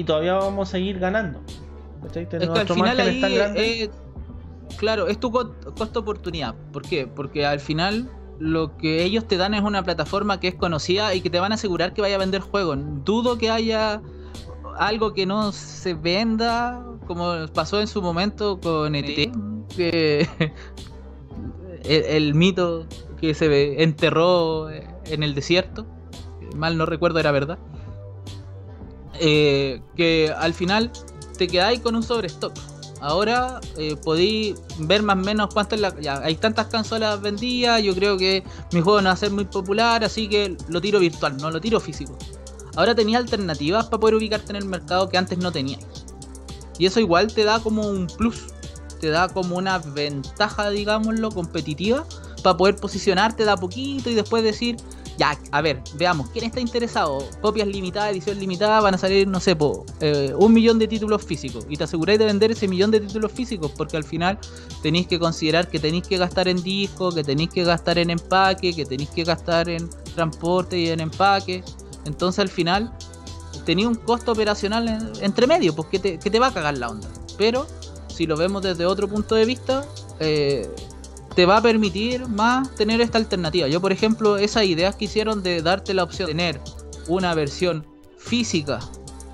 y 0.00 0.04
todavía 0.04 0.34
vamos 0.34 0.68
a 0.68 0.72
seguir 0.72 0.98
ganando. 0.98 1.40
¿Cachai? 2.02 2.22
Es 2.24 2.48
que 2.54 2.60
al 2.60 2.66
final 2.84 2.96
ahí, 3.00 3.20
eh, 3.82 3.90
claro, 4.76 5.08
es 5.08 5.18
tu 5.18 5.30
co- 5.30 5.54
costo 5.76 6.00
oportunidad. 6.00 6.54
¿Por 6.72 6.82
qué? 6.82 7.06
Porque 7.06 7.44
al 7.44 7.60
final 7.60 8.10
lo 8.38 8.76
que 8.76 9.02
ellos 9.02 9.26
te 9.26 9.36
dan 9.36 9.54
es 9.54 9.62
una 9.62 9.82
plataforma 9.82 10.38
que 10.38 10.48
es 10.48 10.54
conocida 10.54 11.14
y 11.14 11.20
que 11.20 11.30
te 11.30 11.40
van 11.40 11.50
a 11.52 11.56
asegurar 11.56 11.92
que 11.92 12.00
vaya 12.00 12.14
a 12.14 12.18
vender 12.18 12.40
juegos. 12.40 12.78
Dudo 13.04 13.36
que 13.38 13.50
haya 13.50 14.00
algo 14.78 15.12
que 15.12 15.26
no 15.26 15.50
se 15.50 15.94
venda, 15.94 16.84
como 17.08 17.32
pasó 17.52 17.80
en 17.80 17.88
su 17.88 18.00
momento 18.00 18.60
con 18.60 18.94
ET, 18.94 19.32
que 19.74 20.28
el, 21.84 22.02
el 22.04 22.34
mito 22.34 22.86
que 23.20 23.34
se 23.34 23.82
enterró 23.82 24.70
en 24.70 25.22
el 25.24 25.34
desierto, 25.34 25.84
mal 26.54 26.78
no 26.78 26.86
recuerdo, 26.86 27.18
era 27.18 27.32
verdad. 27.32 27.58
Eh, 29.20 29.80
que 29.96 30.32
al 30.36 30.54
final 30.54 30.90
te 31.36 31.46
quedáis 31.46 31.80
con 31.80 31.96
un 31.96 32.02
sobrestock. 32.02 32.52
Ahora 33.00 33.60
eh, 33.76 33.96
podéis 33.96 34.56
ver 34.78 35.02
más 35.02 35.16
o 35.16 35.20
menos 35.20 35.54
cuánto 35.54 35.76
es 35.76 35.80
la. 35.80 35.94
Hay 36.22 36.36
tantas 36.36 36.66
consolas 36.66 37.20
vendidas. 37.20 37.82
Yo 37.82 37.94
creo 37.94 38.16
que 38.16 38.42
mi 38.72 38.80
juego 38.80 39.00
no 39.00 39.08
va 39.08 39.12
a 39.12 39.16
ser 39.16 39.30
muy 39.30 39.44
popular, 39.44 40.04
así 40.04 40.28
que 40.28 40.56
lo 40.68 40.80
tiro 40.80 40.98
virtual, 40.98 41.36
no 41.36 41.50
lo 41.50 41.60
tiro 41.60 41.78
físico. 41.80 42.16
Ahora 42.76 42.94
tenía 42.94 43.18
alternativas 43.18 43.86
para 43.86 44.00
poder 44.00 44.16
ubicarte 44.16 44.50
en 44.50 44.56
el 44.56 44.64
mercado 44.64 45.08
que 45.08 45.18
antes 45.18 45.38
no 45.38 45.52
tenía. 45.52 45.78
Y 46.78 46.86
eso 46.86 47.00
igual 47.00 47.32
te 47.32 47.44
da 47.44 47.60
como 47.60 47.86
un 47.88 48.06
plus, 48.06 48.46
te 49.00 49.08
da 49.08 49.28
como 49.28 49.56
una 49.56 49.78
ventaja, 49.78 50.70
digámoslo, 50.70 51.30
competitiva 51.30 52.04
para 52.42 52.56
poder 52.56 52.76
posicionarte 52.76 53.44
de 53.44 53.50
a 53.50 53.56
poquito 53.56 54.10
y 54.10 54.14
después 54.14 54.42
decir, 54.42 54.76
ya, 55.18 55.36
a 55.50 55.60
ver, 55.60 55.82
veamos, 55.96 56.30
¿quién 56.30 56.44
está 56.44 56.60
interesado? 56.60 57.18
Copias 57.42 57.66
limitadas, 57.66 58.12
edición 58.12 58.38
limitada, 58.38 58.80
van 58.80 58.94
a 58.94 58.98
salir, 58.98 59.26
no 59.26 59.40
sé, 59.40 59.56
po, 59.56 59.84
eh, 60.00 60.32
un 60.38 60.52
millón 60.52 60.78
de 60.78 60.86
títulos 60.86 61.24
físicos. 61.24 61.66
Y 61.68 61.76
te 61.76 61.84
aseguráis 61.84 62.20
de 62.20 62.24
vender 62.26 62.52
ese 62.52 62.68
millón 62.68 62.92
de 62.92 63.00
títulos 63.00 63.32
físicos, 63.32 63.72
porque 63.76 63.96
al 63.96 64.04
final 64.04 64.38
tenéis 64.80 65.08
que 65.08 65.18
considerar 65.18 65.68
que 65.68 65.80
tenéis 65.80 66.06
que 66.06 66.16
gastar 66.18 66.46
en 66.46 66.62
disco, 66.62 67.10
que 67.12 67.24
tenéis 67.24 67.50
que 67.50 67.64
gastar 67.64 67.98
en 67.98 68.10
empaque, 68.10 68.72
que 68.74 68.86
tenéis 68.86 69.10
que 69.10 69.24
gastar 69.24 69.68
en 69.68 69.90
transporte 70.14 70.78
y 70.78 70.88
en 70.88 71.00
empaque. 71.00 71.64
Entonces 72.04 72.38
al 72.38 72.48
final 72.48 72.92
tenía 73.66 73.88
un 73.88 73.96
costo 73.96 74.32
operacional 74.32 74.86
en- 74.88 75.12
entre 75.24 75.46
medio, 75.48 75.74
pues 75.74 75.88
que 75.88 75.98
te, 75.98 76.18
que 76.20 76.30
te 76.30 76.38
va 76.38 76.46
a 76.46 76.54
cagar 76.54 76.78
la 76.78 76.88
onda. 76.90 77.08
Pero 77.36 77.66
si 78.06 78.24
lo 78.26 78.36
vemos 78.36 78.62
desde 78.62 78.86
otro 78.86 79.08
punto 79.08 79.34
de 79.34 79.44
vista, 79.44 79.84
eh, 80.20 80.68
te 81.38 81.46
va 81.46 81.58
a 81.58 81.62
permitir 81.62 82.26
más 82.26 82.74
tener 82.74 83.00
esta 83.00 83.16
alternativa. 83.16 83.68
Yo, 83.68 83.80
por 83.80 83.92
ejemplo, 83.92 84.38
esas 84.38 84.64
ideas 84.64 84.96
que 84.96 85.04
hicieron 85.04 85.40
de 85.44 85.62
darte 85.62 85.94
la 85.94 86.02
opción 86.02 86.26
de 86.26 86.34
tener 86.34 86.60
una 87.06 87.32
versión 87.32 87.86
física 88.16 88.80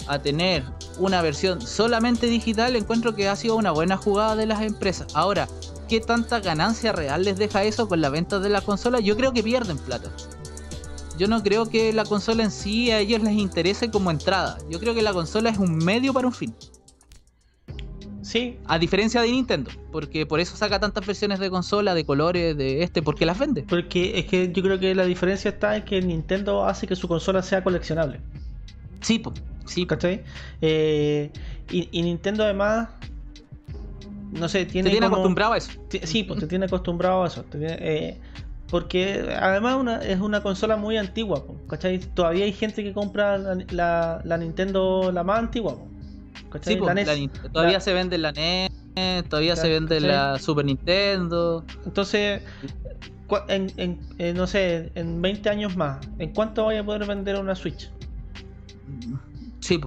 a 0.07 0.19
tener 0.19 0.65
una 0.99 1.23
versión 1.23 1.63
solamente 1.63 2.27
digital, 2.27 2.77
encuentro 2.77 3.15
que 3.15 3.27
ha 3.27 3.37
sido 3.37 3.57
una 3.57 3.71
buena 3.71 3.97
jugada 3.97 4.37
de 4.37 4.45
las 4.45 4.61
empresas. 4.61 5.07
Ahora, 5.15 5.49
¿qué 5.89 5.99
tanta 5.99 6.41
ganancia 6.41 6.93
real 6.93 7.25
les 7.25 7.39
deja 7.39 7.65
eso 7.65 7.89
con 7.89 8.03
la 8.03 8.11
venta 8.11 8.39
de 8.39 8.51
la 8.51 8.61
consola? 8.61 9.01
Yo 9.01 9.17
creo 9.17 9.33
que 9.33 9.43
pierden 9.43 9.79
plata. 9.79 10.11
Yo 11.17 11.27
no 11.27 11.43
creo 11.43 11.71
que 11.71 11.91
la 11.95 12.05
consola 12.05 12.43
en 12.43 12.51
sí 12.51 12.91
a 12.91 12.99
ellos 12.99 13.23
les 13.23 13.33
interese 13.33 13.91
como 13.91 14.11
entrada. 14.11 14.59
Yo 14.69 14.79
creo 14.79 14.95
que 14.95 15.01
la 15.01 15.15
consola 15.15 15.49
es 15.49 15.57
un 15.57 15.79
medio 15.79 16.13
para 16.13 16.27
un 16.27 16.35
fin. 16.35 16.55
Sí, 18.25 18.57
A 18.67 18.79
diferencia 18.79 19.21
de 19.21 19.31
Nintendo, 19.31 19.71
porque 19.93 20.25
por 20.25 20.41
eso 20.41 20.57
saca 20.57 20.81
tantas 20.81 21.07
versiones 21.07 21.39
de 21.41 21.51
consola, 21.51 21.93
de 21.95 22.07
colores, 22.07 22.57
de 22.57 22.83
este, 22.83 23.03
porque 23.03 23.27
las 23.27 23.39
vende. 23.39 23.65
porque 23.69 24.19
es 24.19 24.25
que 24.25 24.51
yo 24.51 24.63
creo 24.63 24.79
que 24.81 24.95
la 24.95 25.05
diferencia 25.05 25.51
está 25.51 25.77
en 25.77 25.85
que 25.85 26.01
Nintendo 26.01 26.65
hace 26.65 26.87
que 26.87 26.97
su 26.97 27.07
consola 27.07 27.43
sea 27.43 27.63
coleccionable. 27.63 28.21
Sí, 29.03 29.19
po, 29.19 29.35
sí. 29.67 29.85
¿Cachai? 29.85 30.23
Eh, 30.63 31.31
y, 31.71 31.91
y 31.93 32.01
Nintendo 32.03 32.45
además, 32.45 32.89
no 34.33 34.49
sé, 34.49 34.65
Te 34.65 34.73
tiene, 34.73 34.91
tiene 34.91 35.05
como- 35.07 35.17
acostumbrado 35.17 35.53
a 35.53 35.59
eso. 35.59 35.73
Sí, 36.05 36.25
pues 36.25 36.41
te 36.41 36.47
tiene 36.47 36.65
acostumbrado 36.65 37.25
a 37.25 37.27
eso. 37.27 37.43
te 37.45 37.59
tiene- 37.59 37.77
eh, 37.81 38.21
porque 38.71 39.37
además 39.39 39.77
una, 39.77 39.99
es 40.03 40.19
una 40.21 40.43
consola 40.43 40.77
muy 40.77 40.97
antigua, 40.97 41.45
po, 41.47 41.57
¿cachai? 41.69 41.99
Todavía 41.99 42.45
hay 42.47 42.53
gente 42.55 42.83
que 42.83 42.95
compra 42.95 43.37
la, 43.37 43.55
la- 43.71 44.21
la 44.25 44.39
Nintendo 44.39 45.13
la 45.13 45.23
más 45.23 45.39
antigua, 45.41 45.75
po, 45.77 45.87
¿cachai? 46.55 46.75
Sí, 46.75 46.81
po, 46.81 46.87
la 46.87 46.95
NES. 46.95 47.07
la 47.07 47.15
Nin- 47.15 47.31
todavía 47.53 47.75
La- 47.75 47.81
se 47.81 47.93
vende 47.93 48.17
en 48.17 48.23
la 48.23 48.33
NES. 48.33 48.71
todavía 49.29 49.57
se 49.57 49.69
vende 49.69 50.01
la 50.01 50.39
Super 50.39 50.65
Nintendo. 50.65 51.65
Entonces, 51.85 52.43
en, 53.49 54.01
en, 54.19 54.37
no 54.37 54.47
sé, 54.47 54.93
en 54.95 55.21
20 55.21 55.51
años 55.51 55.77
más, 55.77 55.99
¿en 56.19 56.33
cuánto 56.33 56.65
vaya 56.67 56.81
a 56.81 56.85
poder 56.85 57.07
vender 57.07 57.37
una 57.37 57.55
Switch? 57.55 57.91
Sí, 59.61 59.81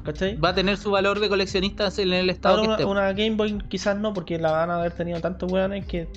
va 0.44 0.50
a 0.50 0.56
tener 0.56 0.78
su 0.78 0.92
valor 0.92 1.20
de 1.20 1.30
coleccionista 1.30 1.90
en 1.98 2.12
el 2.12 2.30
estado 2.32 2.64
una, 2.64 2.86
una, 2.88 3.14
Game 3.14 3.36
Boy 3.36 3.60
quizás 3.70 3.96
no, 3.96 4.12
porque 4.14 4.40
la 4.40 4.52
van 4.52 4.72
a 4.72 4.76
haber 4.80 4.92
tenido 4.94 5.22
tantos 5.22 5.52
weones 5.52 5.86
que 5.86 6.08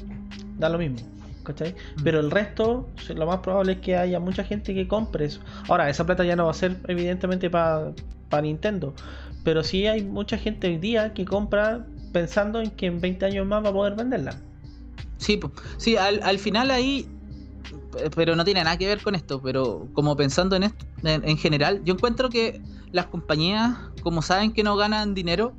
da 0.58 0.68
lo 0.68 0.78
mismo. 0.78 0.98
¿cachai? 1.44 1.72
Mm. 1.72 2.02
Pero 2.04 2.20
el 2.20 2.30
resto, 2.30 2.88
lo 3.14 3.26
más 3.26 3.38
probable 3.40 3.72
es 3.72 3.78
que 3.80 3.96
haya 3.96 4.18
mucha 4.20 4.44
gente 4.44 4.74
que 4.74 4.88
compre 4.88 5.26
eso. 5.26 5.40
Ahora, 5.68 5.88
esa 5.90 6.06
plata 6.06 6.24
ya 6.24 6.36
no 6.36 6.44
va 6.46 6.50
a 6.52 6.54
ser 6.54 6.76
evidentemente 6.88 7.50
para 7.50 7.92
Nintendo, 8.42 8.94
pero 9.44 9.62
sí 9.62 9.86
hay 9.86 10.02
mucha 10.02 10.36
gente 10.38 10.68
hoy 10.68 10.78
día 10.78 11.12
que 11.14 11.24
compra 11.24 11.86
pensando 12.12 12.60
en 12.60 12.70
que 12.70 12.86
en 12.86 13.00
20 13.00 13.26
años 13.26 13.46
más 13.46 13.64
va 13.64 13.68
a 13.68 13.72
poder 13.72 13.94
venderla. 13.94 14.36
Sí, 15.18 15.38
sí 15.76 15.96
al, 15.96 16.22
al 16.22 16.38
final 16.38 16.70
ahí 16.70 17.06
pero 18.14 18.36
no 18.36 18.44
tiene 18.44 18.62
nada 18.64 18.76
que 18.76 18.86
ver 18.86 19.02
con 19.02 19.14
esto, 19.14 19.40
pero 19.42 19.88
como 19.92 20.16
pensando 20.16 20.56
en 20.56 20.64
esto, 20.64 20.86
en, 21.02 21.36
general, 21.36 21.82
yo 21.84 21.94
encuentro 21.94 22.28
que 22.28 22.60
las 22.92 23.06
compañías, 23.06 23.76
como 24.02 24.22
saben 24.22 24.52
que 24.52 24.62
no 24.62 24.76
ganan 24.76 25.14
dinero 25.14 25.52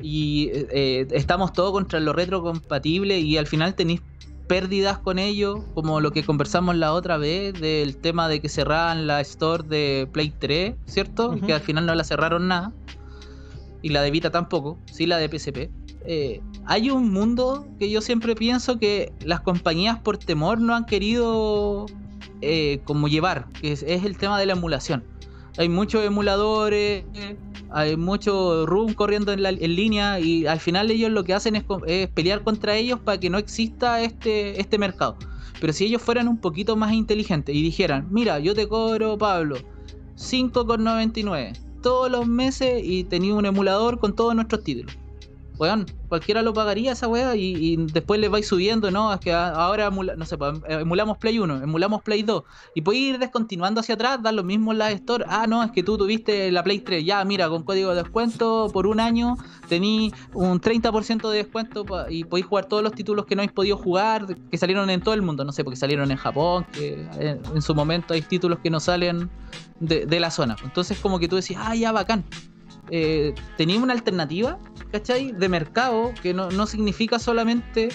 y 0.00 0.50
eh, 0.52 1.06
estamos 1.10 1.52
todos 1.52 1.72
contra 1.72 2.00
lo 2.00 2.12
retrocompatible 2.12 3.18
y 3.18 3.36
al 3.36 3.46
final 3.46 3.74
tenéis 3.74 4.00
pérdidas 4.46 4.98
con 4.98 5.18
ello, 5.18 5.64
como 5.74 6.00
lo 6.00 6.10
que 6.10 6.24
conversamos 6.24 6.74
la 6.76 6.92
otra 6.92 7.16
vez 7.16 7.54
del 7.60 7.96
tema 7.96 8.28
de 8.28 8.40
que 8.40 8.48
cerraban 8.48 9.06
la 9.06 9.20
store 9.20 9.62
de 9.62 10.08
Play 10.12 10.34
3, 10.38 10.74
¿cierto? 10.86 11.36
Que 11.46 11.54
al 11.54 11.60
final 11.60 11.86
no 11.86 11.94
la 11.94 12.02
cerraron 12.02 12.48
nada. 12.48 12.72
Y 13.82 13.90
la 13.90 14.02
de 14.02 14.10
Vita 14.10 14.30
tampoco, 14.30 14.78
sí 14.86 15.06
la 15.06 15.18
de 15.18 15.28
PSP. 15.28 15.70
Eh, 16.06 16.40
hay 16.66 16.90
un 16.90 17.12
mundo 17.12 17.66
que 17.78 17.90
yo 17.90 18.00
siempre 18.00 18.34
pienso 18.34 18.78
que 18.78 19.12
las 19.24 19.40
compañías 19.40 19.98
por 19.98 20.18
temor 20.18 20.60
no 20.60 20.74
han 20.74 20.86
querido 20.86 21.86
eh, 22.40 22.80
como 22.84 23.08
llevar, 23.08 23.48
que 23.60 23.72
es, 23.72 23.82
el 23.82 24.16
tema 24.16 24.38
de 24.38 24.46
la 24.46 24.52
emulación. 24.52 25.04
Hay 25.58 25.68
muchos 25.68 26.04
emuladores, 26.04 27.04
hay 27.70 27.96
mucho 27.96 28.66
room 28.66 28.94
corriendo 28.94 29.32
en, 29.32 29.42
la, 29.42 29.50
en, 29.50 29.74
línea 29.74 30.20
y 30.20 30.46
al 30.46 30.60
final 30.60 30.90
ellos 30.90 31.10
lo 31.10 31.24
que 31.24 31.34
hacen 31.34 31.56
es, 31.56 31.64
pelear 32.14 32.42
contra 32.44 32.76
ellos 32.76 33.00
para 33.00 33.18
que 33.18 33.28
no 33.28 33.38
exista 33.38 34.00
este, 34.00 34.60
este 34.60 34.78
mercado. 34.78 35.18
Pero 35.60 35.72
si 35.72 35.84
ellos 35.84 36.00
fueran 36.00 36.28
un 36.28 36.38
poquito 36.38 36.76
más 36.76 36.92
inteligentes 36.92 37.54
y 37.54 37.62
dijeran, 37.62 38.06
mira, 38.10 38.38
yo 38.38 38.54
te 38.54 38.66
cobro, 38.66 39.18
Pablo, 39.18 39.56
5,99 40.16 41.69
todos 41.80 42.10
los 42.10 42.26
meses 42.26 42.82
y 42.84 43.04
tenía 43.04 43.34
un 43.34 43.46
emulador 43.46 43.98
con 43.98 44.14
todos 44.14 44.34
nuestros 44.34 44.62
títulos 44.62 44.99
weón, 45.60 45.84
cualquiera 46.08 46.40
lo 46.40 46.54
pagaría 46.54 46.92
esa 46.92 47.06
weá 47.06 47.36
y, 47.36 47.76
después 47.92 48.18
le 48.18 48.30
vais 48.30 48.48
subiendo, 48.48 48.90
¿no? 48.90 49.12
Es 49.12 49.20
que 49.20 49.30
ahora, 49.30 49.90
no 49.90 50.24
sé, 50.24 50.38
pues, 50.38 50.58
emulamos 50.66 51.18
Play 51.18 51.38
1, 51.38 51.62
emulamos 51.62 52.02
Play 52.02 52.22
2 52.22 52.42
y 52.74 52.80
podéis 52.80 53.14
ir 53.14 53.18
descontinuando 53.18 53.80
hacia 53.80 53.94
atrás, 53.94 54.22
dar 54.22 54.32
lo 54.32 54.42
mismo 54.42 54.72
en 54.72 54.78
la 54.78 54.90
Store. 54.92 55.26
Ah, 55.28 55.46
no, 55.46 55.62
es 55.62 55.70
que 55.70 55.82
tú 55.82 55.98
tuviste 55.98 56.50
la 56.50 56.64
Play 56.64 56.80
3, 56.80 57.04
ya, 57.04 57.22
mira, 57.26 57.50
con 57.50 57.62
código 57.62 57.90
de 57.90 58.02
descuento 58.02 58.70
por 58.72 58.86
un 58.86 59.00
año 59.00 59.36
tení 59.68 60.12
un 60.32 60.60
30% 60.60 61.28
de 61.28 61.36
descuento 61.36 61.84
y 62.08 62.24
podéis 62.24 62.46
jugar 62.46 62.64
todos 62.64 62.82
los 62.82 62.92
títulos 62.92 63.26
que 63.26 63.36
no 63.36 63.42
habéis 63.42 63.52
podido 63.52 63.76
jugar, 63.76 64.26
que 64.50 64.56
salieron 64.56 64.88
en 64.88 65.02
todo 65.02 65.12
el 65.12 65.20
mundo, 65.20 65.44
no 65.44 65.52
sé, 65.52 65.62
porque 65.62 65.76
salieron 65.76 66.10
en 66.10 66.16
Japón, 66.16 66.66
que 66.72 67.06
en, 67.18 67.60
su 67.60 67.74
momento 67.74 68.14
hay 68.14 68.22
títulos 68.22 68.60
que 68.60 68.70
no 68.70 68.80
salen 68.80 69.28
de, 69.78 70.06
de 70.06 70.20
la 70.20 70.30
zona. 70.30 70.56
Entonces, 70.64 70.98
como 70.98 71.18
que 71.18 71.28
tú 71.28 71.36
decís, 71.36 71.58
ah, 71.60 71.76
ya, 71.76 71.92
bacán 71.92 72.24
eh, 72.90 73.34
una 73.80 73.92
alternativa, 73.92 74.58
¿cachai? 74.92 75.32
De 75.32 75.48
mercado, 75.48 76.12
que 76.22 76.34
no, 76.34 76.66
significa 76.66 77.18
solamente 77.18 77.88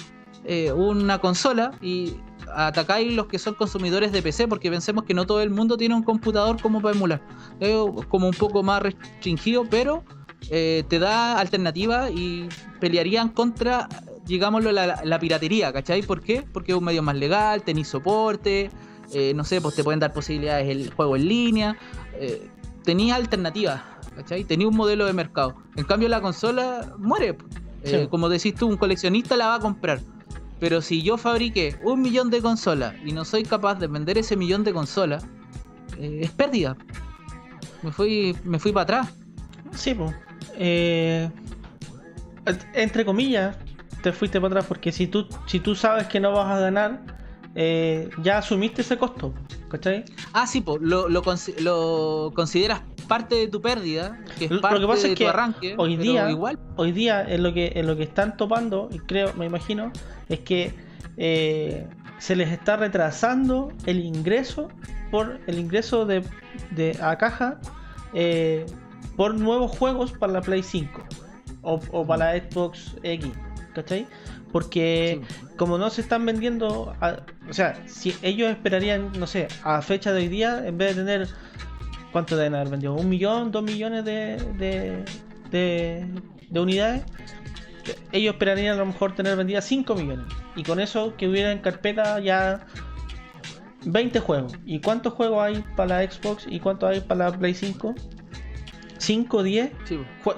eh, 0.46 0.72
una 0.72 1.20
consola 1.20 1.72
y 1.82 2.16
atacáis 2.54 3.14
los 3.14 3.28
que 3.28 3.40
son 3.40 3.56
consumidores 3.56 4.12
de 4.12 4.22
PC, 4.22 4.48
porque 4.48 4.70
pensemos 4.70 5.04
que 5.04 5.14
no 5.14 5.26
todo 5.26 5.42
el 5.42 5.50
mundo 5.50 5.78
tiene 5.78 5.96
un 5.96 6.04
computador 6.04 6.62
como 6.62 6.82
para 6.82 6.96
emular. 6.96 7.22
Es 7.60 7.76
como 8.10 8.28
un 8.28 8.34
poco 8.34 8.64
más 8.64 8.82
restringido, 8.82 9.66
pero 9.70 10.04
eh, 10.50 10.84
te 10.88 11.00
da 11.00 11.40
alternativa 11.40 12.10
y 12.12 12.48
pelearían 12.80 13.30
contra, 13.30 13.90
digámoslo, 14.26 14.72
la, 14.72 15.20
piratería, 15.20 15.74
¿cachai? 15.74 16.04
¿Por 16.04 16.22
qué? 16.22 16.44
Porque 16.44 16.72
es 16.72 16.78
un 16.78 16.84
medio 16.84 17.02
más 17.02 17.16
legal, 17.16 17.64
tenéis 17.64 17.88
soporte, 17.88 18.70
eh, 19.14 19.34
no 19.36 19.44
sé, 19.44 19.62
pues 19.62 19.76
te 19.76 19.84
pueden 19.84 20.00
dar 20.00 20.14
posibilidades 20.14 20.70
el 20.70 20.94
juego 20.94 21.16
en 21.16 21.28
línea, 21.28 21.78
eh, 22.14 22.48
tenías 22.84 23.18
alternativas 23.18 23.82
¿cachai? 24.16 24.44
Tenía 24.44 24.68
un 24.68 24.76
modelo 24.76 25.06
de 25.06 25.14
mercado. 25.14 25.56
En 25.76 25.84
cambio, 25.86 26.10
la 26.10 26.22
consola 26.22 26.94
muere. 26.98 27.38
Eh, 27.84 28.08
como 28.10 28.30
decís 28.30 28.56
tú, 28.56 28.68
un 28.68 28.78
coleccionista 28.78 29.36
la 29.36 29.48
va 29.48 29.56
a 29.56 29.60
comprar. 29.60 30.00
Pero 30.60 30.82
si 30.82 31.04
yo 31.04 31.18
fabriqué 31.18 31.76
un 31.84 32.02
millón 32.02 32.30
de 32.30 32.42
consolas 32.42 32.96
y 33.06 33.12
no 33.12 33.26
soy 33.26 33.44
capaz 33.44 33.76
de 33.76 33.88
vender 33.88 34.18
ese 34.18 34.36
millón 34.36 34.64
de 34.64 34.74
consolas, 34.74 35.26
eh, 36.00 36.20
es 36.24 36.32
pérdida. 36.32 36.76
Me 37.84 37.92
fui, 37.92 38.36
me 38.44 38.58
fui 38.58 38.72
para 38.72 38.84
atrás. 38.84 39.14
Sí, 39.74 39.94
pues. 39.94 40.16
entre 42.74 43.06
comillas, 43.06 43.58
te 44.02 44.12
fuiste 44.12 44.40
para 44.40 44.54
atrás 44.54 44.66
porque 44.68 44.92
si 44.92 45.08
tú, 45.08 45.28
si 45.46 45.60
tú 45.60 45.76
sabes 45.76 46.08
que 46.08 46.20
no 46.20 46.32
vas 46.32 46.48
a 46.48 46.60
ganar, 46.60 47.02
ya 47.56 48.40
asumiste 48.40 48.82
ese 48.82 48.98
costo, 48.98 49.34
¿cachai? 49.70 50.04
Ah, 50.34 50.46
sí, 50.46 50.62
pues, 50.62 50.82
lo, 50.82 51.08
lo, 51.08 51.24
lo, 51.60 52.32
consideras 52.36 52.82
parte 53.08 53.36
de 53.36 53.48
tu 53.48 53.62
pérdida, 53.62 54.20
que 54.38 54.46
es 54.46 54.52
parte 54.60 54.80
lo 54.80 54.88
que 54.88 54.94
pasa 54.94 55.08
de 55.08 55.14
es 55.14 55.20
que 55.20 55.28
arranque, 55.28 55.76
hoy 55.78 55.96
día, 55.96 56.30
igual. 56.30 56.60
hoy 56.76 56.92
día 56.92 57.22
en 57.22 57.44
lo 57.44 57.54
que 57.54 57.72
en 57.76 57.88
lo 57.88 57.96
que 57.96 58.04
están 58.04 58.36
topando, 58.36 58.90
y 58.92 59.00
creo, 59.00 59.34
me 59.36 59.46
imagino, 59.46 59.92
es 60.28 60.40
que 60.42 60.74
eh, 61.18 61.88
se 62.20 62.36
les 62.36 62.52
está 62.52 62.76
retrasando 62.76 63.72
el 63.86 64.04
ingreso 64.04 64.68
por 65.12 65.40
el 65.48 65.60
ingreso 65.60 66.06
de, 66.06 66.24
de 66.72 66.98
a 67.02 67.18
caja 67.18 67.60
eh, 68.14 68.66
por 69.16 69.36
nuevos 69.36 69.78
juegos 69.78 70.12
para 70.12 70.34
la 70.34 70.42
Play 70.42 70.64
5 70.64 71.04
o, 71.62 72.06
para 72.06 72.34
la 72.34 72.40
Xbox 72.40 72.96
X, 73.04 73.32
¿cachai? 73.74 74.08
Porque 74.52 75.22
como 75.58 75.78
no 75.78 75.90
se 75.90 76.02
están 76.02 76.26
vendiendo, 76.26 76.96
o 77.50 77.54
sea, 77.54 77.82
si 77.88 78.16
ellos 78.22 78.50
esperarían, 78.50 79.12
no 79.20 79.28
sé, 79.28 79.48
a 79.64 79.82
fecha 79.82 80.14
de 80.14 80.22
hoy 80.22 80.28
día, 80.30 80.66
en 80.66 80.78
vez 80.78 80.96
de 80.96 81.04
tener 81.04 81.30
¿Cuánto 82.16 82.38
deben 82.38 82.56
haber 82.56 82.70
vendido? 82.70 82.94
¿Un 82.94 83.10
millón? 83.10 83.52
¿Dos 83.52 83.62
millones 83.62 84.06
de, 84.06 85.04
de, 85.52 86.08
unidades? 86.58 87.04
Ellos 88.14 88.36
esperarían 88.36 88.76
a 88.76 88.78
lo 88.78 88.86
mejor 88.86 89.14
tener 89.14 89.36
vendidas 89.36 89.66
5 89.66 89.96
millones. 89.96 90.26
Y 90.56 90.64
con 90.64 90.80
eso 90.80 91.18
que 91.18 91.28
hubiera 91.28 91.52
en 91.52 91.60
carpeta 91.60 92.18
ya 92.22 92.68
20 93.84 94.18
juegos. 94.22 94.54
¿Y 94.66 94.80
cuántos 94.80 95.12
juegos 95.12 95.44
hay 95.44 95.66
para 95.76 96.02
la 96.02 96.10
Xbox 96.10 96.46
y 96.48 96.62
cuántos 96.62 96.90
hay 96.90 97.02
para 97.02 97.32
la 97.32 97.38
Play 97.38 97.54
5? 97.54 97.94
¿5, 98.98 99.44
10? 99.44 99.72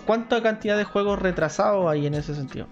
¿Cuánta 0.08 0.42
cantidad 0.42 0.78
de 0.78 0.84
juegos 0.84 1.20
retrasados 1.20 1.88
hay 1.88 2.08
en 2.08 2.16
ese 2.16 2.34
sentido? 2.34 2.66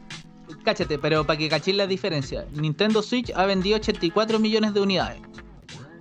Cáchate, 0.66 0.98
pero 0.98 1.24
para 1.26 1.38
que 1.38 1.48
cachéis 1.48 1.78
la 1.78 1.86
diferencia, 1.86 2.48
Nintendo 2.54 3.04
Switch 3.04 3.32
ha 3.36 3.46
vendido 3.46 3.78
84 3.78 4.40
millones 4.40 4.74
de 4.74 4.82
unidades. 4.82 5.22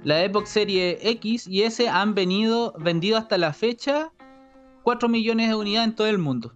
La 0.05 0.27
Xbox 0.27 0.49
Series 0.49 0.99
X 1.03 1.47
y 1.47 1.63
S 1.63 1.87
han 1.87 2.15
venido 2.15 2.75
vendido 2.79 3.19
hasta 3.19 3.37
la 3.37 3.53
fecha 3.53 4.11
4 4.83 5.09
millones 5.11 5.49
de 5.49 5.55
unidades 5.55 5.89
en 5.89 5.95
todo 5.95 6.07
el 6.07 6.17
mundo. 6.17 6.55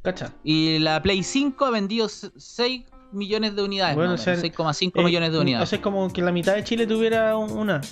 ¿Cacha? 0.00 0.32
Y 0.42 0.78
la 0.78 1.02
Play 1.02 1.22
5 1.22 1.66
ha 1.66 1.70
vendido 1.70 2.08
6 2.08 2.84
millones 3.12 3.54
de 3.56 3.62
unidades. 3.62 3.96
Bueno, 3.96 4.14
6,5 4.14 4.92
eh, 4.94 5.04
millones 5.04 5.32
de 5.32 5.38
unidades. 5.38 5.72
es 5.72 5.80
como 5.80 6.10
que 6.10 6.22
la 6.22 6.32
mitad 6.32 6.54
de 6.54 6.64
Chile 6.64 6.86
tuviera 6.86 7.36
una. 7.36 7.82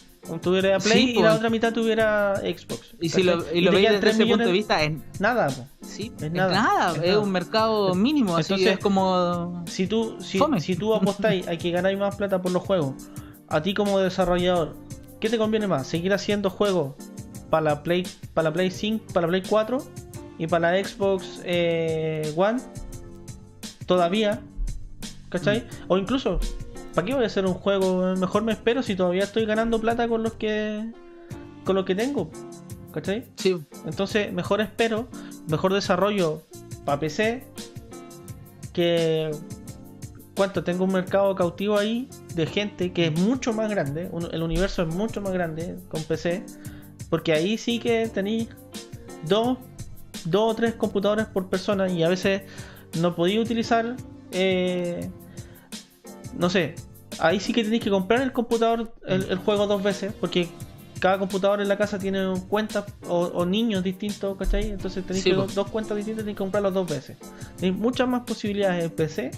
Tuviera 0.40 0.78
Play 0.78 1.10
y 1.10 1.14
la 1.14 1.22
pues. 1.22 1.34
otra 1.36 1.50
mitad 1.50 1.72
tuviera 1.72 2.36
Xbox. 2.36 2.94
Y 3.00 3.08
si 3.08 3.24
lo, 3.24 3.44
y 3.52 3.60
lo 3.60 3.72
veis 3.72 3.90
desde 3.90 4.10
ese 4.10 4.26
punto 4.26 4.44
de 4.44 4.52
vista, 4.52 4.82
es 4.82 4.92
nada. 5.18 5.48
Sí, 5.80 6.12
es 6.20 6.30
nada. 6.30 6.94
Es, 7.02 7.16
un 7.16 7.32
mercado 7.32 7.94
mínimo. 7.94 8.30
Entonces, 8.38 8.52
así 8.54 8.68
es 8.68 8.78
como. 8.78 9.64
Si 9.66 9.88
tú, 9.88 10.16
si, 10.20 10.40
si 10.60 10.76
tú 10.76 10.94
apostáis, 10.94 11.48
hay 11.48 11.58
que 11.58 11.70
ganar 11.72 11.96
más 11.96 12.14
plata 12.16 12.40
por 12.40 12.52
los 12.52 12.62
juegos 12.62 12.94
a 13.52 13.62
ti 13.62 13.74
como 13.74 13.98
desarrollador, 13.98 14.74
¿qué 15.20 15.28
te 15.28 15.36
conviene 15.36 15.66
más? 15.66 15.86
¿Seguir 15.86 16.14
haciendo 16.14 16.48
juegos 16.48 16.94
para 17.50 17.62
la 17.62 17.82
Play, 17.82 18.06
para 18.32 18.48
la 18.48 18.52
Play 18.54 18.70
5, 18.70 19.12
para 19.12 19.26
la 19.26 19.30
Play 19.30 19.42
4 19.46 19.78
y 20.38 20.46
para 20.46 20.72
la 20.72 20.84
Xbox 20.84 21.42
eh, 21.44 22.32
One? 22.34 22.60
Todavía, 23.84 24.40
¿cachai? 25.28 25.60
Mm. 25.60 25.84
O 25.88 25.98
incluso, 25.98 26.40
¿para 26.94 27.06
qué 27.06 27.14
voy 27.14 27.24
a 27.24 27.26
hacer 27.26 27.46
un 27.46 27.54
juego? 27.54 28.14
Mejor 28.16 28.42
me 28.42 28.52
espero 28.52 28.82
si 28.82 28.94
todavía 28.94 29.24
estoy 29.24 29.46
ganando 29.46 29.80
plata 29.80 30.08
con 30.08 30.22
los 30.22 30.34
que 30.34 30.92
con 31.64 31.76
lo 31.76 31.84
que 31.84 31.94
tengo, 31.94 32.30
¿cachai? 32.92 33.26
Sí. 33.36 33.56
Entonces, 33.86 34.32
mejor 34.32 34.60
espero, 34.60 35.08
mejor 35.48 35.72
desarrollo 35.72 36.42
para 36.84 36.98
PC 36.98 37.44
que 38.72 39.30
cuánto 40.34 40.64
tengo 40.64 40.84
un 40.84 40.92
mercado 40.92 41.34
cautivo 41.34 41.78
ahí 41.78 42.08
de 42.34 42.46
gente 42.46 42.92
que 42.92 43.06
es 43.06 43.20
mucho 43.20 43.52
más 43.52 43.70
grande, 43.70 44.10
el 44.32 44.42
universo 44.42 44.82
es 44.82 44.94
mucho 44.94 45.20
más 45.20 45.32
grande 45.32 45.78
con 45.88 46.02
PC, 46.02 46.44
porque 47.10 47.32
ahí 47.32 47.58
sí 47.58 47.78
que 47.78 48.08
tenéis 48.08 48.48
dos, 49.28 49.58
dos 50.24 50.52
o 50.52 50.54
tres 50.54 50.74
computadores 50.74 51.26
por 51.26 51.48
persona 51.48 51.88
y 51.88 52.02
a 52.02 52.08
veces 52.08 52.42
no 53.00 53.14
podía 53.14 53.40
utilizar 53.40 53.96
eh, 54.32 55.10
no 56.38 56.50
sé, 56.50 56.74
ahí 57.18 57.40
sí 57.40 57.52
que 57.52 57.64
tenéis 57.64 57.82
que 57.82 57.90
comprar 57.90 58.22
el 58.22 58.32
computador, 58.32 58.94
el, 59.06 59.36
juego 59.38 59.66
dos 59.66 59.82
veces, 59.82 60.12
porque 60.18 60.48
cada 61.00 61.18
computador 61.18 61.60
en 61.60 61.68
la 61.68 61.76
casa 61.76 61.98
tiene 61.98 62.32
cuentas 62.48 62.84
o, 63.08 63.44
niños 63.44 63.82
distintos, 63.82 64.36
¿cachai? 64.38 64.70
Entonces 64.70 65.04
tenéis 65.04 65.24
que 65.24 65.32
dos 65.32 65.68
cuentas 65.70 65.96
distintas, 65.96 66.22
tenéis 66.22 66.36
que 66.36 66.44
comprarlas 66.44 66.74
dos 66.74 66.88
veces. 66.88 67.16
Tenéis 67.56 67.76
muchas 67.78 68.08
más 68.08 68.22
posibilidades 68.22 68.84
en 68.84 68.90
PC 68.90 69.30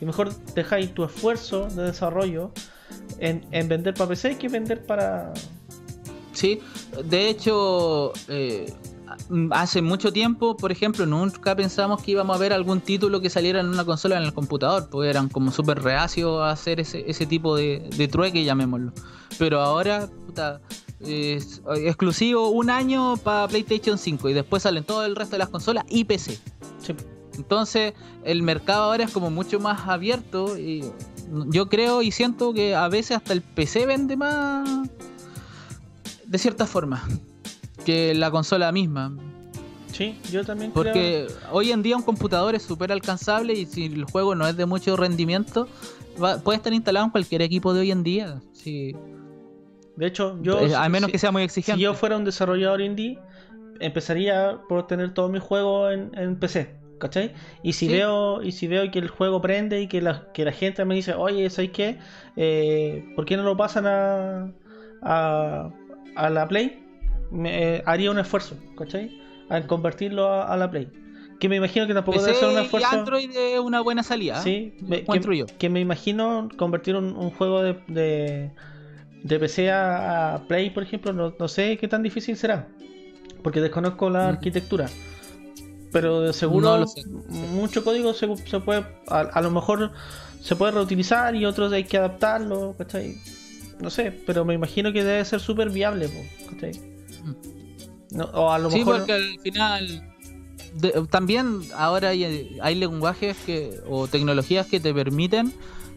y 0.00 0.04
mejor 0.04 0.34
dejáis 0.54 0.94
tu 0.94 1.04
esfuerzo 1.04 1.68
de 1.68 1.84
desarrollo 1.84 2.52
en, 3.18 3.46
en 3.50 3.68
vender 3.68 3.94
para 3.94 4.08
PC 4.08 4.38
que 4.38 4.48
vender 4.48 4.84
para... 4.84 5.32
Sí, 6.32 6.60
de 7.04 7.28
hecho, 7.28 8.12
eh, 8.28 8.72
hace 9.50 9.82
mucho 9.82 10.12
tiempo, 10.12 10.56
por 10.56 10.72
ejemplo, 10.72 11.06
nunca 11.06 11.54
pensamos 11.56 12.02
que 12.02 12.12
íbamos 12.12 12.36
a 12.36 12.38
ver 12.38 12.52
algún 12.52 12.80
título 12.80 13.20
que 13.20 13.30
saliera 13.30 13.60
en 13.60 13.68
una 13.68 13.84
consola 13.84 14.16
en 14.16 14.24
el 14.24 14.32
computador, 14.32 14.88
porque 14.90 15.10
eran 15.10 15.28
como 15.28 15.50
súper 15.50 15.82
reacios 15.82 16.40
a 16.40 16.50
hacer 16.50 16.80
ese, 16.80 17.04
ese 17.08 17.26
tipo 17.26 17.56
de, 17.56 17.88
de, 17.96 18.08
trueque, 18.08 18.44
llamémoslo. 18.44 18.92
Pero 19.38 19.60
ahora, 19.60 20.08
puta, 20.26 20.60
es 21.00 21.62
exclusivo 21.78 22.50
un 22.50 22.70
año 22.70 23.16
para 23.16 23.48
PlayStation 23.48 23.98
5 23.98 24.28
y 24.28 24.32
después 24.32 24.62
salen 24.62 24.84
todo 24.84 25.04
el 25.04 25.16
resto 25.16 25.32
de 25.32 25.38
las 25.38 25.48
consolas 25.48 25.84
y 25.88 26.04
PC. 26.04 26.38
Entonces, 27.36 27.94
el 28.24 28.42
mercado 28.42 28.84
ahora 28.84 29.04
es 29.04 29.10
como 29.10 29.30
mucho 29.30 29.58
más 29.58 29.88
abierto 29.88 30.58
y 30.58 30.84
yo 31.46 31.68
creo 31.68 32.02
y 32.02 32.10
siento 32.10 32.52
que 32.52 32.74
a 32.74 32.88
veces 32.88 33.16
hasta 33.16 33.32
el 33.32 33.40
PC 33.40 33.86
vende 33.86 34.16
más 34.16 34.88
de 36.26 36.38
cierta 36.38 36.66
forma 36.66 37.02
que 37.82 38.14
la 38.14 38.30
consola 38.30 38.72
misma. 38.72 39.16
Sí, 39.92 40.18
yo 40.30 40.44
también 40.44 40.72
Porque 40.72 41.26
hoy 41.50 41.70
en 41.70 41.82
día 41.82 41.96
un 41.96 42.02
computador 42.02 42.54
es 42.54 42.62
súper 42.62 42.92
alcanzable 42.92 43.52
y 43.52 43.66
si 43.66 43.86
el 43.86 44.04
juego 44.04 44.34
no 44.34 44.46
es 44.46 44.56
de 44.56 44.64
mucho 44.64 44.96
rendimiento, 44.96 45.68
puede 46.42 46.56
estar 46.56 46.72
instalado 46.72 47.06
en 47.06 47.12
cualquier 47.12 47.42
equipo 47.42 47.74
de 47.74 47.80
hoy 47.80 47.90
en 47.90 48.02
día. 48.02 48.40
Sí. 48.52 48.96
De 49.96 50.06
hecho, 50.06 50.38
yo. 50.42 50.60
Eh, 50.60 50.74
a 50.74 50.88
menos 50.88 51.10
que 51.10 51.18
sea 51.18 51.30
muy 51.30 51.42
exigente. 51.42 51.78
Si 51.78 51.82
yo 51.82 51.94
fuera 51.94 52.16
un 52.16 52.24
desarrollador 52.24 52.80
indie, 52.80 53.18
empezaría 53.80 54.58
por 54.68 54.86
tener 54.86 55.12
todos 55.12 55.30
mis 55.30 55.42
juegos 55.42 55.92
en, 55.92 56.36
PC. 56.36 56.80
¿Cachai? 56.98 57.34
Y 57.64 57.72
si 57.72 57.88
veo 57.88 58.42
y 58.44 58.52
si 58.52 58.68
veo 58.68 58.88
que 58.92 59.00
el 59.00 59.08
juego 59.08 59.42
prende 59.42 59.82
y 59.82 59.88
que 59.88 60.00
la, 60.00 60.30
que 60.32 60.44
la 60.44 60.52
gente 60.52 60.84
me 60.84 60.94
dice, 60.94 61.14
oye, 61.14 61.50
¿sabes 61.50 61.72
qué? 61.72 61.98
Eh, 62.36 63.12
¿Por 63.16 63.24
qué 63.24 63.36
no 63.36 63.42
lo 63.42 63.56
pasan 63.56 63.86
a, 63.88 64.52
a, 65.02 65.70
a 66.14 66.30
la 66.30 66.46
Play? 66.46 66.81
Me, 67.32 67.76
eh, 67.76 67.82
haría 67.86 68.10
un 68.10 68.18
esfuerzo, 68.18 68.56
¿cachai? 68.76 69.18
Al 69.48 69.66
convertirlo 69.66 70.42
a, 70.42 70.56
la 70.56 70.70
Play. 70.70 70.88
Que 71.40 71.48
me 71.48 71.56
imagino 71.56 71.86
que 71.86 71.94
tampoco 71.94 72.20
debe 72.22 72.34
ser 72.34 72.48
un 72.48 72.58
esfuerzo. 72.58 72.88
Y 72.92 72.96
Android 72.96 73.30
es 73.36 73.58
una 73.58 73.80
buena 73.80 74.02
salida. 74.02 74.40
Sí, 74.40 74.74
que, 74.88 75.46
que, 75.58 75.68
me 75.68 75.80
imagino 75.80 76.48
convertir 76.56 76.94
un, 76.94 77.30
juego 77.30 77.62
de, 77.62 78.50
de, 79.24 79.38
PC 79.38 79.70
a, 79.72 80.44
Play, 80.46 80.70
por 80.70 80.84
ejemplo, 80.84 81.12
no, 81.12 81.48
sé 81.48 81.76
qué 81.78 81.88
tan 81.88 82.02
difícil 82.02 82.36
será. 82.36 82.68
Porque 83.42 83.60
desconozco 83.60 84.08
la 84.08 84.28
arquitectura. 84.28 84.88
Pero 85.90 86.20
de 86.20 86.32
seguro 86.32 86.84
mucho 87.28 87.84
código 87.84 88.14
se, 88.14 88.28
puede. 88.60 88.86
A, 89.08 89.40
lo 89.42 89.50
mejor 89.50 89.90
se 90.40 90.54
puede 90.54 90.72
reutilizar 90.72 91.34
y 91.34 91.44
otros 91.44 91.72
hay 91.72 91.84
que 91.84 91.98
adaptarlo, 91.98 92.74
¿cachai? 92.78 93.16
No 93.80 93.90
sé, 93.90 94.12
pero 94.26 94.44
me 94.44 94.54
imagino 94.54 94.92
que 94.92 95.02
debe 95.02 95.24
ser 95.24 95.40
súper 95.40 95.70
viable, 95.70 96.08
¿cachai? 96.48 96.91
Sí, 98.70 98.82
porque 98.84 99.12
al 99.12 99.38
final 99.40 100.12
también 101.10 101.60
ahora 101.76 102.10
hay, 102.10 102.74
lenguajes 102.74 103.36
que 103.44 103.80
o 103.88 104.08
tecnologías 104.08 104.66
que 104.66 104.80
te 104.80 104.94
permiten 104.94 105.52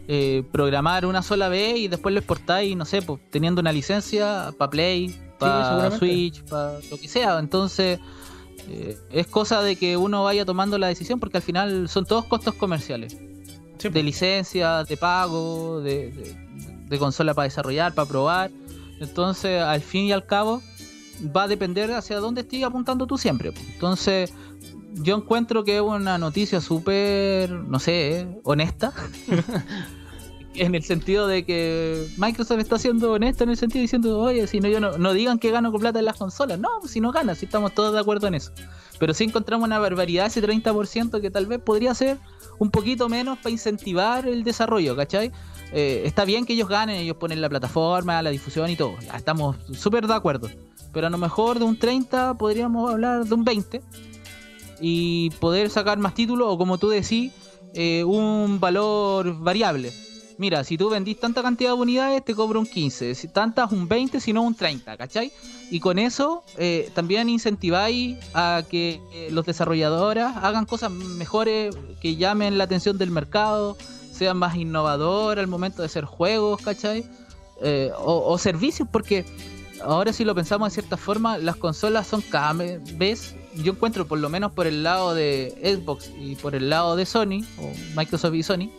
eh, 0.08 0.44
programar 0.52 1.06
una 1.06 1.22
sola 1.22 1.48
vez 1.48 1.78
y 1.78 1.88
después 1.88 2.12
lo 2.12 2.20
exportáis, 2.20 2.76
no 2.76 2.84
sé, 2.84 3.02
pues, 3.02 3.20
teniendo 3.30 3.60
una 3.60 3.72
licencia 3.72 4.52
para 4.56 4.70
Play, 4.70 5.18
para 5.38 5.90
Switch, 5.90 6.42
para 6.44 6.78
lo 6.90 6.98
que 6.98 7.08
sea. 7.08 7.38
Entonces, 7.38 7.98
eh, 8.68 8.98
es 9.10 9.26
cosa 9.26 9.62
de 9.62 9.76
que 9.76 9.96
uno 9.96 10.24
vaya 10.24 10.44
tomando 10.44 10.78
la 10.78 10.88
decisión 10.88 11.18
porque 11.18 11.38
al 11.38 11.42
final 11.42 11.88
son 11.88 12.04
todos 12.04 12.24
costos 12.26 12.54
comerciales. 12.54 13.16
De 13.82 14.02
licencia, 14.02 14.82
de 14.82 14.96
pago, 14.96 15.80
de, 15.80 16.34
de 16.88 16.98
consola 16.98 17.34
para 17.34 17.44
desarrollar, 17.44 17.94
para 17.94 18.08
probar. 18.08 18.50
Entonces, 19.00 19.60
al 19.62 19.80
fin 19.80 20.06
y 20.06 20.12
al 20.12 20.26
cabo, 20.26 20.60
va 21.34 21.44
a 21.44 21.48
depender 21.48 21.92
hacia 21.92 22.18
dónde 22.18 22.42
estés 22.42 22.64
apuntando 22.64 23.06
tú 23.06 23.18
siempre. 23.18 23.52
Entonces, 23.74 24.32
yo 24.94 25.16
encuentro 25.16 25.64
que 25.64 25.76
es 25.76 25.82
una 25.82 26.18
noticia 26.18 26.60
súper, 26.60 27.50
no 27.50 27.78
sé, 27.78 28.26
honesta. 28.44 28.92
en 30.58 30.74
el 30.74 30.82
sentido 30.82 31.26
de 31.26 31.44
que 31.44 32.08
Microsoft 32.16 32.60
está 32.60 32.78
siendo 32.78 33.12
honesta 33.12 33.44
en 33.44 33.50
el 33.50 33.56
sentido 33.56 33.82
diciendo, 33.82 34.18
oye, 34.18 34.46
si 34.46 34.60
no, 34.60 34.68
yo 34.68 34.80
no, 34.80 35.12
digan 35.12 35.38
que 35.38 35.50
gano 35.50 35.70
con 35.70 35.80
plata 35.80 35.98
en 35.98 36.04
las 36.04 36.16
consolas. 36.16 36.58
No, 36.58 36.68
si 36.86 37.00
no 37.00 37.12
gana, 37.12 37.34
si 37.34 37.46
estamos 37.46 37.74
todos 37.74 37.92
de 37.92 38.00
acuerdo 38.00 38.26
en 38.26 38.34
eso. 38.34 38.52
Pero 38.98 39.12
si 39.12 39.24
encontramos 39.24 39.66
una 39.66 39.78
barbaridad, 39.78 40.26
ese 40.26 40.42
30% 40.42 41.20
que 41.20 41.30
tal 41.30 41.46
vez 41.46 41.60
podría 41.60 41.94
ser 41.94 42.18
un 42.58 42.70
poquito 42.70 43.08
menos 43.08 43.38
para 43.38 43.50
incentivar 43.50 44.26
el 44.26 44.44
desarrollo, 44.44 44.96
¿cachai? 44.96 45.30
Eh, 45.72 46.02
está 46.04 46.24
bien 46.24 46.46
que 46.46 46.52
ellos 46.52 46.68
ganen, 46.68 46.96
ellos 46.96 47.16
ponen 47.16 47.40
la 47.40 47.48
plataforma, 47.48 48.22
la 48.22 48.30
difusión 48.30 48.70
y 48.70 48.76
todo. 48.76 48.96
Estamos 49.14 49.56
súper 49.72 50.06
de 50.06 50.14
acuerdo 50.14 50.48
pero 50.96 51.08
a 51.08 51.10
lo 51.10 51.18
mejor 51.18 51.58
de 51.58 51.66
un 51.66 51.78
30 51.78 52.38
podríamos 52.38 52.90
hablar 52.90 53.26
de 53.26 53.34
un 53.34 53.44
20 53.44 53.82
y 54.80 55.28
poder 55.40 55.68
sacar 55.68 55.98
más 55.98 56.14
títulos 56.14 56.48
o 56.50 56.56
como 56.56 56.78
tú 56.78 56.88
decís, 56.88 57.32
eh, 57.74 58.02
un 58.02 58.58
valor 58.60 59.38
variable. 59.38 59.92
Mira, 60.38 60.64
si 60.64 60.78
tú 60.78 60.88
vendís 60.88 61.20
tanta 61.20 61.42
cantidad 61.42 61.72
de 61.72 61.76
unidades, 61.76 62.24
te 62.24 62.34
cobro 62.34 62.60
un 62.60 62.66
15, 62.66 63.14
si 63.14 63.28
tantas 63.28 63.72
un 63.72 63.86
20, 63.86 64.20
si 64.20 64.32
no 64.32 64.40
un 64.40 64.54
30, 64.54 64.96
¿cachai? 64.96 65.32
Y 65.70 65.80
con 65.80 65.98
eso 65.98 66.44
eh, 66.56 66.90
también 66.94 67.28
incentiváis 67.28 68.16
a 68.32 68.62
que 68.66 68.98
los 69.30 69.44
desarrolladores 69.44 70.24
hagan 70.24 70.64
cosas 70.64 70.90
mejores, 70.90 71.76
que 72.00 72.16
llamen 72.16 72.56
la 72.56 72.64
atención 72.64 72.96
del 72.96 73.10
mercado, 73.10 73.76
sean 74.16 74.36
más 74.38 74.56
innovadores 74.56 75.42
al 75.42 75.48
momento 75.48 75.82
de 75.82 75.86
hacer 75.86 76.04
juegos, 76.04 76.62
¿cachai? 76.62 77.04
o 77.98 78.36
servicios, 78.36 78.86
porque 78.92 79.24
ahora 79.82 80.12
si 80.12 80.24
lo 80.24 80.34
pensamos 80.34 80.68
de 80.68 80.74
cierta 80.74 80.96
forma, 80.96 81.38
las 81.38 81.56
consolas 81.56 82.06
son 82.06 82.20
cada 82.22 82.52
vez, 82.52 83.34
yo 83.54 83.72
encuentro 83.72 84.06
por 84.06 84.18
lo 84.18 84.28
menos 84.28 84.52
por 84.52 84.66
el 84.66 84.82
lado 84.82 85.14
de 85.14 85.54
Xbox 85.62 86.10
y 86.18 86.36
por 86.36 86.54
el 86.54 86.70
lado 86.70 86.96
de 86.96 87.06
Sony, 87.06 87.44
o 87.58 87.72
Microsoft 87.96 88.34
y 88.34 88.42
Sony, 88.42 88.70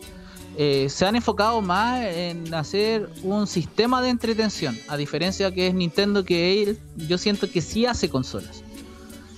eh, 0.56 0.88
se 0.88 1.06
han 1.06 1.14
enfocado 1.14 1.60
más 1.60 2.04
en 2.04 2.52
hacer 2.52 3.08
un 3.22 3.46
sistema 3.46 4.02
de 4.02 4.10
entretención, 4.10 4.76
a 4.88 4.96
diferencia 4.96 5.52
que 5.52 5.68
es 5.68 5.74
Nintendo 5.74 6.24
que 6.24 6.62
él, 6.62 6.78
yo 6.96 7.16
siento 7.18 7.50
que 7.50 7.60
sí 7.60 7.86
hace 7.86 8.08
consolas. 8.08 8.62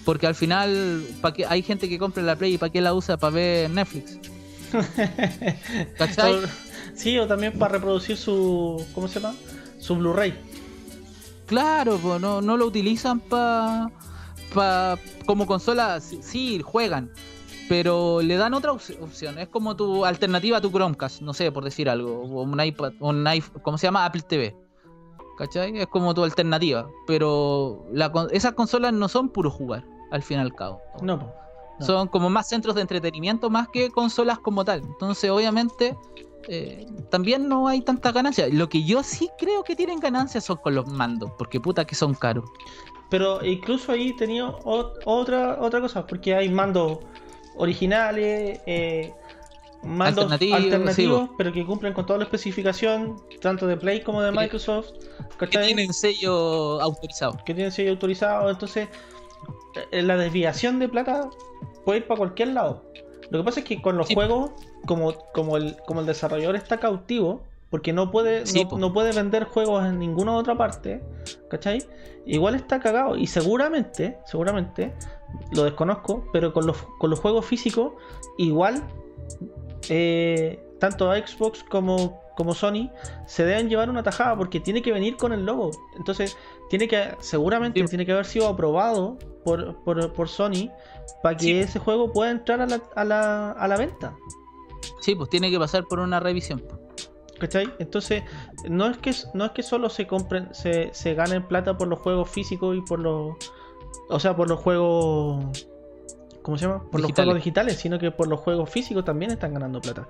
Porque 0.06 0.26
al 0.26 0.34
final 0.34 1.04
¿pa 1.20 1.34
que, 1.34 1.44
hay 1.44 1.62
gente 1.62 1.88
que 1.88 1.98
compra 1.98 2.22
la 2.22 2.36
Play 2.36 2.54
y 2.54 2.58
para 2.58 2.72
qué 2.72 2.80
la 2.80 2.94
usa 2.94 3.18
para 3.18 3.34
ver 3.34 3.70
Netflix. 3.70 4.18
¿Cachai? 5.98 6.36
Sí, 6.94 7.18
o 7.18 7.26
también 7.26 7.58
para 7.58 7.72
reproducir 7.72 8.16
su. 8.16 8.84
¿Cómo 8.94 9.08
se 9.08 9.20
llama? 9.20 9.34
Su 9.78 9.96
Blu-ray. 9.96 10.34
Claro, 11.46 11.98
pues 11.98 12.20
no, 12.20 12.40
no 12.40 12.56
lo 12.56 12.66
utilizan 12.66 13.18
para 13.20 13.90
pa, 14.54 14.98
como 15.26 15.46
consola, 15.46 16.00
sí, 16.00 16.60
juegan, 16.62 17.10
pero 17.68 18.22
le 18.22 18.36
dan 18.36 18.54
otra 18.54 18.72
opción. 18.72 19.38
Es 19.38 19.48
como 19.48 19.74
tu 19.74 20.04
alternativa 20.04 20.58
a 20.58 20.60
tu 20.60 20.70
Chromecast, 20.70 21.22
no 21.22 21.34
sé, 21.34 21.50
por 21.50 21.64
decir 21.64 21.88
algo, 21.88 22.22
o 22.22 22.42
un 22.42 22.62
iPad, 22.62 22.92
un 23.00 23.26
iPhone, 23.26 23.62
¿cómo 23.62 23.78
se 23.78 23.86
llama? 23.86 24.04
Apple 24.04 24.22
TV. 24.22 24.56
¿Cachai? 25.38 25.78
Es 25.78 25.86
como 25.86 26.12
tu 26.12 26.22
alternativa. 26.22 26.88
Pero 27.06 27.86
la, 27.92 28.12
esas 28.30 28.52
consolas 28.52 28.92
no 28.92 29.08
son 29.08 29.30
puro 29.30 29.50
jugar, 29.50 29.84
al 30.10 30.22
fin 30.22 30.38
y 30.38 30.40
al 30.42 30.54
cabo. 30.54 30.80
No, 31.02 31.32
Son 31.80 32.08
como 32.08 32.30
más 32.30 32.48
centros 32.48 32.74
de 32.74 32.82
entretenimiento 32.82 33.50
más 33.50 33.68
que 33.68 33.90
consolas 33.90 34.38
como 34.38 34.64
tal. 34.64 34.82
Entonces, 34.82 35.30
obviamente, 35.30 35.96
eh, 36.48 36.86
también 37.10 37.48
no 37.48 37.68
hay 37.68 37.80
tanta 37.80 38.12
ganancia. 38.12 38.48
Lo 38.50 38.68
que 38.68 38.84
yo 38.84 39.02
sí 39.02 39.30
creo 39.38 39.62
que 39.62 39.76
tienen 39.76 40.00
ganancias 40.00 40.44
son 40.44 40.56
con 40.58 40.74
los 40.74 40.86
mandos, 40.86 41.30
porque 41.38 41.60
puta 41.60 41.84
que 41.84 41.94
son 41.94 42.14
caros. 42.14 42.44
Pero 43.08 43.44
incluso 43.44 43.92
ahí 43.92 44.14
tenía 44.14 44.48
otra, 44.64 45.58
otra 45.60 45.80
cosa, 45.80 46.06
porque 46.06 46.34
hay 46.34 46.48
mandos 46.48 46.98
originales, 47.56 48.60
eh, 48.66 49.12
mandos 49.82 50.30
alternativos, 50.30 51.30
pero 51.36 51.52
que 51.52 51.66
cumplen 51.66 51.92
con 51.92 52.06
toda 52.06 52.18
la 52.18 52.24
especificación, 52.24 53.16
tanto 53.40 53.66
de 53.66 53.76
Play 53.76 54.02
como 54.02 54.22
de 54.22 54.30
Microsoft. 54.30 54.90
Que 55.38 55.46
tienen 55.46 55.92
sello 55.92 56.80
autorizado. 56.80 57.38
Que 57.44 57.54
tienen 57.54 57.72
sello 57.72 57.90
autorizado, 57.90 58.50
entonces 58.50 58.88
eh, 59.90 60.02
la 60.02 60.16
desviación 60.16 60.78
de 60.78 60.88
plata 60.88 61.30
puede 61.84 62.00
ir 62.00 62.06
para 62.06 62.18
cualquier 62.18 62.48
lado. 62.48 62.84
Lo 63.30 63.38
que 63.38 63.44
pasa 63.44 63.60
es 63.60 63.66
que 63.66 63.80
con 63.80 63.96
los 63.96 64.12
juegos, 64.12 64.50
como, 64.86 65.14
como, 65.32 65.56
el, 65.56 65.76
como 65.86 66.00
el 66.00 66.06
desarrollador 66.06 66.56
está 66.56 66.78
cautivo, 66.78 67.42
porque 67.70 67.92
no 67.92 68.10
puede, 68.10 68.42
no, 68.76 68.92
puede 68.92 69.12
vender 69.12 69.44
juegos 69.44 69.86
en 69.86 70.00
ninguna 70.00 70.34
otra 70.36 70.56
parte, 70.56 71.00
¿cachai? 71.48 71.84
Igual 72.26 72.56
está 72.56 72.80
cagado. 72.80 73.16
Y 73.16 73.28
seguramente, 73.28 74.18
seguramente, 74.26 74.92
lo 75.52 75.62
desconozco, 75.62 76.26
pero 76.32 76.52
con 76.52 76.66
los, 76.66 76.76
con 76.98 77.10
los 77.10 77.20
juegos 77.20 77.46
físicos, 77.46 77.92
igual 78.38 78.82
eh, 79.88 80.60
tanto 80.80 81.12
Xbox 81.14 81.62
como, 81.62 82.20
como 82.36 82.54
Sony 82.54 82.90
se 83.26 83.44
deben 83.44 83.68
llevar 83.68 83.88
una 83.88 84.02
tajada 84.02 84.36
porque 84.36 84.58
tiene 84.58 84.82
que 84.82 84.92
venir 84.92 85.16
con 85.16 85.32
el 85.32 85.46
logo. 85.46 85.70
Entonces, 85.96 86.36
tiene 86.70 86.86
que, 86.86 87.16
seguramente 87.18 87.82
tiene 87.84 88.06
que 88.06 88.12
haber 88.12 88.24
sido 88.24 88.46
aprobado 88.46 89.18
por, 89.44 89.82
por, 89.82 90.28
Sony 90.28 90.70
para 91.20 91.36
que 91.36 91.62
ese 91.62 91.80
juego 91.80 92.12
pueda 92.12 92.30
entrar 92.30 92.60
a 92.60 92.66
la, 92.66 92.80
a, 92.94 93.04
la, 93.04 93.50
a 93.50 93.66
la 93.66 93.76
venta. 93.76 94.16
Sí, 95.00 95.16
pues 95.16 95.28
tiene 95.28 95.50
que 95.50 95.58
pasar 95.58 95.84
por 95.84 95.98
una 95.98 96.20
revisión. 96.20 96.62
¿Cachai? 97.40 97.74
Entonces, 97.80 98.22
no 98.68 98.86
es 98.86 98.98
que 98.98 99.12
no 99.34 99.46
es 99.46 99.50
que 99.50 99.64
solo 99.64 99.90
se 99.90 100.06
compren, 100.06 100.54
se, 100.54 100.94
se 100.94 101.14
ganen 101.14 101.42
plata 101.42 101.76
por 101.76 101.88
los 101.88 101.98
juegos 101.98 102.30
físicos 102.30 102.76
y 102.76 102.82
por 102.82 103.00
los. 103.00 103.34
O 104.08 104.20
sea, 104.20 104.36
por 104.36 104.48
los 104.48 104.60
juegos. 104.60 105.66
¿Cómo 106.42 106.56
se 106.56 106.66
llama? 106.66 106.84
Por 106.88 107.00
los 107.00 107.10
juegos 107.10 107.34
digitales, 107.34 107.78
sino 107.78 107.98
que 107.98 108.12
por 108.12 108.28
los 108.28 108.38
juegos 108.38 108.70
físicos 108.70 109.04
también 109.04 109.32
están 109.32 109.54
ganando 109.54 109.80
plata. 109.80 110.06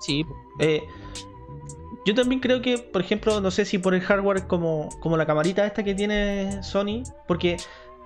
Sí. 0.00 0.26
Eh, 0.58 0.82
yo 2.08 2.14
también 2.14 2.40
creo 2.40 2.62
que, 2.62 2.78
por 2.78 3.02
ejemplo, 3.02 3.38
no 3.42 3.50
sé 3.50 3.66
si 3.66 3.76
por 3.76 3.94
el 3.94 4.00
hardware 4.00 4.46
como, 4.46 4.88
como 5.00 5.18
la 5.18 5.26
camarita 5.26 5.66
esta 5.66 5.82
que 5.82 5.94
tiene 5.94 6.62
Sony, 6.62 7.02
porque, 7.26 7.58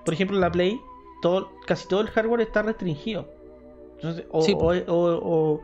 por 0.03 0.13
ejemplo, 0.13 0.37
la 0.37 0.51
Play, 0.51 0.77
todo, 1.21 1.51
casi 1.65 1.87
todo 1.87 2.01
el 2.01 2.09
hardware 2.09 2.41
está 2.41 2.63
restringido. 2.63 3.33
o, 4.29 4.43
o, 4.87 5.61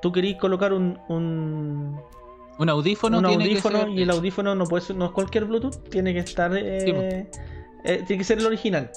tú 0.00 0.12
querís 0.12 0.36
colocar 0.36 0.72
un, 0.72 1.00
un 1.08 2.68
audífono, 2.68 3.18
un 3.18 3.26
audífono 3.26 3.88
y 3.88 4.02
el 4.02 4.10
audífono 4.10 4.54
no 4.54 4.66
puede 4.66 4.84
ser, 4.84 4.94
no 4.94 5.06
es 5.06 5.10
cualquier 5.10 5.46
Bluetooth, 5.46 5.82
tiene 5.88 6.12
que 6.12 6.20
estar, 6.20 6.56
eh, 6.56 7.28
eh, 7.84 8.04
tiene 8.06 8.18
que 8.18 8.24
ser 8.24 8.38
el 8.38 8.46
original. 8.46 8.88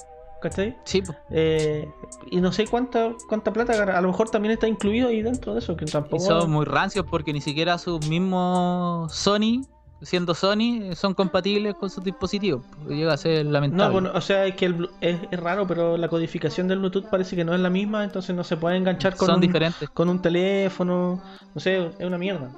¿Cachai? 0.44 0.76
Sí. 0.84 1.02
Eh, 1.30 1.90
y 2.30 2.38
no 2.38 2.52
sé 2.52 2.66
cuánta 2.66 3.14
cuánta 3.30 3.50
plata, 3.50 3.82
a 3.96 4.00
lo 4.02 4.08
mejor 4.08 4.28
también 4.28 4.52
está 4.52 4.68
incluido 4.68 5.08
ahí 5.08 5.22
dentro 5.22 5.54
de 5.54 5.60
eso, 5.60 5.74
que 5.74 5.86
tampoco. 5.86 6.22
son 6.22 6.50
muy 6.50 6.66
rancios 6.66 7.06
porque 7.10 7.32
ni 7.32 7.40
siquiera 7.40 7.78
sus 7.78 8.06
mismos 8.08 9.10
Sony, 9.10 9.62
siendo 10.02 10.34
Sony, 10.34 10.94
son 10.96 11.14
compatibles 11.14 11.76
con 11.76 11.88
sus 11.88 12.04
dispositivos. 12.04 12.62
Llega 12.86 13.14
a 13.14 13.16
ser 13.16 13.46
lamentable. 13.46 13.86
No, 13.86 13.92
bueno, 13.92 14.10
o 14.14 14.20
sea, 14.20 14.44
es 14.44 14.54
que 14.54 14.66
el, 14.66 14.90
es, 15.00 15.18
raro, 15.30 15.66
pero 15.66 15.96
la 15.96 16.08
codificación 16.08 16.68
del 16.68 16.80
Bluetooth 16.80 17.08
parece 17.08 17.36
que 17.36 17.44
no 17.46 17.54
es 17.54 17.60
la 17.60 17.70
misma, 17.70 18.04
entonces 18.04 18.36
no 18.36 18.44
se 18.44 18.58
puede 18.58 18.76
enganchar 18.76 19.16
con, 19.16 19.40
diferentes. 19.40 19.88
con 19.88 20.10
un 20.10 20.20
teléfono. 20.20 21.22
No 21.54 21.60
sé, 21.60 21.86
es 21.98 22.04
una 22.04 22.18
mierda 22.18 22.50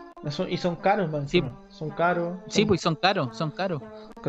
y 0.49 0.57
son 0.57 0.77
caros, 0.77 1.11
sí. 1.29 1.43
son 1.71 1.91
caros. 1.91 2.39
Sí, 2.49 2.65
pues 2.65 2.81
son 2.81 2.97
caros, 2.97 3.37
son 3.37 3.51
caros. 3.51 3.83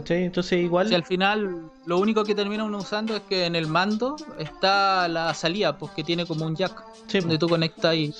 Entonces 0.09 0.59
igual... 0.59 0.87
Si 0.89 0.95
al 0.95 1.03
final 1.03 1.71
lo 1.85 1.97
único 1.97 2.23
que 2.23 2.35
termina 2.35 2.63
uno 2.63 2.77
usando 2.77 3.15
es 3.15 3.23
que 3.23 3.45
en 3.45 3.55
el 3.55 3.67
mando 3.67 4.15
está 4.37 5.07
la 5.07 5.33
salida, 5.33 5.77
pues 5.77 5.91
que 5.93 6.03
tiene 6.03 6.25
como 6.25 6.45
un 6.45 6.55
jack. 6.55 6.83
Sí, 7.07 7.19
donde 7.19 7.37
tú 7.39 7.49
conectas 7.49 7.85
ahí, 7.85 8.13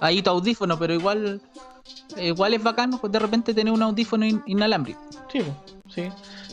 ahí 0.00 0.22
tu 0.22 0.30
audífono, 0.30 0.78
pero 0.78 0.94
igual 0.94 1.40
igual 2.16 2.54
es 2.54 2.62
bacano 2.62 2.98
pues 2.98 3.12
de 3.12 3.18
repente 3.18 3.54
tener 3.54 3.72
un 3.72 3.82
audífono 3.82 4.24
inalámbrico. 4.46 5.00
Sí, 5.30 5.42
sí. 5.88 6.08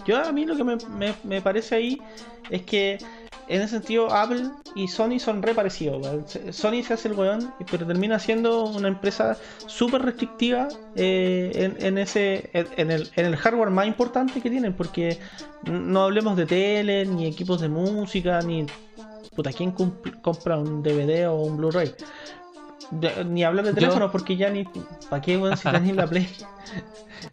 Yo 0.06 0.18
a 0.18 0.32
mí 0.32 0.45
lo 0.45 0.56
que 0.56 0.64
me, 0.64 0.78
me 1.24 1.41
parece 1.41 1.76
ahí 1.76 2.01
es 2.49 2.62
que 2.64 2.97
en 3.47 3.62
ese 3.62 3.76
sentido 3.76 4.12
Apple 4.12 4.49
y 4.74 4.88
Sony 4.88 5.20
son 5.20 5.41
re 5.41 5.53
parecidos. 5.53 6.06
Sony 6.51 6.84
se 6.84 6.93
hace 6.93 7.10
el 7.10 7.14
weón, 7.14 7.53
pero 7.70 7.86
termina 7.86 8.18
siendo 8.20 8.66
una 8.66 8.88
empresa 8.88 9.38
súper 9.68 10.01
restrictiva 10.01 10.68
eh, 10.95 11.74
en, 11.80 11.97
ese 11.97 12.49
en 12.53 12.91
el, 12.91 13.10
en 13.16 13.26
el 13.26 13.36
hardware 13.38 13.70
más 13.70 13.88
importante 13.88 14.41
que 14.41 14.49
tienen, 14.49 14.74
porque 14.74 15.20
no 15.64 16.03
hablemos 16.03 16.36
de 16.38 16.45
tele, 16.45 17.06
ni 17.06 17.28
equipos 17.28 17.62
de 17.62 17.70
música, 17.70 18.41
ni 18.41 18.66
puta, 19.36 19.51
¿quién 19.51 19.72
compra 19.72 20.58
un 20.58 20.82
DVD 20.82 21.28
o 21.28 21.36
un 21.36 21.58
Blu-ray? 21.58 21.93
Ni 22.92 23.44
hablar 23.44 23.66
de 23.66 23.74
teléfono 23.74 24.12
porque 24.12 24.36
ya 24.36 24.50
ni. 24.50 24.66
¿Para 25.10 25.22
qué, 25.22 25.38
weón, 25.38 25.58
si 25.58 25.68
ni 25.82 25.94
la 25.94 26.08
Play? 26.10 26.28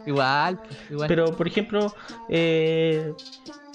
igual, 0.07 0.61
igual. 0.90 1.09
Pero, 1.09 1.36
por 1.36 1.46
ejemplo, 1.46 1.94
eh, 2.28 3.12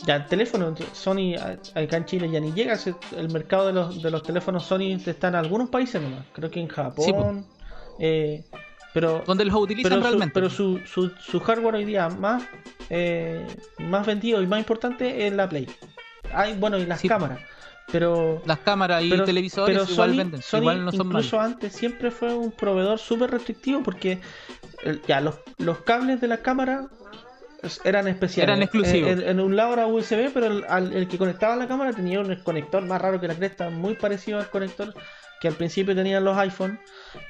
ya 0.05 0.17
el 0.17 0.25
teléfono, 0.27 0.73
Sony 0.93 1.35
acá 1.75 1.97
en 1.97 2.05
Chile 2.05 2.29
ya 2.29 2.39
ni 2.39 2.51
llega. 2.53 2.77
El 3.15 3.29
mercado 3.29 3.67
de 3.67 3.73
los, 3.73 4.01
de 4.01 4.11
los 4.11 4.23
teléfonos 4.23 4.65
Sony 4.65 4.97
está 5.05 5.29
en 5.29 5.35
algunos 5.35 5.69
países 5.69 6.01
nomás. 6.01 6.25
Creo 6.33 6.49
que 6.49 6.59
en 6.59 6.67
Japón. 6.67 7.45
eh, 7.99 8.43
pero, 8.93 9.23
donde 9.27 9.45
los 9.45 9.55
utilizan 9.55 9.91
pero 9.91 10.01
realmente. 10.01 10.33
pero 10.33 10.49
su, 10.49 10.79
su, 10.85 11.09
su, 11.19 11.39
hardware 11.39 11.75
hoy 11.75 11.85
día 11.85 12.09
más, 12.09 12.43
eh, 12.89 13.45
más 13.77 14.07
vendido 14.07 14.41
y 14.41 14.47
más 14.47 14.59
importante 14.59 15.27
es 15.27 15.33
la 15.33 15.47
Play. 15.47 15.67
Hay, 16.33 16.55
bueno, 16.55 16.77
y 16.77 16.85
las 16.85 17.01
cámaras. 17.03 17.39
Pero 17.91 18.41
las 18.45 18.59
cámaras 18.59 19.03
y 19.03 19.09
televisores 19.09 19.89
igual 19.89 20.17
venden. 20.17 20.41
igual 20.53 20.85
no 20.85 20.91
son 20.91 21.07
incluso 21.07 21.39
antes 21.39 21.73
siempre 21.73 22.11
fue 22.11 22.33
un 22.33 22.51
proveedor 22.51 22.99
súper 22.99 23.31
restrictivo 23.31 23.81
porque 23.81 24.19
ya 25.07 25.21
los, 25.21 25.35
los 25.57 25.79
cables 25.79 26.19
de 26.19 26.27
la 26.27 26.37
cámara 26.37 26.87
eran 27.83 28.07
especiales. 28.07 28.49
Eran 28.49 28.61
exclusivos. 28.61 29.23
En, 29.23 29.39
un 29.39 29.55
lado 29.55 29.73
era 29.73 29.87
USB, 29.87 30.31
pero 30.33 30.47
el, 30.47 31.07
que 31.07 31.17
conectaba 31.17 31.55
la 31.55 31.67
cámara 31.67 31.93
tenía 31.93 32.19
un 32.19 32.35
conector 32.43 32.83
más 32.85 33.01
raro 33.01 33.19
que 33.19 33.27
la 33.27 33.35
cresta, 33.35 33.69
muy 33.69 33.95
parecido 33.95 34.39
al 34.39 34.49
conector 34.49 34.93
que 35.39 35.47
al 35.47 35.53
principio 35.53 35.95
tenían 35.95 36.23
los 36.23 36.37
iPhone. 36.37 36.79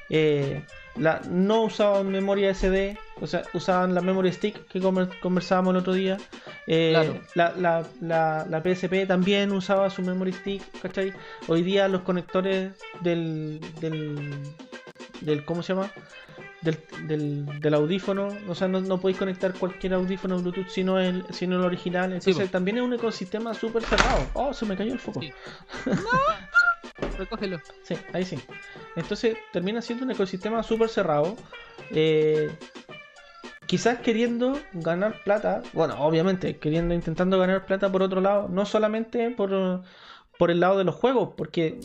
Eh, 0.08 0.64
la, 0.98 1.20
no 1.28 1.62
usaban 1.62 2.10
memoria 2.10 2.52
SD, 2.54 2.98
o 3.20 3.26
sea, 3.26 3.42
usaban 3.54 3.94
la 3.94 4.00
memory 4.00 4.32
stick 4.32 4.66
que 4.66 4.80
conversábamos 5.20 5.72
el 5.72 5.78
otro 5.78 5.92
día. 5.92 6.18
Eh, 6.66 7.20
la, 7.34 7.52
la, 7.56 8.46
la, 8.48 8.62
PSP 8.62 9.06
también 9.06 9.52
usaba 9.52 9.90
su 9.90 10.02
memory 10.02 10.32
stick, 10.32 10.62
¿cachai? 10.80 11.12
Hoy 11.46 11.62
día 11.62 11.88
los 11.88 12.02
conectores 12.02 12.72
del, 13.00 13.60
del, 13.80 14.42
del 15.20 15.44
¿cómo 15.44 15.62
se 15.62 15.74
llama? 15.74 15.90
del, 16.60 17.60
del, 17.60 17.74
audífono, 17.74 18.28
o 18.48 18.54
sea, 18.54 18.68
no, 18.68 18.98
podéis 18.98 19.18
conectar 19.18 19.54
cualquier 19.54 19.94
audífono 19.94 20.38
Bluetooth 20.40 20.68
sino 20.68 20.98
el, 20.98 21.24
sino 21.30 21.56
el 21.56 21.62
original. 21.62 22.12
Entonces 22.12 22.50
también 22.50 22.78
es 22.78 22.82
un 22.82 22.94
ecosistema 22.94 23.54
súper 23.54 23.82
cerrado. 23.84 24.26
Oh, 24.34 24.52
se 24.52 24.66
me 24.66 24.76
cayó 24.76 24.92
el 24.92 24.98
foco. 24.98 25.20
Recógelo. 27.18 27.58
Sí, 27.82 27.96
ahí 28.12 28.24
sí. 28.24 28.38
Entonces 28.96 29.36
termina 29.52 29.82
siendo 29.82 30.04
un 30.04 30.10
ecosistema 30.10 30.62
súper 30.62 30.88
cerrado. 30.88 31.36
Eh, 31.90 32.50
quizás 33.66 33.98
queriendo 33.98 34.58
ganar 34.72 35.22
plata, 35.24 35.62
bueno, 35.72 35.94
obviamente, 35.98 36.56
queriendo, 36.56 36.94
intentando 36.94 37.38
ganar 37.38 37.66
plata 37.66 37.92
por 37.92 38.02
otro 38.02 38.20
lado, 38.20 38.48
no 38.48 38.64
solamente 38.64 39.30
por, 39.30 39.82
por 40.38 40.50
el 40.50 40.60
lado 40.60 40.78
de 40.78 40.84
los 40.84 40.94
juegos, 40.94 41.30
porque 41.36 41.78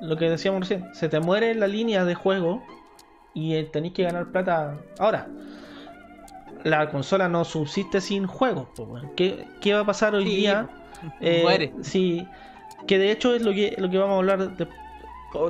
lo 0.00 0.16
que 0.16 0.28
decíamos 0.30 0.60
recién, 0.60 0.94
se 0.94 1.08
te 1.08 1.20
muere 1.20 1.54
la 1.54 1.68
línea 1.68 2.04
de 2.04 2.14
juego 2.14 2.62
y 3.34 3.54
eh, 3.54 3.64
tenéis 3.64 3.94
que 3.94 4.02
ganar 4.02 4.32
plata. 4.32 4.78
Ahora, 4.98 5.28
la 6.64 6.90
consola 6.90 7.28
no 7.28 7.44
subsiste 7.44 8.00
sin 8.00 8.26
juegos. 8.26 8.68
¿Qué, 9.16 9.74
va 9.74 9.80
a 9.80 9.86
pasar 9.86 10.14
hoy 10.14 10.24
día? 10.24 10.68
Eh, 11.22 11.40
muere. 11.42 11.72
Sí, 11.80 12.28
que 12.86 12.98
de 12.98 13.12
hecho 13.12 13.34
es 13.34 13.42
lo 13.42 13.52
que, 13.52 13.74
lo 13.78 13.90
que 13.90 13.98
vamos 13.98 14.14
a 14.14 14.18
hablar. 14.18 14.56
De, 14.56 14.66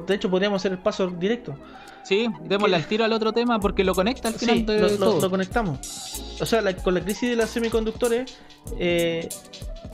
de 0.07 0.14
hecho, 0.14 0.31
podríamos 0.31 0.61
hacer 0.61 0.72
el 0.72 0.78
paso 0.78 1.09
directo. 1.09 1.57
Sí, 2.03 2.28
démosle 2.45 2.76
al 2.76 2.87
tiro 2.87 3.05
al 3.05 3.12
otro 3.12 3.33
tema 3.33 3.61
porque 3.61 3.85
lo 3.85 3.95
conecta 3.95 4.28
al 4.28 4.35
final 4.35 4.64
lo, 4.99 5.31
conectamos. 5.31 6.39
O 6.41 6.47
sea, 6.47 6.62
con 6.76 6.95
la 6.95 7.01
crisis 7.03 7.31
de 7.31 7.37
los 7.37 7.51
semiconductores, 7.51 8.39
eh, 8.78 9.28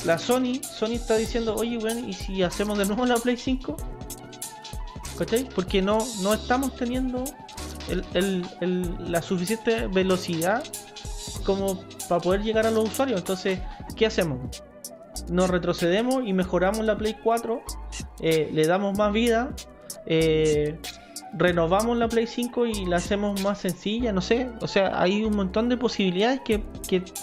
la 0.05 0.19
Sony, 0.19 0.61
Sony 0.63 0.93
está 0.93 1.17
diciendo, 1.17 1.55
oye, 1.57 1.79
bueno, 1.79 2.07
¿y 2.07 2.13
si 2.13 2.43
hacemos 2.43 2.79
de 2.79 2.87
nuevo 2.87 3.05
la 3.07 3.17
Play 3.17 3.37
5? 3.37 3.77
¿Cachai? 5.19 5.49
Porque 5.55 5.83
no, 5.83 5.99
no 6.23 6.35
estamos 6.35 6.77
teniendo 6.77 7.25
la 8.61 9.23
suficiente 9.23 9.87
velocidad 9.89 10.63
como 11.45 11.81
para 12.09 12.21
poder 12.21 12.43
llegar 12.43 12.67
a 12.67 12.71
los 12.71 12.91
usuarios. 12.91 13.21
Entonces, 13.21 13.59
¿qué 13.97 14.07
hacemos? 14.07 14.39
Nos 15.31 15.51
retrocedemos 15.51 16.27
y 16.27 16.33
mejoramos 16.33 16.85
la 16.85 16.97
Play 16.97 17.17
4, 17.23 17.63
eh, 18.21 18.51
le 18.53 18.67
damos 18.67 18.97
más 18.97 19.13
vida, 19.13 19.51
eh, 20.07 20.79
renovamos 21.33 21.97
la 21.97 22.09
Play 22.09 22.27
5 22.27 22.67
y 22.67 22.87
la 22.87 22.97
hacemos 22.97 23.41
más 23.43 23.59
sencilla, 23.59 24.13
no 24.13 24.21
sé. 24.21 24.49
O 24.61 24.69
sea, 24.69 25.01
hay 25.01 25.25
un 25.25 25.37
montón 25.37 25.69
de 25.69 25.77
posibilidades 25.77 26.41
que, 26.41 26.63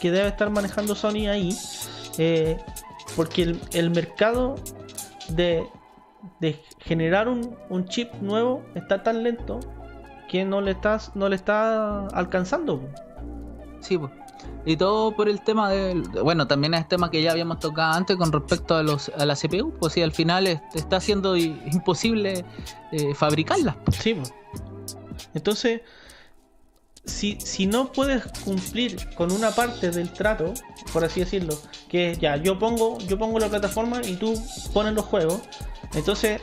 debe 0.01 0.27
estar 0.27 0.49
manejando 0.49 0.95
Sony 0.95 1.27
ahí. 1.29 1.55
Eh, 2.17 2.57
porque 3.15 3.55
el, 3.73 3.89
mercado 3.89 4.55
de, 5.29 5.67
de 6.39 6.59
generar 6.79 7.27
un, 7.27 7.55
un, 7.69 7.85
chip 7.85 8.13
nuevo 8.21 8.63
está 8.75 9.03
tan 9.03 9.23
lento 9.23 9.59
que 10.29 10.45
no 10.45 10.61
le 10.61 10.71
estás 10.71 11.15
no 11.15 11.29
le 11.29 11.35
está 11.35 12.07
alcanzando. 12.07 12.81
Sí. 13.81 13.99
Y 14.65 14.77
todo 14.77 15.15
por 15.15 15.27
el 15.27 15.41
tema 15.41 15.69
de, 15.69 15.93
bueno, 16.23 16.47
también 16.47 16.73
es 16.73 16.87
tema 16.87 17.11
que 17.11 17.21
ya 17.21 17.31
habíamos 17.31 17.59
tocado 17.59 17.93
antes 17.93 18.15
con 18.15 18.31
respecto 18.31 18.75
a 18.75 18.83
los 18.83 19.09
a 19.09 19.25
la 19.25 19.35
CPU, 19.35 19.73
pues 19.79 19.93
si 19.93 20.01
al 20.01 20.13
final 20.13 20.47
está 20.73 21.01
siendo 21.01 21.35
imposible 21.35 22.45
eh, 22.91 23.13
fabricarlas. 23.13 23.75
Sí, 23.99 24.13
pues. 24.13 24.33
Entonces, 25.33 25.81
si, 27.05 27.37
si 27.41 27.65
no 27.65 27.91
puedes 27.91 28.25
cumplir 28.45 29.09
con 29.15 29.31
una 29.31 29.51
parte 29.51 29.91
del 29.91 30.11
trato, 30.13 30.53
por 30.93 31.03
así 31.03 31.19
decirlo, 31.19 31.59
que 31.89 32.17
ya 32.19 32.37
yo 32.37 32.57
pongo, 32.57 32.97
yo 32.99 33.17
pongo 33.17 33.39
la 33.39 33.49
plataforma 33.49 34.01
y 34.03 34.15
tú 34.15 34.33
pones 34.73 34.93
los 34.93 35.05
juegos, 35.05 35.41
entonces 35.93 36.41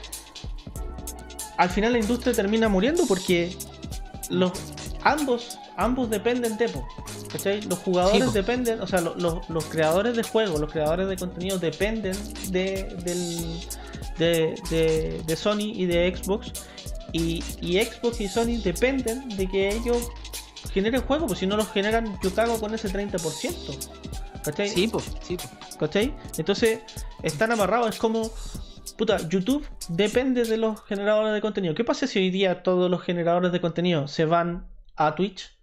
al 1.57 1.71
final 1.71 1.93
la 1.93 1.99
industria 1.99 2.35
termina 2.35 2.69
muriendo 2.69 3.07
porque 3.07 3.57
los 4.29 4.53
ambos 5.03 5.59
ambos 5.81 6.11
dependen 6.11 6.59
de 6.59 6.69
po, 6.69 6.87
¿cachai? 7.33 7.63
Los 7.63 7.79
jugadores 7.79 8.33
dependen, 8.35 8.83
o 8.83 8.87
sea, 8.87 9.01
los 9.01 9.65
creadores 9.65 10.15
de 10.15 10.23
juegos, 10.23 10.61
los 10.61 10.71
creadores 10.71 11.09
de 11.09 11.17
contenido 11.17 11.59
dependen 11.59 12.15
de, 12.51 12.85
del, 13.03 13.61
de, 14.19 15.23
de, 15.27 15.37
Sony 15.37 15.73
y 15.75 15.87
de 15.87 16.15
Xbox. 16.15 16.53
Y, 17.13 17.43
y, 17.61 17.83
Xbox 17.83 18.21
y 18.21 18.29
Sony 18.29 18.61
dependen 18.63 19.29
de 19.31 19.49
que 19.49 19.71
ellos 19.71 20.11
generen 20.73 21.01
juegos, 21.01 21.29
pues 21.29 21.39
si 21.39 21.47
no 21.47 21.57
los 21.57 21.69
generan, 21.71 22.19
yo 22.23 22.33
cago 22.35 22.61
con 22.61 22.75
ese 22.75 22.89
30%. 22.89 23.89
¿Cachai? 24.45 24.69
Sí, 24.69 24.87
pues, 24.87 25.17
sí, 25.23 25.39
¿Cachai? 25.79 26.15
Entonces, 26.37 26.81
están 27.23 27.53
amarrados, 27.53 27.89
es 27.89 27.99
como. 27.99 28.31
Puta, 28.97 29.17
YouTube 29.29 29.67
depende 29.89 30.45
de 30.45 30.59
los 30.59 30.85
generadores 30.85 31.33
de 31.33 31.41
contenido. 31.41 31.75
¿Qué 31.75 31.85
pasa 31.85 32.07
si 32.07 32.19
hoy 32.19 32.31
día 32.31 32.63
todos 32.63 32.91
los 32.91 33.03
generadores 33.03 33.51
de 33.51 33.61
contenido 33.61 34.09
se 34.09 34.27
van 34.27 34.67
a 34.97 35.15
Twitch? 35.15 35.60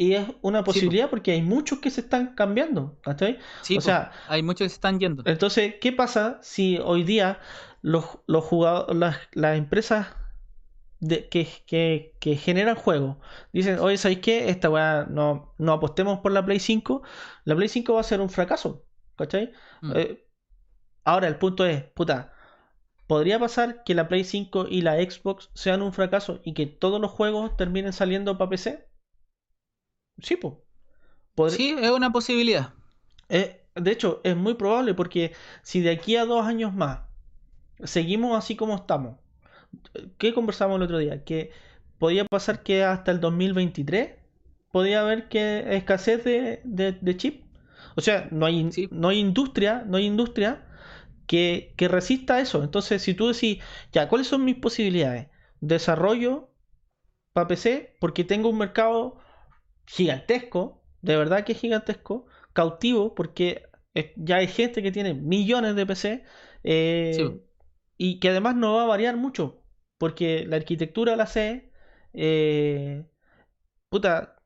Y 0.00 0.14
es 0.14 0.26
una 0.40 0.64
posibilidad 0.64 1.10
porque 1.10 1.32
hay 1.32 1.42
muchos 1.42 1.78
que 1.80 1.90
se 1.90 2.00
están 2.00 2.34
cambiando, 2.34 2.98
¿cachai? 3.02 3.38
Sí, 3.60 3.76
o 3.76 3.82
sea, 3.82 4.12
hay 4.28 4.42
muchos 4.42 4.64
que 4.64 4.68
se 4.70 4.76
están 4.76 4.98
yendo. 4.98 5.22
Entonces, 5.26 5.74
¿qué 5.78 5.92
pasa 5.92 6.38
si 6.42 6.78
hoy 6.78 7.02
día 7.02 7.38
los, 7.82 8.06
los 8.26 8.42
jugadores, 8.42 8.96
las, 9.32 9.58
empresas 9.58 10.06
de, 11.00 11.28
que, 11.28 12.36
generan 12.36 12.76
juegos 12.76 13.18
dicen, 13.52 13.78
oye, 13.78 13.98
¿sabéis 13.98 14.20
qué? 14.20 14.48
Esta 14.48 14.70
weá 14.70 15.06
no, 15.08 15.54
no 15.58 15.72
apostemos 15.74 16.20
por 16.20 16.32
la 16.32 16.46
Play 16.46 16.60
5, 16.60 17.02
la 17.44 17.54
Play 17.54 17.68
5 17.68 17.92
va 17.92 18.00
a 18.00 18.04
ser 18.04 18.22
un 18.22 18.30
fracaso, 18.30 18.86
¿cachai? 19.16 19.52
Mm. 19.82 19.92
Eh, 19.96 20.26
ahora 21.04 21.28
el 21.28 21.36
punto 21.36 21.66
es, 21.66 21.84
puta, 21.84 22.32
¿podría 23.06 23.38
pasar 23.38 23.84
que 23.84 23.94
la 23.94 24.08
Play 24.08 24.24
5 24.24 24.66
y 24.70 24.80
la 24.80 24.94
Xbox 24.94 25.50
sean 25.52 25.82
un 25.82 25.92
fracaso 25.92 26.40
y 26.42 26.54
que 26.54 26.64
todos 26.64 27.02
los 27.02 27.10
juegos 27.10 27.54
terminen 27.58 27.92
saliendo 27.92 28.38
para 28.38 28.48
PC? 28.48 28.89
Sí, 30.22 30.36
pues. 30.36 30.54
Sí, 31.54 31.74
es 31.80 31.90
una 31.90 32.12
posibilidad. 32.12 32.74
Eh, 33.28 33.62
de 33.74 33.90
hecho, 33.90 34.20
es 34.24 34.36
muy 34.36 34.54
probable 34.54 34.94
porque 34.94 35.32
si 35.62 35.80
de 35.80 35.90
aquí 35.90 36.16
a 36.16 36.24
dos 36.24 36.44
años 36.44 36.74
más 36.74 37.00
seguimos 37.84 38.36
así 38.36 38.56
como 38.56 38.74
estamos, 38.76 39.16
¿qué 40.18 40.34
conversamos 40.34 40.76
el 40.76 40.82
otro 40.82 40.98
día? 40.98 41.24
Que 41.24 41.50
podía 41.98 42.24
pasar 42.24 42.62
que 42.62 42.84
hasta 42.84 43.10
el 43.10 43.20
2023 43.20 44.12
podía 44.72 45.00
haber 45.00 45.28
que 45.28 45.76
escasez 45.76 46.24
de, 46.24 46.60
de, 46.64 47.16
chip. 47.16 47.44
O 47.96 48.00
sea, 48.00 48.28
no 48.30 48.46
hay, 48.46 48.70
no 48.90 49.08
hay 49.08 49.18
industria, 49.18 49.84
no 49.86 49.96
hay 49.96 50.06
industria 50.06 50.66
que, 51.26 51.74
que 51.76 51.88
resista 51.88 52.40
eso. 52.40 52.62
Entonces, 52.62 53.02
si 53.02 53.14
tú 53.14 53.28
decís, 53.28 53.62
ya, 53.92 54.08
¿cuáles 54.08 54.28
son 54.28 54.44
mis 54.44 54.56
posibilidades? 54.56 55.28
Desarrollo 55.60 56.50
para 57.32 57.48
PC, 57.48 57.96
porque 58.00 58.24
tengo 58.24 58.48
un 58.48 58.58
mercado 58.58 59.18
gigantesco, 59.90 60.82
de 61.02 61.16
verdad 61.16 61.44
que 61.44 61.52
es 61.52 61.58
gigantesco, 61.58 62.26
cautivo, 62.52 63.14
porque 63.14 63.64
ya 64.16 64.36
hay 64.36 64.46
gente 64.46 64.82
que 64.82 64.92
tiene 64.92 65.14
millones 65.14 65.74
de 65.74 65.86
PC 65.86 66.24
eh, 66.62 67.40
y 67.96 68.20
que 68.20 68.28
además 68.28 68.54
no 68.54 68.74
va 68.74 68.84
a 68.84 68.86
variar 68.86 69.16
mucho, 69.16 69.62
porque 69.98 70.46
la 70.46 70.56
arquitectura 70.56 71.16
la 71.16 71.26
sé. 71.26 71.72
Eh, 72.12 73.04
puta, 73.88 74.36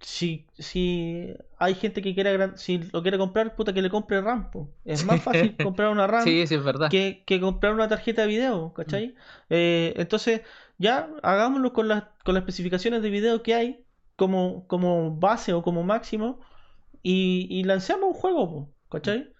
si, 0.00 0.46
si 0.58 1.34
hay 1.58 1.74
gente 1.74 2.00
que 2.00 2.14
quiere 2.14 2.56
si 2.56 2.78
lo 2.78 3.02
quiere 3.02 3.18
comprar, 3.18 3.54
puta 3.56 3.74
que 3.74 3.82
le 3.82 3.90
compre 3.90 4.22
RAM. 4.22 4.50
Es 4.86 5.04
más 5.04 5.20
fácil 5.22 5.56
comprar 5.62 5.90
una 5.90 6.06
RAM 6.06 6.24
Que, 6.88 7.22
comprar 7.38 7.74
una 7.74 7.88
tarjeta 7.88 8.22
de 8.22 8.28
video, 8.28 8.72
¿cachai? 8.72 9.08
Mm. 9.08 9.14
Eh, 9.50 9.94
entonces, 9.96 10.40
ya 10.78 11.10
hagámoslo 11.22 11.74
con 11.74 11.86
las, 11.86 12.04
con 12.24 12.34
las 12.34 12.42
especificaciones 12.42 13.02
de 13.02 13.10
video 13.10 13.42
que 13.42 13.54
hay 13.54 13.84
como, 14.20 14.66
como 14.66 15.16
base 15.16 15.54
o 15.54 15.62
como 15.62 15.82
máximo 15.82 16.40
y, 17.02 17.46
y 17.48 17.64
lanzamos 17.64 18.08
un 18.08 18.12
juego, 18.12 18.74
¿cachai? 18.90 19.32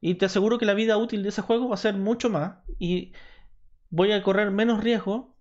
Y 0.00 0.14
te 0.14 0.26
aseguro 0.26 0.58
que 0.58 0.64
la 0.64 0.74
vida 0.74 0.96
útil 0.96 1.24
de 1.24 1.30
ese 1.30 1.42
juego 1.42 1.68
va 1.68 1.74
a 1.74 1.78
ser 1.78 1.94
mucho 1.94 2.30
más 2.30 2.58
y 2.78 3.12
voy 3.90 4.12
a 4.12 4.22
correr 4.22 4.52
menos 4.52 4.84
riesgo 4.84 5.34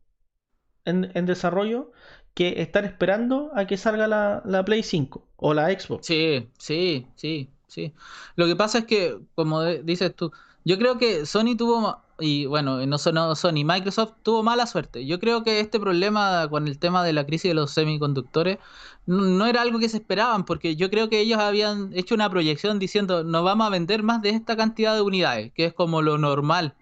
en, 0.83 1.25
desarrollo 1.27 1.91
que 2.33 2.63
estar 2.63 2.85
esperando 2.85 3.51
a 3.53 3.67
que 3.67 3.77
salga 3.77 4.07
la, 4.07 4.41
la, 4.45 4.65
Play 4.65 4.81
5 4.81 5.27
o 5.35 5.53
la 5.53 5.69
Xbox. 5.69 6.07
Sí, 6.07 6.49
sí, 6.57 7.05
sí, 7.15 7.51
sí. 7.67 7.93
Lo 8.35 8.47
que 8.47 8.55
pasa 8.55 8.79
es 8.79 8.85
que, 8.85 9.19
como 9.35 9.63
dices 9.63 10.15
tú, 10.15 10.31
yo 10.65 10.79
creo 10.79 10.97
que 10.97 11.27
Sony 11.27 11.55
tuvo, 11.55 12.01
y 12.19 12.45
bueno, 12.47 12.85
no 12.85 12.97
solo 12.97 13.35
Sony, 13.35 13.63
Microsoft 13.63 14.13
tuvo 14.23 14.43
mala 14.43 14.65
suerte. 14.65 15.05
Yo 15.05 15.19
creo 15.19 15.43
que 15.43 15.59
este 15.59 15.79
problema 15.79 16.47
con 16.49 16.67
el 16.67 16.79
tema 16.79 17.03
de 17.03 17.13
la 17.13 17.25
crisis 17.25 17.51
de 17.51 17.55
los 17.55 17.71
semiconductores 17.71 18.57
no, 19.05 19.45
era 19.45 19.61
algo 19.61 19.79
que 19.79 19.89
se 19.89 19.97
esperaban, 19.97 20.45
porque 20.45 20.75
yo 20.75 20.89
creo 20.89 21.09
que 21.09 21.19
ellos 21.19 21.39
habían 21.39 21.91
hecho 21.93 22.15
una 22.15 22.29
proyección 22.29 22.79
diciendo, 22.79 23.23
no 23.23 23.43
vamos 23.43 23.67
a 23.67 23.69
vender 23.69 24.03
más 24.03 24.21
de 24.21 24.29
esta 24.29 24.55
cantidad 24.57 24.95
de 24.95 25.01
unidades, 25.01 25.51
que 25.53 25.65
es 25.65 25.73
como 25.73 26.01
lo 26.01 26.17
normal. 26.17 26.75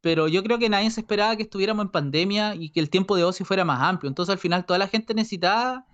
Pero 0.00 0.28
yo 0.28 0.42
creo 0.44 0.58
que 0.58 0.68
nadie 0.68 0.90
se 0.90 1.00
esperaba 1.00 1.36
que 1.36 1.42
estuviéramos 1.42 1.84
en 1.86 1.90
pandemia 1.90 2.54
y 2.54 2.70
que 2.70 2.80
el 2.80 2.90
tiempo 2.90 3.16
de 3.16 3.24
ocio 3.24 3.44
fuera 3.46 3.64
más 3.64 3.82
amplio. 3.82 4.08
Entonces 4.08 4.32
al 4.32 4.38
final 4.38 4.64
toda 4.64 4.78
la 4.78 4.88
gente 4.88 5.14
necesitaba 5.14 5.86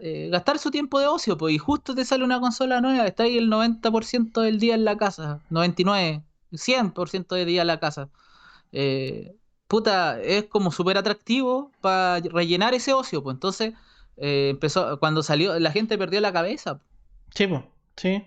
eh, 0.00 0.28
gastar 0.30 0.58
su 0.58 0.70
tiempo 0.70 0.98
de 0.98 1.06
ocio, 1.06 1.36
pues, 1.36 1.54
y 1.54 1.58
justo 1.58 1.94
te 1.94 2.04
sale 2.04 2.24
una 2.24 2.40
consola 2.40 2.80
nueva, 2.80 3.06
está 3.06 3.24
ahí 3.24 3.36
el 3.36 3.50
90% 3.50 4.40
del 4.40 4.58
día 4.58 4.74
en 4.74 4.84
la 4.84 4.96
casa, 4.96 5.40
99%. 5.50 6.24
100% 6.52 7.34
de 7.34 7.44
día 7.44 7.62
a 7.62 7.64
la 7.64 7.80
casa. 7.80 8.10
Eh, 8.72 9.36
puta, 9.66 10.20
es 10.20 10.44
como 10.46 10.70
súper 10.72 10.98
atractivo 10.98 11.70
para 11.80 12.20
rellenar 12.20 12.74
ese 12.74 12.92
ocio, 12.92 13.22
pues 13.22 13.34
entonces 13.34 13.74
eh, 14.16 14.48
empezó, 14.50 14.98
cuando 14.98 15.22
salió, 15.22 15.58
la 15.58 15.72
gente 15.72 15.98
perdió 15.98 16.20
la 16.20 16.32
cabeza. 16.32 16.80
Sí, 17.34 17.46
pues, 17.46 17.62
sí. 17.96 18.24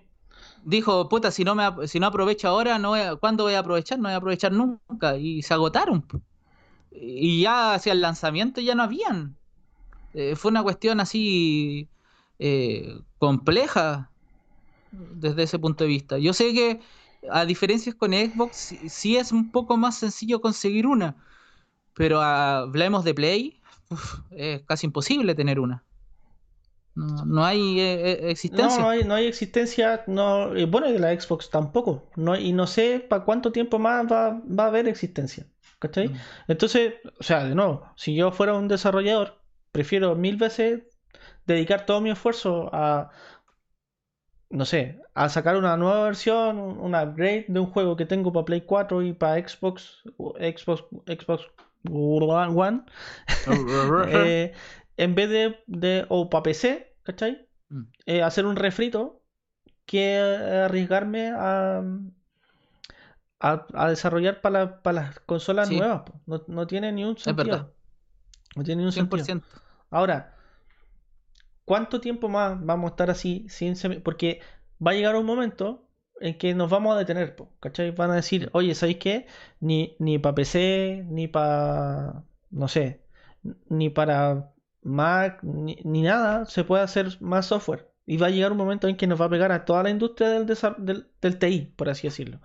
Dijo, 0.63 1.09
puta, 1.09 1.31
si 1.31 1.43
no, 1.43 1.55
me, 1.55 1.87
si 1.87 1.99
no 1.99 2.07
aprovecho 2.07 2.47
ahora, 2.47 2.79
no 2.79 2.93
¿cuándo 3.19 3.43
voy 3.43 3.53
a 3.53 3.59
aprovechar? 3.59 3.99
No 3.99 4.03
voy 4.03 4.13
a 4.13 4.17
aprovechar 4.17 4.51
nunca. 4.51 5.17
Y 5.17 5.41
se 5.41 5.53
agotaron. 5.53 6.05
Y 6.91 7.41
ya 7.41 7.73
hacia 7.73 7.91
el 7.91 8.01
lanzamiento 8.01 8.61
ya 8.61 8.75
no 8.75 8.83
habían. 8.83 9.35
Eh, 10.13 10.35
fue 10.35 10.51
una 10.51 10.63
cuestión 10.63 10.99
así 10.99 11.89
compleja 13.19 14.09
desde 14.91 15.43
ese 15.43 15.59
punto 15.59 15.83
de 15.83 15.89
vista. 15.89 16.17
Yo 16.17 16.33
sé 16.33 16.53
que 16.53 16.79
a 17.29 17.45
diferencias 17.45 17.95
con 17.95 18.11
Xbox, 18.11 18.75
sí, 18.87 19.17
es 19.17 19.31
un 19.31 19.51
poco 19.51 19.77
más 19.77 19.97
sencillo 19.97 20.41
conseguir 20.41 20.87
una. 20.87 21.15
Pero 21.95 22.21
hablemos 22.21 23.03
de 23.03 23.13
Play, 23.13 23.61
es 24.31 24.61
casi 24.63 24.87
imposible 24.87 25.35
tener 25.35 25.59
una. 25.59 25.83
No, 26.95 27.43
hay 27.43 27.79
eh, 27.79 27.93
eh, 27.93 28.29
existencia. 28.29 28.79
No, 28.79 28.89
hay, 28.89 29.03
no 29.03 29.15
hay 29.15 29.25
existencia. 29.25 30.03
No, 30.07 30.49
bueno, 30.67 30.91
de 30.91 30.99
la 30.99 31.19
Xbox 31.19 31.49
tampoco. 31.49 32.07
No, 32.15 32.35
y 32.35 32.53
no 32.53 32.67
sé 32.67 32.99
para 32.99 33.23
cuánto 33.23 33.51
tiempo 33.51 33.79
más 33.79 34.05
va, 34.11 34.39
va 34.47 34.65
a 34.65 34.67
haber 34.67 34.87
existencia. 34.87 35.45
¿Cachai? 35.79 36.09
Mm. 36.09 36.15
Entonces, 36.47 36.93
o 37.19 37.23
sea, 37.23 37.43
de 37.43 37.55
nuevo, 37.55 37.85
si 37.95 38.15
yo 38.15 38.31
fuera 38.31 38.53
un 38.53 38.67
desarrollador, 38.67 39.39
prefiero 39.71 40.15
mil 40.15 40.37
veces 40.37 40.83
dedicar 41.45 41.85
todo 41.85 41.99
mi 41.99 42.11
esfuerzo 42.11 42.69
a, 42.73 43.09
no 44.53 44.65
sé, 44.65 45.01
a 45.15 45.29
sacar 45.29 45.57
una 45.57 45.75
nueva 45.77 46.03
versión, 46.03 46.59
un 46.59 46.95
upgrade 46.95 47.45
de 47.47 47.59
un 47.59 47.65
juego 47.65 47.95
que 47.95 48.05
tengo 48.05 48.31
para 48.31 48.45
Play 48.45 48.61
4 48.61 49.01
y 49.01 49.13
para 49.13 49.35
Xbox, 49.47 50.03
Xbox, 50.17 50.85
Xbox 51.07 51.47
One, 51.89 52.83
eh, 54.07 54.53
en 54.97 55.15
vez 55.15 55.29
de, 55.29 55.63
de 55.65 56.05
o 56.07 56.29
para 56.29 56.43
PC, 56.43 56.95
¿cachai? 57.01 57.47
Mm. 57.69 57.81
Eh, 58.05 58.21
hacer 58.21 58.45
un 58.45 58.55
refrito 58.55 59.23
que 59.85 60.17
arriesgarme 60.17 61.31
a, 61.35 61.83
a, 63.39 63.89
desarrollar 63.89 64.39
para, 64.41 64.79
las 64.85 65.19
consolas 65.21 65.71
nuevas. 65.71 66.03
No, 66.47 66.67
tiene 66.67 66.91
ni 66.91 67.03
un 67.03 67.17
sentido. 67.17 67.73
No 68.55 68.63
tiene 68.63 68.83
ni 68.83 68.85
un 68.85 68.93
100%. 68.93 69.23
sentido. 69.23 69.41
Ahora, 69.89 70.32
¿Cuánto 71.65 72.01
tiempo 72.01 72.29
más 72.29 72.63
vamos 72.63 72.89
a 72.89 72.93
estar 72.93 73.09
así 73.09 73.45
sin 73.49 73.75
Porque 74.01 74.41
va 74.85 74.91
a 74.91 74.93
llegar 74.93 75.15
un 75.15 75.25
momento 75.25 75.87
en 76.19 76.37
que 76.37 76.53
nos 76.53 76.69
vamos 76.69 76.95
a 76.95 76.99
detener, 76.99 77.35
¿cachai? 77.59 77.91
Van 77.91 78.11
a 78.11 78.15
decir, 78.15 78.49
oye, 78.53 78.75
¿sabéis 78.75 78.97
qué? 78.97 79.27
Ni, 79.59 79.95
ni 79.99 80.19
para 80.19 80.35
PC, 80.35 81.05
ni 81.09 81.27
para, 81.27 82.23
no 82.49 82.67
sé, 82.67 83.03
ni 83.69 83.89
para 83.89 84.53
Mac, 84.81 85.41
ni, 85.43 86.01
nada 86.01 86.45
se 86.45 86.63
puede 86.63 86.83
hacer 86.83 87.17
más 87.19 87.47
software. 87.47 87.89
Y 88.05 88.17
va 88.17 88.27
a 88.27 88.29
llegar 88.29 88.51
un 88.51 88.57
momento 88.57 88.87
en 88.87 88.97
que 88.97 89.07
nos 89.07 89.19
va 89.19 89.25
a 89.25 89.29
pegar 89.29 89.51
a 89.51 89.65
toda 89.65 89.83
la 89.83 89.89
industria 89.89 90.29
del, 90.29 90.45
del, 90.45 91.07
del 91.21 91.39
TI, 91.39 91.73
por 91.75 91.89
así 91.89 92.07
decirlo. 92.07 92.39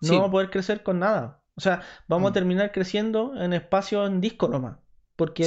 No 0.00 0.12
vamos 0.12 0.28
a 0.28 0.32
poder 0.32 0.50
crecer 0.50 0.82
con 0.82 1.00
nada. 1.00 1.42
O 1.56 1.60
sea, 1.60 1.82
vamos 2.08 2.28
a 2.28 2.30
mm. 2.30 2.34
terminar 2.34 2.72
creciendo 2.72 3.34
en 3.36 3.52
espacio 3.52 4.06
en 4.06 4.20
disco 4.20 4.48
nomás. 4.48 4.78
Porque 5.16 5.44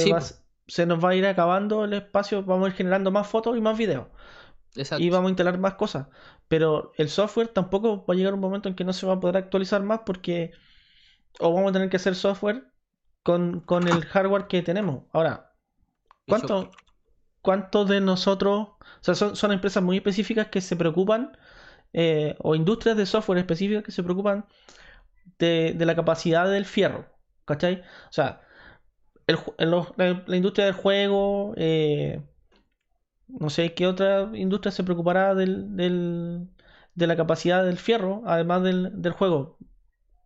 se 0.66 0.86
nos 0.86 1.04
va 1.04 1.10
a 1.10 1.14
ir 1.14 1.26
acabando 1.26 1.84
el 1.84 1.92
espacio, 1.92 2.42
vamos 2.42 2.66
a 2.66 2.68
ir 2.70 2.76
generando 2.76 3.10
más 3.10 3.26
fotos 3.26 3.56
y 3.56 3.60
más 3.60 3.76
videos. 3.76 4.08
Y 4.98 5.10
vamos 5.10 5.28
a 5.28 5.30
instalar 5.30 5.58
más 5.58 5.74
cosas. 5.74 6.08
Pero 6.48 6.92
el 6.96 7.08
software 7.08 7.48
tampoco 7.48 8.04
va 8.06 8.14
a 8.14 8.16
llegar 8.16 8.34
un 8.34 8.40
momento 8.40 8.68
en 8.68 8.74
que 8.74 8.84
no 8.84 8.92
se 8.92 9.06
va 9.06 9.14
a 9.14 9.20
poder 9.20 9.36
actualizar 9.36 9.82
más 9.82 10.00
porque 10.04 10.52
o 11.40 11.52
vamos 11.52 11.70
a 11.70 11.72
tener 11.72 11.90
que 11.90 11.96
hacer 11.96 12.14
software 12.14 12.72
con, 13.22 13.60
con 13.60 13.88
el 13.88 14.04
hardware 14.04 14.46
que 14.46 14.62
tenemos. 14.62 15.04
Ahora, 15.12 15.52
¿cuánto, 16.26 16.70
¿cuántos 17.40 17.88
de 17.88 18.00
nosotros, 18.00 18.68
o 18.68 18.78
sea, 19.00 19.14
son, 19.14 19.36
son 19.36 19.52
empresas 19.52 19.82
muy 19.82 19.96
específicas 19.96 20.48
que 20.48 20.60
se 20.60 20.76
preocupan, 20.76 21.36
eh, 21.92 22.36
o 22.40 22.54
industrias 22.54 22.96
de 22.96 23.06
software 23.06 23.38
específicas 23.38 23.84
que 23.84 23.92
se 23.92 24.02
preocupan 24.02 24.46
de, 25.38 25.74
de 25.76 25.86
la 25.86 25.96
capacidad 25.96 26.48
del 26.50 26.66
fierro, 26.66 27.06
¿cachai? 27.44 27.80
O 27.80 28.12
sea, 28.12 28.42
el, 29.26 29.38
la, 29.70 30.24
la, 30.26 30.36
industria 30.36 30.66
del 30.66 30.74
juego, 30.74 31.54
eh, 31.56 32.20
no 33.28 33.50
sé 33.50 33.74
qué 33.74 33.86
otra 33.86 34.30
industria 34.34 34.72
se 34.72 34.84
preocupará 34.84 35.34
del, 35.34 35.76
del, 35.76 36.48
de 36.94 37.06
la 37.06 37.16
capacidad 37.16 37.64
del 37.64 37.78
fierro, 37.78 38.22
además 38.26 38.62
del, 38.62 38.90
del 39.00 39.12
juego. 39.12 39.58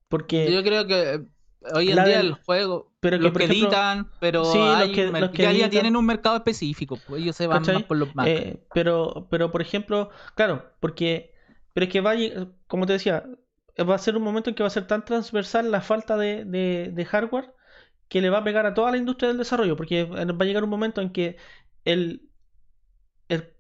Porque 0.09 0.51
yo 0.51 0.63
creo 0.63 0.87
que 0.87 1.27
hoy 1.75 1.91
en 1.91 2.05
día 2.05 2.21
el 2.21 2.33
juego, 2.33 2.93
pero 3.01 3.19
que, 3.19 3.25
los 3.25 3.33
que 3.33 3.45
editan, 3.45 4.11
pero 4.21 4.45
sí, 4.45 4.59
los 4.59 4.91
que, 4.91 5.07
los 5.07 5.31
que 5.31 5.59
ya, 5.59 5.71
tienen 5.71 5.97
un 5.97 6.07
mercado 6.07 6.37
específico, 6.37 6.99
pues 7.07 7.23
ellos 7.23 7.37
se 7.37 7.47
van 7.47 7.63
más 7.63 7.83
por 7.85 7.97
los 7.97 8.15
marcas. 8.15 8.35
Eh, 8.35 8.63
pero, 8.75 9.29
pero 9.31 9.51
por 9.51 9.63
ejemplo, 9.63 10.11
claro, 10.35 10.65
porque 10.81 11.33
pero 11.73 11.85
es 11.85 11.93
que 11.93 12.01
va 12.01 12.15
como 12.67 12.87
te 12.87 12.95
decía, 12.95 13.25
va 13.79 13.95
a 13.95 13.99
ser 13.99 14.17
un 14.17 14.23
momento 14.23 14.51
en 14.51 14.57
que 14.57 14.63
va 14.63 14.67
a 14.67 14.71
ser 14.71 14.87
tan 14.87 15.05
transversal 15.05 15.71
la 15.71 15.81
falta 15.81 16.17
de, 16.17 16.45
de, 16.45 16.91
de 16.93 17.05
hardware 17.05 17.55
que 18.09 18.21
le 18.21 18.31
va 18.31 18.39
a 18.39 18.45
pegar 18.45 18.67
a 18.67 18.75
toda 18.75 18.91
la 18.91 18.97
industria 18.97 19.29
del 19.29 19.39
desarrollo, 19.39 19.77
porque 19.77 20.05
va 20.05 20.23
a 20.23 20.45
llegar 20.45 20.65
un 20.65 20.71
momento 20.71 21.01
en 21.01 21.11
que 21.11 21.37
el, 21.85 22.29
el 23.29 23.55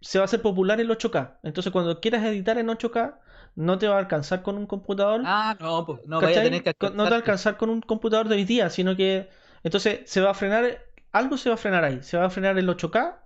se 0.00 0.18
va 0.18 0.24
a 0.24 0.26
hacer 0.26 0.42
popular 0.42 0.80
el 0.80 0.90
8K. 0.90 1.38
Entonces, 1.42 1.72
cuando 1.72 2.00
quieras 2.00 2.24
editar 2.24 2.58
en 2.58 2.68
8K, 2.68 3.18
no 3.56 3.78
te 3.78 3.88
va 3.88 3.96
a 3.96 3.98
alcanzar 3.98 4.42
con 4.42 4.56
un 4.56 4.66
computador. 4.66 5.22
Ah, 5.24 5.56
no, 5.60 5.84
pues 5.84 6.06
no 6.06 6.20
vaya 6.20 6.40
a 6.40 6.44
tener 6.44 6.62
que 6.62 6.74
No 6.80 7.04
te 7.04 7.10
va 7.10 7.16
a 7.16 7.18
alcanzar 7.18 7.56
con 7.56 7.70
un 7.70 7.80
computador 7.80 8.28
de 8.28 8.36
hoy 8.36 8.44
día, 8.44 8.70
sino 8.70 8.96
que. 8.96 9.28
Entonces, 9.64 10.00
se 10.06 10.20
va 10.20 10.30
a 10.30 10.34
frenar. 10.34 10.84
Algo 11.10 11.36
se 11.36 11.48
va 11.48 11.56
a 11.56 11.58
frenar 11.58 11.84
ahí. 11.84 12.02
Se 12.02 12.16
va 12.16 12.26
a 12.26 12.30
frenar 12.30 12.58
el 12.58 12.68
8K. 12.68 13.18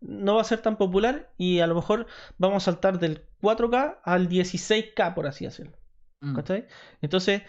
No 0.00 0.36
va 0.36 0.42
a 0.42 0.44
ser 0.44 0.60
tan 0.60 0.76
popular. 0.76 1.32
Y 1.36 1.60
a 1.60 1.66
lo 1.66 1.74
mejor 1.74 2.06
vamos 2.38 2.62
a 2.62 2.72
saltar 2.72 2.98
del 2.98 3.26
4K 3.42 3.98
al 4.04 4.28
16K, 4.28 5.14
por 5.14 5.26
así 5.26 5.44
decirlo. 5.44 5.76
Mm. 6.20 6.38
Entonces, 7.02 7.42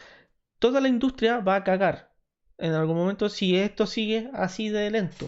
toda 0.59 0.81
la 0.81 0.87
industria 0.87 1.39
va 1.39 1.55
a 1.55 1.63
cagar 1.63 2.14
en 2.57 2.73
algún 2.73 2.97
momento 2.97 3.29
si 3.29 3.55
esto 3.55 3.85
sigue 3.85 4.29
así 4.33 4.69
de 4.69 4.89
lento. 4.91 5.27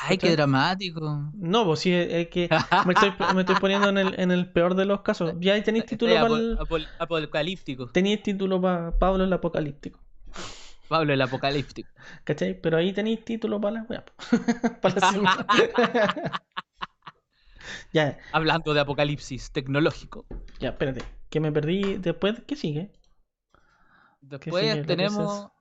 Ay, 0.00 0.18
qué 0.18 0.32
dramático. 0.32 1.30
No, 1.34 1.64
pues 1.64 1.80
sí, 1.80 1.92
es 1.92 2.28
que 2.28 2.48
me 2.86 2.94
estoy, 2.94 3.12
me 3.34 3.42
estoy 3.42 3.56
poniendo 3.56 3.88
en 3.88 3.98
el, 3.98 4.20
en 4.20 4.30
el, 4.32 4.50
peor 4.50 4.74
de 4.74 4.86
los 4.86 5.02
casos. 5.02 5.34
Ya 5.38 5.62
tenéis 5.62 5.86
título 5.86 6.14
para 6.14 6.34
el... 6.34 6.88
Apocalíptico. 6.98 7.86
Tenéis 7.88 8.22
título 8.22 8.60
para 8.60 8.98
Pablo 8.98 9.24
el 9.24 9.32
Apocalíptico. 9.32 10.00
Pablo 10.88 11.12
el 11.12 11.22
Apocalíptico. 11.22 11.88
¿Cachai? 12.24 12.60
Pero 12.60 12.76
ahí 12.76 12.92
tenéis 12.92 13.24
título 13.24 13.60
para 13.60 13.86
la... 13.88 14.04
para 14.80 15.12
la 15.12 16.42
ya. 17.92 18.18
Hablando 18.32 18.74
de 18.74 18.80
apocalipsis 18.80 19.52
tecnológico. 19.52 20.26
Ya, 20.58 20.70
espérate. 20.70 21.02
Que 21.30 21.38
me 21.38 21.52
perdí. 21.52 21.98
Después, 21.98 22.42
¿qué 22.46 22.56
sigue? 22.56 22.90
Después 24.20 24.86
tenemos... 24.86 25.53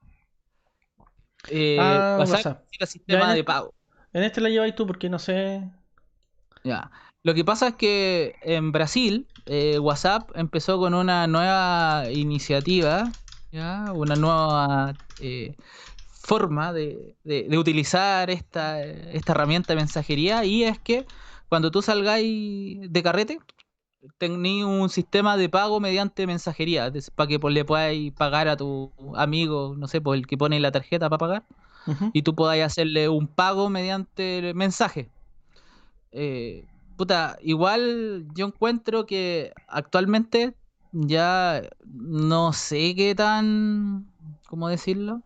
Eh, 1.50 1.78
ah, 1.80 2.18
WhatsApp, 2.20 2.64
sistema 2.86 3.34
de 3.34 3.44
pago. 3.44 3.74
En 4.14 4.24
este 4.24 4.42
la 4.42 4.50
lleváis 4.50 4.76
tú 4.76 4.86
porque 4.86 5.10
no 5.10 5.20
sé. 5.20 5.64
Ya. 6.64 6.92
Lo 7.24 7.34
que 7.34 7.46
pasa 7.46 7.70
es 7.70 7.76
que 7.76 8.36
en 8.42 8.72
Brasil 8.72 9.28
eh, 9.46 9.80
WhatsApp 9.80 10.30
empezó 10.36 10.78
con 10.78 10.94
una 10.94 11.26
nueva 11.28 12.12
iniciativa, 12.12 13.12
¿ya? 13.52 13.92
una 13.94 14.16
nueva 14.16 14.94
eh, 15.22 15.56
forma 16.12 16.74
de, 16.74 17.16
utilizar 17.58 18.30
esta, 18.30 18.82
esta 18.84 19.32
herramienta 19.32 19.74
de 19.74 19.78
mensajería 19.78 20.44
y 20.46 20.64
es 20.64 20.80
que 20.80 21.06
cuando 21.50 21.72
tú 21.72 21.82
salgáis 21.82 22.92
de 22.92 23.04
carrete, 23.04 23.40
tenéis 24.18 24.66
un 24.66 24.90
sistema 24.90 25.38
de 25.38 25.50
pago 25.50 25.80
mediante 25.80 26.28
mensajería 26.28 26.92
para 27.16 27.28
que 27.28 27.40
le 27.50 27.66
puedas 27.66 27.96
pagar 28.18 28.48
a 28.48 28.58
tu 28.58 28.92
amigo, 29.16 29.76
no 29.78 29.88
sé, 29.88 30.02
por 30.02 30.16
el 30.16 30.28
que 30.28 30.38
pone 30.38 30.60
la 30.60 30.72
tarjeta 30.72 31.10
para 31.10 31.18
pagar 31.18 31.44
y 32.14 32.22
tú 32.22 32.36
podáis 32.36 32.64
hacerle 32.64 33.10
un 33.10 33.28
pago 33.28 33.70
mediante 33.70 34.54
mensaje. 34.56 35.10
Eh, 36.12 36.66
puta, 36.96 37.38
igual 37.42 38.26
yo 38.34 38.48
encuentro 38.48 39.06
que 39.06 39.54
actualmente 39.68 40.56
ya 40.92 41.62
no 41.86 42.54
sé 42.54 42.96
qué 42.96 43.16
tan. 43.16 44.08
¿Cómo 44.48 44.70
decirlo? 44.70 45.24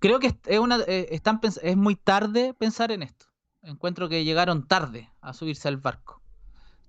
Creo 0.00 0.18
que 0.18 0.36
es, 0.46 0.58
una, 0.58 0.78
eh, 0.88 1.08
están, 1.12 1.40
es 1.62 1.76
muy 1.76 1.94
tarde 1.94 2.52
pensar 2.54 2.90
en 2.90 3.04
esto. 3.04 3.26
Encuentro 3.62 4.08
que 4.08 4.24
llegaron 4.24 4.66
tarde 4.66 5.08
a 5.20 5.32
subirse 5.32 5.68
al 5.68 5.76
barco. 5.76 6.20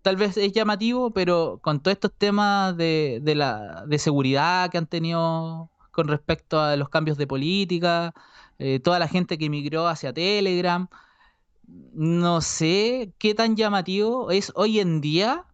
Tal 0.02 0.16
vez 0.16 0.38
es 0.38 0.52
llamativo, 0.54 1.12
pero 1.12 1.60
con 1.62 1.82
todos 1.82 1.93
estos 1.93 2.14
temas 2.18 2.78
de, 2.78 3.20
de, 3.22 3.36
la, 3.36 3.84
de 3.86 4.00
seguridad 4.00 4.70
que 4.70 4.78
han 4.78 4.88
tenido 4.88 5.70
con 5.91 6.08
respecto 6.08 6.62
a 6.62 6.76
los 6.76 6.89
cambios 6.89 7.18
de 7.18 7.28
política, 7.28 8.14
eh, 8.60 8.80
toda 8.80 9.00
la 9.00 9.08
gente 9.08 9.38
que 9.38 9.45
emigró 9.45 9.88
hacia 9.88 10.14
Telegram. 10.14 10.88
No 11.93 12.41
sé 12.41 13.12
qué 13.18 13.34
tan 13.34 13.56
llamativo 13.56 14.32
es 14.32 14.52
hoy 14.56 14.80
en 14.80 15.02
día 15.02 15.45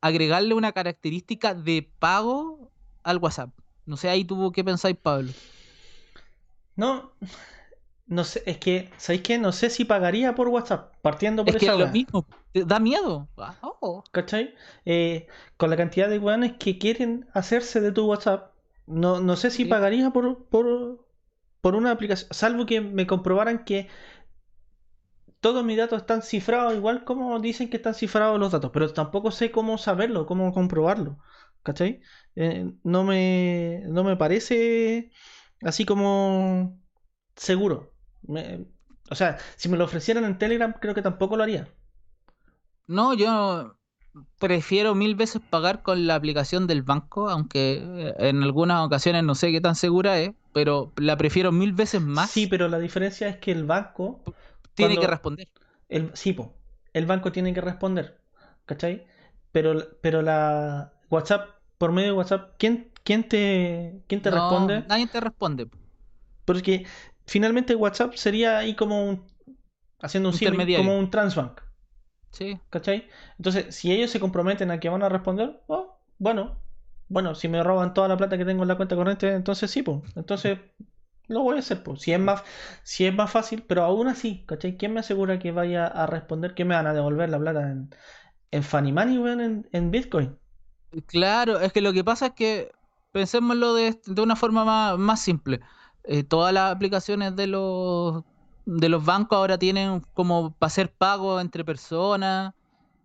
agregarle 0.00 0.54
una 0.54 0.72
característica 0.72 1.54
de 1.54 1.88
pago 1.98 2.70
al 3.02 3.18
WhatsApp. 3.18 3.50
No 3.86 3.96
sé, 3.96 4.08
ahí 4.08 4.24
tuvo 4.24 4.52
que 4.52 4.64
pensáis, 4.64 4.96
Pablo. 4.96 5.32
No, 6.76 7.12
no 8.06 8.24
sé, 8.24 8.42
es 8.46 8.58
que, 8.58 8.90
¿sabéis 8.96 9.22
qué? 9.22 9.38
No 9.38 9.52
sé 9.52 9.70
si 9.70 9.84
pagaría 9.84 10.34
por 10.34 10.48
WhatsApp, 10.48 10.94
partiendo 11.02 11.44
por 11.44 11.56
es 11.56 11.60
que 11.60 11.66
lo 11.66 11.88
mismo, 11.88 12.26
da 12.54 12.80
miedo. 12.80 13.28
Oh. 13.62 14.04
¿Cachai? 14.12 14.54
Eh, 14.84 15.26
con 15.56 15.70
la 15.70 15.76
cantidad 15.76 16.08
de 16.08 16.18
weones 16.18 16.54
que 16.58 16.78
quieren 16.78 17.28
hacerse 17.34 17.80
de 17.80 17.92
tu 17.92 18.06
WhatsApp, 18.06 18.52
no, 18.86 19.20
no 19.20 19.36
sé 19.36 19.50
si 19.50 19.64
pagaría 19.64 20.10
por, 20.10 20.46
por, 20.46 21.06
por 21.60 21.74
una 21.76 21.92
aplicación, 21.92 22.28
salvo 22.32 22.66
que 22.66 22.80
me 22.80 23.06
comprobaran 23.06 23.64
que 23.64 23.88
todos 25.40 25.64
mis 25.64 25.76
datos 25.78 26.02
están 26.02 26.22
cifrados, 26.22 26.74
igual 26.74 27.04
como 27.04 27.38
dicen 27.40 27.70
que 27.70 27.76
están 27.78 27.94
cifrados 27.94 28.38
los 28.38 28.52
datos, 28.52 28.70
pero 28.72 28.92
tampoco 28.92 29.30
sé 29.30 29.50
cómo 29.50 29.78
saberlo, 29.78 30.26
cómo 30.26 30.52
comprobarlo. 30.52 31.18
¿Cachai? 31.62 32.00
Eh, 32.36 32.72
no, 32.84 33.04
me, 33.04 33.82
no 33.86 34.04
me 34.04 34.16
parece 34.16 35.10
así 35.62 35.84
como 35.84 36.80
seguro. 37.36 37.92
o 39.10 39.14
sea, 39.14 39.38
si 39.56 39.68
me 39.68 39.76
lo 39.76 39.84
ofrecieran 39.84 40.24
en 40.24 40.38
Telegram, 40.38 40.74
creo 40.80 40.94
que 40.94 41.02
tampoco 41.02 41.36
lo 41.36 41.42
haría. 41.42 41.68
No, 42.90 43.14
yo 43.14 43.76
prefiero 44.40 44.96
mil 44.96 45.14
veces 45.14 45.40
pagar 45.48 45.82
con 45.82 46.08
la 46.08 46.16
aplicación 46.16 46.66
del 46.66 46.82
banco, 46.82 47.30
aunque 47.30 47.80
eh, 47.80 48.14
en 48.18 48.42
algunas 48.42 48.84
ocasiones 48.84 49.22
no 49.22 49.36
sé 49.36 49.52
qué 49.52 49.60
tan 49.60 49.76
segura 49.76 50.18
es, 50.18 50.32
pero 50.52 50.92
la 50.96 51.16
prefiero 51.16 51.52
mil 51.52 51.72
veces 51.72 52.00
más. 52.02 52.30
Sí, 52.30 52.48
pero 52.48 52.66
la 52.66 52.80
diferencia 52.80 53.28
es 53.28 53.36
que 53.36 53.52
el 53.52 53.64
banco... 53.64 54.22
Tiene 54.74 54.98
que 54.98 55.06
responder. 55.06 55.48
El, 55.88 56.10
sí, 56.14 56.36
el 56.92 57.06
banco 57.06 57.30
tiene 57.30 57.54
que 57.54 57.60
responder, 57.60 58.20
¿cachai? 58.66 59.06
Pero, 59.52 59.96
pero 60.00 60.22
la 60.22 60.92
WhatsApp, 61.10 61.48
por 61.78 61.92
medio 61.92 62.08
de 62.08 62.18
WhatsApp, 62.18 62.54
¿quién, 62.58 62.90
quién 63.04 63.28
te, 63.28 64.02
quién 64.08 64.20
te 64.20 64.32
responde? 64.32 64.84
Nadie 64.88 65.06
te 65.06 65.20
responde. 65.20 65.68
Porque 66.44 66.86
finalmente 67.24 67.76
WhatsApp 67.76 68.14
sería 68.14 68.58
ahí 68.58 68.74
como 68.74 69.08
un... 69.08 69.26
Haciendo 70.00 70.30
un 70.30 70.76
como 70.76 70.98
un 70.98 71.08
transbank. 71.08 71.60
Sí. 72.32 72.60
¿Cachai? 72.70 73.08
Entonces, 73.38 73.74
si 73.74 73.92
ellos 73.92 74.10
se 74.10 74.20
comprometen 74.20 74.70
a 74.70 74.78
que 74.80 74.88
van 74.88 75.02
a 75.02 75.08
responder, 75.08 75.62
oh, 75.66 75.98
bueno, 76.18 76.62
bueno, 77.08 77.34
si 77.34 77.48
me 77.48 77.62
roban 77.64 77.94
toda 77.94 78.08
la 78.08 78.16
plata 78.16 78.38
que 78.38 78.44
tengo 78.44 78.62
en 78.62 78.68
la 78.68 78.76
cuenta 78.76 78.96
corriente, 78.96 79.32
entonces 79.32 79.70
sí, 79.70 79.82
pues. 79.82 80.00
Entonces 80.16 80.58
lo 81.28 81.42
voy 81.42 81.56
a 81.56 81.60
hacer, 81.60 81.82
pues. 81.82 82.02
Si 82.02 82.12
es 82.12 82.20
más, 82.20 82.44
si 82.84 83.06
es 83.06 83.14
más 83.14 83.30
fácil, 83.32 83.64
pero 83.66 83.82
aún 83.84 84.08
así, 84.08 84.44
¿cachai? 84.46 84.76
¿Quién 84.76 84.94
me 84.94 85.00
asegura 85.00 85.38
que 85.38 85.52
vaya 85.52 85.86
a 85.86 86.06
responder 86.06 86.54
que 86.54 86.64
me 86.64 86.74
van 86.76 86.86
a 86.86 86.94
devolver 86.94 87.28
la 87.30 87.38
plata 87.40 87.70
en, 87.72 87.90
en 88.52 88.62
Funny 88.64 88.92
Money, 88.92 89.16
en, 89.42 89.68
en 89.72 89.90
Bitcoin? 89.90 90.38
Claro, 91.06 91.60
es 91.60 91.72
que 91.72 91.80
lo 91.80 91.92
que 91.92 92.02
pasa 92.04 92.26
es 92.26 92.32
que 92.32 92.72
pensémoslo 93.12 93.74
de, 93.74 94.00
de 94.06 94.22
una 94.22 94.34
forma 94.36 94.64
más, 94.64 94.98
más 94.98 95.20
simple. 95.20 95.60
Eh, 96.04 96.24
todas 96.24 96.52
las 96.52 96.74
aplicaciones 96.74 97.36
de 97.36 97.46
los 97.46 98.24
de 98.66 98.88
los 98.88 99.04
bancos 99.04 99.36
ahora 99.36 99.58
tienen 99.58 100.04
como 100.14 100.52
para 100.52 100.68
hacer 100.68 100.92
pago 100.92 101.40
entre 101.40 101.64
personas, 101.64 102.54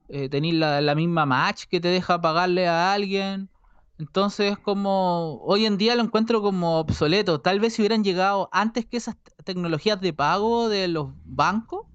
eh, 0.08 0.30
tenéis 0.30 0.56
la, 0.56 0.96
misma 0.96 1.26
match 1.26 1.64
que 1.66 1.80
te 1.80 1.88
deja 1.88 2.22
pagarle 2.22 2.68
a 2.68 2.94
alguien. 2.94 3.50
Entonces, 3.98 4.58
como 4.58 5.42
hoy 5.44 5.66
en 5.66 5.78
día 5.78 5.96
lo 5.96 6.04
encuentro 6.04 6.42
como 6.42 6.80
obsoleto. 6.80 7.40
Tal 7.40 7.60
vez 7.60 7.74
si 7.74 7.82
hubieran 7.82 8.04
llegado 8.04 8.50
antes 8.52 8.86
que 8.86 8.98
esas 8.98 9.16
tecnologías 9.44 10.00
de 10.02 10.14
pago 10.14 10.70
de 10.70 10.88
los 10.88 11.10
bancos, 11.24 11.86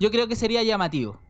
yo 0.00 0.10
creo 0.10 0.26
que 0.28 0.36
sería 0.36 0.62
llamativo. 0.62 1.20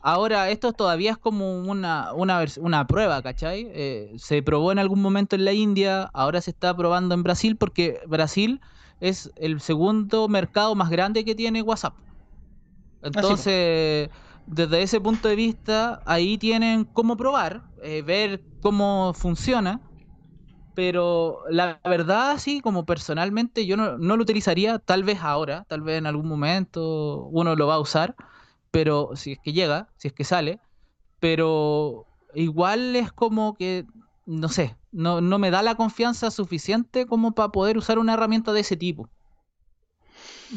Ahora, 0.00 0.50
esto 0.50 0.72
todavía 0.72 1.12
es 1.12 1.18
como 1.18 1.58
una, 1.60 2.12
una, 2.12 2.44
una 2.60 2.86
prueba, 2.86 3.22
¿cachai? 3.22 3.68
Eh, 3.72 4.14
se 4.18 4.42
probó 4.42 4.70
en 4.70 4.78
algún 4.78 5.00
momento 5.00 5.34
en 5.34 5.44
la 5.44 5.52
India, 5.52 6.10
ahora 6.12 6.40
se 6.40 6.50
está 6.50 6.76
probando 6.76 7.14
en 7.14 7.22
Brasil 7.22 7.56
porque 7.56 8.00
Brasil 8.06 8.60
es 9.00 9.32
el 9.36 9.60
segundo 9.60 10.28
mercado 10.28 10.74
más 10.74 10.90
grande 10.90 11.24
que 11.24 11.34
tiene 11.34 11.62
WhatsApp. 11.62 11.96
Entonces, 13.02 14.10
desde 14.46 14.82
ese 14.82 15.00
punto 15.00 15.28
de 15.28 15.36
vista, 15.36 16.02
ahí 16.06 16.38
tienen 16.38 16.84
cómo 16.84 17.16
probar, 17.16 17.64
eh, 17.82 18.02
ver 18.02 18.44
cómo 18.60 19.12
funciona. 19.14 19.82
Pero 20.74 21.40
la 21.50 21.80
verdad, 21.84 22.38
sí, 22.38 22.60
como 22.60 22.84
personalmente, 22.86 23.66
yo 23.66 23.76
no, 23.78 23.98
no 23.98 24.16
lo 24.16 24.22
utilizaría, 24.22 24.78
tal 24.78 25.04
vez 25.04 25.20
ahora, 25.22 25.64
tal 25.68 25.82
vez 25.82 25.98
en 25.98 26.06
algún 26.06 26.28
momento 26.28 27.26
uno 27.32 27.56
lo 27.56 27.66
va 27.66 27.74
a 27.76 27.80
usar 27.80 28.16
pero 28.72 29.10
si 29.16 29.32
es 29.32 29.40
que 29.40 29.52
llega, 29.54 29.92
si 29.98 30.08
es 30.08 30.14
que 30.14 30.24
sale, 30.24 30.60
pero 31.20 32.08
igual 32.34 32.96
es 32.96 33.12
como 33.12 33.54
que, 33.54 33.86
no 34.26 34.48
sé, 34.48 34.76
no, 34.96 35.38
me 35.38 35.50
da 35.50 35.62
la 35.62 35.74
confianza 35.74 36.30
suficiente 36.30 37.06
como 37.06 37.32
para 37.32 37.50
poder 37.50 37.76
usar 37.76 37.98
una 37.98 38.14
herramienta 38.14 38.54
de 38.54 38.60
ese 38.60 38.76
tipo. 38.76 39.10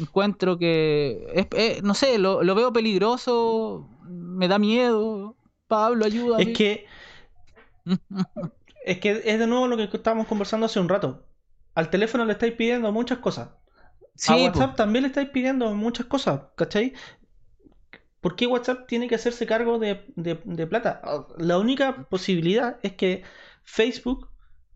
Encuentro 0.00 0.58
que, 0.58 1.46
es, 1.52 1.82
no 1.82 1.92
sé, 1.94 2.18
lo, 2.18 2.42
veo 2.54 2.72
peligroso, 2.72 3.86
me 4.08 4.48
da 4.48 4.58
miedo. 4.58 5.36
Pablo, 5.68 6.06
ayuda. 6.06 6.38
Es 6.40 6.56
que, 6.56 6.86
es 8.86 8.98
que 8.98 9.22
es 9.24 9.38
de 9.38 9.46
nuevo 9.46 9.66
lo 9.66 9.76
que 9.76 9.88
estábamos 9.92 10.26
conversando 10.26 10.66
hace 10.66 10.80
un 10.80 10.88
rato. 10.88 11.22
Al 11.74 11.90
teléfono 11.90 12.24
le 12.24 12.32
estáis 12.32 12.54
pidiendo 12.54 12.90
muchas 12.92 13.18
cosas. 13.18 13.50
a 14.26 14.36
WhatsApp 14.36 14.74
también 14.74 15.02
le 15.02 15.08
estáis 15.08 15.28
pidiendo 15.28 15.74
muchas 15.74 16.06
cosas, 16.06 16.40
¿cachai? 16.56 16.94
¿Por 18.22 18.36
qué 18.36 18.46
WhatsApp 18.46 18.86
tiene 18.86 19.06
que 19.06 19.16
hacerse 19.16 19.46
cargo 19.46 19.78
de, 19.78 19.96
plata? 20.66 21.02
La 21.36 21.58
única 21.58 22.08
posibilidad 22.08 22.78
es 22.82 22.94
que 22.94 23.22
Facebook 23.64 24.29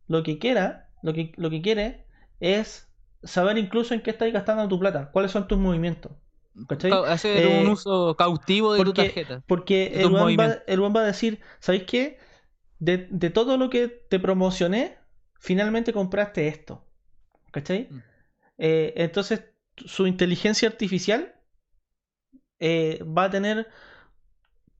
lo 0.09 0.23
que 0.23 0.39
quiera, 0.39 0.91
lo 1.03 1.13
que, 1.13 1.33
lo 1.37 1.51
que 1.51 1.63
quiere 1.63 2.07
es 2.41 2.89
saber 3.23 3.59
incluso 3.59 3.95
en 3.95 4.03
qué 4.03 4.11
estás 4.11 4.33
gastando 4.33 4.69
tu 4.69 4.79
plata, 4.79 5.11
cuáles 5.11 5.31
son 5.31 5.49
tus 5.49 5.59
movimientos. 5.59 6.13
¿cachai? 6.69 6.93
Hacer 7.07 7.47
un 7.47 7.67
eh, 7.67 7.71
uso 7.71 8.17
cautivo 8.17 8.75
de 8.75 8.85
tu 8.85 8.93
tarjeta. 8.93 9.43
Porque 9.47 10.01
el 10.01 10.11
buen, 10.11 10.39
va, 10.39 10.59
el 10.67 10.97
va, 10.97 11.01
a 11.01 11.07
decir, 11.07 11.41
¿sabéis 11.59 11.85
qué? 11.85 12.19
De, 12.79 12.99
todo 13.31 13.57
lo 13.57 13.71
que 13.71 13.89
te 13.89 14.21
promocioné, 14.21 14.99
finalmente 15.39 15.93
compraste 15.93 16.49
esto. 16.49 16.85
¿Cachai? 17.51 17.89
Mm. 17.91 18.03
Eh, 18.59 18.93
entonces, 18.97 19.45
su 19.77 20.07
inteligencia 20.07 20.69
artificial 20.69 21.35
eh, 22.61 23.03
va 23.05 23.25
a 23.25 23.31
tener, 23.31 23.69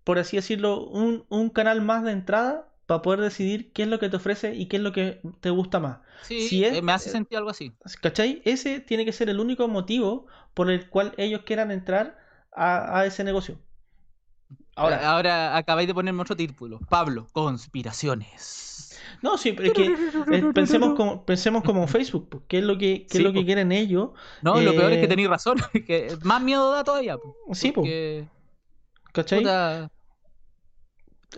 por 0.05 0.19
así 0.19 0.37
decirlo, 0.37 0.87
un, 0.87 1.51
canal 1.51 1.81
más 1.81 2.05
de 2.05 2.13
entrada 2.13 2.73
para 2.87 3.03
poder 3.03 3.21
decidir 3.21 3.73
qué 3.73 3.83
es 3.83 3.89
lo 3.89 3.99
que 3.99 4.09
te 4.09 4.17
ofrece 4.17 4.55
y 4.55 4.67
qué 4.67 4.77
es 4.77 4.83
lo 4.83 4.93
que 4.93 5.21
te 5.41 5.51
gusta 5.51 5.81
más. 5.81 5.99
Sí, 6.23 6.65
eh, 6.65 6.83
me 6.83 6.93
hace 6.93 7.11
sentir 7.11 7.39
algo 7.39 7.51
así. 7.51 7.73
¿Cachai? 8.01 8.43
Ese 8.45 8.81
tiene 8.81 9.05
que 9.05 9.13
ser 9.13 9.29
el 9.29 9.41
único 9.41 9.69
motivo 9.69 10.27
por 10.53 10.71
el 10.71 10.89
cual 10.89 11.15
ellos 11.17 11.43
quieran 11.45 11.71
entrar 11.71 12.19
a, 12.53 13.05
ese 13.07 13.25
negocio. 13.25 13.59
Ahora, 14.77 15.09
ahora 15.09 15.57
acabáis 15.57 15.89
de 15.89 15.95
ponerme 15.95 16.23
otro 16.23 16.37
título. 16.37 16.81
Pablo, 16.89 17.27
conspiraciones. 17.33 19.01
No, 19.23 19.39
sí, 19.39 19.53
pero 19.53 19.69
es 19.69 19.75
que 19.75 19.87
eh, 20.37 20.45
pensemos, 20.55 20.95
como, 20.95 21.25
pensemos 21.25 21.65
como 21.65 21.87
Facebook, 21.87 22.45
¿qué 22.47 22.59
es 22.59 22.65
lo 22.65 22.77
que, 22.77 23.07
es 23.09 23.21
lo 23.21 23.33
que 23.33 23.45
quieren 23.45 23.73
ellos? 23.73 24.11
No, 24.43 24.61
lo 24.61 24.73
peor 24.73 24.93
es 24.93 25.01
que 25.01 25.09
tenéis 25.09 25.29
razón, 25.29 25.59
que 25.87 26.17
más 26.23 26.43
miedo 26.43 26.71
da 26.71 26.85
todavía. 26.85 27.17
Sí, 27.53 27.73
pues. 27.73 28.27
¿Cachai? 29.13 29.45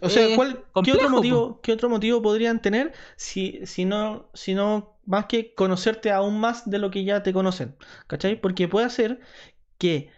O 0.03 0.09
sea, 0.09 0.27
¿qué, 0.27 0.93
otro 0.93 1.11
motivo, 1.11 1.61
¿qué 1.63 1.73
otro 1.73 1.89
motivo 1.89 2.23
podrían 2.23 2.61
tener 2.61 2.93
si, 3.17 3.61
si, 3.67 3.85
no, 3.85 4.29
si 4.35 4.55
no 4.55 4.99
más 5.07 5.27
que 5.27 5.55
conocerte 5.55 6.11
aún 6.11 6.39
más 6.41 6.69
de 6.69 6.79
lo 6.79 6.91
que 6.91 7.05
ya 7.05 7.23
te 7.23 7.33
conocen? 7.33 7.77
¿Cachai? 8.07 8.41
Porque 8.41 8.69
puede 8.69 8.91
ser 8.91 9.21
que, 9.79 10.11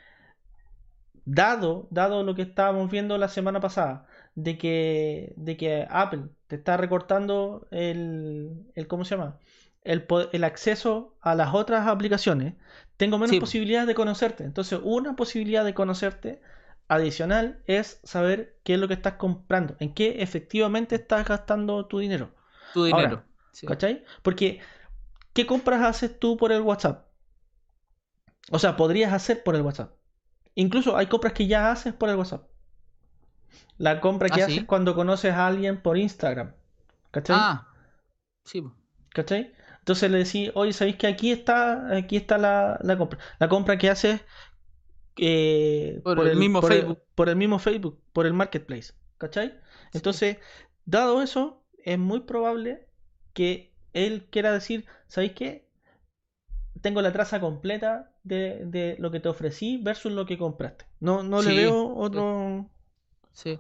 dado, 1.24 1.86
dado 1.90 2.22
lo 2.22 2.34
que 2.34 2.42
estábamos 2.42 2.90
viendo 2.90 3.18
la 3.18 3.28
semana 3.28 3.60
pasada, 3.60 4.06
de 4.34 4.56
que, 4.58 5.32
de 5.36 5.56
que 5.56 5.86
Apple 5.90 6.24
te 6.46 6.56
está 6.56 6.76
recortando 6.76 7.66
el, 7.70 8.66
el 8.74 8.86
¿cómo 8.86 9.04
se 9.04 9.16
llama? 9.16 9.38
El, 9.82 10.06
el, 10.32 10.44
acceso 10.44 11.16
a 11.20 11.34
las 11.34 11.54
otras 11.54 11.86
aplicaciones, 11.86 12.54
tengo 12.96 13.18
menos 13.18 13.36
posibilidades 13.38 13.86
de 13.86 13.94
conocerte. 13.94 14.44
Entonces, 14.44 14.80
una 14.82 15.16
posibilidad 15.16 15.64
de 15.64 15.74
conocerte 15.74 16.40
adicional 16.88 17.62
es 17.66 18.00
saber 18.02 18.58
qué 18.64 18.74
es 18.74 18.80
lo 18.80 18.88
que 18.88 18.94
estás 18.94 19.14
comprando, 19.14 19.76
en 19.78 19.94
qué 19.94 20.22
efectivamente 20.22 20.96
estás 20.96 21.26
gastando 21.26 21.86
tu 21.86 21.98
dinero. 21.98 22.34
Tu 22.74 22.84
dinero. 22.84 23.24
¿Cachai? 23.66 24.04
Porque, 24.22 24.60
¿qué 25.32 25.46
compras 25.46 25.82
haces 25.82 26.18
tú 26.18 26.36
por 26.36 26.52
el 26.52 26.62
WhatsApp? 26.62 27.06
O 28.50 28.58
sea, 28.58 28.76
podrías 28.76 29.12
hacer 29.12 29.42
por 29.42 29.54
el 29.54 29.62
WhatsApp. 29.62 29.92
Incluso 30.54 30.96
hay 30.96 31.06
compras 31.06 31.34
que 31.34 31.46
ya 31.46 31.70
haces 31.70 31.92
por 31.92 32.08
el 32.08 32.16
WhatsApp. 32.16 32.48
La 33.76 34.00
compra 34.00 34.28
que 34.28 34.42
ah, 34.42 34.46
haces 34.46 34.64
cuando 34.64 34.94
conoces 34.94 35.32
a 35.32 35.46
alguien 35.46 35.80
por 35.82 35.98
Instagram. 35.98 36.54
¿Cachai? 37.10 37.36
Ah, 37.38 37.68
sí. 38.44 38.64
¿Cachai? 39.10 39.52
Entonces 39.78 40.10
le 40.10 40.18
decís, 40.18 40.50
oye, 40.54 40.72
¿sabéis 40.72 40.96
que 40.96 41.06
aquí 41.06 41.32
está, 41.32 41.96
aquí 41.96 42.16
está 42.16 42.36
la, 42.36 42.78
compra? 42.98 43.18
La 43.38 43.48
compra 43.48 43.78
que 43.78 43.88
haces 43.88 44.20
eh, 45.18 46.00
por, 46.02 46.26
el, 46.26 46.36
mismo 46.36 46.62
Facebook. 46.62 46.98
por 47.14 47.28
el 47.28 47.36
mismo 47.36 47.58
Facebook, 47.58 48.00
por 48.12 48.26
el 48.26 48.32
marketplace. 48.32 48.92
¿Cachai? 49.18 49.58
Entonces, 49.92 50.38
dado 50.84 51.22
eso, 51.22 51.62
es 51.84 51.98
muy 51.98 52.20
probable 52.20 52.86
que 53.32 53.72
él 53.92 54.26
quiera 54.30 54.52
decir, 54.52 54.86
¿sabéis 55.08 55.32
qué? 55.32 55.68
Tengo 56.80 57.02
la 57.02 57.12
traza 57.12 57.40
completa 57.40 58.12
de, 58.22 58.96
lo 58.98 59.10
que 59.10 59.20
te 59.20 59.28
ofrecí 59.28 59.78
versus 59.78 60.12
lo 60.12 60.26
que 60.26 60.38
compraste. 60.38 60.86
No, 61.00 61.22
no 61.22 61.42
le 61.42 61.54
veo 61.54 61.94
otro. 61.96 62.68
Sí. 63.32 63.58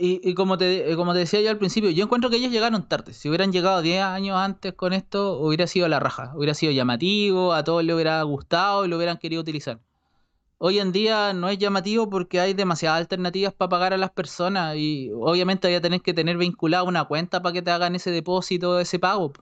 Y, 0.00 0.34
como, 0.34 0.58
te, 0.58 0.94
como 0.94 1.12
te 1.12 1.20
decía 1.20 1.40
yo 1.40 1.50
al 1.50 1.58
principio, 1.58 1.90
yo 1.90 2.04
encuentro 2.04 2.30
que 2.30 2.36
ellos 2.36 2.52
llegaron 2.52 2.88
tarde. 2.88 3.14
Si 3.14 3.28
hubieran 3.28 3.52
llegado 3.52 3.82
10 3.82 4.02
años 4.02 4.36
antes 4.36 4.74
con 4.74 4.92
esto, 4.92 5.40
hubiera 5.40 5.66
sido 5.66 5.88
la 5.88 5.98
raja. 5.98 6.32
Hubiera 6.36 6.54
sido 6.54 6.72
llamativo, 6.72 7.52
a 7.52 7.64
todos 7.64 7.82
les 7.82 7.94
hubiera 7.94 8.22
gustado 8.22 8.84
y 8.84 8.88
lo 8.88 8.96
hubieran 8.96 9.18
querido 9.18 9.42
utilizar. 9.42 9.80
Hoy 10.60 10.80
en 10.80 10.90
día 10.90 11.32
no 11.32 11.48
es 11.48 11.58
llamativo 11.58 12.10
porque 12.10 12.40
hay 12.40 12.52
demasiadas 12.52 12.98
alternativas 12.98 13.54
para 13.54 13.68
pagar 13.68 13.94
a 13.94 13.96
las 13.96 14.10
personas 14.10 14.74
y 14.76 15.08
obviamente 15.14 15.68
voy 15.68 15.76
a 15.76 15.80
tener 15.80 16.00
que 16.00 16.12
tener 16.12 16.36
vinculada 16.36 16.82
una 16.82 17.04
cuenta 17.04 17.40
para 17.40 17.52
que 17.52 17.62
te 17.62 17.70
hagan 17.70 17.94
ese 17.94 18.10
depósito, 18.10 18.80
ese 18.80 18.98
pago. 18.98 19.32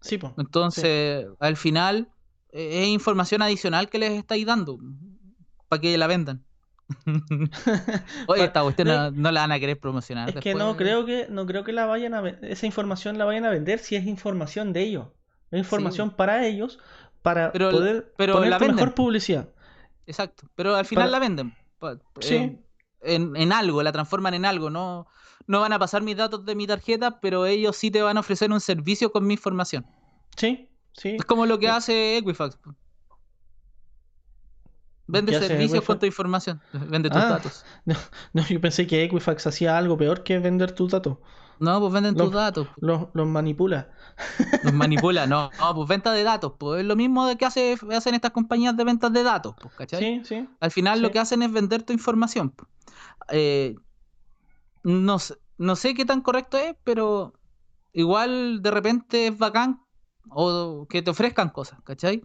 Sí, 0.00 0.18
pues. 0.18 0.32
Entonces, 0.36 1.26
al 1.38 1.56
final, 1.56 2.08
e, 2.50 2.82
es 2.82 2.88
información 2.88 3.40
adicional 3.42 3.88
que 3.88 4.00
les 4.00 4.12
estáis 4.12 4.44
dando 4.44 4.80
para 5.68 5.80
que 5.80 5.96
la 5.96 6.08
vendan. 6.08 6.42
Oye, 8.26 8.44
esta 8.44 8.62
cuestión 8.62 8.88
no, 9.14 9.30
la 9.30 9.42
van 9.42 9.52
a 9.52 9.60
querer 9.60 9.78
promocionar. 9.78 10.28
Es 10.30 10.42
que 10.42 10.56
no 10.56 10.76
creo 10.76 11.06
que 11.06 11.28
no 11.30 11.46
creo 11.46 11.62
que 11.62 11.72
la 11.72 11.86
vayan 11.86 12.14
a 12.14 12.28
esa 12.42 12.66
información 12.66 13.16
la 13.16 13.26
vayan 13.26 13.44
a 13.44 13.50
vender 13.50 13.78
si 13.78 13.94
es 13.94 14.04
información 14.06 14.72
de 14.72 14.82
ellos. 14.82 15.06
Es 15.52 15.60
información 15.60 16.10
para 16.10 16.44
ellos 16.48 16.80
para 17.22 17.52
poder 17.52 18.12
pero 18.16 18.44
la 18.44 18.58
mejor 18.58 18.94
publicidad. 18.94 19.50
Exacto, 20.10 20.48
pero 20.56 20.74
al 20.74 20.84
final 20.84 21.12
la 21.12 21.20
venden. 21.20 21.54
Sí. 22.20 22.58
En, 23.02 23.52
algo, 23.52 23.82
la 23.82 23.92
transforman 23.92 24.34
en 24.34 24.44
algo, 24.44 24.68
no 24.68 25.06
no 25.46 25.60
van 25.60 25.72
a 25.72 25.78
pasar 25.78 26.02
mis 26.02 26.16
datos 26.16 26.44
de 26.44 26.54
mi 26.54 26.66
tarjeta, 26.66 27.20
pero 27.20 27.46
ellos 27.46 27.76
sí 27.76 27.90
te 27.90 28.02
van 28.02 28.16
a 28.16 28.20
ofrecer 28.20 28.50
un 28.50 28.60
servicio 28.60 29.10
con 29.10 29.26
mi 29.26 29.34
información. 29.34 29.86
Sí, 30.36 30.68
sí. 30.92 31.16
Es 31.18 31.24
como 31.24 31.46
lo 31.46 31.58
que 31.58 31.68
hace 31.68 32.18
Equifax. 32.18 32.58
Vende 35.06 35.38
servicios 35.38 35.84
con 35.84 35.98
tu 35.98 36.06
información. 36.06 36.60
Vende 36.72 37.08
tus 37.08 37.22
ah, 37.22 37.30
datos. 37.30 37.64
No, 38.32 38.46
yo 38.48 38.60
pensé 38.60 38.86
que 38.86 39.02
Equifax 39.04 39.46
hacía 39.46 39.78
algo 39.78 39.96
peor 39.96 40.22
que 40.22 40.38
vender 40.38 40.72
tus 40.72 40.90
datos. 40.90 41.18
No, 41.60 41.78
pues 41.78 41.92
venden 41.92 42.16
tus 42.16 42.32
datos. 42.32 42.68
Los, 42.78 43.08
manipula. 43.14 43.90
Los 44.64 44.72
manipula, 44.72 45.26
no, 45.26 45.50
no, 45.60 45.74
pues 45.74 45.88
venta 45.88 46.10
de 46.10 46.22
datos. 46.22 46.54
Pues 46.58 46.80
es 46.80 46.86
lo 46.86 46.96
mismo 46.96 47.26
de 47.26 47.36
que 47.36 47.44
hace, 47.44 47.76
hacen 47.94 48.14
estas 48.14 48.30
compañías 48.30 48.74
de 48.76 48.84
ventas 48.84 49.12
de 49.12 49.22
datos. 49.22 49.54
Pues, 49.60 49.74
¿cachai? 49.74 50.00
Sí, 50.00 50.22
sí. 50.24 50.48
Al 50.58 50.70
final 50.70 51.02
lo 51.02 51.10
que 51.10 51.18
hacen 51.18 51.42
es 51.42 51.52
vender 51.52 51.82
tu 51.82 51.92
información. 51.92 52.50
Pues. 52.50 52.68
Eh, 53.28 53.76
no, 54.82 55.18
no 55.58 55.76
sé 55.76 55.94
qué 55.94 56.06
tan 56.06 56.22
correcto 56.22 56.56
es, 56.56 56.74
pero 56.82 57.34
igual 57.92 58.62
de 58.62 58.70
repente 58.70 59.26
es 59.26 59.38
bacán 59.38 59.82
o 60.30 60.86
que 60.88 61.02
te 61.02 61.10
ofrezcan 61.10 61.50
cosas, 61.50 61.80
¿cachai? 61.82 62.24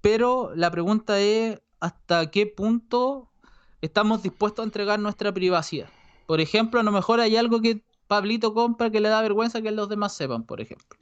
Pero 0.00 0.52
la 0.54 0.70
pregunta 0.70 1.18
es 1.18 1.60
hasta 1.80 2.30
qué 2.30 2.46
punto 2.46 3.32
estamos 3.80 4.22
dispuestos 4.22 4.62
a 4.62 4.66
entregar 4.66 5.00
nuestra 5.00 5.32
privacidad. 5.34 5.88
Por 6.26 6.40
ejemplo, 6.40 6.78
a 6.78 6.84
lo 6.84 6.92
mejor 6.92 7.18
hay 7.18 7.36
algo 7.36 7.60
que 7.60 7.82
Pablito 8.06 8.54
compra 8.54 8.90
que 8.90 9.00
le 9.00 9.08
da 9.08 9.20
vergüenza 9.22 9.62
que 9.62 9.70
los 9.70 9.88
demás 9.88 10.14
sepan, 10.14 10.44
por 10.44 10.60
ejemplo. 10.60 10.98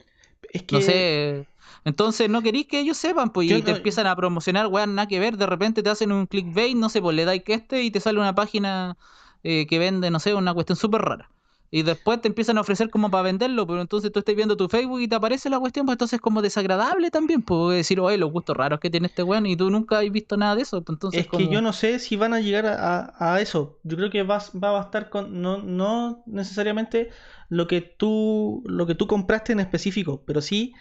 Es 0.51 0.63
que... 0.63 0.75
No 0.75 0.81
sé. 0.81 1.47
Entonces 1.83 2.29
no 2.29 2.41
queréis 2.41 2.67
que 2.67 2.79
ellos 2.79 2.97
sepan, 2.97 3.31
pues, 3.31 3.49
y 3.51 3.61
te 3.61 3.71
empiezan 3.71 4.07
a 4.07 4.15
promocionar, 4.15 4.67
weón, 4.67 4.95
nada 4.95 5.07
que 5.07 5.19
ver, 5.19 5.37
de 5.37 5.45
repente 5.45 5.83
te 5.83 5.89
hacen 5.89 6.11
un 6.11 6.25
clickbait, 6.25 6.75
no 6.75 6.89
sé, 6.89 7.01
pues 7.01 7.15
le 7.15 7.25
dais 7.25 7.43
que 7.43 7.53
este 7.53 7.83
y 7.83 7.91
te 7.91 7.99
sale 7.99 8.19
una 8.19 8.33
página 8.33 8.97
eh, 9.43 9.67
que 9.67 9.77
vende, 9.77 10.09
no 10.09 10.19
sé, 10.19 10.33
una 10.33 10.53
cuestión 10.53 10.77
súper 10.77 11.01
rara. 11.01 11.31
Y 11.75 11.83
después 11.83 12.21
te 12.21 12.29
empiezan 12.29 12.57
a 12.57 12.61
ofrecer 12.61 12.89
como 12.89 13.11
para 13.11 13.23
venderlo, 13.23 13.67
pero 13.67 13.81
entonces 13.81 14.09
tú 14.09 14.19
estás 14.19 14.33
viendo 14.33 14.55
tu 14.55 14.69
Facebook 14.69 15.01
y 15.01 15.09
te 15.09 15.15
aparece 15.15 15.49
la 15.49 15.59
cuestión, 15.59 15.85
pues 15.85 15.95
entonces 15.95 16.15
es 16.15 16.21
como 16.21 16.41
desagradable 16.41 17.11
también, 17.11 17.41
pues 17.41 17.75
decir, 17.75 17.99
oye, 17.99 18.17
los 18.17 18.31
gustos 18.31 18.55
raros 18.55 18.79
que 18.79 18.89
tiene 18.89 19.07
este 19.07 19.23
weón 19.23 19.45
y 19.45 19.57
tú 19.57 19.69
nunca 19.69 19.99
has 19.99 20.09
visto 20.09 20.37
nada 20.37 20.55
de 20.55 20.61
eso. 20.61 20.81
Pues 20.81 20.95
entonces 20.95 21.25
es 21.25 21.27
que 21.27 21.49
yo 21.49 21.61
no 21.61 21.73
sé 21.73 21.99
si 21.99 22.15
van 22.15 22.33
a 22.33 22.39
llegar 22.39 22.65
a, 22.65 23.41
eso. 23.41 23.77
Yo 23.83 23.97
creo 23.97 24.09
que 24.09 24.23
va, 24.23 24.41
va 24.63 24.69
a 24.69 24.71
bastar 24.71 25.09
con, 25.09 25.41
no, 25.41 25.57
no 25.57 26.23
necesariamente 26.27 27.09
lo 27.49 27.67
que 27.67 27.81
tú 27.81 28.63
lo 28.65 28.87
que 28.87 28.95
tú 28.95 29.05
compraste 29.05 29.51
en 29.51 29.59
específico, 29.59 30.23
pero 30.25 30.39
sí 30.39 30.73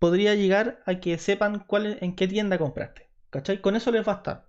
podría 0.00 0.34
llegar 0.34 0.82
a 0.84 0.96
que 0.96 1.16
sepan 1.16 1.62
cuál 1.64 1.98
en 2.00 2.16
qué 2.16 2.26
tienda 2.26 2.58
compraste. 2.58 3.08
¿Cachai? 3.30 3.60
Con 3.60 3.76
eso 3.76 3.92
les 3.92 4.04
va 4.04 4.14
a 4.14 4.16
estar. 4.16 4.48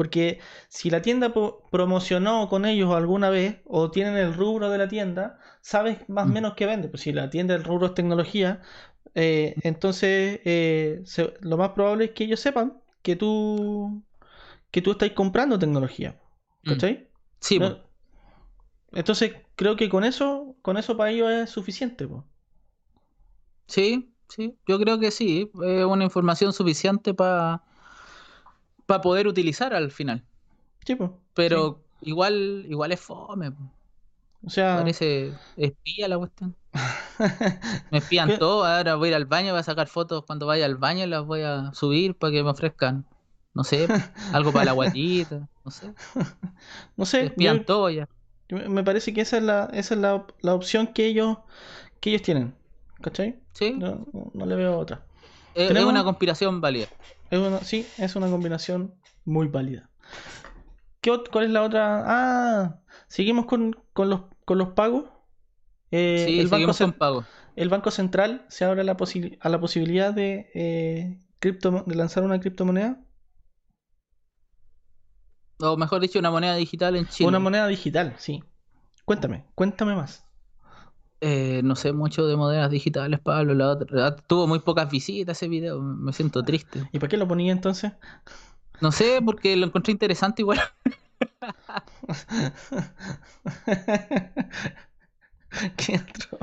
Porque 0.00 0.40
si 0.70 0.88
la 0.88 1.02
tienda 1.02 1.30
promocionó 1.70 2.48
con 2.48 2.64
ellos 2.64 2.90
alguna 2.94 3.28
vez 3.28 3.58
o 3.66 3.90
tienen 3.90 4.16
el 4.16 4.32
rubro 4.32 4.70
de 4.70 4.78
la 4.78 4.88
tienda, 4.88 5.38
sabes 5.60 6.08
más 6.08 6.24
o 6.24 6.28
mm. 6.28 6.32
menos 6.32 6.54
qué 6.54 6.64
vende. 6.64 6.88
Pues 6.88 7.02
si 7.02 7.12
la 7.12 7.28
tienda 7.28 7.52
del 7.52 7.64
rubro 7.64 7.88
es 7.88 7.92
tecnología, 7.92 8.62
eh, 9.14 9.56
entonces 9.62 10.40
eh, 10.46 11.04
lo 11.42 11.58
más 11.58 11.72
probable 11.72 12.06
es 12.06 12.10
que 12.12 12.24
ellos 12.24 12.40
sepan 12.40 12.80
que 13.02 13.14
tú 13.14 14.02
que 14.70 14.80
tú 14.80 14.92
estás 14.92 15.10
comprando 15.10 15.58
tecnología. 15.58 16.18
Mm. 16.62 16.70
¿Cachai? 16.70 17.08
Sí. 17.38 17.60
Entonces 18.92 19.34
creo 19.54 19.76
que 19.76 19.90
con 19.90 20.04
eso, 20.04 20.56
con 20.62 20.78
eso 20.78 20.96
para 20.96 21.10
ellos 21.10 21.30
es 21.30 21.50
suficiente. 21.50 22.08
Sí, 23.66 24.14
sí, 24.30 24.56
yo 24.66 24.78
creo 24.78 24.98
que 24.98 25.10
sí. 25.10 25.50
Es 25.62 25.84
una 25.84 26.04
información 26.04 26.54
suficiente 26.54 27.12
para 27.12 27.64
para 28.90 29.02
poder 29.02 29.28
utilizar 29.28 29.72
al 29.72 29.92
final. 29.92 30.24
Sí, 30.84 30.96
pues. 30.96 31.10
Pero 31.34 31.80
igual, 32.00 32.66
igual 32.68 32.90
es 32.90 33.00
fome. 33.00 33.52
O 34.44 34.50
sea. 34.50 34.78
Parece 34.78 35.32
espía 35.56 36.08
la 36.08 36.18
cuestión. 36.18 36.56
me 37.92 37.98
espían 37.98 38.36
todo, 38.40 38.64
ahora 38.64 38.96
voy 38.96 39.06
a 39.06 39.10
ir 39.10 39.14
al 39.14 39.26
baño, 39.26 39.52
voy 39.52 39.60
a 39.60 39.62
sacar 39.62 39.86
fotos 39.86 40.24
cuando 40.24 40.46
vaya 40.46 40.64
al 40.66 40.76
baño 40.76 41.06
las 41.06 41.24
voy 41.24 41.42
a 41.42 41.72
subir 41.72 42.16
para 42.16 42.32
que 42.32 42.42
me 42.42 42.50
ofrezcan, 42.50 43.04
no 43.54 43.62
sé, 43.62 43.86
algo 44.32 44.52
para 44.52 44.64
la 44.64 44.72
guatita, 44.72 45.48
no 45.64 45.70
sé. 45.70 45.94
No 46.96 47.06
sé. 47.06 47.20
Me 47.20 47.26
espían 47.26 47.64
todo 47.64 47.90
ya. 47.90 48.08
Me 48.48 48.82
parece 48.82 49.14
que 49.14 49.20
esa 49.20 49.36
es 49.36 49.44
la, 49.44 49.70
esa 49.72 49.94
es 49.94 50.00
la, 50.00 50.26
la 50.40 50.54
opción 50.54 50.88
que 50.88 51.06
ellos, 51.06 51.38
que 52.00 52.10
ellos 52.10 52.22
tienen. 52.22 52.54
¿Cachai? 53.00 53.38
Sí. 53.52 53.72
No, 53.72 54.04
no 54.34 54.46
le 54.46 54.56
veo 54.56 54.76
otra. 54.76 55.02
Es, 55.54 55.70
una 55.84 56.02
conspiración 56.02 56.60
válida. 56.60 56.88
Sí, 57.62 57.86
es 57.98 58.16
una 58.16 58.28
combinación 58.28 58.94
muy 59.24 59.48
válida. 59.48 59.88
¿Qué, 61.00 61.16
¿Cuál 61.30 61.46
es 61.46 61.50
la 61.50 61.62
otra? 61.62 62.04
Ah, 62.06 62.80
seguimos 63.08 63.46
con, 63.46 63.76
los, 63.94 64.20
con 64.44 64.58
los 64.58 64.68
pagos. 64.70 65.04
Eh, 65.90 66.24
sí, 66.26 66.40
el 66.40 66.48
banco 66.48 66.72
con 66.76 66.92
pagos. 66.92 67.26
El 67.56 67.68
Banco 67.68 67.90
Central 67.90 68.46
se 68.48 68.64
abre 68.64 68.82
a 68.82 68.84
la, 68.84 68.96
a 69.40 69.48
la 69.48 69.60
posibilidad 69.60 70.14
de, 70.14 70.50
eh, 70.54 71.18
de 71.40 71.94
lanzar 71.94 72.22
una 72.22 72.40
criptomoneda. 72.40 73.02
O 75.58 75.76
mejor 75.76 76.00
dicho, 76.00 76.18
una 76.18 76.30
moneda 76.30 76.54
digital 76.54 76.96
en 76.96 77.06
Chile. 77.06 77.28
Una 77.28 77.38
moneda 77.38 77.66
digital, 77.66 78.14
sí. 78.18 78.42
Cuéntame, 79.04 79.44
cuéntame 79.54 79.94
más. 79.94 80.24
Eh, 81.20 81.60
no 81.62 81.76
sé 81.76 81.92
mucho 81.92 82.26
de 82.26 82.36
monedas 82.36 82.70
digitales, 82.70 83.20
Pablo. 83.20 83.54
La 83.54 83.68
otra, 83.68 84.16
tuvo 84.16 84.46
muy 84.46 84.60
pocas 84.60 84.90
visitas 84.90 85.36
ese 85.36 85.48
video. 85.48 85.80
Me 85.80 86.12
siento 86.12 86.42
triste. 86.42 86.88
¿Y 86.92 86.98
para 86.98 87.10
qué 87.10 87.16
lo 87.16 87.28
ponía 87.28 87.52
entonces? 87.52 87.92
No 88.80 88.92
sé, 88.92 89.20
porque 89.24 89.56
lo 89.56 89.66
encontré 89.66 89.92
interesante 89.92 90.42
igual. 90.42 90.60
¿Qué 95.76 95.96
otro? 95.96 96.38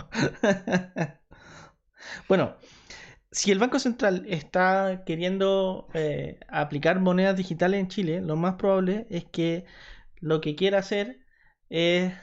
bueno, 2.28 2.58
si 3.32 3.52
el 3.52 3.60
Banco 3.60 3.80
Central 3.80 4.26
está 4.28 5.04
queriendo 5.06 5.88
eh, 5.94 6.40
aplicar 6.48 7.00
monedas 7.00 7.38
digitales 7.38 7.80
en 7.80 7.88
Chile, 7.88 8.22
lo 8.22 8.36
más 8.36 8.56
probable 8.56 9.08
es 9.10 9.26
que 9.26 9.66
lo 10.20 10.42
que 10.42 10.56
quiera 10.56 10.80
hacer 10.80 11.20
es 11.70 12.14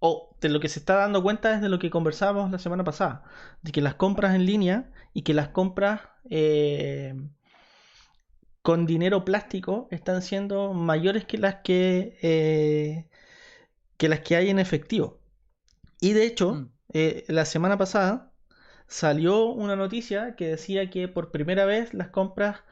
o 0.00 0.36
de 0.40 0.48
lo 0.48 0.60
que 0.60 0.68
se 0.68 0.78
está 0.78 0.96
dando 0.96 1.22
cuenta 1.22 1.54
es 1.54 1.60
de 1.60 1.68
lo 1.68 1.78
que 1.78 1.90
conversábamos 1.90 2.50
la 2.50 2.58
semana 2.58 2.84
pasada, 2.84 3.24
de 3.62 3.72
que 3.72 3.80
las 3.80 3.94
compras 3.94 4.34
en 4.34 4.46
línea 4.46 4.90
y 5.12 5.22
que 5.22 5.34
las 5.34 5.48
compras 5.48 6.02
eh, 6.30 7.14
con 8.62 8.86
dinero 8.86 9.24
plástico 9.24 9.88
están 9.90 10.22
siendo 10.22 10.74
mayores 10.74 11.24
que 11.24 11.38
las 11.38 11.56
que, 11.56 12.18
eh, 12.22 13.08
que 13.96 14.08
las 14.08 14.20
que 14.20 14.36
hay 14.36 14.50
en 14.50 14.58
efectivo. 14.58 15.20
Y 16.00 16.12
de 16.12 16.24
hecho, 16.26 16.54
mm. 16.54 16.70
eh, 16.92 17.24
la 17.28 17.44
semana 17.44 17.78
pasada 17.78 18.32
salió 18.86 19.46
una 19.46 19.76
noticia 19.76 20.36
que 20.36 20.48
decía 20.48 20.90
que 20.90 21.08
por 21.08 21.30
primera 21.30 21.64
vez 21.66 21.94
las 21.94 22.08
compras 22.08 22.62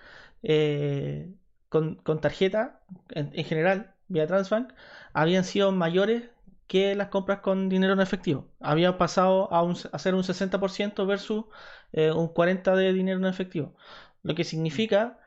con, 1.68 2.20
tarjeta, 2.20 2.80
en, 3.10 3.30
en 3.34 3.44
general, 3.44 3.94
vía 4.08 4.26
Transbank, 4.26 4.72
habían 5.12 5.44
sido 5.44 5.72
mayores 5.72 6.30
que 6.66 6.94
las 6.94 7.08
compras 7.08 7.40
con 7.40 7.68
dinero 7.68 7.92
en 7.92 8.00
efectivo. 8.00 8.48
Había 8.60 8.98
pasado 8.98 9.52
a, 9.52 9.62
un, 9.62 9.76
ser 9.76 10.14
un 10.14 10.22
60% 10.22 11.06
versus 11.06 11.44
eh, 11.92 12.10
un 12.10 12.28
40% 12.28 12.74
de 12.76 12.92
dinero 12.92 13.18
en 13.18 13.26
efectivo. 13.26 13.74
Lo 14.22 14.34
que 14.34 14.44
significa 14.44 15.18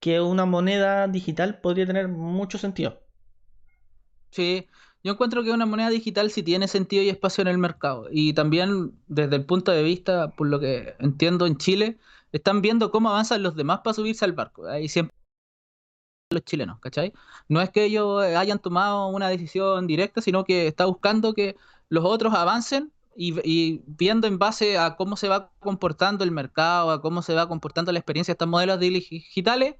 que 0.00 0.20
una 0.20 0.44
moneda 0.44 1.08
digital 1.08 1.60
podría 1.60 1.86
tener 1.86 2.08
mucho 2.08 2.58
sentido. 2.58 3.00
Sí, 4.30 4.68
yo 5.02 5.12
encuentro 5.12 5.42
que 5.42 5.52
una 5.52 5.66
moneda 5.66 5.90
digital 5.90 6.30
sí 6.30 6.42
tiene 6.42 6.68
sentido 6.68 7.02
y 7.02 7.08
espacio 7.08 7.42
en 7.42 7.48
el 7.48 7.58
mercado. 7.58 8.08
Y 8.10 8.32
también 8.34 8.92
desde 9.06 9.36
el 9.36 9.46
punto 9.46 9.72
de 9.72 9.82
vista, 9.82 10.30
por 10.30 10.48
lo 10.48 10.60
que 10.60 10.94
entiendo 10.98 11.46
en 11.46 11.56
Chile, 11.56 11.98
están 12.32 12.60
viendo 12.62 12.90
cómo 12.90 13.10
avanzan 13.10 13.42
los 13.42 13.56
demás 13.56 13.80
para 13.84 13.94
subirse 13.94 14.24
al 14.24 14.32
barco. 14.32 14.66
Ahí 14.66 14.88
siempre 14.88 15.17
los 16.30 16.44
chilenos, 16.44 16.78
¿cachai? 16.80 17.12
No 17.48 17.60
es 17.60 17.70
que 17.70 17.84
ellos 17.84 18.22
hayan 18.22 18.58
tomado 18.58 19.08
una 19.08 19.28
decisión 19.28 19.86
directa, 19.86 20.20
sino 20.20 20.44
que 20.44 20.66
está 20.66 20.84
buscando 20.84 21.32
que 21.32 21.56
los 21.88 22.04
otros 22.04 22.34
avancen 22.34 22.92
y, 23.16 23.82
viendo 23.86 24.26
en 24.26 24.38
base 24.38 24.78
a 24.78 24.94
cómo 24.96 25.16
se 25.16 25.28
va 25.28 25.50
comportando 25.58 26.24
el 26.24 26.30
mercado, 26.30 26.90
a 26.90 27.00
cómo 27.00 27.22
se 27.22 27.34
va 27.34 27.48
comportando 27.48 27.90
la 27.92 27.98
experiencia 27.98 28.32
de 28.32 28.34
estos 28.34 28.48
modelos 28.48 28.78
digitales, 28.78 29.76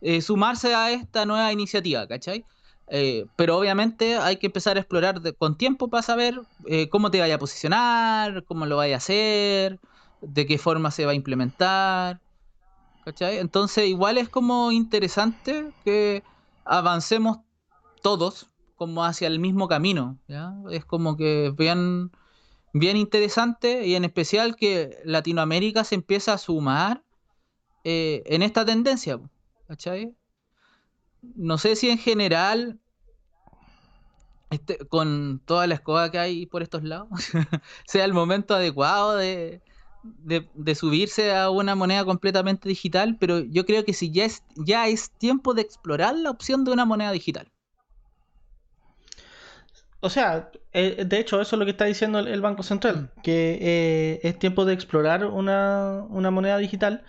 eh, 0.00 0.22
sumarse 0.22 0.74
a 0.74 0.92
esta 0.92 1.26
nueva 1.26 1.52
iniciativa, 1.52 2.06
¿cachai? 2.06 2.44
Eh, 2.88 3.26
pero 3.36 3.58
obviamente 3.58 4.16
hay 4.16 4.36
que 4.36 4.46
empezar 4.46 4.76
a 4.76 4.80
explorar 4.80 5.20
con 5.36 5.56
tiempo 5.58 5.88
para 5.88 6.02
saber 6.02 6.40
eh, 6.66 6.88
cómo 6.88 7.10
te 7.10 7.20
vaya 7.20 7.34
a 7.34 7.38
posicionar, 7.38 8.44
cómo 8.44 8.64
lo 8.66 8.76
vaya 8.76 8.94
a 8.94 8.98
hacer, 8.98 9.78
de 10.22 10.46
qué 10.46 10.56
forma 10.58 10.90
se 10.90 11.04
va 11.04 11.12
a 11.12 11.14
implementar. 11.14 12.20
Entonces 13.04 13.88
igual 13.88 14.18
es 14.18 14.28
como 14.28 14.72
interesante 14.72 15.72
que 15.84 16.22
avancemos 16.64 17.38
todos 18.02 18.50
como 18.76 19.04
hacia 19.04 19.28
el 19.28 19.40
mismo 19.40 19.68
camino, 19.68 20.18
Es 20.70 20.84
como 20.84 21.16
que 21.16 21.52
bien, 21.56 22.10
bien 22.72 22.96
interesante 22.96 23.86
y 23.86 23.94
en 23.94 24.04
especial 24.04 24.56
que 24.56 24.98
Latinoamérica 25.04 25.84
se 25.84 25.96
empieza 25.96 26.32
a 26.32 26.38
sumar 26.38 27.04
eh, 27.84 28.22
en 28.26 28.42
esta 28.42 28.64
tendencia, 28.64 29.20
No 31.34 31.58
sé 31.58 31.76
si 31.76 31.90
en 31.90 31.98
general 31.98 32.80
este, 34.50 34.78
con 34.88 35.40
toda 35.44 35.66
la 35.66 35.74
escoba 35.74 36.10
que 36.10 36.18
hay 36.18 36.46
por 36.46 36.62
estos 36.62 36.82
lados, 36.82 37.08
sea 37.86 38.04
el 38.04 38.12
momento 38.12 38.54
adecuado 38.54 39.16
de, 39.16 39.62
de, 40.02 40.74
subirse 40.74 41.34
a 41.34 41.50
una 41.50 41.74
moneda 41.74 42.04
completamente 42.04 42.68
digital, 42.68 43.16
pero 43.18 43.40
yo 43.40 43.66
creo 43.66 43.84
que 43.84 43.92
si 43.92 44.10
ya 44.10 44.24
es, 44.24 44.42
ya 44.56 44.88
es 44.88 45.10
tiempo 45.10 45.54
de 45.54 45.62
explorar 45.62 46.16
la 46.16 46.30
opción 46.30 46.64
de 46.64 46.72
una 46.72 46.84
moneda 46.84 47.12
digital. 47.12 47.50
O 50.00 50.08
sea, 50.08 50.50
eh, 50.72 51.04
de 51.06 51.18
hecho, 51.20 51.40
eso 51.40 51.56
es 51.56 51.58
lo 51.58 51.64
que 51.66 51.72
está 51.72 51.84
diciendo 51.84 52.20
el, 52.20 52.40
Banco 52.40 52.62
Central, 52.62 53.12
mm. 53.16 53.20
que 53.22 53.58
eh, 53.60 54.20
es 54.22 54.38
tiempo 54.38 54.64
de 54.64 54.72
explorar 54.72 55.26
una, 55.26 56.06
moneda 56.08 56.56
digital. 56.56 57.04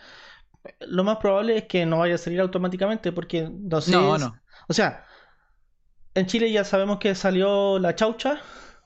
Lo 0.81 1.03
más 1.03 1.17
probable 1.17 1.57
es 1.57 1.63
que 1.65 1.85
no 1.85 1.99
vaya 1.99 2.15
a 2.15 2.17
salir 2.17 2.41
automáticamente, 2.41 3.11
porque 3.11 3.49
no 3.49 3.79
sé. 3.79 3.93
No, 3.93 4.17
no. 4.17 4.35
O 4.67 4.73
sea, 4.73 5.05
en 6.13 6.25
Chile 6.27 6.51
ya 6.51 6.65
sabemos 6.65 6.99
que 6.99 7.15
salió 7.15 7.79
la 7.79 7.95
chaucha, 7.95 8.41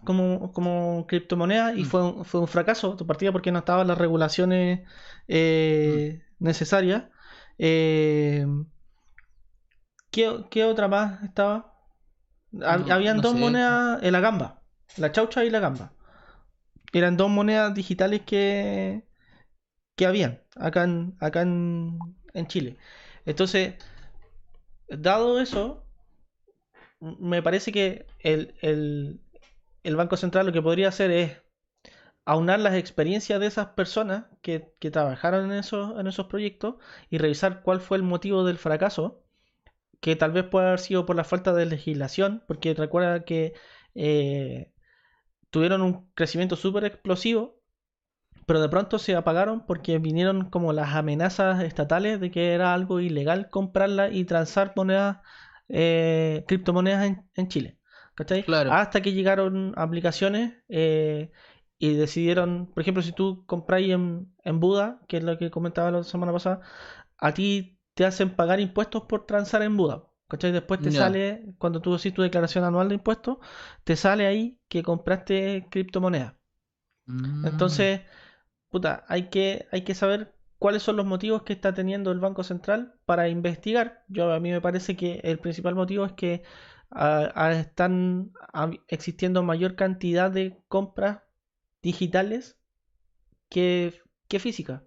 como, 0.06 0.54
como 0.54 1.06
criptomoneda 1.08 1.74
y 1.76 1.84
mm. 1.84 1.86
fue, 1.86 2.04
un, 2.04 2.26
fue 2.26 2.42
un 2.42 2.48
fracaso 2.48 2.96
tu 2.96 3.06
partida 3.06 3.32
porque 3.32 3.52
no 3.52 3.60
estaban 3.60 3.88
las 3.88 3.98
regulaciones 3.98 4.88
eh, 5.28 6.22
mm. 6.40 6.44
necesarias. 6.46 7.06
Eh, 7.58 8.46
¿qué, 10.12 10.64
otra 10.64 10.88
más 10.88 11.24
estaba? 11.24 11.74
Habían 12.62 13.22
dos 13.22 13.36
monedas, 13.36 14.02
en 14.02 14.14
la 14.14 14.20
gamba, 14.22 14.62
la 14.98 15.12
chaucha 15.12 15.44
y 15.44 15.50
la 15.50 15.60
gamba. 15.60 15.92
Eran 16.94 17.18
dos 17.18 17.30
monedas 17.30 17.74
digitales 17.74 18.22
que, 18.26 19.04
que 19.98 20.06
habían 20.06 20.42
acá 20.56 20.84
en, 20.86 21.18
acá 21.20 21.42
en, 21.42 22.00
en 22.34 22.48
Chile. 22.48 22.78
Entonces, 23.26 23.76
dado 24.88 25.42
eso, 25.42 25.86
me 27.00 27.42
parece 27.42 27.72
que 27.72 28.06
el, 28.20 28.56
el, 28.62 29.22
el 29.86 29.96
Banco 29.96 30.18
Central 30.18 30.48
lo 30.48 30.54
que 30.54 30.62
podría 30.62 30.90
hacer 30.90 31.12
es 31.12 31.42
aunar 32.26 32.60
las 32.60 32.76
experiencias 32.76 33.40
de 33.40 33.48
esas 33.48 33.68
personas 33.70 34.26
que, 34.42 34.74
trabajaron 34.92 35.52
en 35.52 35.60
esos, 35.60 36.00
en 36.00 36.08
esos 36.08 36.28
proyectos 36.28 36.76
y 37.10 37.20
revisar 37.20 37.62
cuál 37.64 37.82
fue 37.82 37.98
el 37.98 38.04
motivo 38.04 38.44
del 38.46 38.58
fracaso, 38.58 39.24
que 40.02 40.16
tal 40.16 40.32
vez 40.32 40.46
pueda 40.46 40.68
haber 40.68 40.80
sido 40.80 41.06
por 41.06 41.16
la 41.16 41.24
falta 41.24 41.54
de 41.54 41.66
legislación, 41.68 42.44
porque 42.48 42.74
recuerda 42.74 43.26
que 43.26 43.54
eh, 43.96 44.74
tuvieron 45.52 45.82
un 45.82 46.12
crecimiento 46.14 46.56
súper 46.58 46.86
explosivo, 46.86 47.62
pero 48.48 48.62
de 48.62 48.70
pronto 48.70 49.00
se 49.00 49.16
apagaron 49.16 49.66
porque 49.66 50.00
vinieron 50.00 50.50
como 50.50 50.74
las 50.74 50.96
amenazas 50.96 51.64
estatales 51.64 52.20
de 52.20 52.32
que 52.32 52.54
era 52.54 52.74
algo 52.74 53.00
ilegal 53.00 53.50
comprarla 53.50 54.12
y 54.12 54.26
transar 54.26 54.74
monedas, 54.76 55.20
eh, 55.70 56.46
criptomonedas 56.48 57.06
en, 57.06 57.30
en 57.36 57.48
Chile. 57.50 57.75
¿Cachai? 58.16 58.44
Claro. 58.44 58.72
Hasta 58.72 59.02
que 59.02 59.14
llegaron 59.14 59.74
aplicaciones 59.78 60.54
eh, 60.70 61.32
y 61.78 61.94
decidieron, 61.94 62.68
por 62.68 62.82
ejemplo, 62.82 63.04
si 63.04 63.12
tú 63.12 63.46
compráis 63.46 63.92
en, 63.92 64.34
en 64.44 64.60
Buda, 64.60 65.02
que 65.08 65.18
es 65.18 65.24
lo 65.24 65.38
que 65.38 65.52
comentaba 65.52 65.92
la 65.92 66.04
semana 66.04 66.32
pasada, 66.32 66.62
a 67.18 67.34
ti 67.34 67.78
te 67.94 68.06
hacen 68.06 68.36
pagar 68.36 68.60
impuestos 68.60 69.04
por 69.04 69.26
transar 69.26 69.62
en 69.62 69.76
Buda. 69.78 70.04
¿Cachai? 70.28 70.52
Después 70.52 70.80
te 70.80 70.92
sale, 70.92 71.54
cuando 71.60 71.82
tú 71.82 71.94
haces 71.94 72.14
tu 72.14 72.24
declaración 72.24 72.64
anual 72.64 72.90
de 72.90 72.96
impuestos, 72.96 73.38
te 73.84 73.96
sale 73.96 74.26
ahí 74.26 74.60
que 74.68 74.82
compraste 74.82 75.68
criptomonedas. 75.70 76.34
Mm. 77.06 77.46
Entonces, 77.46 78.02
puta, 78.70 79.06
hay 79.08 79.30
que, 79.30 79.68
hay 79.72 79.84
que 79.84 79.94
saber 79.94 80.36
cuáles 80.58 80.82
son 80.82 80.96
los 80.96 81.06
motivos 81.06 81.44
que 81.44 81.54
está 81.54 81.76
teniendo 81.76 82.12
el 82.12 82.20
Banco 82.20 82.44
Central 82.44 82.96
para 83.06 83.30
investigar. 83.30 84.04
Yo 84.08 84.32
a 84.34 84.40
mí 84.40 84.50
me 84.50 84.62
parece 84.62 84.96
que 84.96 85.20
el 85.24 85.38
principal 85.38 85.76
motivo 85.76 86.06
es 86.06 86.14
que 86.14 86.42
están 86.92 88.32
existiendo 88.88 89.44
mayor 89.44 89.76
cantidad 89.76 90.32
de 90.32 90.58
compras 90.68 91.22
digitales 91.82 92.58
que, 93.50 93.94
que 94.28 94.40
físicas. 94.40 94.82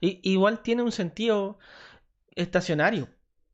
Y, 0.00 0.20
igual 0.30 0.62
tiene 0.62 0.82
un 0.82 0.92
sentido 0.92 1.58
estacionario, 2.36 3.08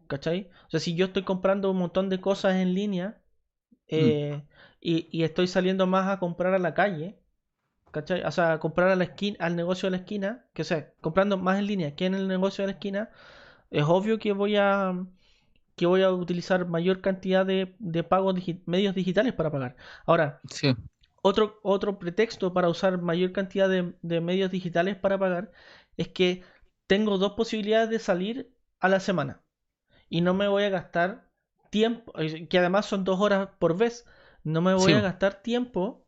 ¿cachai? 0.07 0.51
O 0.67 0.71
sea, 0.71 0.81
si 0.81 0.95
yo 0.95 1.07
estoy 1.07 1.25
comprando 1.25 1.71
un 1.71 1.79
montón 1.79 2.09
de 2.09 2.21
cosas 2.21 2.57
en 2.57 2.75
línea 2.75 3.23
eh, 3.89 4.43
y, 4.81 5.09
y 5.11 5.25
estoy 5.25 5.47
saliendo 5.47 5.87
más 5.87 6.09
a 6.09 6.19
comprar 6.19 6.55
a 6.55 6.59
la 6.59 6.75
calle, 6.75 7.19
¿cachai? 7.91 8.23
O 8.25 8.31
sea, 8.31 8.53
a 8.55 8.61
comprar 8.61 8.89
a 8.89 8.97
la 8.97 9.05
esquina, 9.05 9.37
al 9.41 9.57
negocio 9.57 9.87
de 9.87 9.93
la 9.93 9.97
esquina, 9.99 10.47
que 10.55 10.63
o 10.63 10.65
sea, 10.65 10.93
comprando 11.01 11.37
más 11.39 11.59
en 11.59 11.67
línea 11.67 11.95
que 11.97 12.07
en 12.07 12.15
el 12.15 12.29
negocio 12.29 12.63
de 12.63 12.69
la 12.69 12.75
esquina, 12.75 13.11
es 13.71 13.85
obvio 13.85 14.19
que 14.19 14.33
voy 14.33 14.57
a 14.57 14.95
que 15.81 15.87
voy 15.87 16.03
a 16.05 16.13
utilizar 16.13 16.67
mayor 16.69 17.03
cantidad 17.03 17.47
de, 17.47 17.77
de 17.81 18.05
pagos 18.05 18.37
digi- 18.37 18.63
medios 18.67 18.95
digitales 18.97 19.35
para 19.35 19.51
pagar. 19.53 19.77
Ahora, 20.07 20.45
Sí. 20.51 20.75
otro, 21.23 21.61
otro 21.63 21.99
pretexto 21.99 22.53
para 22.55 22.69
usar 22.69 23.01
mayor 23.03 23.33
cantidad 23.33 23.69
de, 23.69 23.95
de 24.03 24.21
medios 24.21 24.51
digitales 24.51 24.97
para 24.97 25.19
pagar 25.19 25.53
es 25.97 26.09
que 26.09 26.43
tengo 26.87 27.19
dos 27.19 27.33
posibilidades 27.35 27.91
de 27.91 27.99
salir 27.99 28.53
a 28.81 28.89
la 28.89 29.01
semana 29.01 29.43
y 30.11 30.21
no 30.23 30.35
me 30.35 30.49
voy 30.49 30.65
a 30.65 30.71
gastar 30.71 31.31
tiempo, 31.71 32.13
eh, 32.19 32.49
que 32.49 32.59
además 32.59 32.87
son 32.87 33.05
dos 33.05 33.21
horas 33.21 33.51
por 33.59 33.77
vez, 33.79 34.07
no 34.45 34.61
me 34.63 34.75
voy 34.75 34.93
Sí. 34.93 34.95
a 34.95 35.01
gastar 35.01 35.43
tiempo 35.43 36.07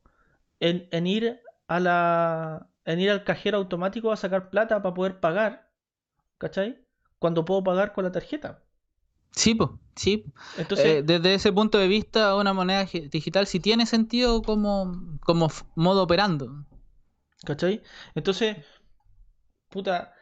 en, 0.60 0.88
en 0.92 1.06
ir 1.06 1.40
a 1.68 1.80
la 1.80 2.68
en 2.86 3.00
ir 3.00 3.10
al 3.10 3.24
cajero 3.24 3.58
automático 3.58 4.12
a 4.12 4.16
sacar 4.16 4.50
plata 4.50 4.82
para 4.82 4.94
poder 4.94 5.20
pagar, 5.20 5.70
¿cachai? 6.38 6.86
Cuando 7.20 7.44
puedo 7.46 7.64
pagar 7.64 7.92
con 7.94 8.04
la 8.04 8.12
tarjeta. 8.12 8.61
Sí, 9.34 9.54
po, 9.54 9.78
sí. 9.96 10.24
Entonces, 10.54 10.96
Eh, 10.96 11.02
desde 11.04 11.34
ese 11.34 11.52
punto 11.52 11.78
de 11.78 11.88
vista, 11.88 12.36
una 12.36 12.52
moneda 12.52 12.86
gi- 12.86 13.08
digital 13.08 13.46
sí 13.46 13.60
tiene 13.60 13.86
sentido 13.86 14.42
como, 14.42 15.18
como 15.20 15.48
modo 15.74 16.02
operando. 16.02 16.64
¿Cachai? 17.44 17.82
Entonces, 18.16 18.56
puta, 19.70 20.12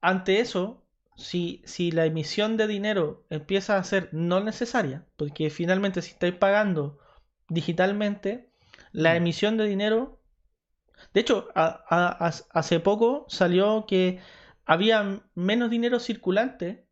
ante 0.00 0.40
eso, 0.40 0.86
si, 1.16 1.62
si 1.66 1.90
la 1.90 2.06
emisión 2.06 2.56
de 2.56 2.66
dinero 2.66 3.26
empieza 3.30 3.76
a 3.76 3.84
ser 3.84 4.08
no 4.12 4.40
necesaria, 4.40 5.06
porque 5.16 5.50
finalmente 5.50 6.02
si 6.02 6.12
estáis 6.12 6.34
pagando 6.34 6.98
digitalmente, 7.48 8.50
la 8.92 9.10
Mm. 9.12 9.16
emisión 9.16 9.56
de 9.56 9.66
dinero, 9.66 10.20
de 11.14 11.20
hecho, 11.22 11.48
a- 11.56 11.84
a- 11.88 12.28
a- 12.28 12.32
hace 12.60 12.80
poco 12.80 13.26
salió 13.28 13.86
que 13.86 14.20
había 14.66 15.22
menos 15.36 15.70
dinero 15.70 16.00
circulante 16.00 16.88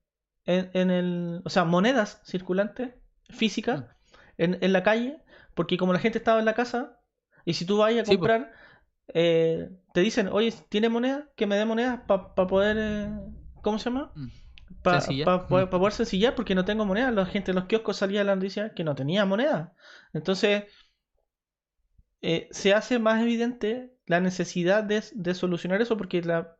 en, 0.49 0.70
en 0.75 0.91
el, 0.91 1.43
o 1.47 1.51
sea, 1.51 1.65
monedas 1.65 2.23
circulantes 2.27 2.95
físicas 3.31 3.81
Mm. 3.81 3.85
en, 4.39 4.59
en 4.62 4.73
la 4.75 4.83
calle, 4.85 5.23
porque 5.55 5.79
como 5.79 5.95
la 5.95 6.01
gente 6.01 6.19
estaba 6.19 6.41
en 6.41 6.47
la 6.47 6.55
casa, 6.55 7.01
y 7.47 7.55
si 7.55 7.66
tú 7.66 7.79
vas 7.79 7.97
a 7.97 8.05
Sí, 8.05 8.16
po. 8.19 8.29
comprar, 8.29 8.53
eh, 9.15 9.70
te 9.95 10.01
dicen, 10.03 10.29
oye, 10.29 10.53
¿tiene 10.70 10.89
moneda? 10.91 11.31
Que 11.37 11.47
me 11.47 11.57
dé 11.57 11.66
moneda 11.66 12.07
para 12.07 12.35
poder, 12.49 12.77
eh, 12.81 13.11
¿cómo 13.62 13.79
se 13.81 13.87
llama? 13.91 14.15
Mm. 14.16 14.31
Para 14.83 15.01
Mm. 15.03 15.23
pa 15.25 15.70
poder 15.70 15.93
sencillar, 15.93 16.35
porque 16.37 16.55
no 16.57 16.65
tengo 16.66 16.87
moneda. 16.87 17.11
La 17.12 17.27
gente 17.27 17.53
en 17.53 17.57
los 17.57 17.66
kioscos 17.66 17.99
salía 17.99 18.25
la 18.25 18.37
noticia 18.37 18.75
que 18.75 18.85
no 18.85 18.95
tenía 18.97 19.27
moneda. 19.27 19.75
Entonces, 20.15 20.65
eh, 22.23 22.49
se 22.51 22.75
hace 22.75 22.99
más 22.99 23.23
evidente 23.23 23.95
la 24.07 24.20
necesidad 24.20 24.85
de, 24.85 25.03
de 25.15 25.35
solucionar 25.35 25.83
eso, 25.83 25.97
porque 25.97 26.23
la... 26.23 26.57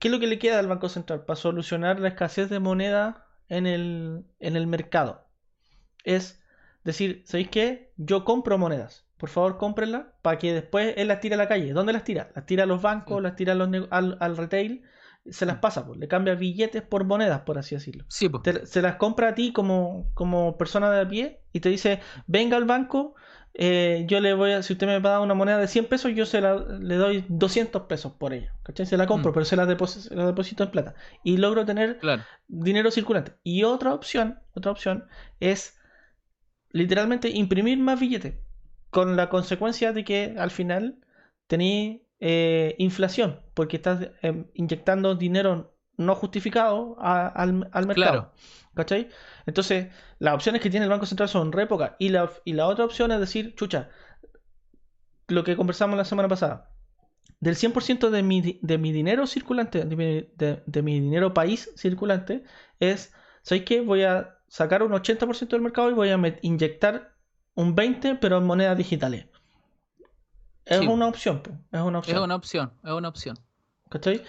¿Qué 0.00 0.08
es 0.08 0.12
lo 0.12 0.18
que 0.18 0.26
le 0.26 0.38
queda 0.40 0.58
al 0.58 0.66
Banco 0.66 0.88
Central 0.88 1.24
para 1.24 1.36
solucionar 1.36 2.00
la 2.00 2.08
escasez 2.08 2.50
de 2.50 2.58
moneda 2.58 3.26
en 3.48 3.66
el, 3.68 4.24
en 4.40 4.56
el 4.56 4.66
mercado? 4.66 5.24
Es 6.04 6.42
decir, 6.84 7.22
¿sabéis 7.26 7.50
qué? 7.50 7.92
Yo 7.96 8.24
compro 8.24 8.58
monedas. 8.58 9.06
Por 9.18 9.28
favor, 9.28 9.58
cómprenlas 9.58 10.06
para 10.22 10.38
que 10.38 10.52
después 10.54 10.94
él 10.96 11.08
las 11.08 11.20
tire 11.20 11.34
a 11.34 11.38
la 11.38 11.46
calle. 11.48 11.72
¿Dónde 11.74 11.92
las 11.92 12.04
tira? 12.04 12.30
Las 12.34 12.46
tira 12.46 12.62
a 12.64 12.66
los 12.66 12.80
bancos, 12.80 13.18
Sí. 13.18 13.22
las 13.22 13.36
tira 13.36 13.52
a 13.52 13.56
los 13.56 13.68
al, 13.90 14.16
al 14.18 14.36
retail, 14.38 14.82
se 15.28 15.44
las 15.44 15.58
pasa, 15.58 15.86
pues, 15.86 15.98
le 16.00 16.08
cambia 16.08 16.34
billetes 16.34 16.80
por 16.80 17.04
monedas, 17.04 17.42
por 17.42 17.58
así 17.58 17.74
decirlo. 17.74 18.06
Sí. 18.08 18.30
Te- 18.42 18.64
se 18.64 18.80
las 18.80 18.96
compra 18.96 19.28
a 19.28 19.34
ti 19.34 19.52
como, 19.52 20.10
como 20.14 20.56
persona 20.56 20.90
de 20.90 21.00
a 21.02 21.06
pie 21.08 21.42
y 21.52 21.60
te 21.60 21.68
dice, 21.68 22.00
venga 22.26 22.56
al 22.56 22.64
banco, 22.64 23.14
eh, 23.54 24.04
yo 24.08 24.20
le 24.20 24.32
voy 24.34 24.52
a, 24.52 24.62
si 24.62 24.72
usted 24.74 24.86
me 24.86 25.00
da 25.00 25.20
una 25.20 25.34
moneda 25.34 25.58
de 25.58 25.66
100 25.68 25.86
pesos, 25.86 26.12
yo 26.14 26.24
se 26.26 26.40
la, 26.40 26.54
le 26.56 26.94
doy 26.96 27.24
200 27.28 27.82
pesos 27.82 28.12
por 28.12 28.32
ella. 28.32 28.54
¿Cachai? 28.62 28.86
Se 28.86 28.96
la 28.96 29.06
compro, 29.06 29.30
Mm. 29.30 29.34
pero 29.34 29.44
se 29.44 29.56
la, 29.56 29.66
deposi- 29.66 30.00
se 30.00 30.14
la 30.14 30.26
deposito 30.26 30.64
en 30.64 30.70
plata. 30.70 30.94
Y 31.24 31.36
logro 31.38 31.64
tener 31.66 31.98
Claro. 31.98 32.22
dinero 32.48 32.90
circulante. 32.90 33.32
Y 33.42 33.64
otra 33.64 33.92
opción, 33.94 34.38
otra 34.54 34.70
opción 34.72 35.06
es 35.40 35.78
literalmente 36.70 37.28
imprimir 37.30 37.78
más 37.78 37.98
billetes. 38.00 38.34
Con 38.90 39.16
la 39.16 39.28
consecuencia 39.28 39.92
de 39.92 40.04
que 40.04 40.34
al 40.38 40.50
final 40.50 40.96
tenéis 41.46 42.00
eh, 42.22 42.74
inflación, 42.78 43.40
porque 43.54 43.76
estás 43.76 44.10
eh, 44.22 44.44
inyectando 44.54 45.14
dinero 45.14 45.74
no 45.96 46.14
justificado 46.14 46.96
a- 47.00 47.26
al, 47.28 47.68
al 47.72 47.86
mercado. 47.86 47.94
Claro. 47.94 48.32
¿Cachai? 48.74 49.08
Entonces, 49.46 49.88
las 50.18 50.34
opciones 50.34 50.60
que 50.60 50.70
tiene 50.70 50.84
el 50.84 50.90
Banco 50.90 51.06
Central 51.06 51.28
son 51.28 51.52
re 51.52 51.66
pocas. 51.66 51.92
Y 51.98 52.10
la, 52.10 52.30
y 52.44 52.52
la 52.52 52.66
otra 52.66 52.84
opción 52.84 53.10
es 53.12 53.18
decir, 53.20 53.54
chucha, 53.56 53.90
lo 55.28 55.44
que 55.44 55.56
conversamos 55.56 55.96
la 55.96 56.04
semana 56.04 56.28
pasada. 56.28 56.70
Del 57.40 57.56
100% 57.56 58.10
de 58.10 58.22
mi, 58.22 58.58
de 58.62 58.78
mi 58.78 58.92
dinero 58.92 59.26
circulante, 59.26 59.84
de 59.84 59.96
mi, 59.96 60.04
de- 60.36 60.62
de 60.66 60.82
mi 60.82 61.00
dinero 61.00 61.32
país 61.32 61.70
circulante, 61.76 62.44
es, 62.80 63.12
¿sabéis 63.42 63.64
qué? 63.64 63.80
Voy 63.80 64.02
a 64.02 64.36
sacar 64.48 64.82
un 64.82 64.92
80% 64.92 65.56
del 65.56 65.62
mercado 65.62 65.90
y 65.90 65.94
voy 65.94 66.10
a 66.10 66.38
inyectar 66.42 67.14
un 67.54 67.74
20%, 67.74 68.18
pero 68.20 68.38
en 68.38 68.44
monedas 68.44 68.76
digitales. 68.76 69.26
Es 70.64 70.78
Sí. 70.78 70.86
una 70.86 71.06
opción, 71.06 71.42
es 71.72 71.80
una 71.80 71.98
Es 71.98 72.04
opción. 72.04 72.22
una 72.22 72.34
opción, 72.36 72.72
es 72.84 72.92
una 72.92 73.08
opción. 73.08 73.38
¿Cachai? 73.88 74.22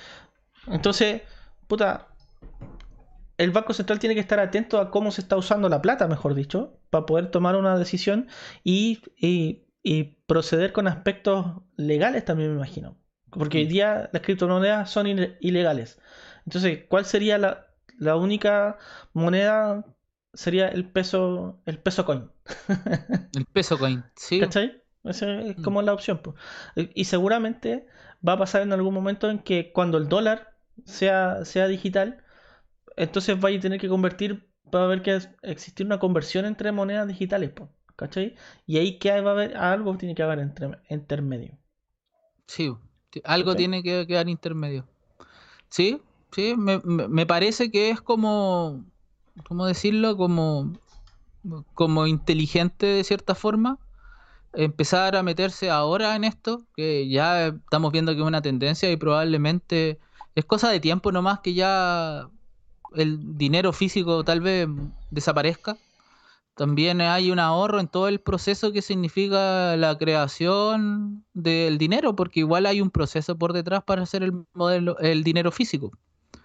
Entonces, 0.68 1.22
puta, 1.68 2.08
el 3.44 3.52
Banco 3.52 3.74
Central 3.74 4.00
tiene 4.00 4.16
que 4.16 4.22
estar 4.22 4.40
atento 4.40 4.80
a 4.80 4.92
cómo 4.92 5.12
se 5.12 5.22
está 5.22 5.36
usando 5.38 5.68
la 5.70 5.82
plata, 5.82 6.08
mejor 6.08 6.34
dicho, 6.36 6.80
para 6.90 7.06
poder 7.06 7.32
tomar 7.32 7.56
una 7.56 7.78
decisión 7.78 8.28
y, 8.64 9.02
y- 9.18 9.64
y 9.84 10.04
proceder 10.28 10.72
con 10.74 10.88
aspectos 10.88 11.46
legales 11.76 12.24
también, 12.26 12.52
me 12.52 12.58
imagino. 12.58 12.98
Porque 13.32 13.60
hoy 13.60 13.66
día 13.66 14.10
las 14.14 14.22
criptomonedas 14.22 14.90
son 14.92 15.08
ile- 15.08 15.38
ilegales. 15.40 16.00
Entonces, 16.46 16.84
¿cuál 16.90 17.06
sería 17.06 17.38
la, 17.38 17.68
la 17.98 18.16
única 18.16 18.78
moneda? 19.14 19.86
Sería 20.34 20.68
el 20.68 20.86
peso, 20.90 21.62
el 21.66 21.78
peso 21.80 22.06
coin. 22.06 22.30
El 23.36 23.46
peso 23.46 23.78
coin. 23.78 24.04
Sí. 24.16 24.40
¿Cachai? 24.40 24.82
Esa 25.04 25.42
es 25.42 25.58
Mm. 25.58 25.62
como 25.64 25.82
la 25.82 25.94
opción. 25.94 26.22
Y 26.94 27.06
seguramente 27.06 27.88
va 28.28 28.34
a 28.34 28.38
pasar 28.38 28.62
en 28.62 28.72
algún 28.74 28.94
momento 28.94 29.30
en 29.30 29.40
que 29.40 29.72
cuando 29.74 29.98
el 29.98 30.08
dólar 30.10 30.54
sea, 30.86 31.44
sea 31.46 31.68
digital, 31.68 32.24
entonces 32.98 33.40
vaya 33.40 33.58
a 33.58 33.62
tener 33.62 33.80
que 33.80 33.90
convertir, 33.90 34.50
va 34.74 34.82
a 34.82 34.86
haber 34.86 35.02
que 35.04 35.20
existir 35.44 35.86
una 35.86 36.00
conversión 36.00 36.46
entre 36.46 36.72
monedas 36.72 37.08
digitales, 37.08 37.52
po, 37.52 37.74
¿cachai? 37.96 38.36
Y 38.66 38.78
ahí 38.78 39.00
que 39.00 39.22
va 39.22 39.32
a 39.32 39.34
haber 39.34 39.58
algo 39.58 39.98
tiene 39.98 40.16
que 40.16 40.24
haber 40.24 40.40
entre, 40.40 40.70
intermedio. 40.90 41.58
Sí, 42.48 42.76
algo 43.24 43.56
¿Cachai? 43.56 43.56
tiene 43.56 43.84
que 43.84 44.06
quedar 44.08 44.30
intermedio. 44.30 44.88
Sí, 45.70 46.02
sí, 46.32 46.56
me, 46.58 46.80
me- 46.86 47.08
me 47.08 47.26
parece 47.26 47.72
que 47.72 47.92
es 47.92 48.02
como, 48.02 48.86
¿cómo 49.48 49.66
decirlo? 49.68 50.18
Como 50.18 50.80
como 51.74 52.08
inteligente 52.08 52.86
de 52.86 53.04
cierta 53.04 53.36
forma 53.36 53.80
empezar 54.54 55.16
a 55.16 55.24
meterse 55.24 55.70
ahora 55.72 56.16
en 56.16 56.24
esto, 56.26 56.66
que 56.76 57.10
ya 57.10 57.48
estamos 57.50 57.92
viendo 57.94 58.14
que 58.14 58.22
es 58.22 58.28
una 58.28 58.42
tendencia 58.42 58.92
y 58.92 58.98
probablemente 58.98 60.00
es 60.36 60.46
cosa 60.46 60.70
de 60.72 60.80
tiempo 60.82 61.12
nomás 61.12 61.40
que 61.42 61.54
ya 61.56 62.30
el 62.96 63.38
dinero 63.38 63.74
físico 63.74 64.24
tal 64.24 64.42
vez 64.42 64.68
desaparezca. 65.10 65.78
También 66.56 67.02
hay 67.02 67.32
un 67.32 67.40
ahorro 67.40 67.80
en 67.80 67.88
todo 67.88 68.08
el 68.08 68.20
proceso 68.20 68.72
que 68.72 68.82
significa 68.82 69.76
la 69.78 69.98
creación 69.98 71.26
del 71.34 71.78
dinero, 71.78 72.16
porque 72.16 72.42
igual 72.42 72.66
hay 72.66 72.82
un 72.82 72.92
proceso 72.92 73.38
por 73.38 73.54
detrás 73.54 73.84
para 73.84 74.04
hacer 74.04 74.22
el 74.22 74.34
modelo, 74.54 74.98
el 75.00 75.24
dinero 75.24 75.52
físico. 75.52 75.92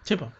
Sí, 0.04 0.16
pues. 0.16 0.30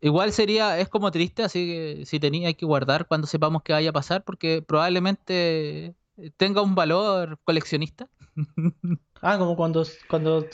igual 0.00 0.32
sería, 0.32 0.78
es 0.78 0.88
como 0.88 1.10
triste, 1.10 1.44
así 1.44 1.66
que 1.66 2.06
si 2.06 2.18
tenía 2.18 2.48
hay 2.48 2.54
que 2.54 2.66
guardar 2.66 3.06
cuando 3.06 3.26
sepamos 3.26 3.62
que 3.62 3.72
vaya 3.72 3.90
a 3.90 3.94
pasar, 3.94 4.24
porque 4.24 4.60
probablemente 4.60 5.94
tenga 6.36 6.60
un 6.60 6.74
valor 6.74 7.38
coleccionista. 7.44 8.08
Ah, 9.22 9.36
como 9.36 9.54
cuando, 9.54 9.84
cuando 10.08 10.48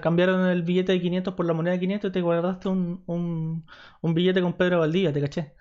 cambiaron 0.00 0.46
el 0.46 0.62
billete 0.62 0.92
de 0.92 1.00
500 1.00 1.34
por 1.34 1.44
la 1.44 1.54
moneda 1.54 1.72
de 1.72 1.80
500 1.80 2.08
y 2.08 2.12
te 2.12 2.20
guardaste 2.20 2.68
un, 2.68 3.02
un, 3.06 4.14
billete 4.14 4.40
con 4.40 4.52
Pedro 4.52 4.78
Valdía, 4.78 5.12
¿te 5.12 5.20
caché? 5.20 5.54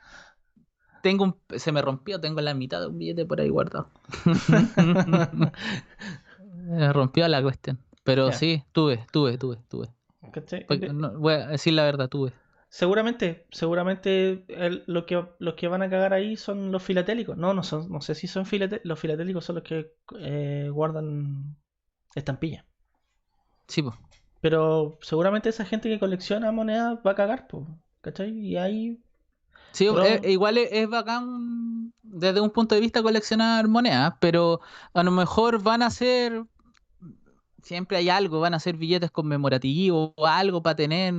Tengo 1.02 1.24
un, 1.24 1.36
se 1.58 1.72
me 1.72 1.82
rompió, 1.82 2.22
tengo 2.22 2.42
la 2.42 2.54
mitad 2.54 2.82
de 2.82 2.88
un 2.88 3.00
billete 3.00 3.26
por 3.26 3.42
ahí 3.42 3.50
guardado. 3.50 3.90
me 6.66 6.94
rompió 6.94 7.28
la 7.28 7.42
cuestión. 7.42 7.80
Pero 8.04 8.32
sí, 8.32 8.64
tuve, 8.72 9.04
tuve, 9.12 9.40
tuve, 9.40 9.58
tuve. 9.68 9.90
voy 11.18 11.34
a 11.34 11.48
decir 11.48 11.74
la 11.74 11.84
verdad, 11.84 12.10
tuve. 12.10 12.32
Seguramente, 12.76 13.48
seguramente 13.52 14.44
lo 14.86 15.06
que, 15.06 15.26
los 15.40 15.54
que 15.54 15.70
van 15.70 15.82
a 15.82 15.90
cagar 15.90 16.12
ahí 16.12 16.36
son 16.36 16.74
los 16.74 16.84
filatélicos. 16.84 17.38
No, 17.38 17.54
no, 17.54 17.64
son, 17.64 17.90
no 17.90 18.02
sé 18.02 18.16
si 18.16 18.28
son 18.28 18.46
filatélicos. 18.46 18.86
Los 18.86 19.00
filatélicos 19.00 19.46
son 19.46 19.56
los 19.56 19.64
que 19.64 19.94
eh, 20.20 20.68
guardan 20.70 21.56
estampillas. 22.16 22.66
Sí, 23.70 23.82
pues. 23.82 23.96
Pero 24.42 25.00
seguramente 25.00 25.48
esa 25.48 25.64
gente 25.64 25.88
que 25.88 26.02
colecciona 26.02 26.52
monedas 26.52 27.00
va 27.08 27.12
a 27.12 27.16
cagar, 27.16 27.48
pues. 27.48 27.64
¿Cachai? 28.02 28.38
Y 28.38 28.58
ahí. 28.58 29.00
Sí, 29.72 29.88
igual 30.26 30.58
es, 30.58 30.90
bacán 30.90 31.94
desde 32.04 32.42
un 32.42 32.50
punto 32.50 32.76
de 32.76 32.82
vista 32.82 33.02
coleccionar 33.02 33.70
monedas, 33.70 34.16
pero 34.20 34.60
a 34.94 35.02
lo 35.02 35.12
mejor 35.12 35.64
van 35.64 35.82
a 35.82 35.90
ser. 35.90 36.44
Siempre 37.64 37.96
hay 37.96 38.10
algo, 38.10 38.42
van 38.42 38.54
a 38.54 38.60
ser 38.60 38.76
billetes 38.76 39.12
conmemorativos 39.12 40.12
o 40.14 40.28
algo 40.28 40.62
para 40.62 40.76
tener 40.76 41.14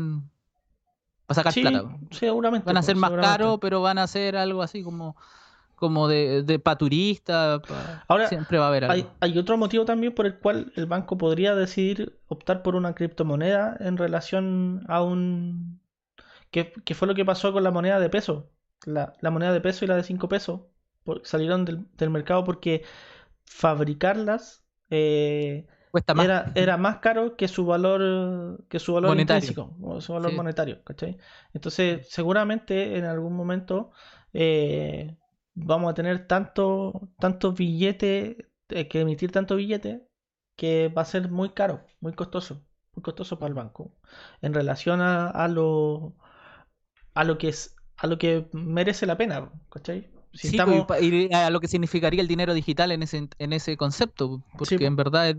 para 1.27 1.43
sacar 1.43 1.55
plata. 1.55 1.97
Seguramente. 2.11 2.67
Van 2.67 2.77
a 2.77 2.83
ser 2.83 2.97
más 2.97 3.11
caros, 3.11 3.59
pero 3.61 3.83
van 3.83 3.99
a 3.99 4.07
ser 4.07 4.37
algo 4.37 4.63
así 4.63 4.83
como, 4.83 5.17
como 5.75 6.09
de, 6.09 6.43
de 6.43 6.59
pa 6.59 6.77
turista. 6.79 7.61
Ahora, 8.09 8.29
siempre 8.29 8.59
va 8.59 8.67
a 8.67 8.69
haber 8.69 8.85
algo. 8.85 9.11
Hay, 9.21 9.39
otro 9.39 9.57
motivo 9.57 9.85
también 9.85 10.15
por 10.15 10.27
el 10.27 10.39
cual 10.39 10.73
el 10.77 10.87
banco 10.87 11.19
podría 11.19 11.55
decidir 11.55 12.19
optar 12.29 12.63
por 12.63 12.77
una 12.77 12.95
criptomoneda 12.95 13.77
en 13.81 13.97
relación 13.97 14.85
a 14.89 15.03
un. 15.03 15.81
¿Qué, 16.51 16.73
fue 16.95 17.09
lo 17.09 17.15
que 17.15 17.25
pasó 17.25 17.53
con 17.53 17.65
la 17.65 17.71
moneda 17.71 18.01
de 18.01 18.09
peso? 18.09 18.51
La, 18.85 19.13
moneda 19.31 19.53
de 19.53 19.61
peso 19.61 19.85
y 19.85 19.89
la 19.89 19.97
de 19.97 20.05
5 20.05 20.29
pesos 20.29 20.61
salieron 21.25 21.65
del, 21.65 21.87
del 21.97 22.11
mercado 22.11 22.45
porque 22.45 22.85
fabricarlas. 23.45 24.63
Eh, 24.91 25.67
era, 26.23 26.53
era 26.55 26.77
más 26.79 26.99
caro 26.99 27.37
que 27.37 27.49
su 27.49 27.67
valor 27.67 28.65
que 28.69 28.79
su 28.79 28.95
valor 28.95 29.11
monetario. 29.11 29.75
o 29.83 30.01
su 30.01 30.13
valor 30.13 30.33
monetario, 30.33 30.83
¿cachai? 30.85 31.19
Entonces, 31.53 32.09
seguramente 32.11 32.97
en 32.97 33.05
algún 33.05 33.35
momento 33.35 33.91
eh, 34.33 35.17
vamos 35.55 35.91
a 35.91 35.95
tener 35.95 36.27
tanto, 36.27 37.09
tantos 37.19 37.55
billetes, 37.57 38.37
eh, 38.69 38.89
que 38.89 39.01
emitir 39.01 39.33
tantos 39.33 39.57
billetes, 39.57 40.03
que 40.57 40.89
va 40.89 41.03
a 41.03 41.07
ser 41.07 41.31
muy 41.31 41.51
caro, 41.51 41.83
muy 42.01 42.13
costoso, 42.13 42.63
muy 42.95 43.03
costoso 43.03 43.39
para 43.39 43.49
el 43.49 43.55
banco. 43.55 43.93
En 44.43 44.55
relación 44.55 45.01
a, 45.01 45.29
a 45.29 45.49
lo 45.49 46.15
a 47.15 47.25
lo 47.25 47.39
que 47.39 47.49
es 47.49 47.75
a 47.97 48.07
lo 48.07 48.19
que 48.19 48.47
merece 48.53 49.07
la 49.07 49.17
pena, 49.17 49.51
¿cachai? 49.71 50.11
Si 50.35 50.49
estamos... 50.49 50.87
y 51.01 51.33
a 51.33 51.49
lo 51.49 51.61
que 51.61 51.69
significaría 51.69 52.21
el 52.21 52.29
dinero 52.29 52.53
digital 52.53 52.93
en 52.93 53.03
ese, 53.03 53.29
en 53.39 53.53
ese 53.55 53.79
concepto, 53.79 54.43
porque 54.59 54.85
en 54.85 54.97
verdad 54.97 55.35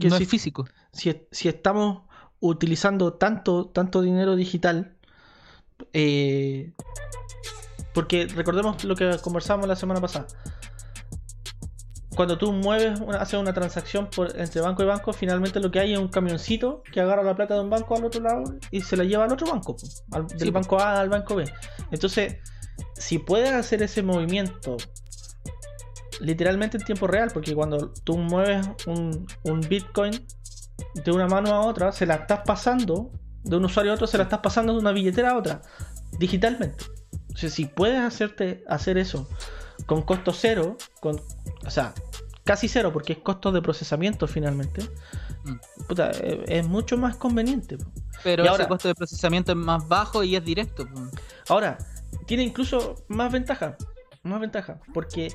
que 0.00 0.08
no 0.08 0.16
si, 0.16 0.24
es 0.24 0.28
físico. 0.28 0.66
Si, 0.92 1.48
estamos 1.48 2.02
utilizando 2.40 3.14
tanto, 3.14 3.66
tanto 3.66 4.02
dinero 4.02 4.36
digital, 4.36 4.94
eh, 5.92 6.72
porque 7.94 8.26
recordemos 8.26 8.82
lo 8.84 8.96
que 8.96 9.18
conversamos 9.22 9.66
la 9.68 9.76
semana 9.76 10.00
pasada. 10.00 10.26
Cuando 12.14 12.36
tú 12.36 12.52
mueves, 12.52 13.00
haces 13.18 13.40
una 13.40 13.54
transacción 13.54 14.08
por, 14.14 14.38
entre 14.38 14.60
banco 14.60 14.82
y 14.82 14.86
banco, 14.86 15.14
finalmente 15.14 15.60
lo 15.60 15.70
que 15.70 15.80
hay 15.80 15.94
es 15.94 15.98
un 15.98 16.08
camioncito 16.08 16.82
que 16.92 17.00
agarra 17.00 17.22
la 17.22 17.34
plata 17.34 17.54
de 17.54 17.60
un 17.60 17.70
banco 17.70 17.96
al 17.96 18.04
otro 18.04 18.20
lado 18.20 18.44
y 18.70 18.82
se 18.82 18.98
la 18.98 19.04
lleva 19.04 19.24
al 19.24 19.32
otro 19.32 19.46
banco, 19.46 19.76
del 20.36 20.50
banco 20.50 20.78
A 20.78 21.00
al 21.00 21.08
banco 21.08 21.36
B. 21.36 21.50
Entonces, 21.90 22.36
si 22.94 23.18
puedes 23.18 23.52
hacer 23.52 23.82
ese 23.82 24.02
movimiento 24.02 24.76
literalmente 26.22 26.76
en 26.78 26.84
tiempo 26.84 27.06
real, 27.06 27.30
porque 27.32 27.54
cuando 27.54 27.92
tú 28.04 28.16
mueves 28.16 28.66
un, 28.86 29.26
Bitcoin 29.68 30.12
de 31.04 31.10
una 31.10 31.26
mano 31.26 31.50
a 31.54 31.60
otra, 31.60 31.92
se 31.92 32.06
la 32.06 32.14
estás 32.14 32.40
pasando, 32.46 33.10
de 33.42 33.56
un 33.56 33.64
usuario 33.64 33.92
a 33.92 33.94
otro, 33.94 34.06
se 34.06 34.16
la 34.16 34.24
estás 34.24 34.40
pasando 34.40 34.72
de 34.72 34.78
una 34.78 34.92
billetera 34.92 35.32
a 35.32 35.38
otra, 35.38 35.62
digitalmente. 36.18 36.84
O 37.34 37.36
sea, 37.36 37.50
si 37.50 37.66
puedes 37.66 38.00
hacerte 38.00 38.64
hacer 38.68 38.98
eso 38.98 39.28
con 39.86 40.02
costo 40.02 40.32
cero, 40.32 40.76
con, 41.00 41.20
o 41.66 41.70
sea, 41.70 41.92
casi 42.44 42.68
cero, 42.68 42.92
porque 42.92 43.14
es 43.14 43.18
costo 43.18 43.52
de 43.52 43.62
procesamiento 43.62 44.26
finalmente, 44.26 44.82
mm. 45.44 45.56
es, 46.46 46.66
mucho 46.66 46.96
más 46.96 47.16
conveniente. 47.16 47.78
Pero 48.22 48.48
ahora, 48.48 48.64
el 48.64 48.68
costo 48.68 48.88
de 48.88 48.94
procesamiento 48.94 49.52
es 49.52 49.58
más 49.58 49.88
bajo 49.88 50.22
y 50.22 50.36
es 50.36 50.44
directo. 50.44 50.86
Ahora, 51.48 51.78
tiene 52.26 52.44
incluso 52.44 53.04
más 53.08 53.32
ventaja. 53.32 53.76
Más 54.22 54.40
ventaja. 54.40 54.80
Porque 54.94 55.32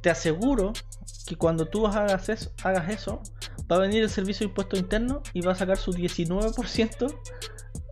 te 0.00 0.10
aseguro 0.10 0.72
que 1.26 1.36
cuando 1.36 1.66
tú 1.66 1.86
hagas 1.86 2.28
eso, 2.28 2.52
hagas 2.62 2.90
eso, 2.90 3.22
va 3.70 3.76
a 3.76 3.80
venir 3.80 4.02
el 4.02 4.10
servicio 4.10 4.46
de 4.46 4.50
impuesto 4.50 4.76
interno 4.76 5.22
y 5.32 5.40
va 5.40 5.52
a 5.52 5.54
sacar 5.54 5.76
su 5.76 5.92
19% 5.92 7.14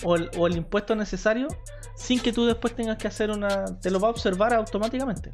o 0.04 0.16
o 0.38 0.46
el 0.46 0.56
impuesto 0.56 0.94
necesario 0.94 1.48
sin 1.96 2.20
que 2.20 2.32
tú 2.32 2.44
después 2.44 2.76
tengas 2.76 2.98
que 2.98 3.08
hacer 3.08 3.30
una... 3.30 3.64
te 3.80 3.90
lo 3.90 3.98
va 3.98 4.08
a 4.08 4.10
observar 4.10 4.54
automáticamente. 4.54 5.30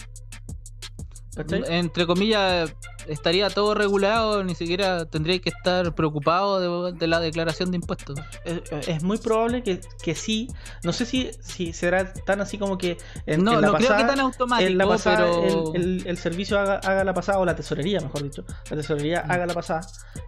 Entre 1.35 2.07
comillas, 2.07 2.75
estaría 3.07 3.49
todo 3.49 3.75
regulado, 3.75 4.45
ni 4.45 4.55
siquiera 4.55 5.07
tendría 5.07 5.39
que 5.39 5.49
estar 5.49 5.95
preocupado 5.95 6.93
de, 6.93 7.07
la 7.07 7.21
declaración 7.21 7.71
de 7.71 7.77
impuestos. 7.77 8.21
Es, 8.45 9.03
muy 9.03 9.17
probable 9.17 9.63
que, 9.63 9.81
que, 10.03 10.15
sí. 10.15 10.49
No 10.85 10.93
sé 10.93 11.07
si, 11.07 11.31
si 11.41 11.73
será 11.73 12.13
tan 12.13 12.43
así 12.43 12.59
como 12.59 12.77
que 12.77 12.99
en, 13.25 13.45
no, 13.45 13.61
la 13.61 13.73
creo 13.73 13.97
que 13.97 14.05
tan 14.05 14.21
automático, 14.21 14.97
pero... 15.05 15.73
el, 15.75 16.19
servicio 16.19 16.59
haga, 16.59 17.03
la 17.03 17.15
pasada, 17.15 17.39
o 17.39 17.47
la 17.47 17.57
tesorería, 17.57 18.01
mejor 18.01 18.23
dicho. 18.23 18.45
La 18.71 18.77
tesorería 18.77 19.25
mm. 19.27 19.31
haga 19.31 19.47
la 19.47 19.55
pasada. 19.55 19.87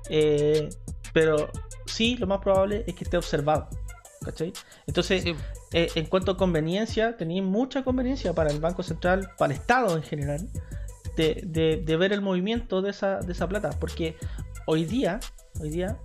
Eh, 0.08 0.70
pero 1.12 1.50
sí, 1.84 2.16
lo 2.16 2.26
más 2.26 2.40
probable 2.40 2.84
es 2.86 2.94
que 2.94 3.04
esté 3.04 3.18
observado. 3.18 3.68
¿Cachai? 4.24 4.54
Entonces, 4.86 5.22
eh, 5.72 5.88
en 5.94 6.06
cuanto 6.06 6.32
a 6.32 6.36
conveniencia, 6.38 7.14
tenía 7.18 7.42
mucha 7.42 7.84
conveniencia 7.84 8.32
para 8.32 8.50
el 8.50 8.58
Banco 8.58 8.82
Central, 8.82 9.30
para 9.36 9.52
el 9.52 9.60
Estado 9.60 9.96
en 9.96 10.02
general 10.02 10.48
de, 11.16 11.96
ver 11.98 12.12
el 12.12 12.20
movimiento 12.20 12.82
de 12.82 12.90
esa, 12.90 13.20
de 13.20 13.32
esa 13.32 13.48
plata. 13.48 13.70
Porque 13.78 14.16
hoy 14.66 14.84
día, 14.84 15.20
hoy 15.60 15.70
día 15.70 15.98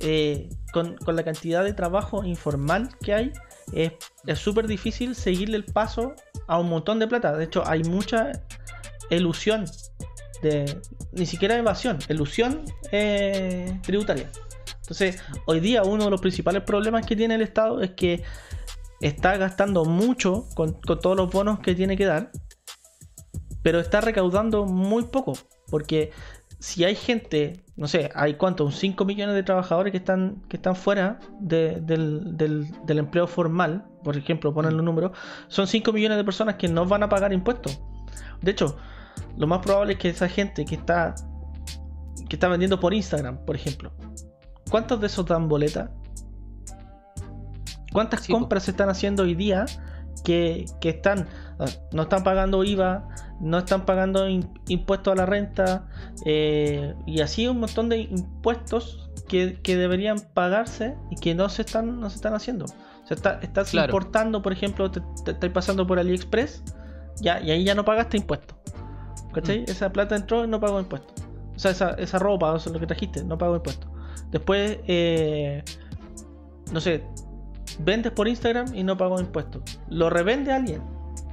eh, 0.00 0.48
con, 0.72 0.96
la 1.06 1.22
cantidad 1.22 1.64
de 1.64 1.72
trabajo 1.72 2.24
informal 2.24 2.88
que 3.02 3.14
hay, 3.14 3.32
es 3.72 4.38
súper 4.38 4.66
difícil 4.66 5.14
seguirle 5.14 5.56
el 5.56 5.64
paso 5.64 6.14
a 6.46 6.58
un 6.58 6.68
montón 6.68 6.98
de 6.98 7.06
plata. 7.06 7.36
De 7.36 7.44
hecho, 7.44 7.62
hay 7.66 7.84
mucha 7.84 8.32
ilusión 9.10 9.64
de 10.42 10.80
ni 11.12 11.26
siquiera 11.26 11.56
evasión, 11.56 11.98
ilusión 12.08 12.64
eh, 12.92 13.78
tributaria. 13.82 14.30
Entonces, 14.80 15.22
hoy 15.46 15.60
día 15.60 15.82
uno 15.82 16.04
de 16.04 16.10
los 16.10 16.20
principales 16.20 16.62
problemas 16.62 17.06
que 17.06 17.14
tiene 17.14 17.34
el 17.34 17.42
Estado 17.42 17.80
es 17.80 17.92
que 17.92 18.22
está 19.00 19.36
gastando 19.36 19.84
mucho 19.84 20.48
con, 20.54 20.72
con 20.80 20.98
todos 20.98 21.16
los 21.16 21.30
bonos 21.30 21.60
que 21.60 21.74
tiene 21.74 21.96
que 21.96 22.06
dar 22.06 22.32
pero 23.62 23.80
está 23.80 24.00
recaudando 24.00 24.64
muy 24.64 25.04
poco, 25.04 25.34
porque 25.68 26.12
si 26.60 26.84
hay 26.84 26.94
gente, 26.94 27.64
no 27.76 27.88
sé, 27.88 28.10
hay 28.14 28.34
cuánto, 28.34 28.66
un 28.66 28.72
5 28.72 29.04
millones 29.06 29.34
de 29.34 29.42
trabajadores 29.42 29.90
que 29.92 29.96
están, 29.96 30.42
que 30.48 30.56
están 30.56 30.76
fuera 30.76 31.18
del, 31.40 31.86
empleo 32.86 33.26
formal, 33.26 33.86
por 34.04 34.16
ejemplo, 34.16 34.52
ponen 34.52 34.76
los 34.76 34.84
números, 34.84 35.12
son 35.48 35.66
5 35.66 35.90
millones 35.92 36.18
de 36.18 36.24
personas 36.24 36.56
que 36.56 36.68
no 36.68 36.84
van 36.84 37.02
a 37.02 37.08
pagar 37.08 37.32
impuestos. 37.32 37.80
De 38.42 38.50
hecho, 38.50 38.76
lo 39.38 39.46
más 39.46 39.60
probable 39.60 39.94
es 39.94 39.98
que 39.98 40.10
esa 40.10 40.28
gente 40.28 40.66
que 40.66 40.74
está, 40.74 41.14
que 42.28 42.36
está 42.36 42.48
vendiendo 42.48 42.78
por 42.78 42.92
Instagram, 42.92 43.44
por 43.46 43.56
ejemplo, 43.56 43.92
¿cuántos 44.70 45.00
de 45.00 45.06
esos 45.06 45.24
dan 45.24 45.48
boleta? 45.48 45.90
¿Cuántas 47.90 48.28
compras 48.28 48.64
se 48.64 48.70
están 48.70 48.90
haciendo 48.90 49.22
hoy 49.22 49.34
día 49.34 49.64
que, 50.24 50.66
que 50.80 50.90
están, 50.90 51.26
no 51.92 52.02
están 52.02 52.22
pagando 52.24 52.62
IVA, 52.64 53.08
no 53.40 53.58
están 53.58 53.84
pagando 53.84 54.26
impuestos 54.68 55.12
a 55.12 55.16
la 55.16 55.26
renta 55.26 55.88
eh, 56.24 56.94
y 57.06 57.20
así 57.20 57.46
un 57.48 57.60
montón 57.60 57.88
de 57.88 57.98
impuestos 58.02 59.10
que, 59.28 59.60
que 59.62 59.76
deberían 59.76 60.18
pagarse 60.34 60.96
y 61.10 61.16
que 61.16 61.34
no 61.34 61.48
se 61.48 61.62
están, 61.62 62.00
no 62.00 62.10
se 62.10 62.16
están 62.16 62.34
haciendo. 62.34 62.64
O 62.66 63.06
sea, 63.06 63.14
está- 63.16 63.38
estás 63.42 63.70
Claro. 63.70 63.86
importando, 63.88 64.42
por 64.42 64.52
ejemplo, 64.52 64.90
te, 64.90 65.00
te 65.24 65.30
estás 65.32 65.50
pasando 65.50 65.86
por 65.86 65.98
AliExpress 65.98 66.62
ya, 67.20 67.40
y 67.40 67.50
ahí 67.50 67.64
ya 67.64 67.74
no 67.74 67.84
pagaste 67.84 68.16
impuestos. 68.16 68.56
¿Cachai? 69.32 69.60
Mm. 69.60 69.64
Esa 69.70 69.90
plata 69.92 70.16
entró 70.16 70.44
y 70.44 70.48
no 70.48 70.58
pagó 70.60 70.80
impuestos. 70.80 71.12
O 71.54 71.58
sea, 71.58 71.70
esa, 71.70 71.90
esa 71.90 72.18
ropa, 72.18 72.52
o 72.52 72.58
sea, 72.58 72.72
lo 72.72 72.80
que 72.80 72.86
trajiste, 72.86 73.22
no 73.22 73.36
pagó 73.38 73.56
impuestos. 73.56 73.88
Después, 74.30 74.78
eh, 74.86 75.62
no 76.72 76.80
sé, 76.80 77.04
vendes 77.80 78.12
por 78.12 78.26
Instagram 78.28 78.74
y 78.74 78.82
no 78.82 78.96
pagó 78.96 79.20
impuestos. 79.20 79.62
Lo 79.88 80.10
revende 80.10 80.52
alguien. 80.52 80.82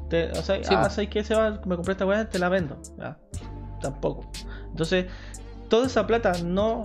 Te- 0.09 0.31
o 0.31 0.41
sea, 0.41 0.57
Sí, 0.63 0.69
ah, 0.73 0.83
po. 0.83 0.89
¿sabes 0.89 1.09
qué? 1.09 1.23
Se 1.23 1.35
va, 1.35 1.59
me 1.65 1.75
compré 1.75 1.91
esta 1.93 2.05
weá, 2.05 2.27
te 2.29 2.39
la 2.39 2.49
vendo. 2.49 2.79
Ya, 2.97 3.17
tampoco. 3.81 4.29
Entonces, 4.69 5.05
toda 5.69 5.87
esa 5.87 6.07
plata 6.07 6.33
no, 6.43 6.81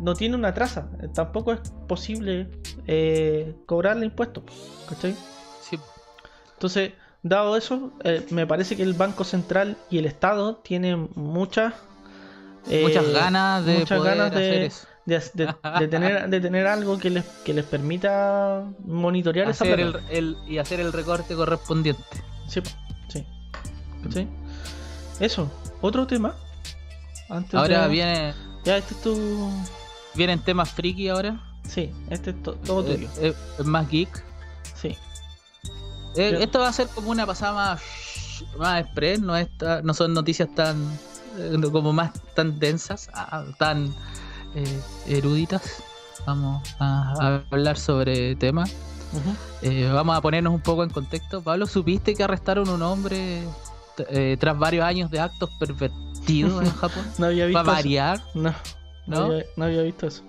no 0.00 0.14
tiene 0.14 0.34
una 0.36 0.54
traza. 0.54 0.88
Tampoco 1.14 1.52
es 1.52 1.60
posible 1.88 2.48
eh, 2.86 3.54
cobrarle 3.66 4.06
impuestos. 4.06 4.44
¿Cachai? 4.88 5.14
Sí. 5.62 5.78
Entonces, 6.54 6.92
dado 7.22 7.56
eso, 7.56 7.92
eh, 8.04 8.24
me 8.30 8.46
parece 8.46 8.76
que 8.76 8.82
el 8.84 8.94
Banco 8.94 9.24
Central 9.24 9.76
y 9.90 9.98
el 9.98 10.06
Estado 10.06 10.56
tienen 10.56 11.08
muchas 11.16 11.74
eh, 12.70 12.82
Muchas 12.82 13.08
ganas 13.12 13.64
de 13.64 13.78
muchas 13.78 13.98
poder 13.98 14.16
ganas 14.18 14.30
de- 14.32 14.36
hacer 14.50 14.62
eso. 14.64 14.86
De, 15.08 15.22
de- 15.34 15.54
de 15.80 15.88
tener, 15.88 16.28
de 16.30 16.40
tener 16.40 16.66
algo 16.66 16.98
que 16.98 17.10
les, 17.10 17.24
que 17.44 17.54
les 17.54 17.64
permita 17.64 18.64
monitorear 18.84 19.48
esa 19.48 19.64
Hacer 19.64 19.80
el, 19.80 19.92
plata. 19.92 20.06
el- 20.10 20.36
y 20.46 20.58
hacer 20.58 20.80
el 20.80 20.92
recorte 20.92 21.34
correspondiente. 21.34 22.02
Sí, 22.48 22.60
sí. 23.08 24.28
Eso, 25.20 25.50
otro 25.80 26.06
tema. 26.06 26.34
Antes 27.28 27.54
Ahora 27.54 27.82
de- 27.84 27.88
viene, 27.88 28.34
Ya, 28.64 28.76
este 28.76 28.94
es 28.94 29.00
tu. 29.02 29.50
vienen 30.14 30.38
temas 30.40 30.70
friki 30.70 31.08
ahora. 31.08 31.40
Sí, 31.66 31.90
este 32.10 32.30
es 32.30 32.42
to- 32.42 32.54
todo 32.54 32.88
Eh, 32.90 32.94
tuyo. 32.94 33.08
eh, 33.20 33.34
es 33.58 33.64
más 33.66 33.88
geek. 33.88 34.24
Sí. 34.74 34.96
Eh, 36.16 36.30
Yo- 36.32 36.38
Esto 36.38 36.60
va 36.60 36.68
a 36.68 36.72
ser 36.72 36.86
como 36.88 37.10
una 37.10 37.26
pasada 37.26 37.52
más, 37.52 37.82
más 38.58 38.80
express, 38.82 39.20
no, 39.20 39.36
es 39.36 39.48
ta- 39.58 39.82
no 39.82 39.92
son 39.94 40.14
noticias 40.14 40.48
tan 40.54 40.76
eh, 41.38 41.56
como 41.70 41.92
más 41.92 42.12
tan 42.34 42.58
densas, 42.58 43.10
ah, 43.12 43.44
tan 43.58 43.94
eh, 44.54 44.80
eruditas. 45.06 45.82
Vamos 46.26 46.62
a, 46.78 47.14
a 47.20 47.42
hablar 47.50 47.78
sobre 47.78 48.36
temas. 48.36 48.70
Ujú. 49.12 49.34
Eh, 49.62 49.90
vamos 49.92 50.16
a 50.16 50.20
ponernos 50.20 50.52
un 50.52 50.60
poco 50.60 50.84
en 50.84 50.90
contexto. 50.90 51.42
Pablo, 51.42 51.66
¿supiste 51.66 52.14
que 52.14 52.22
arrestaron 52.24 52.68
a 52.68 52.74
un 52.74 52.82
hombre 52.82 53.42
eh, 54.10 54.36
tras 54.38 54.58
varios 54.58 54.84
años 54.84 55.10
de 55.10 55.20
actos 55.20 55.48
pervertidos 55.58 56.62
en 56.62 56.70
Japón? 56.74 57.04
No 57.18 57.26
había 57.26 57.46
visto. 57.46 57.62
Para 57.64 57.72
variar, 57.76 58.22
No, 58.34 58.54
no, 59.06 59.18
¿no? 59.20 59.24
había, 59.26 59.44
no 59.56 59.64
había 59.64 59.82
visto 59.82 60.06
eso. 60.06 60.22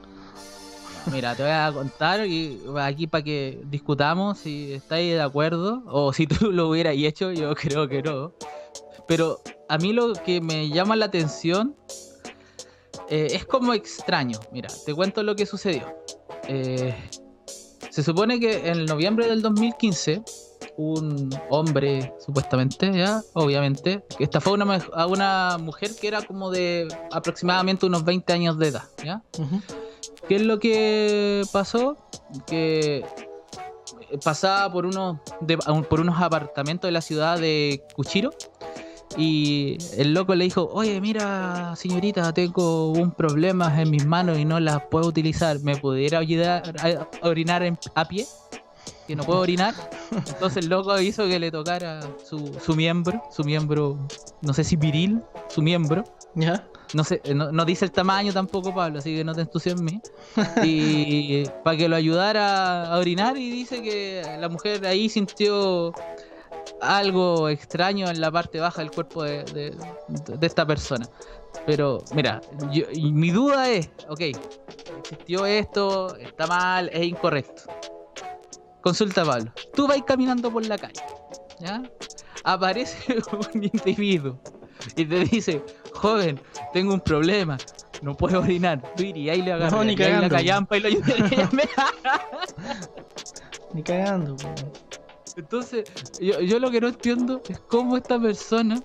Mira, 1.12 1.34
te 1.36 1.44
voy 1.44 1.52
a 1.52 1.72
contar 1.74 2.26
y 2.28 2.62
aquí 2.78 3.08
para 3.08 3.24
que 3.24 3.62
discutamos 3.66 4.38
si 4.38 4.74
estáis 4.74 5.14
de 5.14 5.22
acuerdo 5.22 5.82
o 5.88 6.14
si 6.14 6.28
tú 6.28 6.52
lo 6.52 6.70
hubieras 6.70 6.94
hecho, 6.98 7.32
yo 7.32 7.56
creo 7.56 7.88
que 7.88 8.02
no. 8.04 8.34
Pero 9.08 9.42
a 9.68 9.78
mí 9.78 9.92
lo 9.92 10.14
que 10.14 10.40
me 10.40 10.70
llama 10.70 10.96
la 10.96 11.06
atención 11.06 11.76
eh, 13.10 13.28
es 13.32 13.46
como 13.46 13.74
extraño. 13.74 14.40
Mira, 14.52 14.70
te 14.86 14.94
cuento 14.94 15.24
lo 15.24 15.36
que 15.36 15.46
sucedió. 15.46 15.84
Eh, 16.48 16.96
se 17.90 18.04
supone 18.04 18.40
que 18.40 18.70
en 18.70 18.86
noviembre 18.86 19.28
del 19.28 19.42
2015 19.42 20.22
un 20.78 21.30
hombre, 21.50 22.14
supuestamente, 22.26 22.92
ya, 22.98 23.22
obviamente, 23.34 24.02
que 24.18 24.24
estafó 24.24 24.52
a 24.52 24.54
una, 24.54 24.66
mu- 24.66 24.94
a 24.94 25.08
una 25.08 25.58
mujer 25.60 25.92
que 26.00 26.08
era 26.08 26.22
como 26.22 26.52
de 26.52 26.88
aproximadamente 27.12 27.86
unos 27.86 28.06
20 28.06 28.32
años 28.32 28.58
de 28.58 28.68
edad, 28.70 28.84
¿ya? 29.04 29.22
¿Qué 30.30 30.38
es 30.38 30.42
lo 30.44 30.58
que 30.60 31.42
pasó? 31.52 31.98
Que 32.48 33.04
pasaba 34.24 34.72
por 34.72 34.86
unos, 34.86 35.18
de- 35.42 35.58
por 35.58 36.00
unos 36.00 36.22
apartamentos 36.22 36.88
de 36.88 36.92
la 36.94 37.02
ciudad 37.02 37.38
de 37.40 37.84
Cuchiro 37.96 38.30
y 39.18 39.78
el 39.98 40.14
loco 40.14 40.36
le 40.36 40.46
dijo, 40.46 40.70
oye, 40.72 41.02
mira, 41.02 41.76
señorita, 41.76 42.32
tengo 42.34 42.92
un 42.92 43.12
problema 43.12 43.82
en 43.82 43.90
mis 43.90 44.06
manos 44.06 44.38
y 44.38 44.46
no 44.46 44.60
las 44.60 44.82
puedo 44.90 45.08
utilizar. 45.08 45.60
¿Me 45.62 45.76
pudiera 45.78 46.20
ayudar 46.20 46.74
a, 46.80 47.28
orinar 47.28 47.64
en- 47.64 47.78
a 47.96 48.06
pie? 48.08 48.26
Que 49.08 49.16
no 49.16 49.24
puedo 49.24 49.40
orinar. 49.40 49.74
Entonces 50.12 50.64
el 50.64 50.70
loco 50.70 51.00
hizo 51.02 51.28
que 51.28 51.40
le 51.40 51.50
tocara 51.52 52.02
su, 52.24 52.52
su 52.64 52.76
miembro, 52.76 53.24
su 53.32 53.44
miembro, 53.44 53.98
no 54.42 54.54
sé 54.54 54.64
si 54.64 54.76
viril, 54.76 55.22
su 55.50 55.62
miembro. 55.62 56.04
¿Ya? 56.36 56.68
No 56.94 57.04
sé, 57.04 57.22
no, 57.36 57.52
no 57.52 57.66
dice 57.66 57.86
el 57.86 57.92
tamaño 57.92 58.32
tampoco, 58.32 58.74
Pablo, 58.74 59.00
así 59.00 59.16
que 59.16 59.24
no 59.24 59.34
te 59.34 59.42
entusiasmes. 59.42 60.00
Y 60.64 61.44
para 61.64 61.76
que 61.78 61.90
lo 61.90 61.96
ayudara 61.96 62.86
a 62.94 62.98
orinar 63.00 63.36
y 63.38 63.50
dice 63.50 63.82
que 63.82 64.22
la 64.40 64.48
mujer 64.50 64.86
ahí 64.86 65.10
sintió 65.10 65.92
algo 66.82 67.50
extraño 67.50 68.10
en 68.10 68.22
la 68.22 68.32
parte 68.32 68.60
baja 68.60 68.82
del 68.82 68.92
cuerpo 68.92 69.24
de, 69.24 69.44
de- 69.46 69.76
de 70.38 70.48
esta 70.48 70.66
persona. 70.66 71.08
Pero 71.66 72.04
mira, 72.14 72.42
yo- 72.72 72.86
y 72.92 73.12
mi 73.12 73.32
duda 73.32 73.70
es, 73.70 73.90
ok, 74.08 74.22
existió 75.00 75.46
esto, 75.46 76.16
está 76.18 76.48
mal, 76.48 76.90
es 76.94 77.04
incorrecto. 77.06 77.64
Consulta 78.82 79.26
Pablo, 79.26 79.52
tú 79.74 79.88
vas 79.88 80.02
caminando 80.06 80.52
por 80.52 80.66
la 80.66 80.78
calle, 80.78 81.02
¿ya? 81.60 81.82
Aparece 82.44 83.18
un 83.54 83.64
individuo 83.64 84.40
y 84.96 85.06
te 85.06 85.20
dice, 85.26 85.62
joven, 85.94 86.40
tengo 86.72 86.94
un 86.94 87.02
problema, 87.02 87.58
no 88.02 88.16
puedo 88.16 88.40
orinar. 88.40 88.82
Tú 88.96 89.04
irías 89.04 89.38
y 89.38 89.42
le 89.42 89.52
agarras 89.52 89.74
No, 89.74 89.84
ni 89.84 89.98
la 89.98 90.06
cagando. 90.06 90.30
callampa 90.36 90.78
y 90.78 90.80
lo. 90.80 90.90
Ni 93.74 93.84
cagando. 93.84 94.36
po. 94.38 94.50
Entonces, 95.38 95.86
yo, 96.20 96.40
yo 96.42 96.60
lo 96.60 96.72
que 96.72 96.82
no 96.82 96.88
entiendo 96.90 97.42
es 97.50 97.60
cómo 97.60 97.98
esta 97.98 98.20
persona 98.20 98.82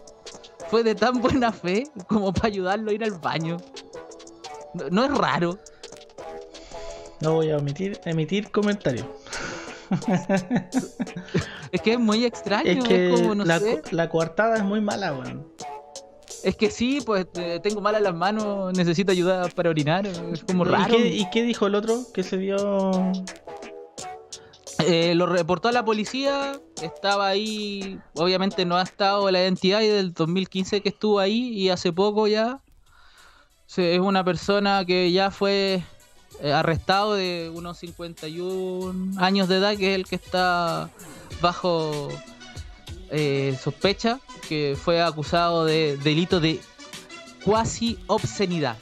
fue 0.69 0.83
de 0.83 0.95
tan 0.95 1.21
buena 1.21 1.53
fe 1.53 1.85
como 2.09 2.33
para 2.33 2.49
ayudarlo 2.49 2.91
a 2.91 2.95
ir 2.95 3.05
al 3.05 3.12
baño. 3.12 3.57
No, 4.75 4.89
no 4.91 5.05
es 5.05 5.11
raro. 5.19 5.59
No 7.21 7.35
voy 7.35 7.51
a 7.51 7.57
emitir, 7.57 8.01
emitir 8.05 8.51
comentarios. 8.51 9.07
Es 11.71 11.81
que 11.81 11.93
es 11.95 11.99
muy 11.99 12.25
extraño. 12.25 12.71
Es 12.71 12.79
Es, 12.79 12.85
que 12.85 13.11
como, 13.15 13.35
no 13.35 13.45
la, 13.45 13.59
sé. 13.61 13.83
la 13.91 14.09
coartada 14.09 14.57
es 14.57 14.65
muy 14.65 14.81
mala, 14.81 15.12
weón. 15.15 15.47
Es 16.43 16.57
que 16.57 16.71
sí, 16.71 17.01
pues 17.05 17.27
eh, 17.37 17.59
tengo 17.62 17.81
mal 17.81 17.95
en 17.95 18.03
las 18.03 18.15
manos, 18.15 18.77
necesito 18.77 19.12
ayuda 19.12 19.49
para 19.55 19.71
orinar. 19.71 20.07
Es 20.07 20.45
como 20.45 20.65
¿Y 20.66 20.69
raro. 20.69 20.97
qué, 20.97 21.07
¿Y 21.09 21.31
qué 21.31 21.43
dijo 21.43 21.66
el 21.66 21.75
otro 21.75 22.01
que 22.12 22.23
se 22.23 22.37
vio? 22.37 22.57
Eh, 24.86 25.15
lo 25.15 25.27
reportó 25.27 25.69
a 25.69 25.73
la 25.73 25.85
policía, 25.85 26.61
estaba 26.82 27.28
ahí, 27.28 27.98
obviamente 28.15 28.65
no 28.65 28.77
ha 28.77 28.82
estado 28.82 29.31
la 29.31 29.40
identidad 29.43 29.81
y 29.81 29.86
del 29.86 30.12
2015 30.12 30.81
que 30.81 30.89
estuvo 30.90 31.19
ahí 31.20 31.48
y 31.48 31.70
hace 31.70 31.93
poco 31.93 32.27
ya 32.27 32.61
es 33.77 33.98
una 33.98 34.24
persona 34.24 34.85
que 34.85 35.11
ya 35.11 35.31
fue 35.31 35.82
eh, 36.40 36.52
arrestado 36.52 37.15
de 37.15 37.51
unos 37.52 37.78
51 37.78 39.20
años 39.20 39.48
de 39.48 39.56
edad, 39.56 39.77
que 39.77 39.93
es 39.93 39.97
el 39.97 40.05
que 40.05 40.16
está 40.16 40.90
bajo 41.40 42.09
eh, 43.11 43.59
sospecha, 43.61 44.20
que 44.48 44.77
fue 44.81 45.02
acusado 45.02 45.65
de 45.65 45.97
delito 45.97 46.40
de 46.40 46.61
cuasi 47.44 47.98
obscenidad. 48.06 48.77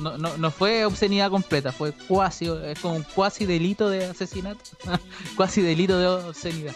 No, 0.00 0.16
no, 0.18 0.36
no 0.38 0.50
fue 0.50 0.84
obscenidad 0.84 1.30
completa, 1.30 1.72
fue 1.72 1.92
cuasi, 1.92 2.48
es 2.64 2.78
como 2.80 2.94
un 2.96 3.02
cuasi 3.02 3.44
delito 3.46 3.90
de 3.90 4.06
asesinato, 4.06 4.60
cuasi 5.36 5.60
delito 5.62 5.98
de 5.98 6.06
obscenidad. 6.06 6.74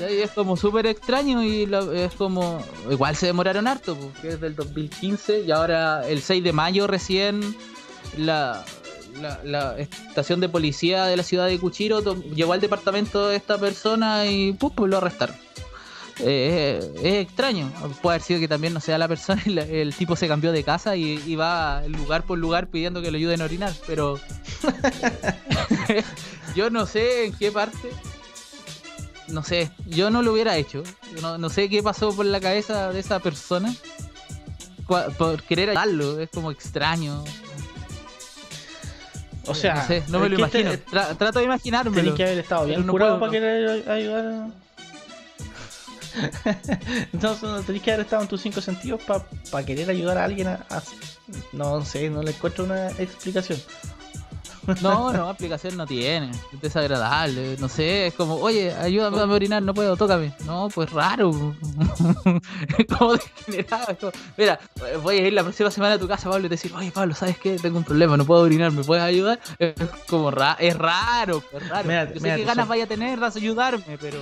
Es 0.00 0.30
como 0.30 0.56
súper 0.56 0.86
extraño 0.86 1.42
y 1.42 1.66
lo- 1.66 1.92
es 1.92 2.12
como, 2.14 2.62
igual 2.90 3.16
se 3.16 3.26
demoraron 3.26 3.66
harto, 3.66 3.96
porque 3.96 4.28
es 4.28 4.40
del 4.40 4.54
2015 4.54 5.40
y 5.40 5.50
ahora 5.50 6.06
el 6.06 6.22
6 6.22 6.44
de 6.44 6.52
mayo 6.52 6.86
recién 6.86 7.56
la, 8.16 8.64
la, 9.20 9.40
la 9.44 9.76
estación 9.78 10.38
de 10.40 10.48
policía 10.48 11.06
de 11.06 11.16
la 11.16 11.24
ciudad 11.24 11.46
de 11.48 11.58
Cuchiro 11.58 12.00
llegó 12.22 12.52
al 12.52 12.60
departamento 12.60 13.26
de 13.28 13.36
esta 13.36 13.58
persona 13.58 14.26
y 14.26 14.52
¡pum! 14.52 14.70
pues 14.74 14.90
lo 14.90 14.98
arrestaron. 14.98 15.34
Eh, 16.20 16.80
es, 16.96 17.04
es 17.04 17.14
extraño, 17.26 17.70
puede 18.02 18.16
haber 18.16 18.22
sido 18.26 18.40
que 18.40 18.48
también 18.48 18.74
no 18.74 18.80
sea 18.80 18.98
la 18.98 19.06
persona, 19.08 19.40
el, 19.46 19.58
el 19.58 19.94
tipo 19.94 20.16
se 20.16 20.26
cambió 20.28 20.50
de 20.52 20.64
casa 20.64 20.96
y, 20.96 21.22
y 21.26 21.36
va 21.36 21.82
lugar 21.86 22.24
por 22.24 22.38
lugar 22.38 22.66
pidiendo 22.68 23.00
que 23.02 23.10
lo 23.12 23.16
ayuden 23.18 23.40
a 23.40 23.44
orinar, 23.44 23.72
pero 23.86 24.18
yo 26.54 26.70
no 26.70 26.86
sé 26.86 27.26
en 27.26 27.32
qué 27.34 27.52
parte 27.52 27.88
no 29.28 29.44
sé, 29.44 29.70
yo 29.86 30.08
no 30.08 30.22
lo 30.22 30.32
hubiera 30.32 30.56
hecho. 30.56 30.82
No, 31.20 31.36
no 31.36 31.50
sé 31.50 31.68
qué 31.68 31.82
pasó 31.82 32.16
por 32.16 32.24
la 32.24 32.40
cabeza 32.40 32.90
de 32.94 33.00
esa 33.00 33.20
persona. 33.20 33.74
Por 34.86 35.42
querer 35.42 35.68
ayudarlo, 35.68 36.18
es 36.18 36.30
como 36.30 36.50
extraño. 36.50 37.22
O 39.46 39.54
sea, 39.54 39.74
no, 39.74 39.86
sé, 39.86 40.02
no 40.08 40.18
me 40.20 40.30
lo 40.30 40.36
que 40.36 40.40
imagino. 40.42 40.70
te- 40.70 40.86
Tra- 40.86 41.14
trato 41.18 41.40
de 41.40 41.44
imaginármelo. 41.44 41.96
Tenés 42.02 42.14
que 42.16 42.24
haber 42.24 42.38
estado 42.38 42.64
bien 42.64 42.86
no 42.86 42.92
curado 42.92 43.18
puedo. 43.18 43.30
para 43.30 43.32
querer 43.32 43.90
ayudar. 43.90 44.46
Entonces 47.12 47.42
no 47.42 47.60
tenés 47.62 47.82
que 47.82 47.92
haber 47.92 48.04
estado 48.06 48.22
en 48.22 48.28
tus 48.28 48.40
cinco 48.40 48.60
sentidos 48.60 49.00
para 49.50 49.66
querer 49.66 49.88
ayudar 49.90 50.18
a 50.18 50.24
alguien 50.24 50.48
a, 50.48 50.66
a- 50.70 50.82
No 51.52 51.84
sé, 51.84 52.10
no 52.10 52.22
le 52.22 52.30
encuentro 52.30 52.64
una 52.64 52.88
explicación. 52.92 53.58
No, 54.82 55.10
no, 55.14 55.30
aplicación 55.30 55.78
no 55.78 55.86
tiene. 55.86 56.30
Es 56.52 56.60
desagradable. 56.60 57.56
No 57.58 57.70
sé, 57.70 58.08
es 58.08 58.12
como, 58.12 58.34
oye, 58.34 58.70
ayúdame 58.74 59.18
a 59.18 59.24
orinar, 59.24 59.62
no 59.62 59.72
puedo, 59.72 59.96
tócame. 59.96 60.34
No, 60.44 60.68
pues 60.74 60.92
raro. 60.92 61.30
es 62.76 62.86
como 62.98 63.14
degenerado. 63.14 63.92
es 63.92 63.98
como, 63.98 64.12
Mira, 64.36 64.60
voy 65.02 65.16
a 65.20 65.26
ir 65.26 65.32
la 65.32 65.42
próxima 65.42 65.70
semana 65.70 65.94
a 65.94 65.98
tu 65.98 66.06
casa, 66.06 66.28
Pablo, 66.28 66.44
y 66.44 66.50
te 66.50 66.56
decir, 66.56 66.70
oye, 66.74 66.92
Pablo, 66.92 67.14
¿sabes 67.14 67.38
qué? 67.38 67.56
Tengo 67.58 67.78
un 67.78 67.84
problema, 67.84 68.18
no 68.18 68.26
puedo 68.26 68.42
orinar, 68.42 68.70
¿me 68.72 68.84
puedes 68.84 69.02
ayudar? 69.02 69.40
Es 69.58 69.72
como 70.06 70.30
raro, 70.30 70.58
es 70.60 70.76
raro, 70.76 71.42
es 71.50 71.66
raro. 71.70 71.88
Mira, 71.88 72.04
Yo 72.04 72.14
sé 72.16 72.20
mira, 72.20 72.36
qué 72.36 72.42
ganas 72.44 72.64
son- 72.64 72.68
vaya 72.68 72.84
a 72.84 72.88
tener 72.88 73.18
de 73.18 73.26
ayudarme, 73.26 73.96
pero. 73.98 74.18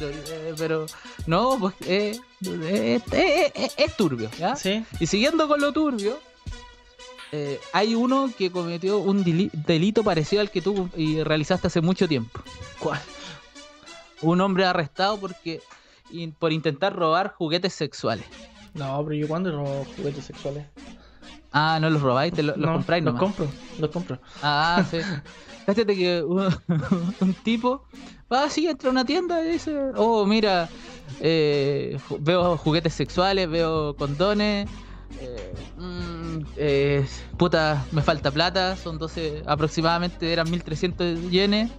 Eh, 0.00 0.54
Pero. 0.58 0.86
No, 1.26 1.56
pues 1.58 1.74
eh, 1.86 2.18
eh, 2.44 3.00
eh, 3.12 3.70
es 3.76 3.96
turbio, 3.96 4.30
¿ya? 4.38 4.54
¿Sí? 4.56 4.84
Y 5.00 5.06
siguiendo 5.06 5.48
con 5.48 5.60
lo 5.60 5.72
turbio, 5.72 6.18
hay 7.72 7.94
uno 7.94 8.30
que 8.36 8.50
cometió 8.50 8.98
un 8.98 9.24
deli- 9.24 9.50
delito 9.52 10.02
parecido 10.02 10.40
al 10.40 10.50
que 10.50 10.62
tú 10.62 10.88
y 10.96 11.22
realizaste 11.22 11.66
hace 11.66 11.80
mucho 11.80 12.08
tiempo. 12.08 12.40
¿Cuál? 12.78 13.00
Un 14.22 14.40
hombre 14.40 14.64
arrestado 14.64 15.18
porque 15.18 15.60
por 16.38 16.52
intentar 16.52 16.94
robar 16.94 17.34
juguetes 17.36 17.74
sexuales. 17.74 18.24
No, 18.74 19.02
pero 19.04 19.14
yo 19.16 19.28
cuando 19.28 19.50
robo 19.50 19.84
juguetes 19.96 20.24
sexuales. 20.24 20.64
Ah, 21.52 21.78
no 21.80 21.90
los 21.90 22.00
robáis, 22.02 22.32
te 22.32 22.42
lo- 22.42 22.52
los 22.56 22.66
no, 22.66 22.72
compráis 22.74 23.02
los 23.04 23.14
nomás. 23.14 23.34
compro, 23.36 23.52
los 23.78 23.90
compro. 23.90 24.18
Ah, 24.42 24.84
sí. 24.90 24.98
Fíjate 25.66 25.96
que 25.96 26.22
un, 26.22 26.54
un 27.20 27.34
tipo 27.34 27.84
va 28.32 28.44
así, 28.44 28.66
entra 28.68 28.88
a 28.88 28.92
una 28.92 29.04
tienda 29.04 29.44
y 29.44 29.52
dice, 29.52 29.72
oh, 29.96 30.26
mira, 30.26 30.68
eh, 31.20 31.98
veo 32.20 32.56
juguetes 32.56 32.94
sexuales, 32.94 33.48
veo 33.48 33.94
condones, 33.96 34.68
eh, 35.20 35.54
eh, 36.56 37.06
puta, 37.38 37.86
me 37.92 38.02
falta 38.02 38.30
plata, 38.30 38.76
son 38.76 38.98
12, 38.98 39.42
aproximadamente 39.46 40.32
eran 40.32 40.50
1300 40.50 41.30
yenes. 41.30 41.70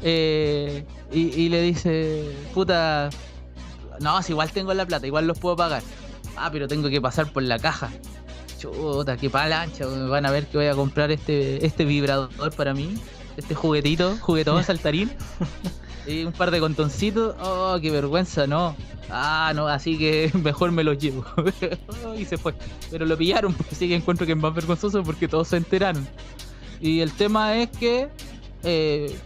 eh, 0.00 0.86
y, 1.12 1.20
y 1.42 1.48
le 1.48 1.62
dice, 1.62 2.48
puta, 2.52 3.10
no, 4.00 4.22
si 4.22 4.32
igual 4.32 4.50
tengo 4.52 4.74
la 4.74 4.86
plata, 4.86 5.06
igual 5.06 5.26
los 5.26 5.38
puedo 5.38 5.56
pagar. 5.56 5.82
Ah, 6.36 6.50
pero 6.52 6.68
tengo 6.68 6.88
que 6.90 7.00
pasar 7.00 7.32
por 7.32 7.42
la 7.44 7.58
caja. 7.58 7.90
Chuta, 8.58 9.16
qué 9.16 9.30
palancha, 9.30 9.86
me 9.86 10.08
van 10.08 10.26
a 10.26 10.30
ver 10.30 10.46
que 10.48 10.58
voy 10.58 10.66
a 10.66 10.74
comprar 10.74 11.10
este, 11.10 11.64
este 11.66 11.84
vibrador 11.84 12.54
para 12.56 12.74
mí, 12.74 12.98
este 13.36 13.54
juguetito, 13.54 14.16
juguetón 14.20 14.62
saltarín, 14.64 15.10
y 16.06 16.24
un 16.24 16.32
par 16.32 16.50
de 16.50 16.60
contoncitos, 16.60 17.34
oh, 17.40 17.78
qué 17.80 17.90
vergüenza, 17.90 18.46
no. 18.46 18.76
Ah, 19.10 19.52
no, 19.54 19.68
así 19.68 19.98
que 19.98 20.30
mejor 20.42 20.72
me 20.72 20.84
los 20.84 20.98
llevo. 20.98 21.24
y 22.18 22.24
se 22.24 22.36
fue. 22.38 22.54
Pero 22.90 23.06
lo 23.06 23.16
pillaron, 23.16 23.52
pues 23.52 23.78
sí 23.78 23.88
que 23.88 23.94
encuentro 23.94 24.26
que 24.26 24.32
es 24.32 24.38
más 24.38 24.54
vergonzoso 24.54 25.02
porque 25.02 25.28
todos 25.28 25.48
se 25.48 25.56
enteraron. 25.56 26.06
Y 26.80 27.00
el 27.00 27.12
tema 27.12 27.56
es 27.56 27.70
que 27.70 28.08
eh, 28.62 29.16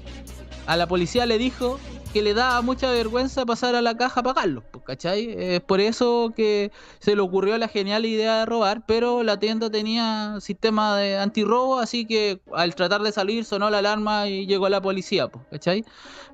a 0.68 0.76
la 0.76 0.86
policía 0.86 1.26
le 1.26 1.38
dijo 1.38 1.80
que 2.12 2.22
le 2.22 2.32
daba 2.34 2.62
mucha 2.62 2.90
vergüenza 2.90 3.44
pasar 3.44 3.74
a 3.74 3.82
la 3.82 3.96
caja 3.96 4.20
a 4.20 4.22
pagarlos, 4.22 4.64
pues, 4.70 4.84
¿cachai? 4.84 5.34
Es 5.36 5.60
por 5.60 5.80
eso 5.80 6.32
que 6.34 6.70
se 7.00 7.14
le 7.16 7.20
ocurrió 7.20 7.58
la 7.58 7.68
genial 7.68 8.06
idea 8.06 8.38
de 8.40 8.46
robar, 8.46 8.82
pero 8.86 9.22
la 9.22 9.38
tienda 9.38 9.68
tenía 9.70 10.36
sistema 10.40 10.96
de 10.96 11.18
antirrobo, 11.18 11.78
así 11.80 12.06
que 12.06 12.40
al 12.54 12.74
tratar 12.74 13.02
de 13.02 13.12
salir 13.12 13.44
sonó 13.44 13.68
la 13.70 13.78
alarma 13.78 14.26
y 14.28 14.46
llegó 14.46 14.68
la 14.68 14.80
policía, 14.80 15.28
pues, 15.28 15.44
¿cachai? 15.50 15.84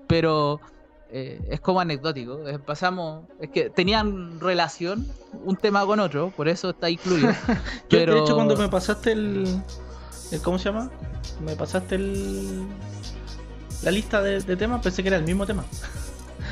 Pero 0.06 0.61
eh, 1.11 1.40
es 1.51 1.61
como 1.61 1.81
anecdótico, 1.81 2.47
eh, 2.48 2.59
pasamos, 2.59 3.24
es 3.40 3.51
que 3.51 3.70
tenían 3.70 4.39
relación 4.40 5.06
un 5.44 5.56
tema 5.56 5.85
con 5.86 5.98
otro, 6.01 6.32
por 6.36 6.48
eso 6.48 6.70
está 6.70 6.89
incluido. 6.90 7.31
Yo, 7.90 7.98
de 7.98 8.19
hecho, 8.19 8.35
cuando 8.35 8.56
me 8.56 8.69
pasaste 8.69 9.12
el, 9.12 9.61
el- 10.31 10.40
¿Cómo 10.43 10.59
se 10.59 10.66
llama? 10.66 10.90
Me 11.40 11.56
pasaste 11.56 11.97
el. 11.97 12.65
La 13.85 13.90
lista 13.90 14.23
de, 14.23 14.40
de 14.40 14.56
temas, 14.56 14.82
pensé 14.82 15.02
que 15.02 15.09
era 15.09 15.19
el 15.19 15.24
mismo 15.24 15.47
tema. 15.47 15.65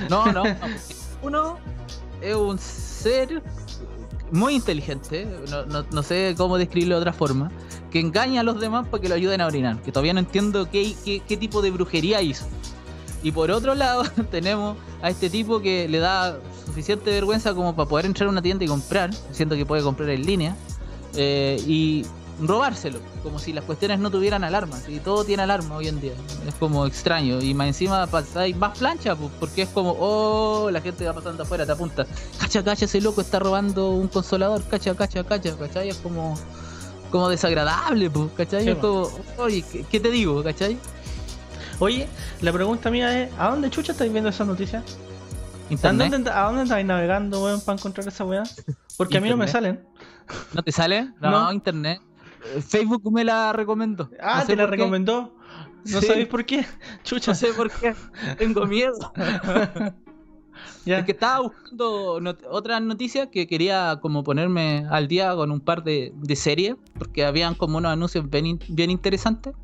No, 0.09 0.27
no, 0.33 0.45
no. 0.45 0.57
Uno 1.23 1.59
es 2.21 2.35
un 2.35 2.59
ser 2.59 3.43
muy 4.31 4.55
inteligente, 4.55 5.27
no, 5.51 5.65
no- 5.67 5.87
no 5.91 6.03
sé 6.03 6.35
cómo 6.37 6.57
describirlo 6.59 6.97
de 6.97 7.01
otra 7.03 7.13
forma, 7.13 7.51
que 7.91 8.01
engaña 8.01 8.41
a 8.41 8.45
los 8.45 8.61
demás 8.61 8.89
para 8.89 9.01
que 9.03 9.09
lo 9.09 9.15
ayuden 9.15 9.41
a 9.41 9.47
orinar, 9.47 9.81
que 9.83 9.93
todavía 9.93 10.15
no 10.15 10.21
entiendo 10.21 10.69
qué, 10.71 10.95
qué, 11.05 11.21
qué 11.27 11.37
tipo 11.37 11.61
de 11.63 11.71
brujería 11.71 12.23
hizo. 12.23 12.47
Y 13.23 13.31
por 13.33 13.51
otro 13.51 13.75
lado 13.75 14.05
tenemos 14.31 14.77
a 15.03 15.11
este 15.11 15.29
tipo 15.31 15.61
que 15.61 15.89
le 15.89 15.99
da 15.99 16.39
suficiente 16.67 17.11
vergüenza 17.11 17.55
como 17.55 17.77
para 17.77 17.89
poder 17.89 18.07
entrar 18.07 18.27
a 18.29 18.31
una 18.31 18.43
tienda 18.43 18.65
y 18.65 18.69
comprar, 18.69 19.11
siendo 19.33 19.55
que 19.55 19.67
puede 19.67 19.83
comprar 19.83 20.09
en 20.11 20.25
línea, 20.25 20.57
eh, 21.15 21.63
y 21.67 22.05
robárselo, 22.41 23.01
como 23.23 23.39
si 23.39 23.53
las 23.53 23.65
cuestiones 23.65 23.99
no 23.99 24.11
tuvieran 24.11 24.45
alarmas, 24.45 24.89
y 24.89 24.99
todo 24.99 25.25
tiene 25.25 25.43
alarma 25.43 25.77
hoy 25.77 25.89
en 25.89 26.01
día, 26.01 26.13
es 26.47 26.55
como 26.55 26.87
extraño, 26.87 27.41
y 27.41 27.55
más 27.55 27.69
encima 27.69 28.07
pasáis 28.07 28.57
más 28.57 28.79
plancha, 28.79 29.15
porque 29.17 29.63
es 29.63 29.69
como, 29.69 29.97
oh, 29.99 30.71
la 30.71 30.81
gente 30.81 31.07
va 31.07 31.13
pasando 31.13 31.43
afuera, 31.43 31.67
te 31.67 31.73
apunta, 31.73 32.07
cacha, 32.41 32.65
cacha, 32.65 32.85
ese 32.87 33.01
loco 33.01 33.21
está 33.21 33.39
robando 33.39 33.91
un 33.91 34.09
consolador, 34.09 34.63
cacha, 34.65 34.95
cacha, 34.95 35.25
cacha, 35.25 35.57
¿cachai? 35.57 35.91
Es 35.91 35.97
como, 35.99 36.39
como 37.11 37.29
desagradable, 37.29 38.11
pues, 38.11 38.31
¿cachai? 38.37 38.65
Sí, 38.65 38.71
es 38.71 38.77
como, 38.77 39.11
oye, 39.39 39.63
¿qué, 39.71 39.85
qué 39.85 40.01
te 40.01 40.11
digo, 40.11 40.43
cachai? 40.43 40.79
Oye, 41.79 42.09
la 42.41 42.53
pregunta 42.53 42.91
mía 42.91 43.25
es: 43.25 43.31
¿a 43.39 43.51
dónde 43.51 43.69
chucha 43.69 43.93
estáis 43.93 44.13
viendo 44.13 44.31
esa 44.31 44.45
noticia? 44.45 44.81
¿A 44.81 45.73
Internet, 45.73 46.13
dónde, 46.13 46.31
¿A 46.31 46.43
dónde 46.45 46.63
estáis 46.63 46.87
navegando, 46.87 47.43
weón, 47.43 47.61
para 47.61 47.77
encontrar 47.79 48.07
esa 48.07 48.25
weá? 48.25 48.45
Porque 48.97 49.19
a 49.19 49.21
mí 49.21 49.29
no 49.29 49.37
me 49.37 49.49
salen. 49.49 49.85
¿no 50.53 50.63
te 50.63 50.71
sale? 50.71 51.11
No, 51.21 51.31
No. 51.31 51.53
internet. 51.53 52.01
Facebook 52.69 53.13
me 53.13 53.25
la 53.25 53.53
recomendó. 53.53 54.11
Ah, 54.21 54.37
No 54.37 54.41
sé 54.43 54.47
te 54.49 54.57
la 54.57 54.67
recomendó. 54.67 55.35
¿No 55.85 56.01
Sí. 56.01 56.07
sabéis 56.07 56.29
por 56.29 56.45
qué? 56.45 56.65
Chucha. 57.03 57.33
No 57.33 57.35
sé 57.35 57.53
por 57.53 57.71
qué. 57.71 57.95
Tengo 58.39 58.67
miedo. 58.67 58.95
ya. 60.85 60.99
Es 60.99 61.05
que 61.05 61.13
estaba 61.13 61.41
buscando 61.41 62.21
not- 62.21 62.43
otras 62.49 62.81
noticias 62.83 63.29
que 63.33 63.47
quería 63.47 63.99
como 64.01 64.23
ponerme 64.23 64.87
al 64.91 65.09
día 65.09 65.35
con 65.35 65.51
un 65.51 65.61
par 65.61 65.83
de, 65.83 66.13
de 66.17 66.37
series, 66.37 66.77
porque 66.99 67.25
habían 67.25 67.55
como 67.55 67.79
unos 67.79 67.93
anuncios 67.93 68.29
bien, 68.31 68.47
in- 68.47 68.61
bien 68.69 68.91
interesantes, 68.91 69.55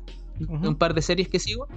Ujú. 0.41 0.59
de 0.59 0.67
un 0.69 0.75
par 0.75 0.93
de 0.93 1.01
series 1.01 1.27
que 1.29 1.39
sigo. 1.39 1.67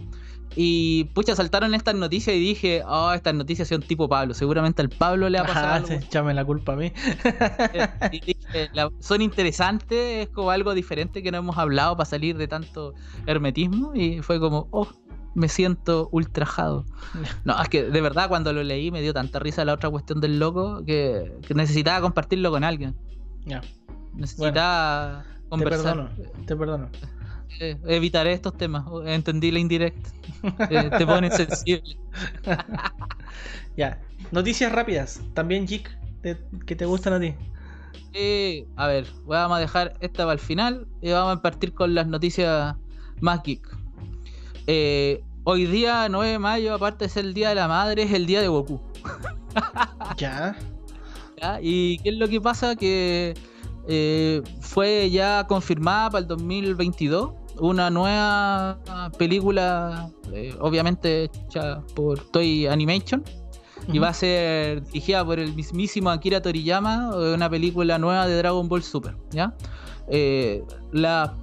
Y 0.55 1.05
pucha, 1.15 1.35
saltaron 1.35 1.75
estas 1.75 1.95
noticias 1.95 2.37
y 2.37 2.39
dije, 2.41 2.83
oh, 2.87 3.13
estas 3.13 3.35
noticias 3.35 3.69
son 3.69 3.81
tipo 3.83 4.09
Pablo, 4.09 4.35
seguramente 4.35 4.83
al 4.83 4.91
Pablo 4.91 5.29
le 5.31 5.39
ha 5.39 5.45
pasado 5.47 5.67
Ah, 5.69 5.75
algo. 5.77 6.33
la 6.33 6.45
culpa 6.45 6.75
a 6.75 6.77
mí. 6.77 6.93
Y 8.13 8.21
dije, 8.21 8.69
la- 8.75 8.91
son 9.01 9.23
interesantes, 9.23 10.27
es 10.27 10.29
como 10.29 10.51
algo 10.51 10.75
diferente 10.75 11.23
que 11.23 11.31
no 11.33 11.39
hemos 11.39 11.57
hablado 11.59 11.97
para 11.97 12.05
salir 12.09 12.37
de 12.37 12.49
tanto 12.49 12.95
hermetismo 13.27 13.95
y 13.95 14.21
fue 14.21 14.39
como, 14.41 14.69
oh, 14.73 14.89
me 15.35 15.49
siento 15.49 16.09
ultrajado. 16.13 16.85
No, 17.45 17.61
es 17.61 17.69
que 17.71 17.85
de 17.85 18.01
verdad 18.01 18.29
cuando 18.29 18.53
lo 18.53 18.63
leí 18.63 18.91
me 18.91 19.01
dio 19.01 19.13
tanta 19.15 19.39
risa 19.39 19.65
la 19.65 19.73
otra 19.73 19.89
cuestión 19.91 20.21
del 20.21 20.39
loco 20.39 20.85
que, 20.85 21.33
que 21.47 21.55
necesitaba 21.55 22.01
compartirlo 22.03 22.51
con 22.51 22.63
alguien. 22.65 22.95
Ya, 23.47 23.63
Necesitaba 24.15 25.25
te 25.25 25.49
conversar. 25.49 25.97
perdono, 25.97 26.11
te 26.47 26.57
perdono. 26.57 26.89
Eh, 27.61 27.77
evitaré 27.87 28.33
estos 28.33 28.57
temas. 28.57 28.85
Entendí 29.07 29.51
la 29.51 29.59
indirecta. 29.59 30.11
Eh, 30.71 30.91
te 30.97 31.07
ponen 31.07 31.31
sensible. 31.33 31.99
Ya, 33.75 33.99
noticias 34.33 34.71
rápidas. 34.71 35.23
También, 35.33 35.67
Jik, 35.67 35.89
que 36.67 36.77
te 36.77 36.85
gustan 36.85 37.15
a 37.15 37.21
ti. 37.21 37.35
Eh, 38.13 38.67
a 38.77 38.87
ver, 38.87 39.07
vamos 39.25 39.57
a 39.57 39.61
dejar 39.61 39.95
esta 40.01 40.25
para 40.25 40.35
el 40.35 40.39
final 40.39 40.87
y 41.01 41.11
vamos 41.11 41.39
a 41.39 41.41
partir 41.41 41.73
con 41.73 41.95
las 41.95 42.07
noticias 42.07 42.77
más 43.21 43.43
geek. 43.43 43.67
Hoy 45.45 45.67
día, 45.67 46.07
9 46.09 46.33
de 46.33 46.39
mayo, 46.39 46.75
aparte 46.75 47.07
de 47.07 47.09
ser 47.09 47.25
el 47.25 47.35
día 47.35 47.49
de 47.49 47.57
la 47.57 47.67
madre, 47.67 48.05
es 48.05 48.13
el 48.13 48.27
día 48.27 48.41
de 48.41 48.49
Goku. 48.49 48.81
Ya. 50.17 50.57
¿ya? 51.41 51.59
¿Y 51.61 51.99
qué 51.99 52.11
es 52.11 52.17
lo 52.17 52.29
que 52.29 52.41
pasa? 52.41 52.77
Que 52.77 53.35
eh, 53.89 54.43
fue 54.61 55.11
ya 55.11 55.45
confirmada 55.49 56.11
para 56.11 56.23
el 56.23 56.29
2022 56.29 57.33
una 57.59 57.91
nueva 57.91 58.79
película, 59.19 60.11
eh, 60.33 60.55
obviamente 60.61 61.25
hecha 61.25 61.81
por 61.95 62.21
Toy 62.31 62.67
Animation. 62.67 63.23
Y 63.93 63.99
va 63.99 64.11
a 64.11 64.15
ser 64.15 64.85
dirigida 64.85 65.25
por 65.25 65.41
el 65.41 65.55
mismísimo 65.55 66.11
Akira 66.11 66.41
Toriyama, 66.41 67.11
eh, 67.15 67.35
una 67.35 67.51
película 67.51 67.99
nueva 67.99 68.29
de 68.29 68.37
Dragon 68.37 68.69
Ball 68.69 68.83
Super, 68.83 69.17
¿ya? 69.33 69.57
Eh, 70.07 70.63
la, 70.93 71.35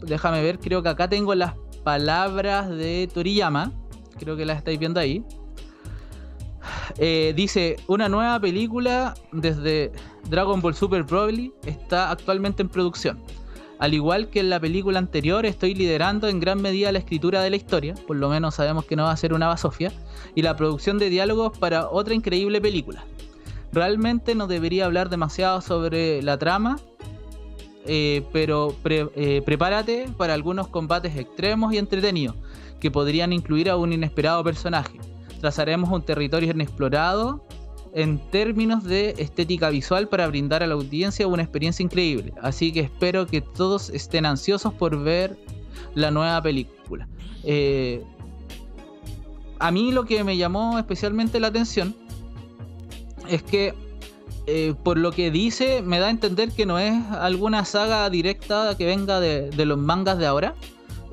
déjame 0.00 0.42
ver, 0.42 0.60
creo 0.60 0.80
que 0.82 0.88
acá 0.90 1.08
tengo 1.08 1.34
las 1.34 1.54
palabras 1.82 2.68
de 2.68 3.08
Toriyama, 3.12 3.72
creo 4.18 4.36
que 4.36 4.44
las 4.44 4.58
estáis 4.58 4.78
viendo 4.78 5.00
ahí. 5.00 5.24
Eh, 6.98 7.32
dice, 7.34 7.76
una 7.88 8.08
nueva 8.08 8.38
película 8.38 9.14
desde 9.32 9.92
Dragon 10.28 10.60
Ball 10.60 10.74
Super 10.74 11.02
Broly 11.02 11.52
está 11.66 12.10
actualmente 12.10 12.62
en 12.62 12.68
producción. 12.68 13.20
Al 13.82 13.94
igual 13.94 14.28
que 14.28 14.38
en 14.38 14.48
la 14.48 14.60
película 14.60 15.00
anterior, 15.00 15.44
estoy 15.44 15.74
liderando 15.74 16.28
en 16.28 16.38
gran 16.38 16.62
medida 16.62 16.92
la 16.92 17.00
escritura 17.00 17.42
de 17.42 17.50
la 17.50 17.56
historia, 17.56 17.96
por 18.06 18.14
lo 18.16 18.28
menos 18.28 18.54
sabemos 18.54 18.84
que 18.84 18.94
no 18.94 19.02
va 19.02 19.10
a 19.10 19.16
ser 19.16 19.34
una 19.34 19.48
basofia, 19.48 19.90
y 20.36 20.42
la 20.42 20.54
producción 20.54 20.98
de 20.98 21.10
diálogos 21.10 21.58
para 21.58 21.90
otra 21.90 22.14
increíble 22.14 22.60
película. 22.60 23.04
Realmente 23.72 24.36
no 24.36 24.46
debería 24.46 24.84
hablar 24.84 25.08
demasiado 25.08 25.60
sobre 25.62 26.22
la 26.22 26.38
trama, 26.38 26.78
eh, 27.84 28.24
pero 28.32 28.72
eh, 28.84 29.42
prepárate 29.44 30.06
para 30.16 30.34
algunos 30.34 30.68
combates 30.68 31.16
extremos 31.16 31.72
y 31.72 31.78
entretenidos, 31.78 32.36
que 32.78 32.92
podrían 32.92 33.32
incluir 33.32 33.68
a 33.68 33.74
un 33.74 33.92
inesperado 33.92 34.44
personaje. 34.44 35.00
Trazaremos 35.40 35.90
un 35.90 36.02
territorio 36.02 36.52
inexplorado 36.52 37.44
en 37.94 38.18
términos 38.30 38.84
de 38.84 39.14
estética 39.18 39.70
visual 39.70 40.08
para 40.08 40.26
brindar 40.26 40.62
a 40.62 40.66
la 40.66 40.74
audiencia 40.74 41.26
una 41.26 41.42
experiencia 41.42 41.82
increíble. 41.82 42.32
Así 42.40 42.72
que 42.72 42.80
espero 42.80 43.26
que 43.26 43.40
todos 43.40 43.90
estén 43.90 44.26
ansiosos 44.26 44.72
por 44.74 44.98
ver 45.02 45.38
la 45.94 46.10
nueva 46.10 46.40
película. 46.42 47.08
Eh, 47.44 48.02
a 49.58 49.70
mí 49.70 49.92
lo 49.92 50.04
que 50.04 50.24
me 50.24 50.36
llamó 50.36 50.78
especialmente 50.78 51.38
la 51.38 51.48
atención 51.48 51.94
es 53.28 53.42
que 53.42 53.74
eh, 54.46 54.74
por 54.82 54.98
lo 54.98 55.12
que 55.12 55.30
dice 55.30 55.82
me 55.82 56.00
da 56.00 56.08
a 56.08 56.10
entender 56.10 56.50
que 56.50 56.66
no 56.66 56.78
es 56.78 56.94
alguna 57.12 57.64
saga 57.64 58.08
directa 58.10 58.74
que 58.76 58.86
venga 58.86 59.20
de 59.20 59.64
los 59.64 59.78
mangas 59.78 60.18
de 60.18 60.26
ahora, 60.26 60.54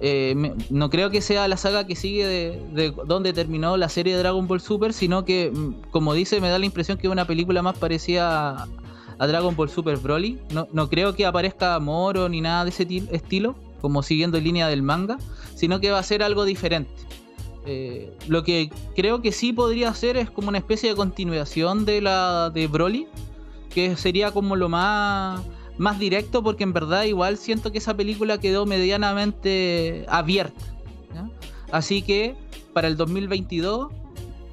eh, 0.02 0.54
no 0.70 0.90
creo 0.90 1.10
que 1.10 1.22
sea 1.22 1.48
la 1.48 1.58
saga 1.58 1.86
que 1.86 1.96
sigue 1.96 2.26
de, 2.26 2.94
donde 3.06 3.34
terminó 3.34 3.76
la 3.76 3.90
serie 3.90 4.14
de 4.14 4.20
Dragon 4.20 4.48
Ball 4.48 4.62
Super, 4.62 4.94
sino 4.94 5.26
que, 5.26 5.52
mm, 5.54 5.92
como 5.92 6.14
dice, 6.14 6.40
me 6.40 6.50
da 6.50 6.58
la 6.58 6.66
impresión 6.66 6.98
que 6.98 7.08
es 7.08 7.12
una 7.12 7.26
película 7.26 7.62
más 7.62 7.78
parecida 7.78 8.68
a, 9.18 9.28
Dragon 9.28 9.54
Ball 9.54 9.70
Super 9.70 9.98
Broly. 9.98 10.40
No, 10.52 10.90
creo 10.90 11.14
que 11.14 11.26
aparezca 11.26 11.78
Moro 11.80 12.30
ni 12.30 12.40
nada 12.40 12.64
de 12.64 12.70
ese 12.70 12.88
estilo, 13.12 13.56
como 13.82 14.02
siguiendo 14.02 14.38
en 14.38 14.46
línea 14.46 14.70
del 14.70 14.82
manga, 14.82 15.18
sino 15.56 15.82
que 15.82 15.92
va 15.92 16.00
a 16.00 16.04
ser 16.04 16.24
algo 16.24 16.46
diferente. 16.46 16.94
Eh, 17.66 18.14
lo 18.30 18.44
que 18.44 18.72
creo 18.96 19.22
que 19.22 19.34
sí 19.34 19.52
podría 19.52 19.94
ser 19.94 20.16
es 20.16 20.30
como 20.30 20.48
una 20.48 20.58
especie 20.58 20.90
de 20.90 20.96
continuación 20.96 21.84
de 21.84 22.00
la 22.00 22.50
de 22.50 22.68
Broly, 22.68 23.08
que 23.70 23.98
sería 23.98 24.32
como 24.32 24.56
lo 24.56 24.70
más 24.70 25.42
más 25.80 25.98
directo 25.98 26.44
porque 26.44 26.64
en 26.64 26.74
verdad 26.74 27.04
igual 27.04 27.38
siento 27.38 27.72
que 27.72 27.80
esa 27.80 27.96
película 27.96 28.38
quedó 28.38 28.68
medianamente 28.68 30.06
abierta. 30.10 30.62
Así 31.72 32.02
que 32.02 32.36
para 32.74 32.88
el 32.88 32.98
2022 32.98 33.90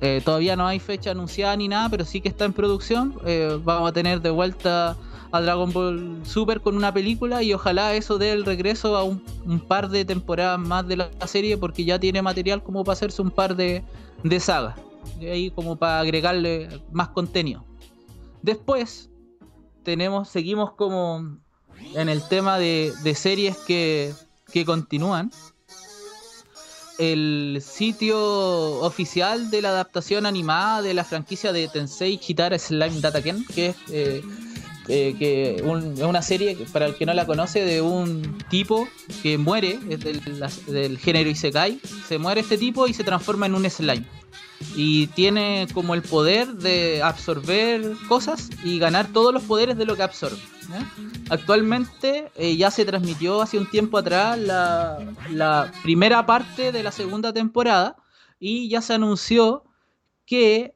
eh, 0.00 0.22
todavía 0.24 0.54
no 0.54 0.66
hay 0.66 0.78
fecha 0.78 1.10
anunciada 1.10 1.56
ni 1.56 1.66
nada, 1.68 1.88
pero 1.88 2.04
sí 2.04 2.20
que 2.20 2.28
está 2.28 2.44
en 2.44 2.52
producción. 2.52 3.14
Eh, 3.26 3.58
vamos 3.64 3.90
a 3.90 3.92
tener 3.92 4.20
de 4.20 4.30
vuelta 4.30 4.96
a 5.32 5.40
Dragon 5.40 5.72
Ball 5.72 6.20
Super 6.24 6.60
con 6.60 6.76
una 6.76 6.94
película 6.94 7.42
y 7.42 7.52
ojalá 7.52 7.94
eso 7.94 8.18
dé 8.18 8.30
el 8.30 8.44
regreso 8.44 8.96
a 8.96 9.02
un, 9.02 9.20
par 9.66 9.88
de 9.88 10.04
temporadas 10.04 10.60
más 10.60 10.86
de 10.86 10.96
la 10.96 11.10
serie 11.26 11.56
porque 11.56 11.84
ya 11.84 11.98
tiene 11.98 12.22
material 12.22 12.62
como 12.62 12.84
para 12.84 12.92
hacerse 12.92 13.20
un 13.20 13.32
par 13.32 13.56
de, 13.56 13.82
de 14.22 14.40
sagas. 14.40 14.76
De 15.18 15.32
ahí 15.32 15.50
como 15.50 15.74
para 15.74 16.00
agregarle 16.00 16.68
más 16.92 17.08
contenido. 17.08 17.64
Después, 18.42 19.10
tenemos, 19.86 20.28
seguimos 20.28 20.72
como 20.72 21.38
en 21.94 22.08
el 22.08 22.20
tema 22.28 22.58
de, 22.58 22.92
series 23.14 23.56
que, 23.56 24.12
continúan. 24.66 25.30
El 26.98 27.62
sitio 27.62 28.18
oficial 28.80 29.48
de 29.50 29.62
la 29.62 29.68
adaptación 29.68 30.26
animada 30.26 30.82
de 30.82 30.92
la 30.92 31.04
franquicia 31.04 31.52
de 31.52 31.68
Tensei 31.68 32.18
Chitara 32.18 32.58
Slime 32.58 33.00
Dataken, 33.00 33.44
que 33.54 33.66
es 33.66 33.76
eh, 33.90 34.22
eh, 34.88 35.14
que 35.18 35.62
una 35.62 36.22
serie, 36.22 36.56
para 36.72 36.86
el 36.86 36.96
que 36.96 37.06
no 37.06 37.14
la 37.14 37.24
conoce, 37.24 37.64
de 37.64 37.80
un 37.80 38.38
tipo 38.50 38.88
que 39.22 39.38
muere, 39.38 39.78
del, 39.78 40.20
del 40.66 40.98
género 40.98 41.30
Isekai, 41.30 41.80
se 42.08 42.18
muere 42.18 42.40
este 42.40 42.58
tipo 42.58 42.88
y 42.88 42.94
se 42.94 43.04
transforma 43.04 43.46
en 43.46 43.54
un 43.54 43.70
slime 43.70 44.06
y 44.74 45.08
tiene 45.08 45.66
como 45.72 45.94
el 45.94 46.02
poder 46.02 46.54
de 46.54 47.02
absorber 47.02 47.96
cosas 48.08 48.50
y 48.64 48.78
ganar 48.78 49.12
todos 49.12 49.32
los 49.32 49.42
poderes 49.44 49.76
de 49.76 49.86
lo 49.86 49.96
que 49.96 50.02
absorbe. 50.02 50.38
Actualmente 51.30 52.30
eh, 52.36 52.56
ya 52.56 52.70
se 52.70 52.84
transmitió 52.84 53.42
hace 53.42 53.58
un 53.58 53.66
tiempo 53.66 53.98
atrás 53.98 54.38
la, 54.38 55.72
primera 55.82 56.26
parte 56.26 56.72
de 56.72 56.82
la 56.82 56.92
segunda 56.92 57.32
temporada 57.32 57.96
y 58.38 58.68
ya 58.68 58.80
se 58.80 58.94
anunció 58.94 59.64
que 60.24 60.74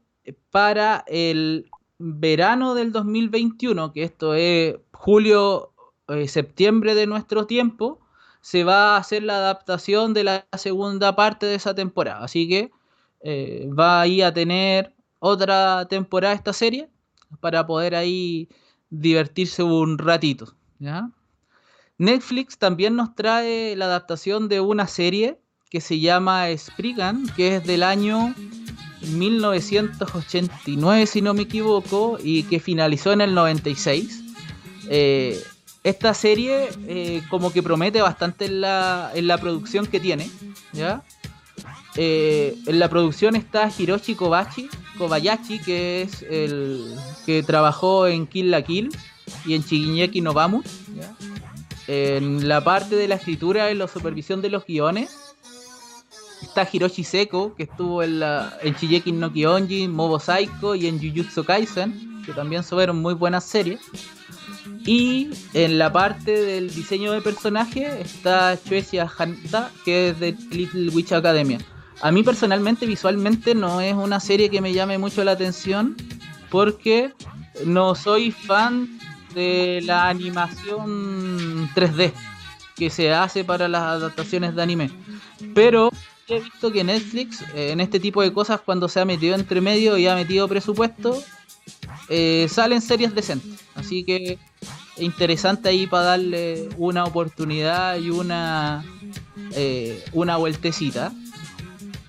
para 0.50 1.04
el 1.06 1.68
verano 1.98 2.74
del 2.74 2.92
2021, 2.92 3.92
que 3.92 4.04
esto 4.04 4.34
es 4.34 4.76
julio, 4.92 5.72
eh, 6.08 6.28
septiembre 6.28 6.94
de 6.94 7.06
nuestro 7.06 7.46
tiempo, 7.46 8.00
se 8.40 8.64
va 8.64 8.94
a 8.94 8.96
hacer 8.96 9.22
la 9.22 9.36
adaptación 9.36 10.14
de 10.14 10.24
la 10.24 10.46
segunda 10.56 11.14
parte 11.14 11.46
de 11.46 11.56
esa 11.56 11.74
temporada. 11.74 12.24
Así 12.24 12.48
que 12.48 12.70
eh, 13.22 13.68
va 13.68 14.02
a 14.02 14.34
tener 14.34 14.94
otra 15.18 15.86
temporada 15.88 16.34
esta 16.34 16.52
serie 16.52 16.88
para 17.40 17.66
poder 17.66 17.94
ahí 17.94 18.48
divertirse 18.88 19.62
un 19.62 19.98
ratito. 19.98 20.54
Netflix 21.98 22.58
también 22.58 22.96
nos 22.96 23.14
trae 23.14 23.76
la 23.76 23.84
adaptación 23.84 24.48
de 24.48 24.60
una 24.60 24.86
serie 24.86 25.38
que 25.68 25.80
se 25.80 26.00
llama 26.00 26.46
Spriggan, 26.56 27.26
que 27.36 27.56
es 27.56 27.64
del 27.64 27.82
año 27.82 28.34
1989, 29.02 31.06
si 31.06 31.22
no 31.22 31.34
me 31.34 31.42
equivoco, 31.42 32.18
y 32.22 32.44
que 32.44 32.58
finalizó 32.58 33.12
en 33.12 33.20
el 33.20 33.34
96. 33.34 34.24
Eh, 34.88 35.40
esta 35.84 36.14
serie 36.14 36.68
eh, 36.88 37.22
como 37.30 37.52
que 37.52 37.62
promete 37.62 38.02
bastante 38.02 38.46
en 38.46 38.62
la, 38.62 39.12
en 39.14 39.26
la 39.26 39.38
producción 39.38 39.86
que 39.86 40.00
tiene, 40.00 40.30
¿ya? 40.72 41.04
Eh, 41.96 42.56
en 42.66 42.78
la 42.78 42.88
producción 42.88 43.36
está 43.36 43.70
Hiroshi 43.76 44.14
Kobayashi, 44.14 44.68
Kobayashi, 44.96 45.58
que 45.58 46.02
es 46.02 46.22
el 46.22 46.94
que 47.26 47.42
trabajó 47.42 48.06
en 48.06 48.26
Kill 48.26 48.50
la 48.50 48.62
Kill 48.62 48.90
y 49.44 49.54
en 49.54 49.62
Shigeki 49.62 50.20
no 50.20 50.32
Vamos. 50.32 50.64
En 51.88 52.48
la 52.48 52.62
parte 52.62 52.94
de 52.94 53.08
la 53.08 53.16
escritura 53.16 53.70
y 53.70 53.74
la 53.74 53.88
supervisión 53.88 54.40
de 54.42 54.50
los 54.50 54.64
guiones 54.64 55.34
está 56.42 56.68
Hiroshi 56.70 57.02
Seko, 57.02 57.54
que 57.56 57.64
estuvo 57.64 58.02
en, 58.02 58.20
la, 58.20 58.56
en 58.62 58.74
Shigeki 58.74 59.12
no 59.12 59.32
Kyonji, 59.32 59.88
Mobo 59.88 60.20
Psycho 60.20 60.74
y 60.76 60.86
en 60.86 60.98
Jujutsu 61.00 61.44
Kaisen, 61.44 62.22
que 62.24 62.32
también 62.32 62.62
fueron 62.62 63.00
muy 63.00 63.14
buenas 63.14 63.44
series. 63.44 63.80
Y 64.86 65.30
en 65.52 65.78
la 65.78 65.92
parte 65.92 66.32
del 66.32 66.72
diseño 66.72 67.12
de 67.12 67.20
personaje 67.20 68.00
está 68.00 68.58
Chuesia 68.62 69.10
Hanta, 69.18 69.70
que 69.84 70.10
es 70.10 70.20
de 70.20 70.32
Little 70.50 70.90
Witch 70.90 71.12
Academia. 71.12 71.58
A 72.02 72.10
mí 72.10 72.22
personalmente, 72.22 72.86
visualmente, 72.86 73.54
no 73.54 73.80
es 73.80 73.94
una 73.94 74.20
serie 74.20 74.50
que 74.50 74.60
me 74.60 74.72
llame 74.72 74.98
mucho 74.98 75.22
la 75.22 75.32
atención 75.32 75.96
porque 76.50 77.12
no 77.64 77.94
soy 77.94 78.30
fan 78.30 78.98
de 79.34 79.80
la 79.84 80.08
animación 80.08 81.68
3D 81.74 82.12
que 82.76 82.88
se 82.88 83.12
hace 83.12 83.44
para 83.44 83.68
las 83.68 83.82
adaptaciones 83.82 84.54
de 84.54 84.62
anime. 84.62 84.90
Pero 85.54 85.90
he 86.26 86.40
visto 86.40 86.72
que 86.72 86.82
Netflix, 86.82 87.42
eh, 87.54 87.72
en 87.72 87.80
este 87.80 88.00
tipo 88.00 88.22
de 88.22 88.32
cosas, 88.32 88.60
cuando 88.60 88.88
se 88.88 89.00
ha 89.00 89.04
metido 89.04 89.34
entre 89.34 89.60
medio 89.60 89.98
y 89.98 90.06
ha 90.06 90.14
metido 90.14 90.48
presupuesto, 90.48 91.22
eh, 92.08 92.46
salen 92.48 92.80
series 92.80 93.14
decentes. 93.14 93.60
Así 93.74 94.04
que 94.04 94.38
interesante 94.96 95.68
ahí 95.68 95.86
para 95.86 96.04
darle 96.04 96.68
una 96.78 97.04
oportunidad 97.04 97.98
y 97.98 98.10
una, 98.10 98.84
eh, 99.52 100.02
una 100.12 100.38
vueltecita. 100.38 101.12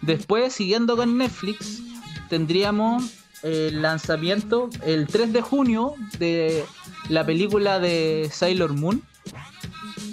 Después, 0.02 0.53
siguiendo 0.53 0.98
con 0.98 1.18
Netflix, 1.18 1.82
tendríamos 2.30 3.22
el 3.44 3.82
lanzamiento 3.82 4.69
el 4.86 5.07
3 5.07 5.34
de 5.34 5.41
junio 5.41 5.95
de 6.19 6.64
la 7.10 7.26
película 7.26 7.80
de 7.80 8.30
Sailor 8.32 8.73
Moon. 8.73 9.02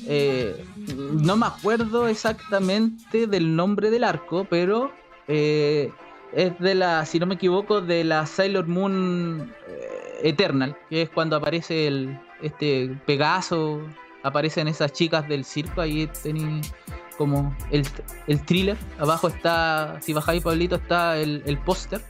Eh, 0.06 0.64
no 1.12 1.36
me 1.36 1.46
acuerdo 1.46 2.08
exactamente 2.08 3.26
del 3.26 3.54
nombre 3.54 3.90
del 3.90 4.04
arco, 4.04 4.46
pero 4.48 4.90
eh, 5.26 5.90
es 6.32 6.58
de 6.58 6.74
la, 6.74 7.04
si 7.04 7.18
no 7.18 7.26
me 7.26 7.34
equivoco, 7.34 7.80
de 7.80 8.04
la 8.04 8.26
Sailor 8.26 8.66
Moon 8.66 9.52
eh, 9.68 10.20
Eternal, 10.22 10.76
que 10.88 11.02
es 11.02 11.10
cuando 11.10 11.36
aparece 11.36 11.86
el 11.86 12.18
este 12.42 12.96
Pegaso, 13.06 13.80
aparecen 14.22 14.68
esas 14.68 14.92
chicas 14.92 15.28
del 15.28 15.44
circo, 15.44 15.80
ahí 15.80 16.08
tenéis 16.22 16.72
como 17.18 17.54
el, 17.70 17.86
el, 18.28 18.40
thriller. 18.46 18.78
Abajo 18.98 19.28
está, 19.28 19.98
si 20.00 20.14
bajáis 20.14 20.42
Pablito, 20.42 20.76
está 20.76 21.18
el, 21.18 21.42
el 21.44 21.58
póster. 21.58 22.00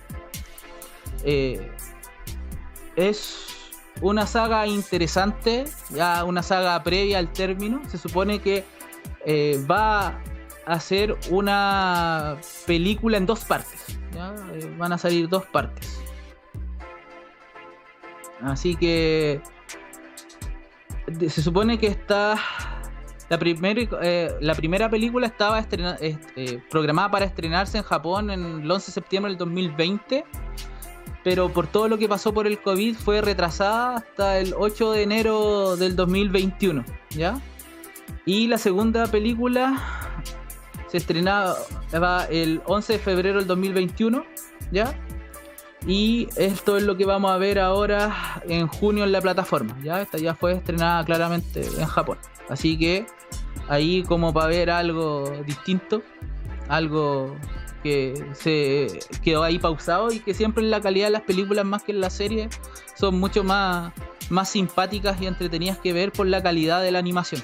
Eh, 1.25 1.73
es 2.95 3.47
una 4.01 4.27
saga 4.27 4.67
interesante, 4.67 5.65
ya 5.91 6.23
una 6.25 6.43
saga 6.43 6.81
previa 6.85 7.19
al 7.19 7.33
término. 7.33 7.81
Se 7.89 7.99
supone 7.99 8.41
que 8.41 8.65
eh, 9.25 9.65
va 9.69 10.21
a 10.67 10.79
ser 10.79 11.17
una 11.31 12.37
película 12.67 13.17
en 13.17 13.27
dos 13.27 13.45
partes. 13.45 13.99
Eh, 14.15 14.75
van 14.79 14.93
a 14.93 14.99
salir 14.99 15.29
dos 15.29 15.47
partes. 15.47 15.99
Así 18.43 18.77
que 18.77 19.41
se 21.29 21.43
supone 21.43 21.79
que 21.79 21.89
está 21.89 22.37
La, 23.29 23.39
eh, 23.43 24.35
la 24.41 24.55
primera 24.55 24.89
película 24.89 25.27
estaba 25.27 25.63
eh, 25.71 26.61
programada 26.71 27.11
para 27.11 27.25
estrenarse 27.27 27.79
en 27.79 27.85
Japón 27.85 28.31
en 28.31 28.63
el 28.63 28.71
11 28.71 28.87
de 28.87 28.93
septiembre 28.93 29.31
del 29.31 29.39
2020, 29.39 30.25
pero 31.25 31.51
por 31.51 31.67
todo 31.67 31.89
lo 31.89 31.99
que 31.99 32.09
pasó 32.09 32.33
por 32.33 32.47
el 32.47 32.59
COVID 32.59 32.97
fue 32.97 33.21
retrasada 33.21 33.97
hasta 33.97 34.39
el 34.39 34.55
8 34.57 34.93
de 34.93 35.03
enero 35.03 35.77
del 35.77 35.95
2021, 35.95 36.85
¿ya? 37.11 37.39
Y 38.25 38.47
la 38.47 38.57
segunda 38.57 39.07
película 39.07 39.79
se 40.87 40.97
estrenaba 40.97 41.55
el 42.31 42.63
11 42.65 42.95
de 42.95 42.99
febrero 42.99 43.39
del 43.39 43.47
2021, 43.47 44.25
¿ya? 44.73 44.95
Y 45.87 46.29
esto 46.37 46.77
es 46.77 46.83
lo 46.83 46.97
que 46.97 47.05
vamos 47.05 47.31
a 47.31 47.37
ver 47.37 47.59
ahora 47.59 48.43
en 48.49 48.67
junio 48.67 49.05
en 49.05 49.13
la 49.13 49.21
plataforma. 49.21 49.77
Ya, 49.83 50.01
esta 50.01 50.19
ya 50.19 50.35
fue 50.35 50.53
estrenada 50.53 51.05
claramente 51.05 51.61
en 51.61 51.87
Japón. 51.87 52.19
Así 52.49 52.79
que 52.79 53.07
ahí 53.69 54.03
como 54.03 54.33
para 54.33 54.47
ver 54.49 54.71
algo 54.71 55.31
distinto, 55.47 56.03
algo 56.69 57.37
que 57.83 58.25
se 58.33 58.99
quedó 59.23 59.45
ahí 59.45 59.59
pausado 59.59 60.13
y 60.13 60.21
que 60.21 60.35
siempre 60.35 60.65
en 60.65 60.71
la 60.71 60.81
calidad 60.81 61.07
de 61.07 61.13
las 61.13 61.23
películas 61.23 61.65
más 61.65 61.83
que 61.83 61.93
en 61.93 62.01
la 62.01 62.11
serie 62.11 62.49
son 62.95 63.19
mucho 63.21 63.45
más, 63.45 63.93
más 64.31 64.49
simpáticas 64.49 65.21
y 65.21 65.27
entretenidas 65.27 65.79
que 65.79 65.93
ver 65.93 66.13
por 66.13 66.27
la 66.27 66.43
calidad 66.43 66.83
de 66.83 66.91
la 66.91 66.99
animación. 66.99 67.43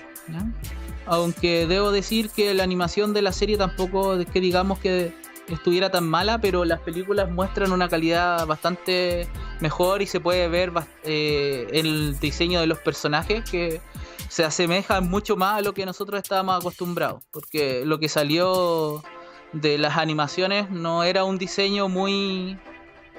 Aunque 1.07 1.67
debo 1.67 1.93
decir 1.93 2.31
que 2.31 2.55
la 2.55 2.65
animación 2.65 3.13
de 3.13 3.23
la 3.23 3.33
serie 3.33 3.57
tampoco 3.57 4.15
es 4.15 4.27
que 4.27 4.41
digamos 4.41 4.79
que 4.79 5.13
estuviera 5.49 5.91
tan 5.91 6.09
mala, 6.09 6.41
pero 6.41 6.65
las 6.65 6.81
películas 6.81 7.31
muestran 7.31 7.73
una 7.73 7.89
calidad 7.89 8.47
bastante 8.47 9.29
mejor 9.61 10.01
y 10.03 10.07
se 10.07 10.21
puede 10.21 10.49
ver 10.49 10.73
eh, 11.05 11.69
el 11.73 12.19
diseño 12.19 12.61
de 12.61 12.67
los 12.67 12.79
personajes 12.79 13.49
que 13.49 13.81
se 14.29 14.45
asemejan 14.45 15.09
mucho 15.09 15.37
más 15.37 15.59
a 15.59 15.63
lo 15.63 15.75
que 15.75 15.87
nosotros 15.87 16.21
estábamos 16.23 16.57
acostumbrados, 16.57 17.23
porque 17.31 17.85
lo 17.85 17.99
que 17.99 18.09
salió 18.09 19.03
de 19.53 19.79
las 19.79 19.97
animaciones 19.97 20.71
no 20.71 21.05
era 21.05 21.25
un 21.25 21.39
diseño 21.39 21.89
muy 21.89 22.59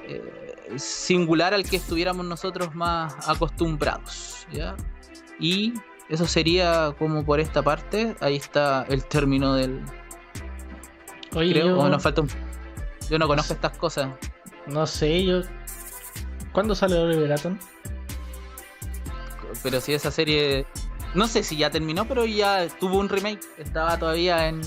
eh, 0.07 0.56
singular 0.77 1.53
al 1.53 1.69
que 1.69 1.77
estuviéramos 1.77 2.26
nosotros 2.26 2.76
más 2.76 3.15
acostumbrados. 3.27 4.48
Y 5.40 5.73
eso 6.10 6.27
sería 6.27 6.94
como 6.98 7.26
por 7.26 7.40
esta 7.40 7.61
parte, 7.61 8.15
ahí 8.19 8.36
está 8.36 8.86
el 8.90 9.06
término 9.06 9.56
del, 9.56 9.84
Oye, 11.36 11.52
creo. 11.52 11.77
Yo... 11.77 11.90
nos 11.90 12.02
falta 12.02 12.22
un... 12.22 12.30
Yo 13.10 13.19
no 13.19 13.27
conozco 13.27 13.53
estas 13.53 13.77
cosas. 13.77 14.10
No 14.68 14.88
sé, 14.88 15.23
yo. 15.23 15.41
¿Cuándo 16.52 16.73
sale 16.73 16.98
Oliver 16.98 17.34
Atom? 17.34 17.57
Pero 19.61 19.82
si 19.82 19.94
esa 19.94 20.11
serie. 20.11 20.65
No 21.15 21.27
sé 21.27 21.43
si 21.43 21.57
ya 21.57 21.69
terminó, 21.69 22.05
pero 22.07 22.25
ya 22.25 22.67
tuvo 22.79 22.99
un 22.99 23.09
remake. 23.09 23.41
Estaba 23.57 23.97
todavía 23.97 24.47
en. 24.47 24.61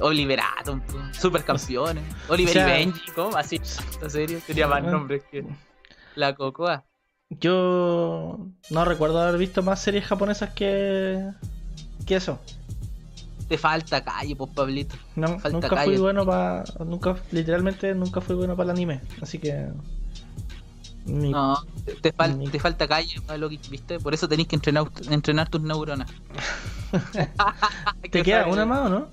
Oliver 0.00 0.40
Atom, 0.58 0.80
Supercampeones. 1.12 2.02
Oliver 2.28 2.56
y 2.56 2.60
Benji, 2.60 3.12
¿cómo? 3.12 3.36
Así, 3.36 3.56
esta 3.56 4.10
serie 4.10 4.40
tenía 4.44 4.66
más 4.66 4.82
nombres 4.82 5.22
que 5.30 5.44
la 6.16 6.34
Cocoa. 6.34 6.84
Yo 7.30 8.38
no 8.70 8.84
recuerdo 8.84 9.20
haber 9.20 9.38
visto 9.38 9.62
más 9.62 9.80
series 9.80 10.04
japonesas 10.04 10.50
que. 10.52 11.30
que 12.06 12.16
eso 12.16 12.40
te 13.48 13.58
falta 13.58 14.02
calle, 14.02 14.36
pues 14.36 14.50
Pablito. 14.52 14.96
No, 15.16 15.38
nunca 15.50 15.84
fui 15.84 15.96
bueno 15.96 16.24
para. 16.24 16.64
Nunca, 16.84 17.16
literalmente 17.30 17.94
nunca 17.94 18.20
fui 18.20 18.34
bueno 18.34 18.56
para 18.56 18.70
el 18.70 18.76
anime. 18.76 19.00
Así 19.20 19.38
que. 19.38 19.68
No, 21.06 21.64
te, 21.84 22.12
te, 22.12 22.58
falta 22.58 22.88
calle 22.88 23.20
viste. 23.70 23.98
Por 24.00 24.14
eso 24.14 24.28
tenés 24.28 24.46
que 24.46 24.56
entrenar, 24.56 24.90
entrenar 25.10 25.48
tus 25.48 25.60
neuronas. 25.60 26.10
¿Te 28.10 28.22
queda 28.22 28.46
una 28.46 28.64
más 28.64 28.86
o 28.86 28.88
no? 28.88 29.08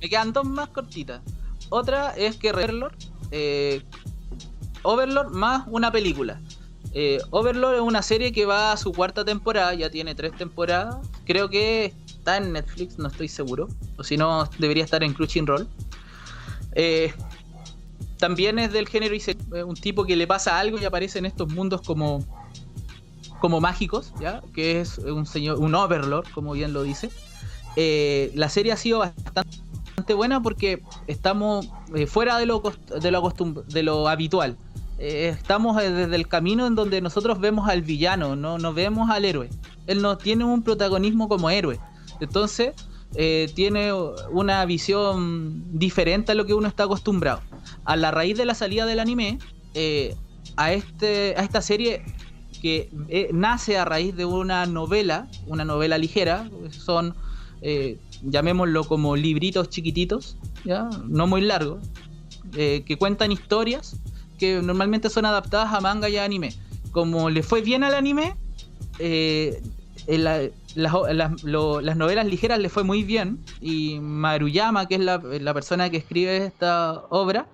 Me 0.00 0.08
quedan 0.08 0.32
dos 0.32 0.44
más 0.44 0.68
cortitas. 0.68 1.22
Otra 1.70 2.10
es 2.10 2.36
que 2.36 2.50
Overlord. 2.50 2.94
Eh, 3.30 3.82
Overlord 4.82 5.30
más 5.30 5.66
una 5.68 5.90
película. 5.90 6.40
Eh, 6.92 7.18
Overlord 7.30 7.76
es 7.76 7.80
una 7.80 8.02
serie 8.02 8.32
que 8.32 8.44
va 8.46 8.72
a 8.72 8.76
su 8.76 8.92
cuarta 8.92 9.24
temporada, 9.24 9.74
ya 9.74 9.90
tiene 9.90 10.14
tres 10.14 10.36
temporadas. 10.36 10.96
Creo 11.24 11.48
que 11.48 11.92
está 12.06 12.36
en 12.36 12.52
Netflix, 12.52 12.98
no 12.98 13.08
estoy 13.08 13.28
seguro. 13.28 13.68
O 13.96 14.04
si 14.04 14.16
no, 14.16 14.48
debería 14.58 14.84
estar 14.84 15.02
en 15.02 15.14
Crunchyroll. 15.14 15.66
Eh, 16.76 17.12
también 18.18 18.58
es 18.58 18.72
del 18.72 18.88
género 18.88 19.14
y 19.14 19.22
un 19.62 19.74
tipo 19.74 20.04
que 20.04 20.16
le 20.16 20.26
pasa 20.26 20.58
algo 20.58 20.78
y 20.78 20.84
aparece 20.84 21.18
en 21.18 21.26
estos 21.26 21.52
mundos 21.52 21.82
como 21.82 22.24
como 23.40 23.60
mágicos, 23.60 24.14
¿ya? 24.18 24.40
Que 24.54 24.80
es 24.80 24.96
un 24.96 25.26
señor, 25.26 25.58
un 25.58 25.74
overlord, 25.74 26.26
como 26.32 26.52
bien 26.52 26.72
lo 26.72 26.82
dice. 26.82 27.10
Eh, 27.76 28.32
la 28.34 28.48
serie 28.48 28.72
ha 28.72 28.76
sido 28.76 29.00
bastante 29.00 30.14
buena 30.14 30.40
porque 30.40 30.82
estamos 31.08 31.68
eh, 31.94 32.06
fuera 32.06 32.38
de 32.38 32.46
lo, 32.46 32.62
de 33.00 33.10
lo, 33.10 33.32
de 33.68 33.82
lo 33.82 34.08
habitual. 34.08 34.56
estamos 34.98 35.76
desde 35.76 36.16
el 36.16 36.26
camino 36.26 36.66
en 36.66 36.74
donde 36.74 37.02
nosotros 37.02 37.38
vemos 37.38 37.68
al 37.68 37.82
villano, 37.82 38.34
no, 38.34 38.56
no 38.58 38.72
vemos 38.72 39.10
al 39.10 39.26
héroe. 39.26 39.50
Él 39.86 40.00
no 40.00 40.16
tiene 40.16 40.44
un 40.44 40.62
protagonismo 40.62 41.28
como 41.28 41.50
héroe. 41.50 41.78
Entonces, 42.20 42.72
eh, 43.16 43.50
tiene 43.54 43.92
una 43.92 44.64
visión 44.64 45.62
diferente 45.78 46.32
a 46.32 46.34
lo 46.34 46.46
que 46.46 46.54
uno 46.54 46.66
está 46.66 46.84
acostumbrado. 46.84 47.40
A 47.84 47.96
la 47.96 48.10
raíz 48.10 48.36
de 48.36 48.44
la 48.44 48.54
salida 48.54 48.86
del 48.86 49.00
anime, 49.00 49.38
eh, 49.74 50.14
a, 50.56 50.72
este, 50.72 51.34
a 51.36 51.42
esta 51.42 51.60
serie 51.60 52.02
que 52.62 52.90
eh, 53.08 53.28
nace 53.32 53.76
a 53.76 53.84
raíz 53.84 54.16
de 54.16 54.24
una 54.24 54.66
novela, 54.66 55.28
una 55.46 55.64
novela 55.64 55.98
ligera, 55.98 56.48
son, 56.70 57.14
llamémoslo 58.22 58.84
como 58.84 59.16
libritos 59.16 59.70
chiquititos, 59.70 60.36
¿ya? 60.64 60.88
no 61.08 61.26
muy 61.26 61.40
largos, 61.40 61.82
que 62.52 62.96
cuentan 62.98 63.32
historias 63.32 63.96
que 64.38 64.60
normalmente 64.60 65.08
son 65.08 65.24
adaptadas 65.24 65.72
a 65.72 65.80
manga 65.80 66.08
y 66.08 66.18
a 66.18 66.24
anime. 66.24 66.54
Como 66.92 67.30
le 67.30 67.42
fue 67.42 67.62
bien 67.62 67.82
al 67.82 67.94
anime, 67.94 68.36
las, 70.74 71.42
novelas 71.42 72.26
ligeras 72.26 72.58
le 72.58 72.68
fue 72.68 72.84
muy 72.84 73.04
bien 73.04 73.44
y 73.60 73.98
Maruyama, 74.00 74.86
que 74.86 74.96
es 74.96 75.00
la, 75.00 75.54
persona 75.54 75.90
que 75.90 75.98
escribe 75.98 76.36
esta 76.38 77.04
obra, 77.10 77.46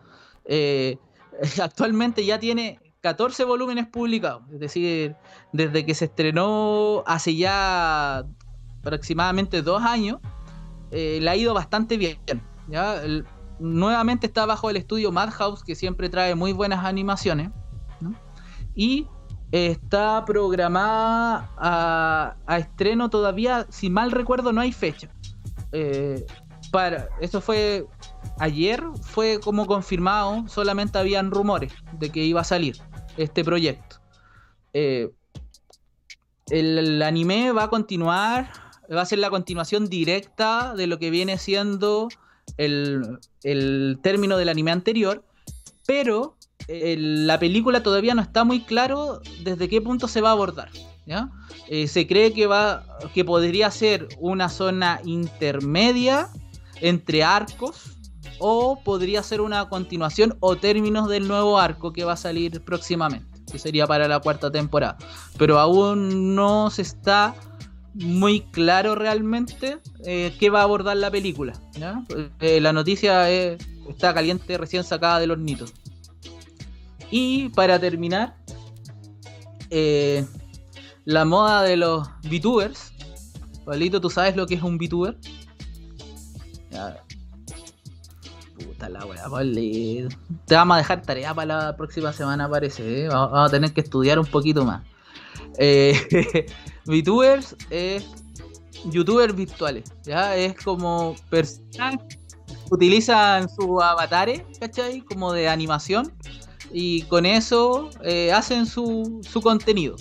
eh, 0.44 0.98
actualmente 1.62 2.24
ya 2.24 2.38
tiene 2.38 2.80
14 3.01 3.44
volúmenes 3.44 3.86
publicados. 3.86 4.42
Es 4.52 4.60
decir, 4.60 5.16
desde 5.52 5.84
que 5.84 5.94
se 5.94 6.06
estrenó 6.06 7.02
hace 7.06 7.36
ya 7.36 8.24
aproximadamente 8.80 9.62
dos 9.62 9.82
años, 9.82 10.18
eh, 10.90 11.18
le 11.20 11.30
ha 11.30 11.36
ido 11.36 11.55
bastante 11.55 11.97
bien. 11.97 12.18
¿ya? 12.68 13.02
nuevamente 13.59 14.26
está 14.26 14.47
bajo 14.47 14.70
el 14.70 14.76
estudio 14.76 15.12
Madhouse, 15.12 15.62
que 15.62 15.74
siempre 15.74 16.09
trae 16.09 16.34
muy 16.34 16.52
buenas 16.52 16.84
animaciones. 16.84 17.51
Y 18.74 19.06
está 19.52 20.24
programada 20.24 21.51
a, 21.56 22.59
estreno 22.59 23.10
todavía, 23.10 23.66
si 23.68 23.90
mal 23.90 24.10
recuerdo, 24.10 24.52
no 24.52 24.60
hay 24.60 24.72
fecha. 24.72 25.09
Eh, 25.72 26.24
para, 26.70 27.09
eso 27.20 27.40
fue 27.40 27.86
ayer, 28.39 28.82
fue 29.02 29.40
como 29.40 29.66
confirmado, 29.66 30.47
solamente 30.48 30.98
habían 30.98 31.31
rumores 31.31 31.72
de 31.98 32.10
que 32.10 32.24
iba 32.24 32.40
a 32.40 32.44
salir 32.44 32.77
este 33.16 33.44
proyecto. 33.44 33.97
Eh, 34.72 35.10
el, 36.51 37.02
anime 37.02 37.52
va 37.52 37.64
a 37.64 37.68
continuar, 37.68 38.51
va 38.93 39.02
a 39.02 39.06
ser 39.06 39.18
la 39.18 39.31
continuación 39.31 39.89
directa 39.89 40.74
de 40.74 40.86
lo 40.86 40.98
que 40.98 41.10
viene 41.10 41.39
siendo 41.39 42.09
el, 42.56 43.18
el 43.43 43.98
término 44.02 44.36
del 44.36 44.48
anime 44.48 44.70
anterior, 44.70 45.24
pero 45.86 46.36
la 46.97 47.38
película 47.38 47.82
todavía 47.82 48.14
no 48.14 48.22
está 48.22 48.44
muy 48.44 48.60
claro 48.60 49.20
desde 49.42 49.68
qué 49.68 49.80
punto 49.80 50.09
se 50.09 50.20
va 50.20 50.30
a 50.30 50.32
abordar. 50.32 50.70
Eh, 51.68 51.88
se 51.88 52.06
cree 52.06 52.32
que, 52.32 52.47
va, 52.47 52.84
que 53.14 53.24
podría 53.24 53.70
ser 53.70 54.09
una 54.18 54.48
zona 54.48 55.01
intermedia 55.05 56.28
entre 56.80 57.24
arcos 57.24 57.97
o 58.38 58.80
podría 58.82 59.22
ser 59.22 59.40
una 59.40 59.68
continuación 59.68 60.36
o 60.40 60.56
términos 60.56 61.09
del 61.09 61.28
nuevo 61.28 61.59
arco 61.59 61.92
que 61.92 62.05
va 62.05 62.12
a 62.12 62.16
salir 62.16 62.62
próximamente, 62.62 63.26
que 63.51 63.59
sería 63.59 63.86
para 63.86 64.09
la 64.09 64.20
cuarta 64.20 64.51
temporada. 64.51 64.97
Pero 65.36 65.59
aún 65.59 66.34
no 66.34 66.70
se 66.70 66.82
está 66.82 67.34
muy 67.94 68.42
claro 68.42 68.94
realmente 68.94 69.78
eh, 70.05 70.34
qué 70.38 70.48
va 70.48 70.60
a 70.60 70.64
abordar 70.64 70.97
la 70.97 71.10
película. 71.10 71.55
Eh, 72.40 72.60
la 72.60 72.72
noticia 72.72 73.28
está 73.30 74.14
caliente, 74.14 74.56
recién 74.59 74.84
sacada 74.84 75.18
de 75.18 75.26
los 75.26 75.38
nitos. 75.38 75.74
Y 77.11 77.49
para 77.51 77.78
terminar, 77.78 78.37
eh, 79.70 80.24
la 81.05 81.24
moda 81.24 81.62
de 81.62 81.77
los 81.77 82.09
VTubers. 82.24 82.93
Pablito, 83.65 84.01
¿tú 84.01 84.11
sabes 84.11 84.37
lo 84.37 84.47
que 84.47 84.55
es 84.55 84.62
un 84.62 84.78
VTuber? 84.78 85.16
Puta 88.55 88.89
la 88.89 89.05
wea, 89.07 89.28
Pablito. 89.28 90.16
Te 90.47 90.55
vamos 90.55 90.77
a 90.77 90.78
dejar 90.78 91.03
tarea 91.03 91.35
para 91.35 91.66
la 91.66 91.77
próxima 91.77 92.12
semana, 92.12 92.49
parece. 92.49 93.05
¿eh? 93.05 93.09
Vamos 93.09 93.49
a 93.49 93.51
tener 93.51 93.73
que 93.73 93.81
estudiar 93.81 94.19
un 94.19 94.27
poquito 94.27 94.65
más. 94.65 94.82
Eh, 95.59 96.47
VTubers 96.87 97.57
es 97.70 98.05
youtubers 98.87 99.35
virtuales, 99.35 99.93
¿ya? 100.05 100.37
Es 100.37 100.57
como 100.62 101.15
personas 101.28 101.97
utilizan 102.70 103.49
sus 103.49 103.82
avatares, 103.82 104.43
¿cachai? 104.59 105.01
Como 105.03 105.32
de 105.32 105.49
animación 105.49 106.12
y 106.72 107.02
con 107.02 107.26
eso 107.26 107.90
eh, 108.02 108.32
hacen 108.32 108.66
su, 108.66 109.20
su 109.28 109.40
contenido. 109.40 109.97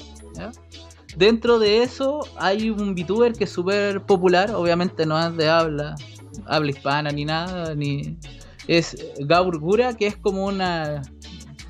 Dentro 1.17 1.59
de 1.59 1.83
eso 1.83 2.21
hay 2.37 2.69
un 2.69 2.95
VTuber 2.95 3.33
que 3.33 3.45
es 3.45 3.49
súper 3.51 4.05
popular, 4.05 4.51
obviamente 4.51 5.05
no 5.05 5.19
es 5.19 5.35
de 5.35 5.49
habla, 5.49 5.95
habla 6.45 6.69
hispana 6.69 7.11
ni 7.11 7.25
nada, 7.25 7.75
ni 7.75 8.17
es 8.67 8.95
Gaurgura, 9.19 9.97
que 9.97 10.07
es 10.07 10.15
como 10.15 10.45
una 10.45 11.01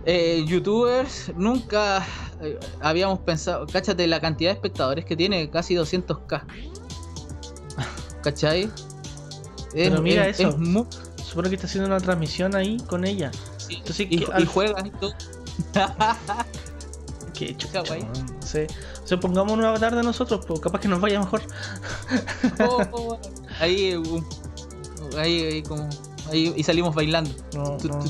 Eh, 0.06 0.44
Youtubers 0.46 1.32
nunca 1.36 2.06
eh, 2.40 2.58
habíamos 2.80 3.20
pensado. 3.20 3.66
Cáchate 3.66 4.06
la 4.06 4.20
cantidad 4.20 4.50
de 4.50 4.54
espectadores 4.54 5.04
que 5.04 5.16
tiene, 5.16 5.48
casi 5.50 5.74
200k. 5.74 6.42
¿Cachai? 8.22 8.70
Pero 9.72 10.00
mira 10.02 10.26
eso. 10.28 10.48
es 10.50 10.58
mu- 10.58 10.86
Supone 11.24 11.48
que 11.48 11.56
está 11.56 11.66
haciendo 11.66 11.88
una 11.88 11.98
transmisión 12.00 12.54
ahí 12.54 12.76
con 12.88 13.04
ella. 13.04 13.30
sí, 13.56 13.76
Entonces, 13.78 14.06
y, 14.10 14.24
al- 14.32 14.46
juegas 14.46 14.84
y 14.86 14.90
todo. 14.90 15.12
Qué 17.34 17.56
chucha. 17.56 17.82
No 17.82 18.42
sé. 18.42 18.66
O 19.02 19.06
sea, 19.06 19.18
pongamos 19.18 19.52
un 19.52 19.64
avatar 19.64 19.94
de 19.96 20.02
nosotros, 20.02 20.44
pues 20.46 20.60
capaz 20.60 20.80
que 20.80 20.88
nos 20.88 21.00
vaya 21.00 21.18
mejor. 21.20 21.42
Oh, 22.60 22.82
oh, 22.92 23.18
ahí, 23.58 23.94
un- 23.94 24.24
ahí, 25.18 25.42
ahí 25.42 25.62
como 25.62 25.88
ahí 26.30 26.52
y 26.56 26.62
salimos 26.62 26.94
bailando 26.94 27.30
No, 27.54 27.76
no. 27.78 28.04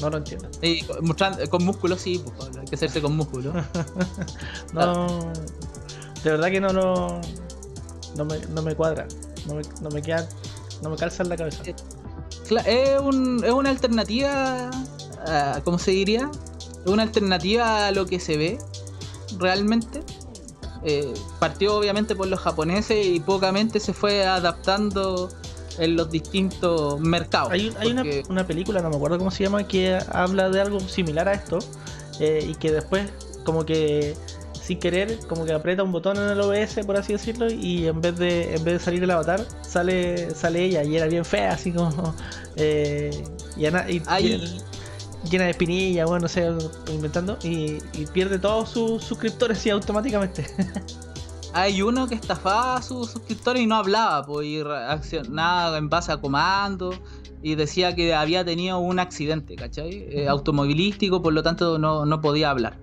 No 0.00 0.10
lo 0.10 0.18
entiendo. 0.18 0.48
Con- 0.86 1.04
mostrando- 1.06 1.48
con 1.50 1.64
músculos 1.64 2.00
sí 2.00 2.20
pues, 2.24 2.36
Pablo, 2.38 2.60
hay 2.60 2.66
que 2.66 2.74
hacerse 2.76 3.00
con 3.02 3.16
músculos 3.16 3.54
No. 4.72 5.32
De 6.22 6.30
verdad 6.30 6.48
que 6.50 6.60
no 6.60 6.72
lo. 6.72 7.20
No 8.16 8.24
me, 8.24 8.38
no 8.54 8.62
me 8.62 8.74
cuadra. 8.74 9.06
No 9.46 9.54
me, 9.56 9.62
no 9.82 9.90
me 9.90 10.00
queda. 10.02 10.28
No 10.82 10.90
me 10.90 10.96
calza 10.96 11.22
en 11.22 11.28
la 11.28 11.36
cabeza. 11.36 11.62
Cla- 12.48 12.64
es, 12.66 13.00
un- 13.00 13.42
es 13.44 13.50
una 13.52 13.70
alternativa 13.70 14.70
a- 15.26 15.60
¿cómo 15.64 15.78
se 15.78 15.90
diría? 15.92 16.30
es 16.84 16.90
una 16.90 17.02
alternativa 17.02 17.86
a 17.86 17.90
lo 17.92 18.04
que 18.06 18.20
se 18.20 18.36
ve 18.36 18.58
realmente 19.38 20.02
Eh, 20.86 21.14
partió 21.38 21.76
obviamente 21.76 22.14
por 22.14 22.26
los 22.26 22.38
japoneses 22.40 23.06
y 23.06 23.18
pocamente 23.18 23.80
se 23.80 23.94
fue 23.94 24.26
adaptando 24.26 25.30
en 25.78 25.96
los 25.96 26.10
distintos 26.10 27.00
mercados 27.00 27.50
Hay, 27.52 27.68
un- 27.68 27.76
hay 27.78 27.90
una, 27.92 28.02
porque- 28.02 28.22
una 28.28 28.46
película, 28.46 28.80
no 28.82 28.90
me 28.90 28.96
acuerdo 28.96 29.18
cómo 29.18 29.30
se 29.30 29.44
llama, 29.44 29.66
que 29.66 29.98
habla 30.12 30.48
de 30.50 30.60
algo 30.60 30.80
similar 30.80 31.28
a 31.28 31.34
esto. 31.34 31.58
eh, 32.20 32.46
y 32.48 32.54
que 32.54 32.70
después, 32.70 33.10
como 33.44 33.66
que 33.66 34.14
sin 34.62 34.78
querer, 34.78 35.18
como 35.28 35.44
que 35.44 35.52
aprieta 35.52 35.82
un 35.82 35.90
botón 35.90 36.16
en 36.16 36.30
el 36.30 36.40
OBS, 36.40 36.84
por 36.86 36.96
así 36.96 37.12
decirlo, 37.12 37.50
y 37.50 37.86
en 37.88 38.00
vez 38.00 38.16
de, 38.16 38.54
en 38.54 38.62
vez 38.64 38.74
de 38.74 38.78
salir 38.78 39.02
el 39.02 39.10
avatar, 39.10 39.44
sale, 39.62 40.30
sale 40.30 40.64
ella, 40.64 40.84
y 40.84 40.96
era 40.96 41.06
bien 41.06 41.24
fea, 41.24 41.52
así 41.52 41.72
como. 41.72 42.14
eh, 42.56 43.10
y, 43.56 43.66
y- 43.66 44.02
y- 44.28 44.60
llena 45.28 45.44
de 45.44 45.50
espinillas, 45.50 46.06
bueno, 46.08 46.22
no 46.22 46.28
sé, 46.28 46.48
inventando, 46.92 47.36
y, 47.42 47.78
y 47.94 48.06
pierde 48.12 48.38
todos 48.38 48.68
sus 48.70 49.02
suscriptores 49.02 49.58
así 49.58 49.70
automáticamente. 49.70 50.46
Hay 51.54 51.82
uno 51.82 52.08
que 52.08 52.16
estafaba 52.16 52.76
a 52.76 52.82
sus 52.82 53.10
suscriptores 53.10 53.62
y 53.62 53.66
no 53.66 53.76
hablaba, 53.76 54.24
pues, 54.26 54.46
y 54.46 54.62
reaccionaba 54.62 55.78
en 55.78 55.88
base 55.88 56.10
a 56.10 56.16
comandos 56.16 57.00
y 57.42 57.54
decía 57.54 57.94
que 57.94 58.12
había 58.12 58.44
tenido 58.44 58.78
un 58.80 58.98
accidente, 58.98 59.54
¿cachai? 59.54 60.06
Eh, 60.10 60.26
automovilístico, 60.28 61.22
por 61.22 61.32
lo 61.32 61.42
tanto 61.42 61.78
no, 61.78 62.06
no 62.06 62.20
podía 62.20 62.50
hablar. 62.50 62.76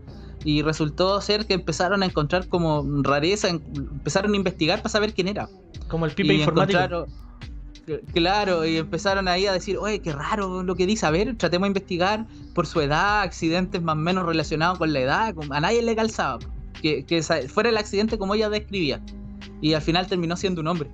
Y 0.46 0.62
resultó 0.62 1.20
ser 1.20 1.46
que 1.46 1.56
empezaron 1.56 2.02
a 2.02 2.06
encontrar 2.06 2.48
como 2.48 2.86
rareza, 3.04 3.50
empezaron 3.50 4.34
a 4.34 4.36
investigar 4.38 4.80
para 4.80 4.90
saber 4.90 5.14
quién 5.14 5.28
era. 5.28 5.50
como 5.90 6.06
el 6.06 6.14
pipe 6.14 6.34
y 6.34 6.40
informático. 6.40 7.08
Claro, 8.14 8.66
y 8.66 8.78
empezaron 8.78 9.28
ahí 9.28 9.48
a 9.48 9.54
decir, 9.54 9.78
oye, 9.78 10.00
qué 10.00 10.14
raro 10.14 10.64
lo 10.64 10.76
que 10.76 10.86
dice, 10.86 11.06
a 11.06 11.10
ver, 11.10 11.36
tratemos 11.36 11.66
de 11.66 11.70
investigar 11.70 12.26
por 12.54 12.66
su 12.68 12.80
edad, 12.80 13.22
accidentes 13.22 13.82
más 13.82 13.94
o 13.94 14.00
menos 14.00 14.26
relacionados 14.26 14.78
con 14.78 14.94
la 14.94 15.00
edad, 15.00 15.36
a 15.50 15.60
nadie 15.60 15.82
le 15.82 15.96
calzaba, 15.96 16.40
que, 16.82 17.22
fuera 17.48 17.70
el 17.70 17.78
accidente 17.78 18.18
como 18.18 18.36
ella 18.36 18.50
describía. 18.50 19.02
Y 19.62 19.74
al 19.74 19.82
final 19.82 20.08
terminó 20.08 20.36
siendo 20.36 20.62
un 20.62 20.68
hombre, 20.68 20.90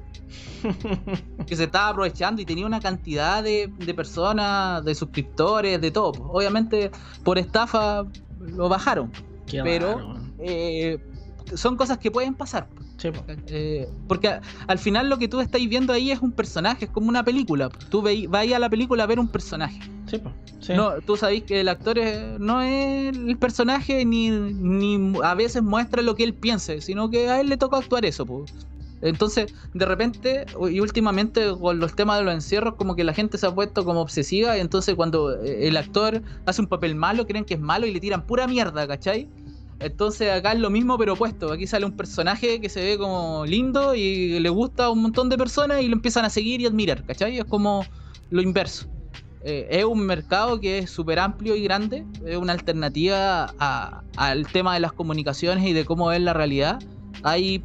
que 1.47 1.55
se 1.55 1.65
estaba 1.65 1.89
aprovechando 1.89 2.41
y 2.41 2.45
tenía 2.45 2.65
una 2.65 2.80
cantidad 2.80 3.41
de, 3.43 3.72
de 3.77 3.93
personas, 3.93 4.84
de 4.84 4.93
suscriptores, 4.95 5.80
de 5.80 5.91
todo. 5.91 6.11
Obviamente 6.31 6.91
por 7.23 7.38
estafa 7.38 8.05
lo 8.39 8.69
bajaron, 8.69 9.11
Qué 9.45 9.61
pero-. 9.64 10.15
Eh, 10.39 10.99
son 11.55 11.77
cosas 11.77 11.97
que 11.97 12.11
pueden 12.11 12.35
pasar. 12.35 12.68
Sí, 12.97 13.09
po. 13.11 13.23
Eh, 13.47 13.88
porque 14.07 14.27
a- 14.27 14.41
al 14.68 14.80
final 14.80 15.09
lo 15.09 15.18
que 15.18 15.27
tú 15.27 15.39
estáis 15.39 15.69
viendo 15.69 15.93
ahí 15.93 16.11
es 16.11 16.19
un 16.19 16.31
personaje, 16.31 16.85
es 16.85 16.91
como 16.91 17.07
una 17.07 17.23
película. 17.23 17.69
Tú 17.89 18.01
vas 18.01 18.51
a 18.51 18.59
la 18.59 18.69
película 18.69 19.03
a 19.03 19.07
ver 19.07 19.19
un 19.19 19.30
personaje. 19.30 19.80
No, 20.75 21.01
tú 21.01 21.15
sabéis 21.17 21.43
que 21.43 21.59
el 21.61 21.69
actor 21.69 21.97
es- 21.99 22.39
no 22.39 22.61
es 22.61 23.15
el 23.15 23.38
personaje 23.38 24.03
ni, 24.05 24.29
ni 24.31 25.13
a 25.23 25.34
veces 25.35 25.61
muestra 25.63 26.01
lo 26.01 26.15
que 26.15 26.23
él 26.23 26.34
piense, 26.34 26.81
sino 26.81 27.09
que 27.09 27.29
a 27.29 27.39
él 27.39 27.47
le 27.49 27.57
toca 27.57 27.77
actuar 27.77 28.05
eso. 28.05 28.25
po. 28.25 28.45
Entonces, 29.01 29.53
de 29.73 29.85
repente, 29.85 30.45
y 30.71 30.79
últimamente 30.79 31.53
con 31.59 31.79
los 31.79 31.95
temas 31.95 32.17
de 32.17 32.23
los 32.25 32.34
encierros, 32.34 32.73
como 32.75 32.95
que 32.95 33.03
la 33.03 33.13
gente 33.13 33.38
se 33.38 33.45
ha 33.45 33.53
puesto 33.53 33.85
como 33.85 34.01
obsesiva, 34.01 34.57
y 34.57 34.59
entonces 34.59 34.95
cuando 34.95 35.39
eh, 35.43 35.67
el 35.67 35.77
actor 35.77 36.21
hace 36.47 36.61
un 36.61 36.67
papel 36.67 36.95
malo, 36.95 37.27
creen 37.27 37.45
que 37.45 37.53
es 37.53 37.59
malo 37.59 37.85
y 37.85 37.91
le 37.93 37.99
tiran 37.99 38.25
pura 38.25 38.47
mierda, 38.47 38.88
¿cachai? 38.88 39.29
Entonces 39.79 40.31
acá 40.31 40.53
es 40.53 40.59
lo 40.59 40.71
mismo 40.71 40.97
pero 40.97 41.13
opuesto. 41.13 41.51
Aquí 41.51 41.67
sale 41.67 41.85
un 41.85 41.95
personaje 41.95 42.59
que 42.59 42.69
se 42.69 42.84
ve 42.84 42.97
como 42.97 43.45
lindo 43.45 43.93
y 43.93 44.39
le 44.39 44.49
gusta 44.49 44.85
a 44.85 44.89
un 44.89 45.03
montón 45.03 45.29
de 45.29 45.38
personas 45.38 45.81
y 45.84 45.88
lo 45.88 45.93
empiezan 45.93 46.25
a 46.25 46.31
seguir 46.31 46.61
y 46.61 46.65
admirar, 46.65 47.05
¿cachai? 47.05 47.38
Es 47.38 47.45
como 47.45 47.85
lo 48.31 48.41
inverso. 48.41 48.88
Eh, 49.49 49.65
es 49.80 49.86
un 49.86 50.06
mercado 50.06 50.60
que 50.60 50.80
es 50.80 50.90
súper 50.90 51.19
amplio 51.19 51.56
y 51.56 51.64
grande, 51.64 52.06
es 52.26 52.36
una 52.36 52.52
alternativa 52.52 53.45
al 54.18 54.45
tema 54.48 54.74
de 54.74 54.82
las 54.82 54.91
comunicaciones 54.91 55.65
y 55.65 55.72
de 55.72 55.86
cómo 55.86 56.07
ver 56.07 56.19
la 56.19 56.34
realidad. 56.34 56.84
Hay 57.24 57.64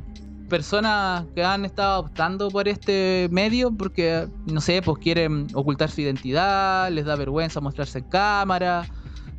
personas 0.49 1.25
que 1.35 1.43
han 1.43 1.65
estado 1.65 2.03
optando 2.03 2.53
por 2.53 2.69
este 2.69 3.27
medio 3.33 3.73
porque, 3.73 4.29
no 4.47 4.61
sé, 4.61 4.81
pues 4.81 4.99
quieren 4.99 5.49
ocultar 5.55 5.91
su 5.91 6.03
identidad, 6.03 6.89
les 6.93 7.05
da 7.05 7.17
vergüenza 7.17 7.61
mostrarse 7.61 7.99
en 7.99 8.05
cámara. 8.05 8.87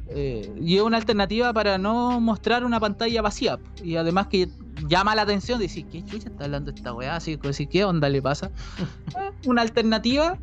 eh, 0.09 0.53
y 0.59 0.75
es 0.75 0.81
una 0.81 0.97
alternativa 0.97 1.53
para 1.53 1.77
no 1.77 2.19
mostrar 2.19 2.65
una 2.65 2.77
pantalla 2.77 3.21
vacía. 3.21 3.57
Y 3.81 3.95
además 3.95 4.27
que 4.27 4.49
llama 4.89 5.15
la 5.15 5.21
atención, 5.21 5.59
decir, 5.59 5.85
¿qué 5.85 6.03
chucha 6.03 6.27
está 6.27 6.43
hablando 6.43 6.71
esta 6.71 6.93
weá? 6.93 7.15
Así, 7.15 7.37
decir, 7.37 7.69
¿qué 7.69 7.85
onda 7.85 8.09
le 8.09 8.21
pasa? 8.21 8.51
Eh, 9.17 9.31
una 9.45 9.61
alternativa, 9.61 10.37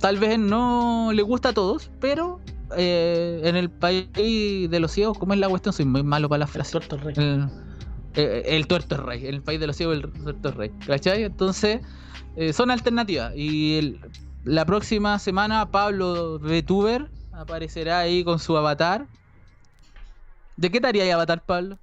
tal 0.00 0.18
vez 0.18 0.38
no 0.38 1.10
le 1.12 1.22
gusta 1.22 1.50
a 1.50 1.52
todos, 1.52 1.90
pero 2.00 2.40
eh, 2.76 3.40
en 3.44 3.56
el 3.56 3.70
país 3.70 4.08
de 4.70 4.80
los 4.80 4.92
ciegos, 4.92 5.18
¿cómo 5.18 5.34
es 5.34 5.40
la 5.40 5.48
cuestión? 5.48 5.72
Soy 5.72 5.84
muy 5.84 6.02
malo 6.02 6.28
para 6.28 6.40
las 6.40 6.50
frases. 6.50 6.72
Tuerto 6.72 6.96
rey. 6.98 7.14
El, 7.16 7.48
eh, 8.14 8.42
el 8.46 8.66
tuerto 8.66 8.94
es 8.96 9.00
rey, 9.02 9.26
en 9.26 9.34
el 9.34 9.42
país 9.42 9.60
de 9.60 9.66
los 9.66 9.76
ciegos 9.76 9.96
el 9.96 10.12
tuerto 10.12 10.48
es 10.50 10.54
rey, 10.54 10.70
¿cachai? 10.86 11.24
Entonces, 11.24 11.80
eh, 12.36 12.52
son 12.52 12.70
alternativas. 12.70 13.32
Y 13.36 13.78
el- 13.78 14.00
la 14.44 14.64
próxima 14.66 15.18
semana 15.18 15.70
Pablo 15.70 16.38
VTuber 16.38 17.10
aparecerá 17.32 18.00
ahí 18.00 18.22
con 18.24 18.38
su 18.38 18.56
avatar. 18.56 19.08
¿De 20.56 20.70
qué 20.70 20.80
tarea 20.80 21.04
hay 21.04 21.10
avatar, 21.10 21.44
Pablo? 21.44 21.78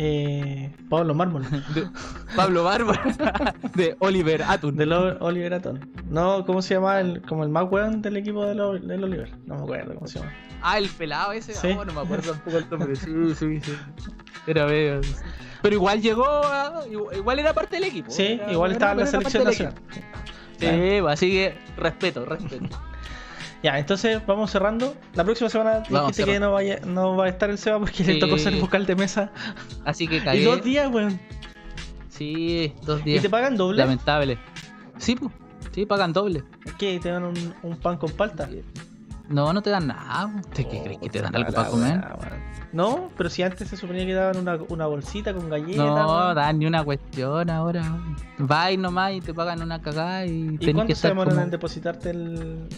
Eh, 0.00 0.72
Pablo 0.88 1.12
Mármol. 1.14 1.42
De 1.74 1.88
Pablo 2.36 2.62
Barba, 2.64 2.98
de 3.74 3.96
Oliver 3.98 4.42
Atun. 4.44 4.76
Del 4.76 4.92
O- 4.92 5.18
Oliver 5.24 5.54
Aton. 5.54 5.80
No, 6.08 6.44
¿cómo 6.46 6.62
se 6.62 6.74
llama? 6.74 7.00
El, 7.00 7.20
como 7.22 7.42
el 7.42 7.50
más 7.50 7.64
weón 7.70 8.00
del 8.00 8.16
equipo 8.16 8.46
del, 8.46 8.60
Oliver. 8.60 9.30
No 9.46 9.56
me 9.56 9.62
acuerdo 9.62 9.94
cómo 9.94 10.06
se 10.06 10.20
llama. 10.20 10.32
Ah, 10.62 10.78
el 10.78 10.88
pelado 10.88 11.32
ese. 11.32 11.52
Sí. 11.54 11.68
Ah, 11.78 11.84
no 11.84 11.92
me 11.92 12.00
acuerdo 12.00 12.30
tampoco 12.32 12.58
el 12.58 12.70
nombre. 12.70 12.96
Sí, 12.96 13.10
sí, 13.34 13.60
sí. 13.60 13.72
Era 14.46 14.66
veo. 14.66 15.00
Pero 15.62 15.74
igual 15.74 16.00
llegó, 16.00 16.24
a- 16.26 16.82
igual 17.16 17.38
era 17.40 17.52
parte 17.52 17.76
del 17.76 17.84
equipo. 17.84 18.10
Sí, 18.10 18.38
Era- 18.40 18.52
igual 18.52 18.70
era- 18.70 18.76
estaba 18.76 18.92
en 18.92 18.98
la 19.00 19.06
selección 19.06 19.44
nacional. 19.44 19.74
Sí, 20.60 20.66
así 21.08 21.30
que 21.30 21.58
respeto, 21.76 22.24
respeto. 22.24 22.80
Ya, 23.62 23.78
entonces 23.78 24.24
vamos 24.26 24.50
cerrando. 24.52 24.94
La 25.14 25.24
próxima 25.24 25.50
semana 25.50 25.80
dijiste 25.80 26.24
que 26.24 26.38
no, 26.38 26.52
vaya, 26.52 26.78
no 26.86 27.16
va 27.16 27.24
a 27.24 27.28
estar 27.28 27.50
el 27.50 27.58
Seba 27.58 27.80
porque 27.80 28.04
le 28.04 28.14
Sí. 28.14 28.18
tocó 28.20 28.38
ser 28.38 28.54
vocal 28.60 28.86
de 28.86 28.94
mesa. 28.94 29.30
Así 29.84 30.06
que 30.06 30.16
Y 30.18 30.20
cagué. 30.20 30.44
dos 30.44 30.62
días, 30.62 30.88
weón. 30.92 31.18
Sí, 32.08 32.72
dos 32.82 33.00
¿Y 33.00 33.04
días. 33.10 33.22
te 33.22 33.30
pagan 33.30 33.56
doble? 33.56 33.78
Lamentable. 33.78 34.38
Sí, 34.98 35.16
pues. 35.16 35.32
Sí, 35.72 35.86
pagan 35.86 36.12
doble. 36.12 36.44
¿Qué? 36.78 36.98
¿Te 37.00 37.10
dan 37.10 37.24
un, 37.24 37.54
un 37.62 37.76
pan 37.76 37.96
con 37.96 38.10
palta? 38.12 38.48
No, 39.28 39.52
no 39.52 39.60
te 39.62 39.70
dan 39.70 39.86
nada. 39.88 40.30
¿Te- 40.54 40.66
¿Qué 40.66 40.80
crees 40.82 40.98
que 40.98 41.08
te 41.10 41.20
dan 41.20 41.34
algo 41.36 41.50
Oh, 41.50 41.54
para 41.54 41.68
comer? 41.68 41.98
weón. 41.98 42.48
No, 42.72 43.10
pero 43.16 43.30
si 43.30 43.42
antes 43.42 43.68
se 43.68 43.76
suponía 43.76 44.04
que 44.04 44.12
daban 44.14 44.36
una, 44.38 44.58
una 44.68 44.86
bolsita 44.86 45.32
con 45.34 45.48
galletas. 45.48 45.76
No, 45.86 46.34
dan 46.34 46.58
ni 46.58 46.66
una 46.66 46.84
cuestión 46.84 47.48
ahora. 47.50 47.82
Vai 48.38 48.76
nomás 48.76 49.12
y 49.14 49.20
te 49.20 49.32
pagan 49.32 49.62
una 49.62 49.80
cagada 49.80 50.26
y 50.26 50.30
¿Y 50.30 50.58
tenés 50.58 50.60
que 50.66 50.72
cuánto 50.74 50.86
se 50.88 50.92
estar 50.94 51.10
demoran 51.12 51.34
como- 51.34 51.44
en 51.44 51.50
depositarte 51.50 52.10
el. 52.10 52.68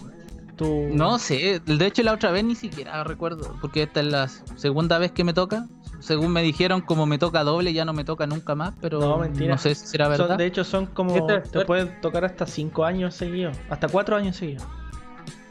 Tu. 0.61 0.89
No 0.93 1.19
sé, 1.19 1.61
de 1.65 1.87
hecho 1.87 2.03
la 2.03 2.13
otra 2.13 2.31
vez 2.31 2.45
ni 2.45 2.55
siquiera 2.55 3.03
recuerdo, 3.05 3.57
porque 3.61 3.83
esta 3.85 4.01
es 4.01 4.07
la 4.07 4.29
segunda 4.29 4.99
vez 4.99 5.11
que 5.13 5.25
me 5.25 5.33
toca. 5.33 5.67
Según 6.01 6.33
me 6.33 6.43
dijeron, 6.43 6.81
como 6.83 7.05
me 7.07 7.19
toca 7.19 7.43
doble, 7.45 7.73
ya 7.73 7.85
no 7.85 7.93
me 7.93 8.05
toca 8.05 8.27
nunca 8.27 8.55
más, 8.55 8.75
pero 8.81 9.01
No, 9.01 9.19
mentira. 9.19 9.53
no 9.55 9.59
sé 9.59 9.75
si 9.75 9.87
será 9.87 10.07
Son- 10.07 10.13
verdad. 10.19 10.39
de 10.39 10.47
hecho, 10.47 10.65
son 10.65 10.87
como. 10.87 11.13
Te 11.15 11.21
suerte. 11.21 11.65
pueden 11.65 12.01
tocar 12.01 12.25
hasta 12.25 12.47
5 12.47 12.85
años 12.85 13.15
seguidos. 13.15 13.57
Hasta 13.69 13.89
4 13.89 14.17
años 14.17 14.37
seguidos. 14.37 14.65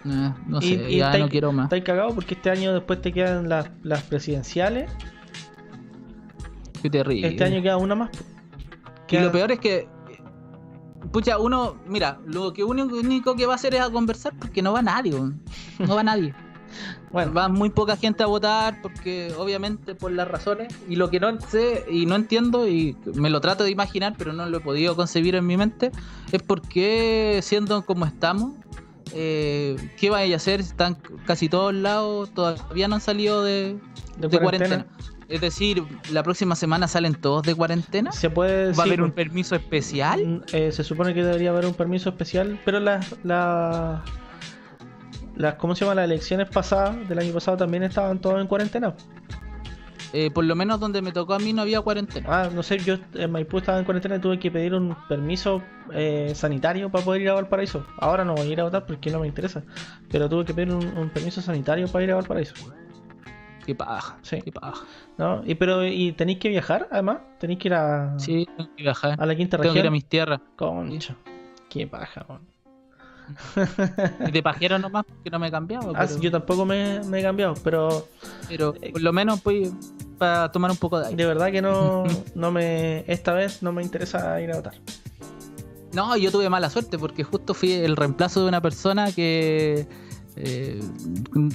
Eh, 0.06 0.32
no 0.48 0.62
sé, 0.62 0.68
Y- 0.90 0.98
ya 0.98 1.18
no 1.18 1.28
quiero 1.28 1.52
más. 1.52 1.66
Estáis 1.66 1.84
cagados 1.84 2.14
porque 2.14 2.36
este 2.36 2.50
año 2.50 2.74
después 2.74 3.02
te 3.02 3.12
quedan 3.12 3.50
las, 3.50 3.70
las 3.84 4.02
presidenciales. 4.04 4.90
Qué 6.82 6.90
terrible. 6.90 7.28
Este 7.28 7.44
año 7.44 7.62
queda 7.62 7.78
una 7.78 7.96
más. 7.96 8.10
Y 9.10 9.18
lo 9.18 9.32
peor 9.32 9.52
es 9.52 9.60
que, 9.60 9.88
pucha, 11.12 11.38
uno, 11.38 11.76
mira, 11.88 12.20
lo 12.26 12.54
que 12.54 12.64
único, 12.64 12.96
único 12.96 13.36
que 13.36 13.46
va 13.46 13.54
a 13.54 13.56
hacer 13.56 13.76
es 13.76 13.82
a 13.82 13.90
conversar 13.90 14.34
porque 14.38 14.62
no 14.62 14.74
va 14.74 14.82
nadie, 14.82 15.14
no 15.80 15.96
va 15.96 16.04
nadie. 16.04 16.34
Bueno, 17.12 17.34
Va 17.34 17.50
muy 17.50 17.72
poca 17.72 17.98
gente 17.98 18.22
a 18.22 18.28
votar 18.28 18.80
porque 18.84 19.34
obviamente 19.40 19.96
por 19.96 20.12
las 20.12 20.28
razones 20.28 20.72
y 20.88 20.98
lo 20.98 21.10
que 21.10 21.20
no 21.20 21.42
sé 21.42 21.84
y 21.90 22.06
no 22.06 22.16
entiendo 22.16 22.68
y 22.68 22.96
me 23.16 23.32
lo 23.32 23.42
trato 23.42 23.64
de 23.64 23.72
imaginar 23.72 24.14
pero 24.16 24.34
no 24.34 24.46
lo 24.46 24.58
he 24.58 24.60
podido 24.60 24.96
concebir 24.96 25.34
en 25.34 25.48
mi 25.48 25.58
mente 25.58 25.92
es 26.32 26.44
por 26.44 26.62
qué 26.62 27.40
siendo 27.42 27.84
como 27.84 28.06
estamos 28.06 28.54
eh, 29.14 29.76
¿qué 29.98 30.10
vaya 30.10 30.36
a 30.36 30.38
hacer? 30.38 30.60
Están 30.60 30.98
casi 31.26 31.50
todos 31.50 31.74
lados, 31.74 32.30
todavía 32.34 32.88
no 32.88 32.96
han 32.96 33.02
salido 33.02 33.44
de, 33.44 33.78
de, 34.18 34.28
de 34.28 34.40
cuarentena. 34.40 34.86
cuarentena. 34.86 35.19
Es 35.30 35.42
decir, 35.42 35.84
la 36.12 36.24
próxima 36.24 36.56
semana 36.56 36.88
salen 36.88 37.14
todos 37.14 37.44
de 37.44 37.54
cuarentena. 37.54 38.12
Se 38.12 38.30
puede. 38.30 38.74
¿Va 38.74 38.84
a 38.84 38.86
haber 38.88 39.02
un 39.02 39.12
permiso 39.12 39.56
especial? 39.56 40.26
Mm, 40.26 40.42
eh, 40.54 40.72
se 40.72 40.84
supone 40.84 41.14
que 41.14 41.24
debería 41.24 41.52
haber 41.52 41.66
un 41.68 41.74
permiso 41.76 42.10
especial, 42.10 42.60
pero 42.66 42.80
las. 42.80 43.16
las 43.24 44.02
las 45.36 45.56
¿Cómo 45.56 45.74
se 45.74 45.86
llama? 45.86 45.96
Las 45.96 46.06
elecciones 46.06 46.50
pasadas, 46.50 47.08
del 47.08 47.18
año 47.18 47.32
pasado, 47.32 47.56
también 47.56 47.84
estaban 47.84 48.20
todos 48.20 48.42
en 48.42 48.48
cuarentena. 48.48 48.94
Eh, 50.12 50.32
por 50.32 50.44
lo 50.44 50.56
menos 50.56 50.80
donde 50.80 51.02
me 51.02 51.12
tocó 51.12 51.36
a 51.36 51.40
mí 51.40 51.54
no 51.54 51.62
había 51.62 51.80
cuarentena. 51.82 52.28
Ah, 52.30 52.50
no 52.54 52.64
sé, 52.64 52.80
yo 52.80 52.96
en 53.14 53.32
Maipú 53.32 53.60
estaba 53.60 53.78
en 53.78 53.86
cuarentena 53.86 54.16
y 54.16 54.20
tuve 54.20 54.40
que 54.40 54.52
pedir 54.52 54.74
un 54.74 54.98
permiso 55.08 55.62
eh, 55.94 56.34
sanitario 56.36 56.90
para 56.90 57.06
poder 57.06 57.22
ir 57.22 57.30
a 57.30 57.36
Valparaíso. 57.36 57.86
Ahora 58.00 58.26
no 58.26 58.34
voy 58.36 58.48
a 58.48 58.52
ir 58.52 58.60
a 58.60 58.64
votar 58.64 58.86
porque 58.86 59.12
no 59.12 59.20
me 59.20 59.28
interesa, 59.28 59.64
pero 60.10 60.28
tuve 60.28 60.46
que 60.46 60.54
pedir 60.54 60.74
un, 60.74 60.86
un 60.98 61.10
permiso 61.10 61.42
sanitario 61.42 61.88
para 61.88 62.04
ir 62.04 62.12
a 62.12 62.16
Valparaíso. 62.16 62.56
Qué 63.70 63.76
paja, 63.76 64.18
Sí. 64.24 64.42
qué 64.42 64.52
paja. 64.52 64.84
¿No? 65.20 65.44
Y 65.46 65.54
pero 65.54 65.86
y 65.86 66.12
tenéis 66.14 66.40
que 66.40 66.50
viajar, 66.50 66.88
además, 66.92 67.20
tenéis 67.40 67.60
que 67.60 67.68
ir 67.68 67.76
a, 67.76 68.18
Sí, 68.18 68.48
tengo 68.58 68.76
que 68.76 68.82
viajar. 68.82 69.16
a 69.22 69.26
la 69.28 69.36
quinta 69.36 69.58
Tengo 69.58 69.74
que 69.74 69.78
ir 69.80 69.82
a 69.82 69.84
región. 69.84 69.94
mis 69.94 70.06
tierras. 70.06 70.42
Concha. 70.56 71.16
Qué 71.70 71.86
paja, 71.86 72.26
weón. 72.28 72.42
Y 74.28 74.32
de 74.32 74.42
pajero 74.42 74.80
nomás 74.80 75.06
porque 75.06 75.30
no 75.30 75.38
me 75.38 75.50
he 75.50 75.52
cambiado. 75.52 75.94
Ah, 75.96 76.06
pero, 76.08 76.20
yo 76.20 76.32
tampoco 76.32 76.66
me, 76.66 77.00
me 77.04 77.20
he 77.20 77.22
cambiado, 77.22 77.54
pero 77.64 78.08
pero 78.48 78.74
por 78.74 79.02
lo 79.02 79.14
menos 79.14 79.40
pues 79.42 79.72
para 80.18 80.52
tomar 80.52 80.72
un 80.72 80.78
poco 80.78 81.00
de 81.00 81.06
aire. 81.10 81.18
de 81.18 81.28
verdad 81.28 81.52
que 81.52 81.62
no, 81.62 82.06
no 82.34 82.52
me. 82.52 83.04
Esta 83.06 83.34
vez 83.34 83.62
no 83.62 83.72
me 83.72 83.84
interesa 83.84 84.42
ir 84.42 84.52
a 84.52 84.56
votar. 84.56 84.74
No, 85.94 86.18
yo 86.18 86.32
tuve 86.32 86.50
mala 86.50 86.72
suerte 86.72 86.98
porque 86.98 87.24
justo 87.24 87.54
fui 87.54 87.72
el 87.74 87.96
reemplazo 87.96 88.42
de 88.42 88.48
una 88.50 88.62
persona 88.62 89.12
que 89.12 89.88
eh, 90.36 90.80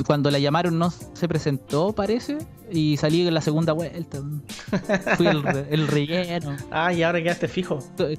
cuando 0.07 0.31
la 0.31 0.39
llamaron 0.39 0.79
no 0.79 0.91
se 0.91 1.29
presentó, 1.29 1.93
parece, 1.93 2.39
y 2.71 2.97
salí 2.97 3.27
en 3.27 3.35
la 3.35 3.41
segunda 3.41 3.73
vuelta. 3.73 4.19
Fui 5.17 5.27
el, 5.27 5.43
re- 5.43 5.67
el 5.71 5.87
relleno. 5.89 6.57
Ah, 6.71 6.93
y 6.93 7.03
ahora 7.03 7.23
quedaste 7.23 7.49
fijo. 7.49 7.79
Soy, 7.97 8.19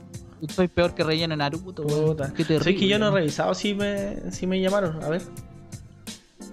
soy 0.50 0.68
peor 0.68 0.94
que 0.96 1.04
relleno 1.04 1.34
en 1.34 1.40
Naruto. 1.40 1.84
Puta. 1.84 2.34
Qué 2.34 2.44
terrible. 2.46 2.80
que 2.80 2.88
yo 2.88 3.00
no 3.00 3.08
he 3.10 3.12
revisado 3.12 3.54
si 3.54 3.74
me, 3.74 4.32
si 4.32 4.48
me 4.48 4.60
llamaron. 4.62 5.04
A 5.04 5.10
ver. 5.10 5.22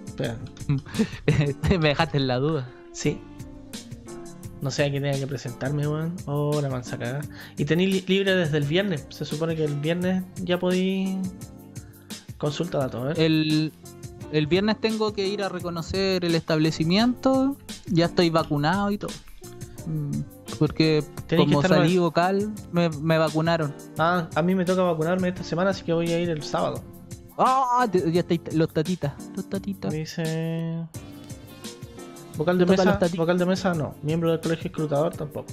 Espera. 0.05 0.37
Me 1.79 1.87
dejaste 1.89 2.17
en 2.17 2.27
la 2.27 2.37
duda. 2.37 2.69
Sí. 2.91 3.19
No 4.61 4.71
sé 4.71 4.85
a 4.85 4.89
quién 4.89 5.03
tenga 5.03 5.17
que 5.17 5.27
presentarme, 5.27 5.87
weón. 5.87 6.15
Oh, 6.25 6.61
la 6.61 6.69
mansa 6.69 6.97
cagada. 6.97 7.21
Y 7.57 7.65
li- 7.65 8.03
libre 8.07 8.35
desde 8.35 8.57
el 8.59 8.63
viernes. 8.63 9.05
Se 9.09 9.25
supone 9.25 9.55
que 9.55 9.65
el 9.65 9.75
viernes 9.75 10.23
ya 10.43 10.57
podí. 10.59 11.17
Consulta 12.43 12.77
datos. 12.79 13.17
El, 13.17 13.71
el 14.33 14.47
viernes 14.47 14.77
tengo 14.81 15.13
que 15.13 15.25
ir 15.25 15.43
a 15.43 15.47
reconocer 15.47 16.25
el 16.25 16.35
establecimiento. 16.35 17.55
Ya 17.87 18.07
estoy 18.07 18.29
vacunado 18.29 18.91
y 18.91 18.97
todo. 18.97 19.13
Mm, 19.85 20.19
Porque 20.59 21.05
como 21.37 21.61
salí 21.61 21.97
vocal, 21.97 22.51
me, 22.73 22.89
me 22.89 23.17
vacunaron. 23.17 23.73
Ah, 23.97 24.27
a 24.35 24.41
mí 24.41 24.55
me 24.55 24.65
toca 24.65 24.83
vacunarme 24.83 25.29
esta 25.29 25.41
semana, 25.41 25.69
así 25.69 25.83
que 25.85 25.93
voy 25.93 26.11
a 26.11 26.19
ir 26.19 26.29
el 26.29 26.43
sábado. 26.43 26.83
Ah, 27.37 27.87
ya 27.93 28.19
estáis 28.19 28.41
los 28.53 28.67
tatitas. 28.73 29.13
Los 29.37 29.49
tatitas. 29.49 29.93
Me 29.93 29.99
dice. 29.99 30.85
Vocal 32.35 32.57
de 32.57 32.65
Toca 32.65 32.83
mesa. 32.83 33.15
Vocal 33.15 33.37
de 33.37 33.45
mesa 33.45 33.73
no. 33.73 33.95
Miembro 34.01 34.31
del 34.31 34.41
colegio 34.41 34.67
escrutador 34.67 35.15
tampoco. 35.15 35.47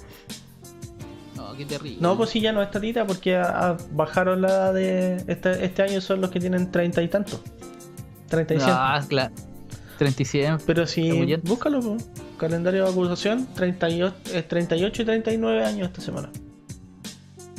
No, 1.51 1.57
qué 1.57 1.65
terrible. 1.65 1.99
No, 2.01 2.17
pues 2.17 2.31
sí, 2.31 2.41
ya 2.41 2.53
no 2.53 2.63
es 2.63 2.71
tatita 2.71 3.07
porque 3.07 3.43
bajaron 3.93 4.43
la 4.43 4.49
edad 4.49 4.75
de. 4.75 5.25
Este, 5.27 5.65
este 5.65 5.83
año 5.83 6.01
son 6.01 6.21
los 6.21 6.31
que 6.31 6.41
tienen 6.41 6.71
treinta 6.71 7.03
y 7.03 7.09
tantos. 7.09 7.41
Treinta 8.29 8.55
y 8.55 8.59
siete. 8.59 8.73
Ah, 8.75 9.05
claro. 9.09 9.35
37. 9.99 10.65
Pero 10.65 10.87
si. 10.87 11.37
Búscalo, 11.43 11.81
po. 11.81 11.97
calendario 12.39 12.85
de 12.85 12.91
vacunación: 12.91 13.47
38, 13.55 14.17
es 14.33 14.49
38 14.49 15.03
y 15.03 15.05
39 15.05 15.65
años 15.65 15.89
esta 15.89 16.01
semana. 16.01 16.31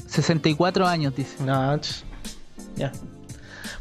64 0.08 0.88
años, 0.88 1.16
dice. 1.16 1.44
No, 1.44 1.80
ya. 2.76 2.92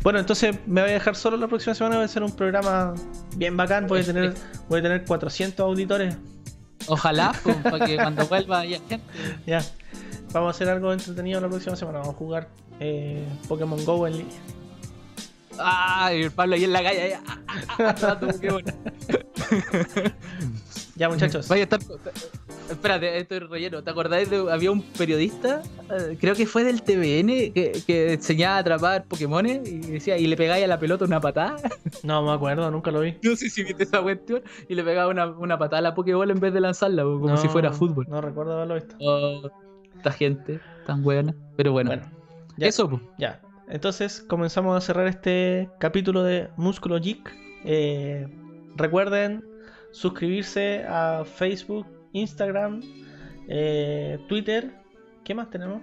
Bueno, 0.02 0.18
entonces 0.18 0.56
me 0.66 0.80
voy 0.80 0.90
a 0.90 0.94
dejar 0.94 1.14
solo 1.14 1.36
la 1.36 1.46
próxima 1.46 1.74
semana. 1.74 1.96
Voy 1.96 2.02
a 2.02 2.06
hacer 2.06 2.22
un 2.22 2.32
programa 2.32 2.94
bien 3.36 3.56
bacán. 3.56 3.86
Voy 3.86 4.00
a 4.00 4.04
tener, 4.04 4.34
voy 4.68 4.80
a 4.80 4.82
tener 4.82 5.04
400 5.04 5.60
auditores. 5.60 6.16
Ojalá, 6.86 7.32
pues, 7.42 7.56
para 7.56 7.86
que 7.86 7.96
cuando 7.96 8.26
vuelva 8.26 8.60
haya 8.60 8.80
gente. 8.88 9.00
Ya. 9.46 9.62
Vamos 10.32 10.48
a 10.48 10.50
hacer 10.50 10.68
algo 10.68 10.92
entretenido 10.92 11.40
la 11.40 11.48
próxima 11.48 11.76
semana. 11.76 11.98
Vamos 11.98 12.14
a 12.14 12.18
jugar 12.18 12.48
eh, 12.78 13.26
Pokémon 13.48 13.84
Go 13.84 14.06
en 14.06 14.18
línea. 14.18 14.38
Ah, 15.58 16.10
y 16.14 16.22
el 16.22 16.30
Pablo 16.30 16.54
ahí 16.54 16.64
en 16.64 16.72
la 16.72 16.82
calle. 16.82 17.02
ahí, 17.02 17.12
ah, 17.12 17.38
ah, 17.78 17.94
ah, 18.02 18.20
Pokémon. 18.20 18.64
Ya, 21.00 21.08
muchachos. 21.08 21.48
Vaya 21.48 21.62
a 21.62 21.64
estar. 21.64 21.80
espérate, 22.70 23.16
esto 23.16 23.34
es 23.36 23.48
relleno. 23.48 23.82
¿Te 23.82 23.90
acordáis 23.90 24.28
de 24.28 24.52
había 24.52 24.70
un 24.70 24.82
periodista, 24.82 25.62
eh, 25.90 26.18
creo 26.20 26.34
que 26.34 26.44
fue 26.44 26.62
del 26.62 26.82
TVN, 26.82 27.52
que, 27.54 27.72
que 27.86 28.12
enseñaba 28.12 28.56
a 28.56 28.58
atrapar 28.58 29.04
Pokémon 29.06 29.46
y 29.46 29.54
decía, 29.78 30.18
y 30.18 30.26
le 30.26 30.36
pegáis 30.36 30.62
a 30.62 30.66
la 30.66 30.78
pelota 30.78 31.06
una 31.06 31.18
patada? 31.18 31.56
No 32.04 32.22
me 32.22 32.32
acuerdo, 32.32 32.70
nunca 32.70 32.90
lo 32.90 33.00
vi. 33.00 33.16
No 33.22 33.34
sé 33.34 33.48
si 33.48 33.62
viste 33.64 33.84
esa 33.84 34.02
cuestión. 34.02 34.42
Y 34.68 34.74
le 34.74 34.84
pegaba 34.84 35.10
una, 35.10 35.26
una 35.26 35.58
patada 35.58 35.78
a 35.78 35.82
la 35.82 35.94
Pokéball 35.94 36.30
en 36.30 36.38
vez 36.40 36.52
de 36.52 36.60
lanzarla, 36.60 37.02
como 37.02 37.34
si 37.38 37.48
fuera 37.48 37.72
fútbol. 37.72 38.06
No 38.10 38.20
recuerdo 38.20 38.52
haberlo 38.56 38.74
visto. 38.74 38.94
Oh, 39.00 39.50
esta 39.96 40.12
gente 40.12 40.60
tan 40.86 41.02
buena. 41.02 41.34
Pero 41.56 41.72
bueno, 41.72 41.88
Bueno, 41.90 42.02
ya. 42.58 42.66
eso, 42.66 42.90
pues. 42.90 43.00
Ya, 43.18 43.40
entonces 43.70 44.20
comenzamos 44.28 44.76
a 44.76 44.80
cerrar 44.82 45.06
este 45.06 45.70
capítulo 45.78 46.22
de 46.22 46.48
Músculo 46.58 47.00
Geek. 47.00 47.34
Eh, 47.64 48.28
recuerden 48.76 49.44
suscribirse 49.92 50.84
a 50.88 51.24
Facebook, 51.24 51.86
Instagram, 52.12 52.80
eh, 53.48 54.18
Twitter. 54.28 54.72
¿Qué 55.24 55.34
más 55.34 55.50
tenemos? 55.50 55.82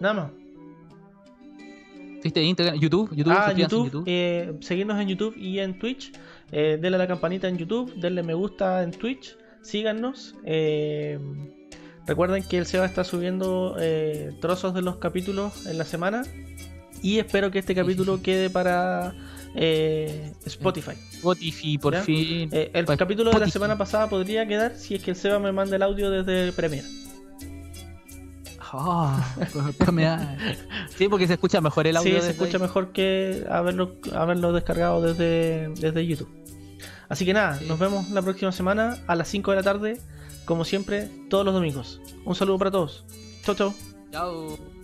Nada 0.00 0.14
más. 0.14 0.30
¿Viste 2.22 2.42
Instagram? 2.42 2.78
YouTube, 2.80 3.14
YouTube, 3.14 3.32
ah, 3.36 3.52
en 3.52 3.58
YouTube. 3.58 4.02
eh, 4.06 4.52
seguirnos 4.60 5.00
en 5.00 5.08
YouTube 5.08 5.36
y 5.36 5.60
en 5.60 5.78
Twitch. 5.78 6.12
Eh, 6.50 6.78
denle 6.80 6.96
a 6.96 6.98
la 6.98 7.06
campanita 7.06 7.48
en 7.48 7.58
YouTube, 7.58 7.94
denle 7.96 8.22
me 8.22 8.34
gusta 8.34 8.82
en 8.82 8.90
Twitch. 8.90 9.36
Síganos. 9.62 10.34
eh, 10.44 11.18
recuerden 12.06 12.42
que 12.42 12.58
el 12.58 12.66
Seba 12.66 12.86
está 12.86 13.04
subiendo 13.04 13.76
trozos 14.40 14.74
de 14.74 14.82
los 14.82 14.96
capítulos 14.96 15.66
en 15.66 15.78
la 15.78 15.84
semana. 15.84 16.22
Y 17.02 17.18
espero 17.18 17.50
que 17.50 17.58
este 17.58 17.74
capítulo 17.74 18.20
quede 18.22 18.50
para 18.50 19.14
eh, 19.56 20.32
Spotify. 20.44 20.92
Spotify, 21.12 21.78
por 21.78 21.94
¿Ya? 21.94 22.02
fin. 22.02 22.48
Eh, 22.52 22.70
el 22.74 22.84
capítulo 22.84 23.30
de 23.32 23.40
la 23.40 23.48
semana 23.48 23.76
pasada 23.78 24.08
podría 24.08 24.46
quedar 24.46 24.76
si 24.76 24.94
es 24.94 25.02
que 25.02 25.10
el 25.12 25.16
Seba 25.16 25.38
me 25.38 25.50
manda 25.52 25.76
el 25.76 25.82
audio 25.82 26.10
desde 26.10 26.52
Premiere. 26.52 26.86
Da- 28.72 30.36
Sí, 30.96 31.08
porque 31.08 31.26
se 31.26 31.34
escucha 31.34 31.60
mejor 31.60 31.86
el 31.86 31.96
audio. 31.96 32.16
Sí, 32.16 32.20
se 32.24 32.30
escucha 32.32 32.56
ahí. 32.58 32.62
mejor 32.62 32.92
que 32.92 33.46
haberlo, 33.48 33.96
haberlo 34.14 34.52
descargado 34.52 35.00
desde, 35.02 35.68
desde 35.80 36.06
YouTube. 36.06 36.28
Así 37.08 37.24
que 37.24 37.32
nada, 37.32 37.58
Sí. 37.58 37.66
nos 37.68 37.78
vemos 37.78 38.10
la 38.10 38.22
próxima 38.22 38.52
semana 38.52 38.98
a 39.06 39.14
las 39.14 39.28
5 39.28 39.52
de 39.52 39.56
la 39.58 39.62
tarde, 39.62 40.00
como 40.44 40.64
siempre, 40.64 41.08
todos 41.30 41.44
los 41.44 41.54
domingos. 41.54 42.00
Un 42.24 42.34
saludo 42.34 42.58
para 42.58 42.70
todos. 42.70 43.04
Chau, 43.44 43.54
chau. 43.54 43.74
Chao. 44.12 44.75